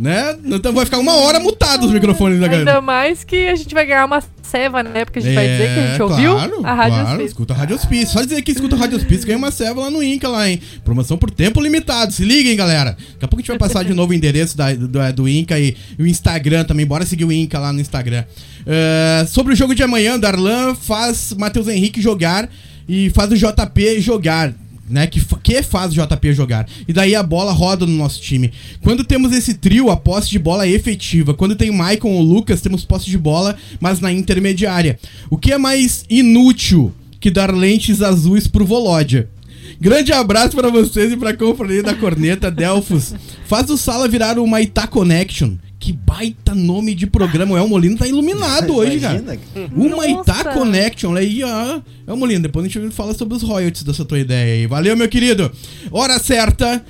Né? 0.00 0.34
Então 0.46 0.72
vai 0.72 0.86
ficar 0.86 0.96
uma 0.98 1.14
hora 1.14 1.38
mutado 1.38 1.84
os 1.84 1.92
microfones 1.92 2.40
da 2.40 2.48
galera. 2.48 2.70
Ainda 2.70 2.80
mais 2.80 3.22
que 3.22 3.48
a 3.48 3.54
gente 3.54 3.74
vai 3.74 3.84
ganhar 3.84 4.06
uma 4.06 4.22
ceva, 4.42 4.82
né? 4.82 5.04
Porque 5.04 5.18
a 5.18 5.22
gente 5.22 5.34
vai 5.34 5.46
dizer 5.46 5.74
que 5.74 5.78
a 5.78 5.86
gente 5.88 6.02
ouviu 6.02 6.30
É, 6.32 6.48
claro, 6.48 6.66
a 6.66 6.72
Rádio 6.74 6.92
claro, 6.94 7.08
Hospício. 7.10 7.26
escuta 7.26 7.52
a 7.52 7.56
Rádio 7.58 7.76
Hospício. 7.76 8.08
Só 8.14 8.22
dizer 8.22 8.40
que 8.40 8.50
escuta 8.50 8.76
a 8.76 8.78
Rádio 8.78 8.96
Hospício 8.96 9.26
ganha 9.26 9.36
uma 9.36 9.50
ceva 9.50 9.78
lá 9.82 9.90
no 9.90 10.02
Inca, 10.02 10.26
lá, 10.26 10.48
hein? 10.48 10.58
Promoção 10.86 11.18
por 11.18 11.30
tempo 11.30 11.60
limitado. 11.60 12.14
Se 12.14 12.24
liguem, 12.24 12.56
galera. 12.56 12.92
Daqui 12.92 13.24
a 13.24 13.28
pouco 13.28 13.36
a 13.36 13.40
gente 13.40 13.48
vai 13.48 13.58
passar 13.58 13.84
de 13.84 13.92
novo 13.92 14.12
o 14.12 14.14
endereço 14.14 14.56
da- 14.56 14.72
do, 14.72 14.88
do 15.12 15.28
Inca 15.28 15.60
e, 15.60 15.76
e 15.98 16.02
o 16.02 16.06
Instagram 16.06 16.64
também. 16.64 16.86
Bora 16.86 17.04
seguir 17.04 17.26
o 17.26 17.30
Inca 17.30 17.58
lá 17.58 17.70
no 17.70 17.78
Instagram. 17.82 18.24
É, 18.66 19.26
sobre 19.28 19.52
o 19.52 19.56
jogo 19.56 19.74
de 19.74 19.82
amanhã, 19.82 20.18
Darlan 20.18 20.74
faz 20.74 21.34
Matheus 21.38 21.68
Henrique 21.68 22.00
jogar 22.00 22.48
e 22.88 23.10
faz 23.10 23.30
o 23.30 23.36
JP 23.36 24.00
jogar. 24.00 24.54
Né, 24.90 25.06
que, 25.06 25.24
que 25.40 25.62
faz 25.62 25.92
o 25.92 25.94
JP 25.94 26.32
jogar. 26.32 26.66
E 26.88 26.92
daí 26.92 27.14
a 27.14 27.22
bola 27.22 27.52
roda 27.52 27.86
no 27.86 27.92
nosso 27.92 28.20
time. 28.20 28.52
Quando 28.82 29.04
temos 29.04 29.30
esse 29.32 29.54
trio, 29.54 29.88
a 29.88 29.96
posse 29.96 30.28
de 30.28 30.38
bola 30.38 30.66
é 30.66 30.70
efetiva. 30.70 31.32
Quando 31.32 31.54
tem 31.54 31.70
o 31.70 31.74
Maicon 31.74 32.10
ou 32.10 32.20
o 32.20 32.24
Lucas, 32.24 32.60
temos 32.60 32.84
posse 32.84 33.06
de 33.06 33.16
bola, 33.16 33.56
mas 33.78 34.00
na 34.00 34.12
intermediária. 34.12 34.98
O 35.30 35.38
que 35.38 35.52
é 35.52 35.58
mais 35.58 36.04
inútil 36.10 36.92
que 37.20 37.30
dar 37.30 37.54
lentes 37.54 38.02
azuis 38.02 38.48
pro 38.48 38.66
Volódia? 38.66 39.28
Grande 39.80 40.12
abraço 40.12 40.56
pra 40.56 40.68
vocês 40.70 41.12
e 41.12 41.16
pra 41.16 41.36
companhia 41.36 41.82
da 41.82 41.94
corneta 41.94 42.50
Delfos. 42.50 43.14
Faz 43.46 43.70
o 43.70 43.78
Sala 43.78 44.08
virar 44.08 44.38
uma 44.38 44.60
Itá 44.60 44.86
Connection. 44.86 45.54
Que 45.80 45.94
baita 45.94 46.54
nome 46.54 46.94
de 46.94 47.06
programa. 47.06 47.54
O 47.54 47.58
El 47.58 47.66
Molino 47.66 47.96
tá 47.96 48.06
iluminado 48.06 48.76
hoje, 48.76 49.00
cara. 49.00 49.24
Uma 49.74 50.06
Itá. 50.06 50.52
Connection. 50.52 51.14
Aí, 51.16 51.42
ó. 51.42 51.80
El 52.06 52.16
Molino, 52.16 52.42
depois 52.42 52.66
a 52.66 52.68
gente 52.68 52.94
fala 52.94 53.14
sobre 53.14 53.34
os 53.34 53.42
royalties 53.42 53.82
dessa 53.82 54.04
tua 54.04 54.18
ideia 54.18 54.56
aí. 54.56 54.66
Valeu, 54.66 54.94
meu 54.94 55.08
querido. 55.08 55.50
Hora 55.90 56.18
certa. 56.18 56.84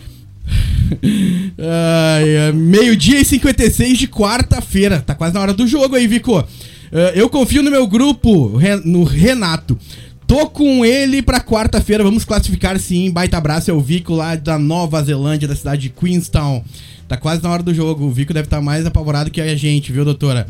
Ai, 1.57 2.29
é 2.29 2.53
Meio-dia 2.53 3.21
e 3.21 3.25
56 3.25 3.97
de 3.97 4.09
quarta-feira. 4.09 5.01
Tá 5.01 5.15
quase 5.15 5.35
na 5.35 5.41
hora 5.41 5.55
do 5.55 5.69
jogo 5.69 5.95
aí, 5.95 6.09
Vico. 6.09 6.45
Eh, 6.91 7.13
eu 7.15 7.29
confio 7.31 7.63
no 7.63 7.71
meu 7.71 7.87
grupo, 7.87 8.59
no 8.85 9.05
Renato. 9.05 9.79
Tô 10.27 10.49
com 10.49 10.85
ele 10.85 11.23
pra 11.23 11.41
quarta-feira. 11.41 12.03
Vamos 12.03 12.25
classificar 12.25 12.79
sim. 12.79 13.11
Baita 13.11 13.37
abraço 13.37 13.71
é 13.71 13.75
o 13.75 13.81
Vico 13.81 14.15
lá 14.15 14.35
da 14.35 14.59
Nova 14.59 15.03
Zelândia, 15.03 15.47
da 15.49 15.57
cidade 15.57 15.83
de 15.83 15.89
Queenstown. 15.91 16.65
Tá 17.11 17.17
quase 17.17 17.43
na 17.43 17.51
hora 17.51 17.61
do 17.61 17.75
jogo. 17.75 18.05
O 18.05 18.13
Vico 18.13 18.33
deve 18.33 18.47
estar 18.47 18.61
mais 18.61 18.87
apavorado 18.87 19.33
que 19.33 19.41
a 19.41 19.57
gente, 19.57 19.91
viu, 19.91 20.05
doutora? 20.05 20.47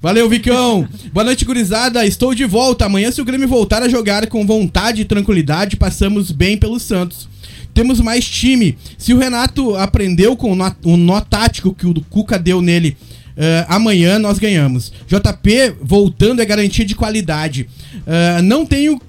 Valeu, 0.00 0.28
Vicão! 0.28 0.86
Boa 1.12 1.24
noite, 1.24 1.44
gurizada. 1.44 2.06
Estou 2.06 2.32
de 2.32 2.44
volta. 2.44 2.84
Amanhã, 2.84 3.10
se 3.10 3.20
o 3.20 3.24
Grêmio 3.24 3.48
voltar 3.48 3.82
a 3.82 3.88
jogar 3.88 4.24
com 4.28 4.46
vontade 4.46 5.02
e 5.02 5.04
tranquilidade, 5.04 5.76
passamos 5.76 6.30
bem 6.30 6.56
pelo 6.56 6.78
Santos. 6.78 7.28
Temos 7.74 7.98
mais 7.98 8.24
time. 8.24 8.78
Se 8.96 9.12
o 9.12 9.18
Renato 9.18 9.74
aprendeu 9.74 10.36
com 10.36 10.52
o 10.52 10.54
nó, 10.54 10.70
o 10.84 10.96
nó 10.96 11.20
tático 11.20 11.74
que 11.74 11.84
o 11.84 11.92
Cuca 12.08 12.38
deu 12.38 12.62
nele 12.62 12.96
eh, 13.36 13.66
amanhã, 13.68 14.16
nós 14.16 14.38
ganhamos. 14.38 14.92
JP 15.08 15.78
voltando 15.82 16.40
é 16.40 16.46
garantia 16.46 16.84
de 16.84 16.94
qualidade. 16.94 17.68
Eh, 18.06 18.40
não 18.40 18.64
tenho 18.64 19.02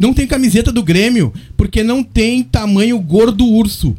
não 0.00 0.14
tem 0.14 0.26
camiseta 0.26 0.72
do 0.72 0.82
Grêmio 0.82 1.30
porque 1.58 1.82
não 1.82 2.02
tem 2.02 2.42
tamanho 2.42 2.98
gordo 2.98 3.44
urso. 3.44 3.94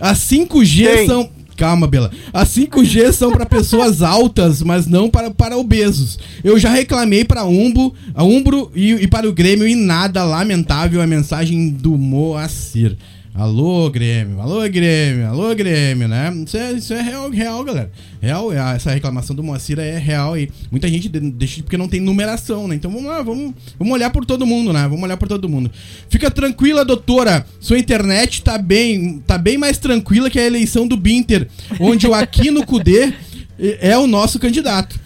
As 0.00 0.18
5G 0.18 0.84
Tem. 0.84 1.06
são. 1.06 1.30
Calma, 1.62 1.86
Bela. 1.86 2.10
As 2.32 2.48
5G 2.48 3.12
são 3.12 3.30
para 3.30 3.46
pessoas 3.46 4.02
altas, 4.02 4.60
mas 4.60 4.88
não 4.88 5.08
para, 5.08 5.30
para 5.30 5.56
obesos. 5.56 6.18
Eu 6.42 6.58
já 6.58 6.68
reclamei 6.68 7.24
para 7.24 7.44
Umbo, 7.44 7.94
a 8.16 8.24
Umbro 8.24 8.72
e, 8.74 8.90
e 8.94 9.06
para 9.06 9.28
o 9.28 9.32
Grêmio 9.32 9.68
e 9.68 9.76
nada 9.76 10.24
lamentável 10.24 11.00
a 11.00 11.06
mensagem 11.06 11.70
do 11.70 11.96
Moacir. 11.96 12.96
Alô, 13.34 13.88
Grêmio, 13.88 14.42
alô, 14.42 14.60
Grêmio, 14.68 15.26
alô, 15.26 15.54
Grêmio, 15.54 16.06
né? 16.06 16.30
Isso 16.46 16.54
é, 16.54 16.72
isso 16.72 16.92
é 16.92 17.00
real, 17.00 17.30
real, 17.30 17.64
galera. 17.64 17.90
Real, 18.20 18.52
é- 18.52 18.76
essa 18.76 18.90
reclamação 18.90 19.34
do 19.34 19.42
Moacir 19.42 19.78
é 19.78 19.96
real 19.96 20.36
e 20.36 20.50
muita 20.70 20.86
gente 20.86 21.08
de- 21.08 21.18
deixa 21.18 21.62
porque 21.62 21.78
não 21.78 21.88
tem 21.88 21.98
numeração, 21.98 22.68
né? 22.68 22.74
Então 22.74 22.90
vamos 22.90 23.06
lá, 23.08 23.22
vamos, 23.22 23.54
vamos 23.78 23.94
olhar 23.94 24.10
por 24.10 24.26
todo 24.26 24.44
mundo, 24.46 24.70
né? 24.70 24.82
Vamos 24.82 25.02
olhar 25.02 25.16
por 25.16 25.28
todo 25.28 25.48
mundo. 25.48 25.70
Fica 26.10 26.30
tranquila, 26.30 26.84
doutora. 26.84 27.46
Sua 27.58 27.78
internet 27.78 28.42
tá 28.42 28.58
bem, 28.58 29.22
tá 29.26 29.38
bem 29.38 29.56
mais 29.56 29.78
tranquila 29.78 30.28
que 30.28 30.38
a 30.38 30.44
eleição 30.44 30.86
do 30.86 30.96
Binter, 30.96 31.48
onde 31.80 32.06
o 32.06 32.12
Aquino 32.12 32.66
Cudê 32.66 33.14
é 33.80 33.96
o 33.96 34.06
nosso 34.06 34.38
candidato. 34.38 35.00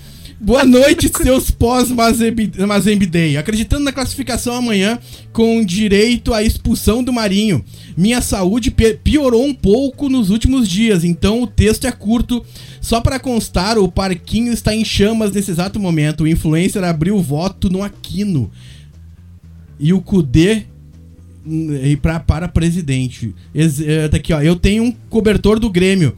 Boa 0.46 0.64
noite, 0.64 1.10
seus 1.12 1.50
pós-Mazembe 1.50 3.04
Day. 3.04 3.36
Acreditando 3.36 3.82
na 3.82 3.90
classificação 3.90 4.54
amanhã, 4.54 4.96
com 5.32 5.64
direito 5.64 6.32
à 6.32 6.40
expulsão 6.40 7.02
do 7.02 7.12
Marinho. 7.12 7.64
Minha 7.96 8.22
saúde 8.22 8.70
piorou 8.70 9.44
um 9.44 9.52
pouco 9.52 10.08
nos 10.08 10.30
últimos 10.30 10.68
dias, 10.68 11.02
então 11.02 11.42
o 11.42 11.48
texto 11.48 11.88
é 11.88 11.90
curto. 11.90 12.46
Só 12.80 13.00
para 13.00 13.18
constar, 13.18 13.76
o 13.76 13.90
parquinho 13.90 14.52
está 14.52 14.72
em 14.72 14.84
chamas 14.84 15.32
nesse 15.32 15.50
exato 15.50 15.80
momento. 15.80 16.22
O 16.22 16.28
influencer 16.28 16.84
abriu 16.84 17.16
o 17.16 17.22
voto 17.22 17.68
no 17.68 17.82
Aquino. 17.82 18.48
E 19.80 19.92
o 19.92 20.00
Cudê 20.00 20.62
e 21.44 21.96
pra, 21.96 22.20
para 22.20 22.46
presidente. 22.46 23.34
Ex 23.52 23.80
é, 23.80 24.06
tá 24.06 24.16
aqui, 24.16 24.32
ó. 24.32 24.40
Eu 24.40 24.54
tenho 24.54 24.84
um 24.84 24.92
cobertor 25.10 25.58
do 25.58 25.68
Grêmio. 25.68 26.16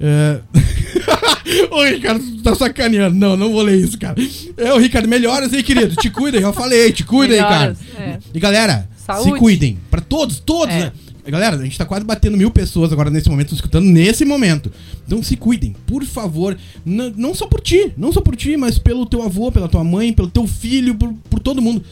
É... 0.00 0.40
Ô, 1.70 1.82
Ricardo, 1.84 2.20
tu 2.24 2.42
tá 2.42 2.54
sacaneando. 2.54 3.16
Não, 3.16 3.36
não 3.36 3.50
vou 3.52 3.62
ler 3.62 3.76
isso, 3.78 3.98
cara. 3.98 4.16
É, 4.56 4.72
o 4.72 4.78
Ricardo, 4.78 5.08
melhoras 5.08 5.52
aí, 5.52 5.62
querido. 5.62 5.96
Te 5.96 6.10
cuida, 6.10 6.38
eu 6.38 6.52
falei, 6.52 6.92
te 6.92 7.04
cuida 7.04 7.34
aí, 7.34 7.40
cara. 7.40 7.76
É. 7.98 8.18
E 8.34 8.38
galera, 8.40 8.88
Saúde. 8.96 9.30
se 9.32 9.38
cuidem. 9.38 9.78
Pra 9.90 10.00
todos, 10.00 10.38
todos, 10.40 10.74
É. 10.74 10.80
né? 10.80 10.92
Galera, 11.26 11.56
a 11.56 11.62
gente 11.62 11.76
tá 11.76 11.84
quase 11.84 12.06
batendo 12.06 12.38
mil 12.38 12.50
pessoas 12.50 12.90
agora 12.90 13.10
nesse 13.10 13.28
momento, 13.28 13.54
escutando 13.54 13.84
nesse 13.84 14.24
momento. 14.24 14.72
Então 15.06 15.22
se 15.22 15.36
cuidem, 15.36 15.76
por 15.86 16.02
favor. 16.04 16.56
N- 16.86 17.12
não 17.18 17.34
só 17.34 17.46
por 17.46 17.60
ti, 17.60 17.92
não 17.98 18.10
só 18.10 18.22
por 18.22 18.34
ti, 18.34 18.56
mas 18.56 18.78
pelo 18.78 19.04
teu 19.04 19.22
avô, 19.22 19.52
pela 19.52 19.68
tua 19.68 19.84
mãe, 19.84 20.10
pelo 20.10 20.30
teu 20.30 20.46
filho, 20.46 20.94
por, 20.94 21.12
por 21.28 21.38
todo 21.38 21.60
mundo. 21.60 21.82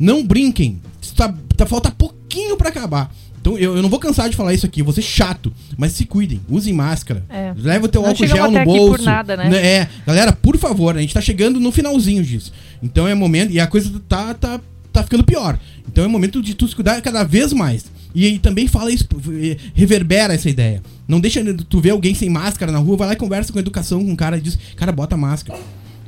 Não 0.00 0.24
brinquem. 0.24 0.80
Tá, 1.14 1.34
tá, 1.54 1.66
falta 1.66 1.90
pouquinho 1.90 2.56
pra 2.56 2.70
acabar. 2.70 3.14
Então 3.40 3.58
eu, 3.58 3.76
eu 3.76 3.82
não 3.82 3.88
vou 3.88 3.98
cansar 3.98 4.28
de 4.28 4.36
falar 4.36 4.54
isso 4.54 4.66
aqui, 4.66 4.82
vou 4.82 4.92
ser 4.92 5.02
chato. 5.02 5.52
Mas 5.76 5.92
se 5.92 6.04
cuidem, 6.04 6.40
usem 6.48 6.72
máscara. 6.72 7.24
É. 7.28 7.52
Leva 7.56 7.86
o 7.86 7.88
teu 7.88 8.02
Não 8.02 8.10
álcool 8.10 8.26
gel 8.26 8.50
no 8.50 8.64
bolso. 8.64 8.96
por 8.96 9.04
nada, 9.04 9.36
né? 9.36 9.56
É, 9.56 9.88
galera, 10.06 10.32
por 10.32 10.56
favor, 10.56 10.96
a 10.96 11.00
gente 11.00 11.14
tá 11.14 11.20
chegando 11.20 11.60
no 11.60 11.70
finalzinho 11.72 12.22
disso. 12.22 12.52
Então 12.82 13.06
é 13.06 13.14
momento. 13.14 13.52
E 13.52 13.60
a 13.60 13.66
coisa 13.66 13.90
tá, 14.08 14.34
tá, 14.34 14.60
tá 14.92 15.02
ficando 15.02 15.24
pior. 15.24 15.58
Então 15.86 16.04
é 16.04 16.08
momento 16.08 16.42
de 16.42 16.54
tu 16.54 16.66
se 16.68 16.74
cuidar 16.74 17.00
cada 17.00 17.24
vez 17.24 17.52
mais. 17.52 17.84
E, 18.14 18.24
aí 18.24 18.38
também 18.38 18.66
fala 18.66 18.90
isso, 18.90 19.06
eh, 19.30 19.56
reverbera 19.74 20.34
essa 20.34 20.48
ideia. 20.48 20.82
Não 21.06 21.20
deixa 21.20 21.42
tu 21.68 21.80
ver 21.80 21.90
alguém 21.90 22.14
sem 22.14 22.28
máscara 22.28 22.72
na 22.72 22.78
rua, 22.78 22.96
vai 22.96 23.08
lá 23.08 23.12
e 23.12 23.16
conversa 23.16 23.52
com 23.52 23.58
educação 23.58 24.04
com 24.04 24.12
o 24.12 24.16
cara 24.16 24.38
e 24.38 24.40
diz, 24.40 24.58
cara, 24.76 24.90
bota 24.90 25.16
máscara. 25.16 25.58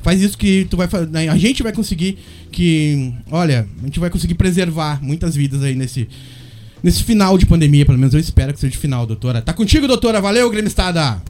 Faz 0.02 0.20
isso 0.20 0.36
que 0.36 0.66
tu 0.70 0.76
vai 0.76 0.88
fazer. 0.88 1.14
A 1.28 1.36
gente 1.36 1.62
vai 1.62 1.72
conseguir 1.72 2.18
que. 2.50 3.12
Olha, 3.30 3.66
a 3.82 3.84
gente 3.84 4.00
vai 4.00 4.08
conseguir 4.08 4.34
preservar 4.34 5.02
muitas 5.02 5.36
vidas 5.36 5.62
aí 5.62 5.74
nesse. 5.74 6.08
Nesse 6.82 7.04
final 7.04 7.36
de 7.36 7.46
pandemia, 7.46 7.84
pelo 7.84 7.98
menos 7.98 8.14
eu 8.14 8.20
espero 8.20 8.52
que 8.52 8.60
seja 8.60 8.72
de 8.72 8.78
final, 8.78 9.06
doutora. 9.06 9.42
Tá 9.42 9.52
contigo, 9.52 9.86
doutora. 9.86 10.20
Valeu, 10.20 10.48
gremistada! 10.50 11.20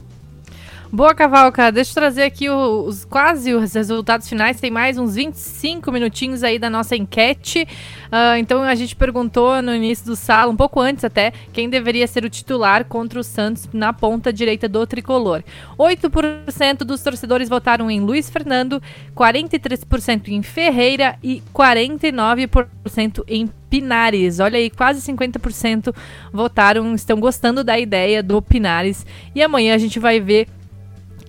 Boa, 0.93 1.15
Cavalca. 1.15 1.71
Deixa 1.71 1.93
eu 1.93 1.95
trazer 1.95 2.25
aqui 2.25 2.51
os 2.51 3.05
quase 3.05 3.55
os 3.55 3.75
resultados 3.75 4.29
finais. 4.29 4.61
Tem 4.61 4.73
mais 4.73 4.99
uns 4.99 5.15
25 5.15 5.93
minutinhos 5.93 6.43
aí 6.43 6.59
da 6.59 6.69
nossa 6.69 6.97
enquete. 6.97 7.65
Ah, 8.11 8.37
então 8.41 8.65
a 8.65 8.75
gente 8.75 8.97
perguntou 8.97 9.63
no 9.63 9.73
início 9.73 10.05
do 10.05 10.17
sala, 10.17 10.51
um 10.51 10.57
pouco 10.57 10.81
antes 10.81 11.05
até, 11.05 11.33
quem 11.53 11.71
deveria 11.71 12.09
ser 12.09 12.25
o 12.25 12.29
titular 12.29 12.85
contra 12.87 13.21
o 13.21 13.23
Santos 13.23 13.69
na 13.73 13.93
ponta 13.93 14.33
direita 14.33 14.69
do 14.69 14.85
tricolor. 14.85 15.45
8% 15.79 16.79
dos 16.79 17.01
torcedores 17.01 17.49
votaram 17.49 17.89
em 17.89 18.01
Luiz 18.01 18.29
Fernando, 18.29 18.83
43% 19.15 20.27
em 20.27 20.43
Ferreira 20.43 21.17
e 21.23 21.41
49% 21.55 23.23
em 23.29 23.49
Pinares. 23.71 24.41
Olha 24.41 24.59
aí, 24.59 24.69
quase 24.69 25.01
50% 25.01 25.95
votaram, 26.33 26.93
estão 26.97 27.21
gostando 27.21 27.63
da 27.63 27.79
ideia 27.79 28.25
do 28.25 28.43
Pinares. 28.43 29.07
E 29.33 29.41
amanhã 29.41 29.77
a 29.77 29.79
gente 29.79 30.01
vai 30.01 30.19
ver 30.19 30.49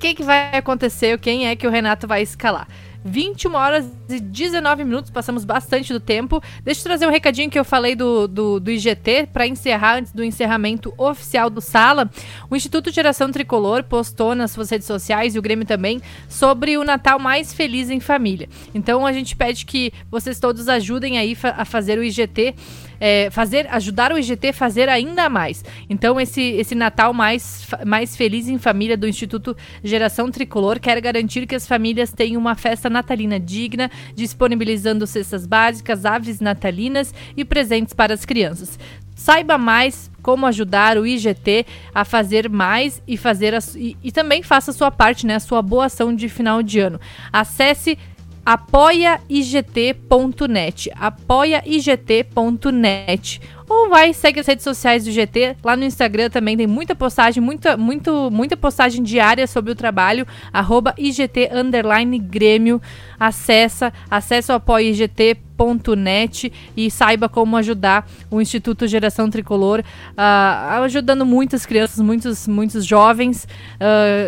que, 0.02 0.16
que 0.16 0.24
vai 0.24 0.58
acontecer, 0.58 1.20
quem 1.20 1.48
é 1.48 1.56
que 1.56 1.68
o 1.68 1.70
Renato 1.70 2.08
vai 2.08 2.24
escalar. 2.24 2.68
21 3.04 3.56
horas 3.56 3.86
e 4.10 4.20
19 4.20 4.84
minutos, 4.84 5.10
passamos 5.10 5.46
bastante 5.46 5.94
do 5.94 6.00
tempo. 6.00 6.42
Deixa 6.64 6.82
eu 6.82 6.84
trazer 6.84 7.08
um 7.08 7.12
recadinho 7.12 7.50
que 7.50 7.58
eu 7.58 7.66
falei 7.66 7.96
do, 7.96 8.28
do, 8.28 8.60
do 8.60 8.72
IGT 8.72 9.30
para 9.34 9.48
encerrar 9.48 9.98
antes 9.98 10.12
do 10.12 10.24
encerramento 10.24 10.94
oficial 10.98 11.50
do 11.50 11.62
Sala. 11.62 12.10
O 12.50 12.56
Instituto 12.56 12.92
Geração 12.92 13.32
Tricolor 13.32 13.84
postou 13.84 14.36
nas 14.36 14.52
suas 14.52 14.70
redes 14.70 14.86
sociais 14.86 15.36
e 15.36 15.40
o 15.40 15.42
Grêmio 15.42 15.66
também 15.66 16.02
sobre 16.30 16.78
o 16.78 16.84
Natal 16.84 17.18
mais 17.18 17.54
feliz 17.54 17.90
em 17.90 18.00
família. 18.00 18.48
Então 18.74 19.06
a 19.06 19.14
gente 19.14 19.36
pede 19.36 19.66
que 19.66 19.92
vocês 20.10 20.40
todos 20.40 20.68
ajudem 20.68 21.18
aí 21.18 21.36
a 21.44 21.66
fazer 21.66 21.98
o 21.98 22.04
IGT 22.04 22.56
é, 23.02 23.32
fazer, 23.32 23.68
ajudar 23.72 24.14
o 24.14 24.18
IGT 24.20 24.50
a 24.50 24.54
fazer 24.54 24.88
ainda 24.88 25.28
mais. 25.28 25.66
Então, 25.90 26.22
esse, 26.22 26.40
esse 26.42 26.76
Natal 26.76 27.12
mais, 27.14 27.68
mais 27.84 28.16
feliz 28.16 28.48
em 28.48 28.60
família 28.60 28.96
do 28.96 29.08
Instituto 29.08 29.58
Geração 29.84 30.30
Tricolor 30.30 30.80
quer 30.80 31.02
garantir 31.02 31.48
que 31.48 31.56
as 31.56 31.68
famílias 31.68 32.14
tenham 32.14 32.40
uma 32.40 32.54
festa 32.54 32.92
natalina 32.92 33.40
digna, 33.40 33.90
disponibilizando 34.14 35.08
cestas 35.08 35.48
básicas, 35.48 36.06
aves 36.06 36.40
natalinas 36.40 37.12
e 37.36 37.44
presentes 37.44 37.96
para 37.96 38.14
as 38.14 38.24
crianças. 38.24 38.78
Saiba 39.16 39.58
mais 39.58 40.12
como 40.22 40.46
ajudar 40.46 40.98
o 40.98 41.06
IGT 41.06 41.66
a 41.94 42.06
fazer 42.06 42.50
mais 42.50 43.02
e 43.08 43.18
fazer 43.18 43.56
a 43.56 43.60
e, 43.76 43.98
e 44.04 44.12
também 44.12 44.44
faça 44.44 44.72
a 44.72 44.74
sua 44.74 44.92
parte, 44.92 45.26
né, 45.26 45.36
a 45.36 45.40
sua 45.40 45.62
boa 45.62 45.86
ação 45.86 46.16
de 46.16 46.30
final 46.30 46.62
de 46.62 46.80
ano. 46.80 47.00
Acesse 47.32 47.98
apoiaigt.net, 48.44 50.88
apoiaigt.net. 51.00 53.40
Ou 53.74 53.88
vai, 53.88 54.12
segue 54.14 54.38
as 54.42 54.46
redes 54.48 54.66
sociais 54.66 55.06
do 55.06 55.12
GT, 55.12 55.56
lá 55.64 55.78
no 55.78 55.86
Instagram 55.86 56.30
também 56.30 56.58
tem 56.58 56.68
muita 56.68 56.94
postagem, 56.94 57.42
muita, 57.42 57.78
muito, 57.78 58.30
muita 58.30 58.58
postagem 58.58 59.02
diária 59.02 59.48
sobre 59.48 59.72
o 59.72 59.76
trabalho, 59.76 60.28
arroba 60.52 60.94
IGT 60.98 61.50
underline 61.54 62.20
Grêmio, 62.20 62.82
acessa, 63.18 63.94
acessa 64.10 64.52
o 64.52 64.56
apoiaigt.net 64.58 66.52
e 66.76 66.92
saiba 66.92 67.30
como 67.30 67.56
ajudar 67.56 68.06
o 68.30 68.42
Instituto 68.42 68.86
Geração 68.88 69.30
Tricolor, 69.30 69.84
ah, 70.18 70.82
ajudando 70.84 71.26
muitas 71.26 71.66
crianças, 71.66 72.02
muitos, 72.02 72.50
muitos 72.50 72.86
jovens 72.86 73.48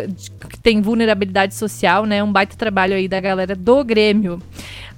de- 0.08 0.30
que 0.48 0.58
têm 0.58 0.80
vulnerabilidade 0.80 1.54
social, 1.54 2.06
né? 2.06 2.22
Um 2.24 2.32
baita 2.32 2.56
trabalho 2.56 2.94
aí 2.94 3.06
da 3.06 3.20
galera 3.20 3.54
do 3.54 3.84
Grêmio. 3.84 4.40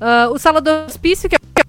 Ah, 0.00 0.28
o 0.30 0.38
Sala 0.38 0.60
do 0.60 0.70
Hospício, 0.86 1.28
que 1.28 1.34
é 1.34 1.65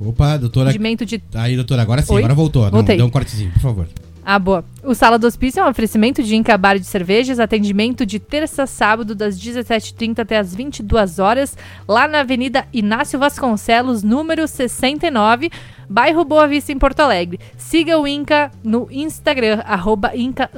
Opa, 0.00 0.36
doutora. 0.36 0.68
atendimento 0.70 1.06
de 1.06 1.22
Aí, 1.34 1.56
doutora, 1.56 1.82
agora 1.82 2.02
sim, 2.02 2.12
Oi? 2.12 2.18
agora 2.20 2.34
voltou. 2.34 2.64
Não, 2.64 2.70
Voltei. 2.70 2.96
deu 2.96 3.06
um 3.06 3.10
cortezinho, 3.10 3.50
por 3.52 3.60
favor. 3.60 3.88
Ah, 4.28 4.40
boa. 4.40 4.64
O 4.82 4.92
Sala 4.92 5.20
do 5.20 5.26
Hospício 5.26 5.60
é 5.60 5.64
um 5.64 5.68
oferecimento 5.68 6.20
de 6.20 6.34
Inca 6.34 6.58
Bar 6.58 6.80
de 6.80 6.84
Cervejas, 6.84 7.38
atendimento 7.38 8.04
de 8.04 8.18
terça 8.18 8.64
a 8.64 8.66
sábado, 8.66 9.14
das 9.14 9.38
17h30 9.38 10.18
até 10.18 10.36
as 10.36 10.52
22 10.52 11.20
horas, 11.20 11.56
lá 11.86 12.08
na 12.08 12.20
Avenida 12.20 12.66
Inácio 12.72 13.20
Vasconcelos, 13.20 14.02
número 14.02 14.48
69, 14.48 15.48
bairro 15.88 16.24
Boa 16.24 16.46
Vista, 16.46 16.72
em 16.72 16.78
Porto 16.78 17.00
Alegre. 17.00 17.38
Siga 17.56 17.98
o 17.98 18.06
Inca 18.06 18.50
no 18.62 18.88
Instagram, 18.90 19.62
arroba 19.64 20.12
Inca 20.14 20.50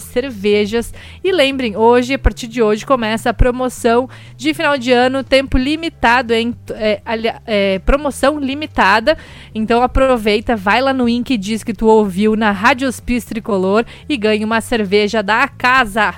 cervejas. 0.00 0.92
E 1.22 1.32
lembrem, 1.32 1.76
hoje, 1.76 2.14
a 2.14 2.18
partir 2.18 2.46
de 2.46 2.62
hoje, 2.62 2.86
começa 2.86 3.30
a 3.30 3.34
promoção 3.34 4.08
de 4.36 4.54
final 4.54 4.78
de 4.78 4.92
ano, 4.92 5.24
tempo 5.24 5.58
limitado, 5.58 6.32
hein? 6.32 6.54
É, 6.70 7.00
é, 7.46 7.78
promoção 7.80 8.38
limitada. 8.38 9.16
Então 9.54 9.82
aproveita, 9.82 10.56
vai 10.56 10.80
lá 10.80 10.92
no 10.92 11.08
Inca 11.08 11.32
e 11.32 11.38
diz 11.38 11.62
que 11.62 11.74
tu 11.74 11.86
ouviu 11.86 12.36
na 12.36 12.50
Rádio 12.50 12.88
Hospício 12.88 13.30
Tricolor 13.30 13.84
e 14.08 14.16
ganha 14.16 14.44
uma 14.46 14.60
cerveja 14.60 15.22
da 15.22 15.48
casa. 15.48 16.14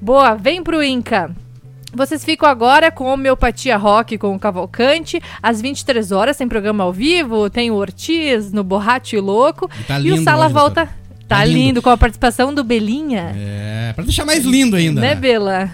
Boa, 0.00 0.34
vem 0.34 0.62
pro 0.62 0.82
Inca. 0.82 1.41
Vocês 1.94 2.24
ficam 2.24 2.48
agora 2.48 2.90
com 2.90 3.04
Homeopatia 3.04 3.76
Rock 3.76 4.16
com 4.16 4.34
o 4.34 4.38
Cavalcante, 4.38 5.20
às 5.42 5.60
23 5.60 6.10
horas, 6.10 6.36
tem 6.38 6.48
programa 6.48 6.84
ao 6.84 6.92
vivo, 6.92 7.50
tem 7.50 7.70
o 7.70 7.74
Ortiz 7.74 8.50
no 8.50 8.64
Borracho 8.64 9.14
e 9.14 9.20
Louco. 9.20 9.70
E 9.78 9.84
tá 9.84 10.00
e 10.00 10.10
o 10.10 10.22
Sala 10.22 10.46
hoje, 10.46 10.54
volta. 10.54 10.86
Tá, 10.86 10.92
Tá 11.38 11.44
lindo. 11.44 11.58
lindo. 11.58 11.82
com 11.82 11.90
a 11.90 11.96
participação 11.96 12.52
do 12.52 12.62
Belinha. 12.64 13.34
É, 13.36 13.92
pra 13.94 14.04
deixar 14.04 14.24
mais 14.24 14.44
lindo 14.44 14.76
ainda. 14.76 15.00
Né, 15.00 15.10
né? 15.10 15.14
Bela? 15.14 15.70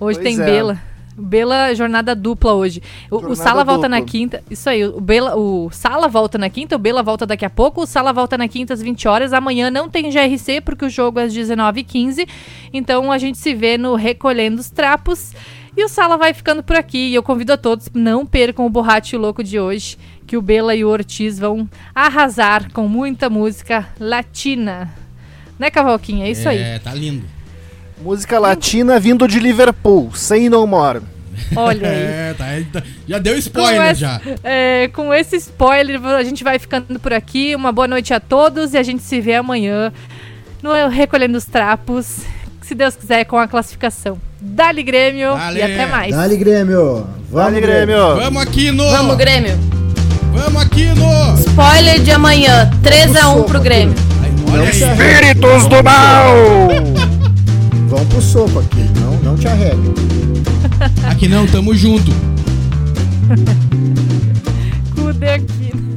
Hoje 0.00 0.18
Pois 0.18 0.24
tem 0.24 0.40
é. 0.40 0.44
Bela. 0.44 0.80
Bela 1.20 1.74
jornada 1.74 2.14
dupla 2.14 2.52
hoje. 2.54 2.82
O, 3.10 3.16
o 3.16 3.36
Sala 3.36 3.64
volta 3.64 3.88
na 3.88 3.98
dupla. 3.98 4.10
quinta. 4.10 4.42
Isso 4.50 4.68
aí, 4.68 4.84
o, 4.84 5.00
Bela, 5.00 5.36
o 5.36 5.70
Sala 5.70 6.08
volta 6.08 6.38
na 6.38 6.48
quinta, 6.50 6.76
o 6.76 6.78
Bela 6.78 7.02
volta 7.02 7.26
daqui 7.26 7.44
a 7.44 7.50
pouco, 7.50 7.82
o 7.82 7.86
Sala 7.86 8.12
volta 8.12 8.36
na 8.36 8.48
quinta 8.48 8.74
às 8.74 8.82
20 8.82 9.06
horas. 9.08 9.32
Amanhã 9.32 9.70
não 9.70 9.88
tem 9.88 10.10
GRC 10.10 10.60
porque 10.60 10.84
o 10.84 10.90
jogo 10.90 11.20
é 11.20 11.24
às 11.24 11.34
19h15. 11.34 12.26
Então 12.72 13.12
a 13.12 13.18
gente 13.18 13.38
se 13.38 13.54
vê 13.54 13.76
no 13.76 13.94
Recolhendo 13.94 14.60
os 14.60 14.70
Trapos. 14.70 15.32
E 15.76 15.84
o 15.84 15.88
Sala 15.88 16.16
vai 16.16 16.34
ficando 16.34 16.62
por 16.62 16.76
aqui. 16.76 17.10
E 17.10 17.14
eu 17.14 17.22
convido 17.22 17.52
a 17.52 17.56
todos, 17.56 17.88
não 17.94 18.26
percam 18.26 18.66
o 18.66 18.70
Borracho 18.70 19.16
Louco 19.16 19.42
de 19.42 19.58
hoje, 19.58 19.96
que 20.26 20.36
o 20.36 20.42
Bela 20.42 20.74
e 20.74 20.84
o 20.84 20.88
Ortiz 20.88 21.38
vão 21.38 21.68
arrasar 21.94 22.72
com 22.72 22.88
muita 22.88 23.30
música 23.30 23.88
latina. 23.98 24.92
Né, 25.58 25.70
Cavalquinha? 25.70 26.26
É 26.26 26.30
isso 26.30 26.48
aí. 26.48 26.58
É, 26.58 26.78
tá 26.78 26.94
lindo. 26.94 27.39
Música 28.02 28.38
latina 28.38 28.98
vindo 28.98 29.28
de 29.28 29.38
Liverpool, 29.38 30.10
Say 30.14 30.48
No 30.48 30.66
More. 30.66 31.00
Olha 31.56 31.88
aí. 31.88 31.94
É, 31.96 32.34
tá, 32.36 32.44
tá- 32.80 32.86
já 33.08 33.18
deu 33.18 33.32
Com 33.34 33.38
spoiler 33.38 33.80
essa- 33.82 33.94
já. 34.00 34.20
é, 34.44 34.88
com 34.92 35.12
esse 35.12 35.36
spoiler, 35.36 36.04
a 36.04 36.22
gente 36.22 36.42
vai 36.44 36.58
ficando 36.58 36.98
por 36.98 37.12
aqui. 37.12 37.54
Uma 37.54 37.72
boa 37.72 37.88
noite 37.88 38.12
a 38.14 38.20
todos 38.20 38.72
e 38.74 38.78
a 38.78 38.82
gente 38.82 39.02
se 39.02 39.20
vê 39.20 39.34
amanhã 39.34 39.92
no 40.62 40.88
Recolhendo 40.88 41.36
os 41.38 41.44
Trapos, 41.44 42.18
se 42.62 42.74
Deus 42.74 42.94
quiser, 42.96 43.24
com 43.24 43.38
a 43.38 43.48
classificação. 43.48 44.18
Dali 44.40 44.82
Grêmio 44.82 45.34
Dale. 45.34 45.58
e 45.58 45.62
até 45.62 45.86
mais. 45.86 46.14
Dali 46.14 46.36
Grêmio. 46.36 47.06
Vamos, 47.30 47.52
Vale, 47.52 47.60
Grêmio! 47.60 48.16
Vamos 48.16 48.42
aqui 48.42 48.70
no. 48.70 48.88
Vamos, 48.90 49.16
Grêmio. 49.16 49.58
Vamos 50.32 50.62
aqui 50.62 50.86
no. 50.86 51.38
Spoiler 51.38 52.00
de 52.00 52.10
amanhã, 52.10 52.70
3x1 52.82 53.44
pro 53.44 53.60
Grêmio. 53.60 53.94
Aí, 54.22 54.32
olha 54.52 54.62
aí. 54.62 54.70
Espíritos 54.70 55.66
do 55.68 55.82
mal! 55.82 56.26
Vão 57.90 58.06
pro 58.06 58.22
soco 58.22 58.60
aqui, 58.60 58.88
não, 59.00 59.16
não 59.20 59.36
te 59.36 59.48
arregue. 59.48 59.92
Aqui 61.10 61.26
não, 61.26 61.44
tamo 61.48 61.74
junto. 61.74 62.12
Cudequina. 64.94 65.89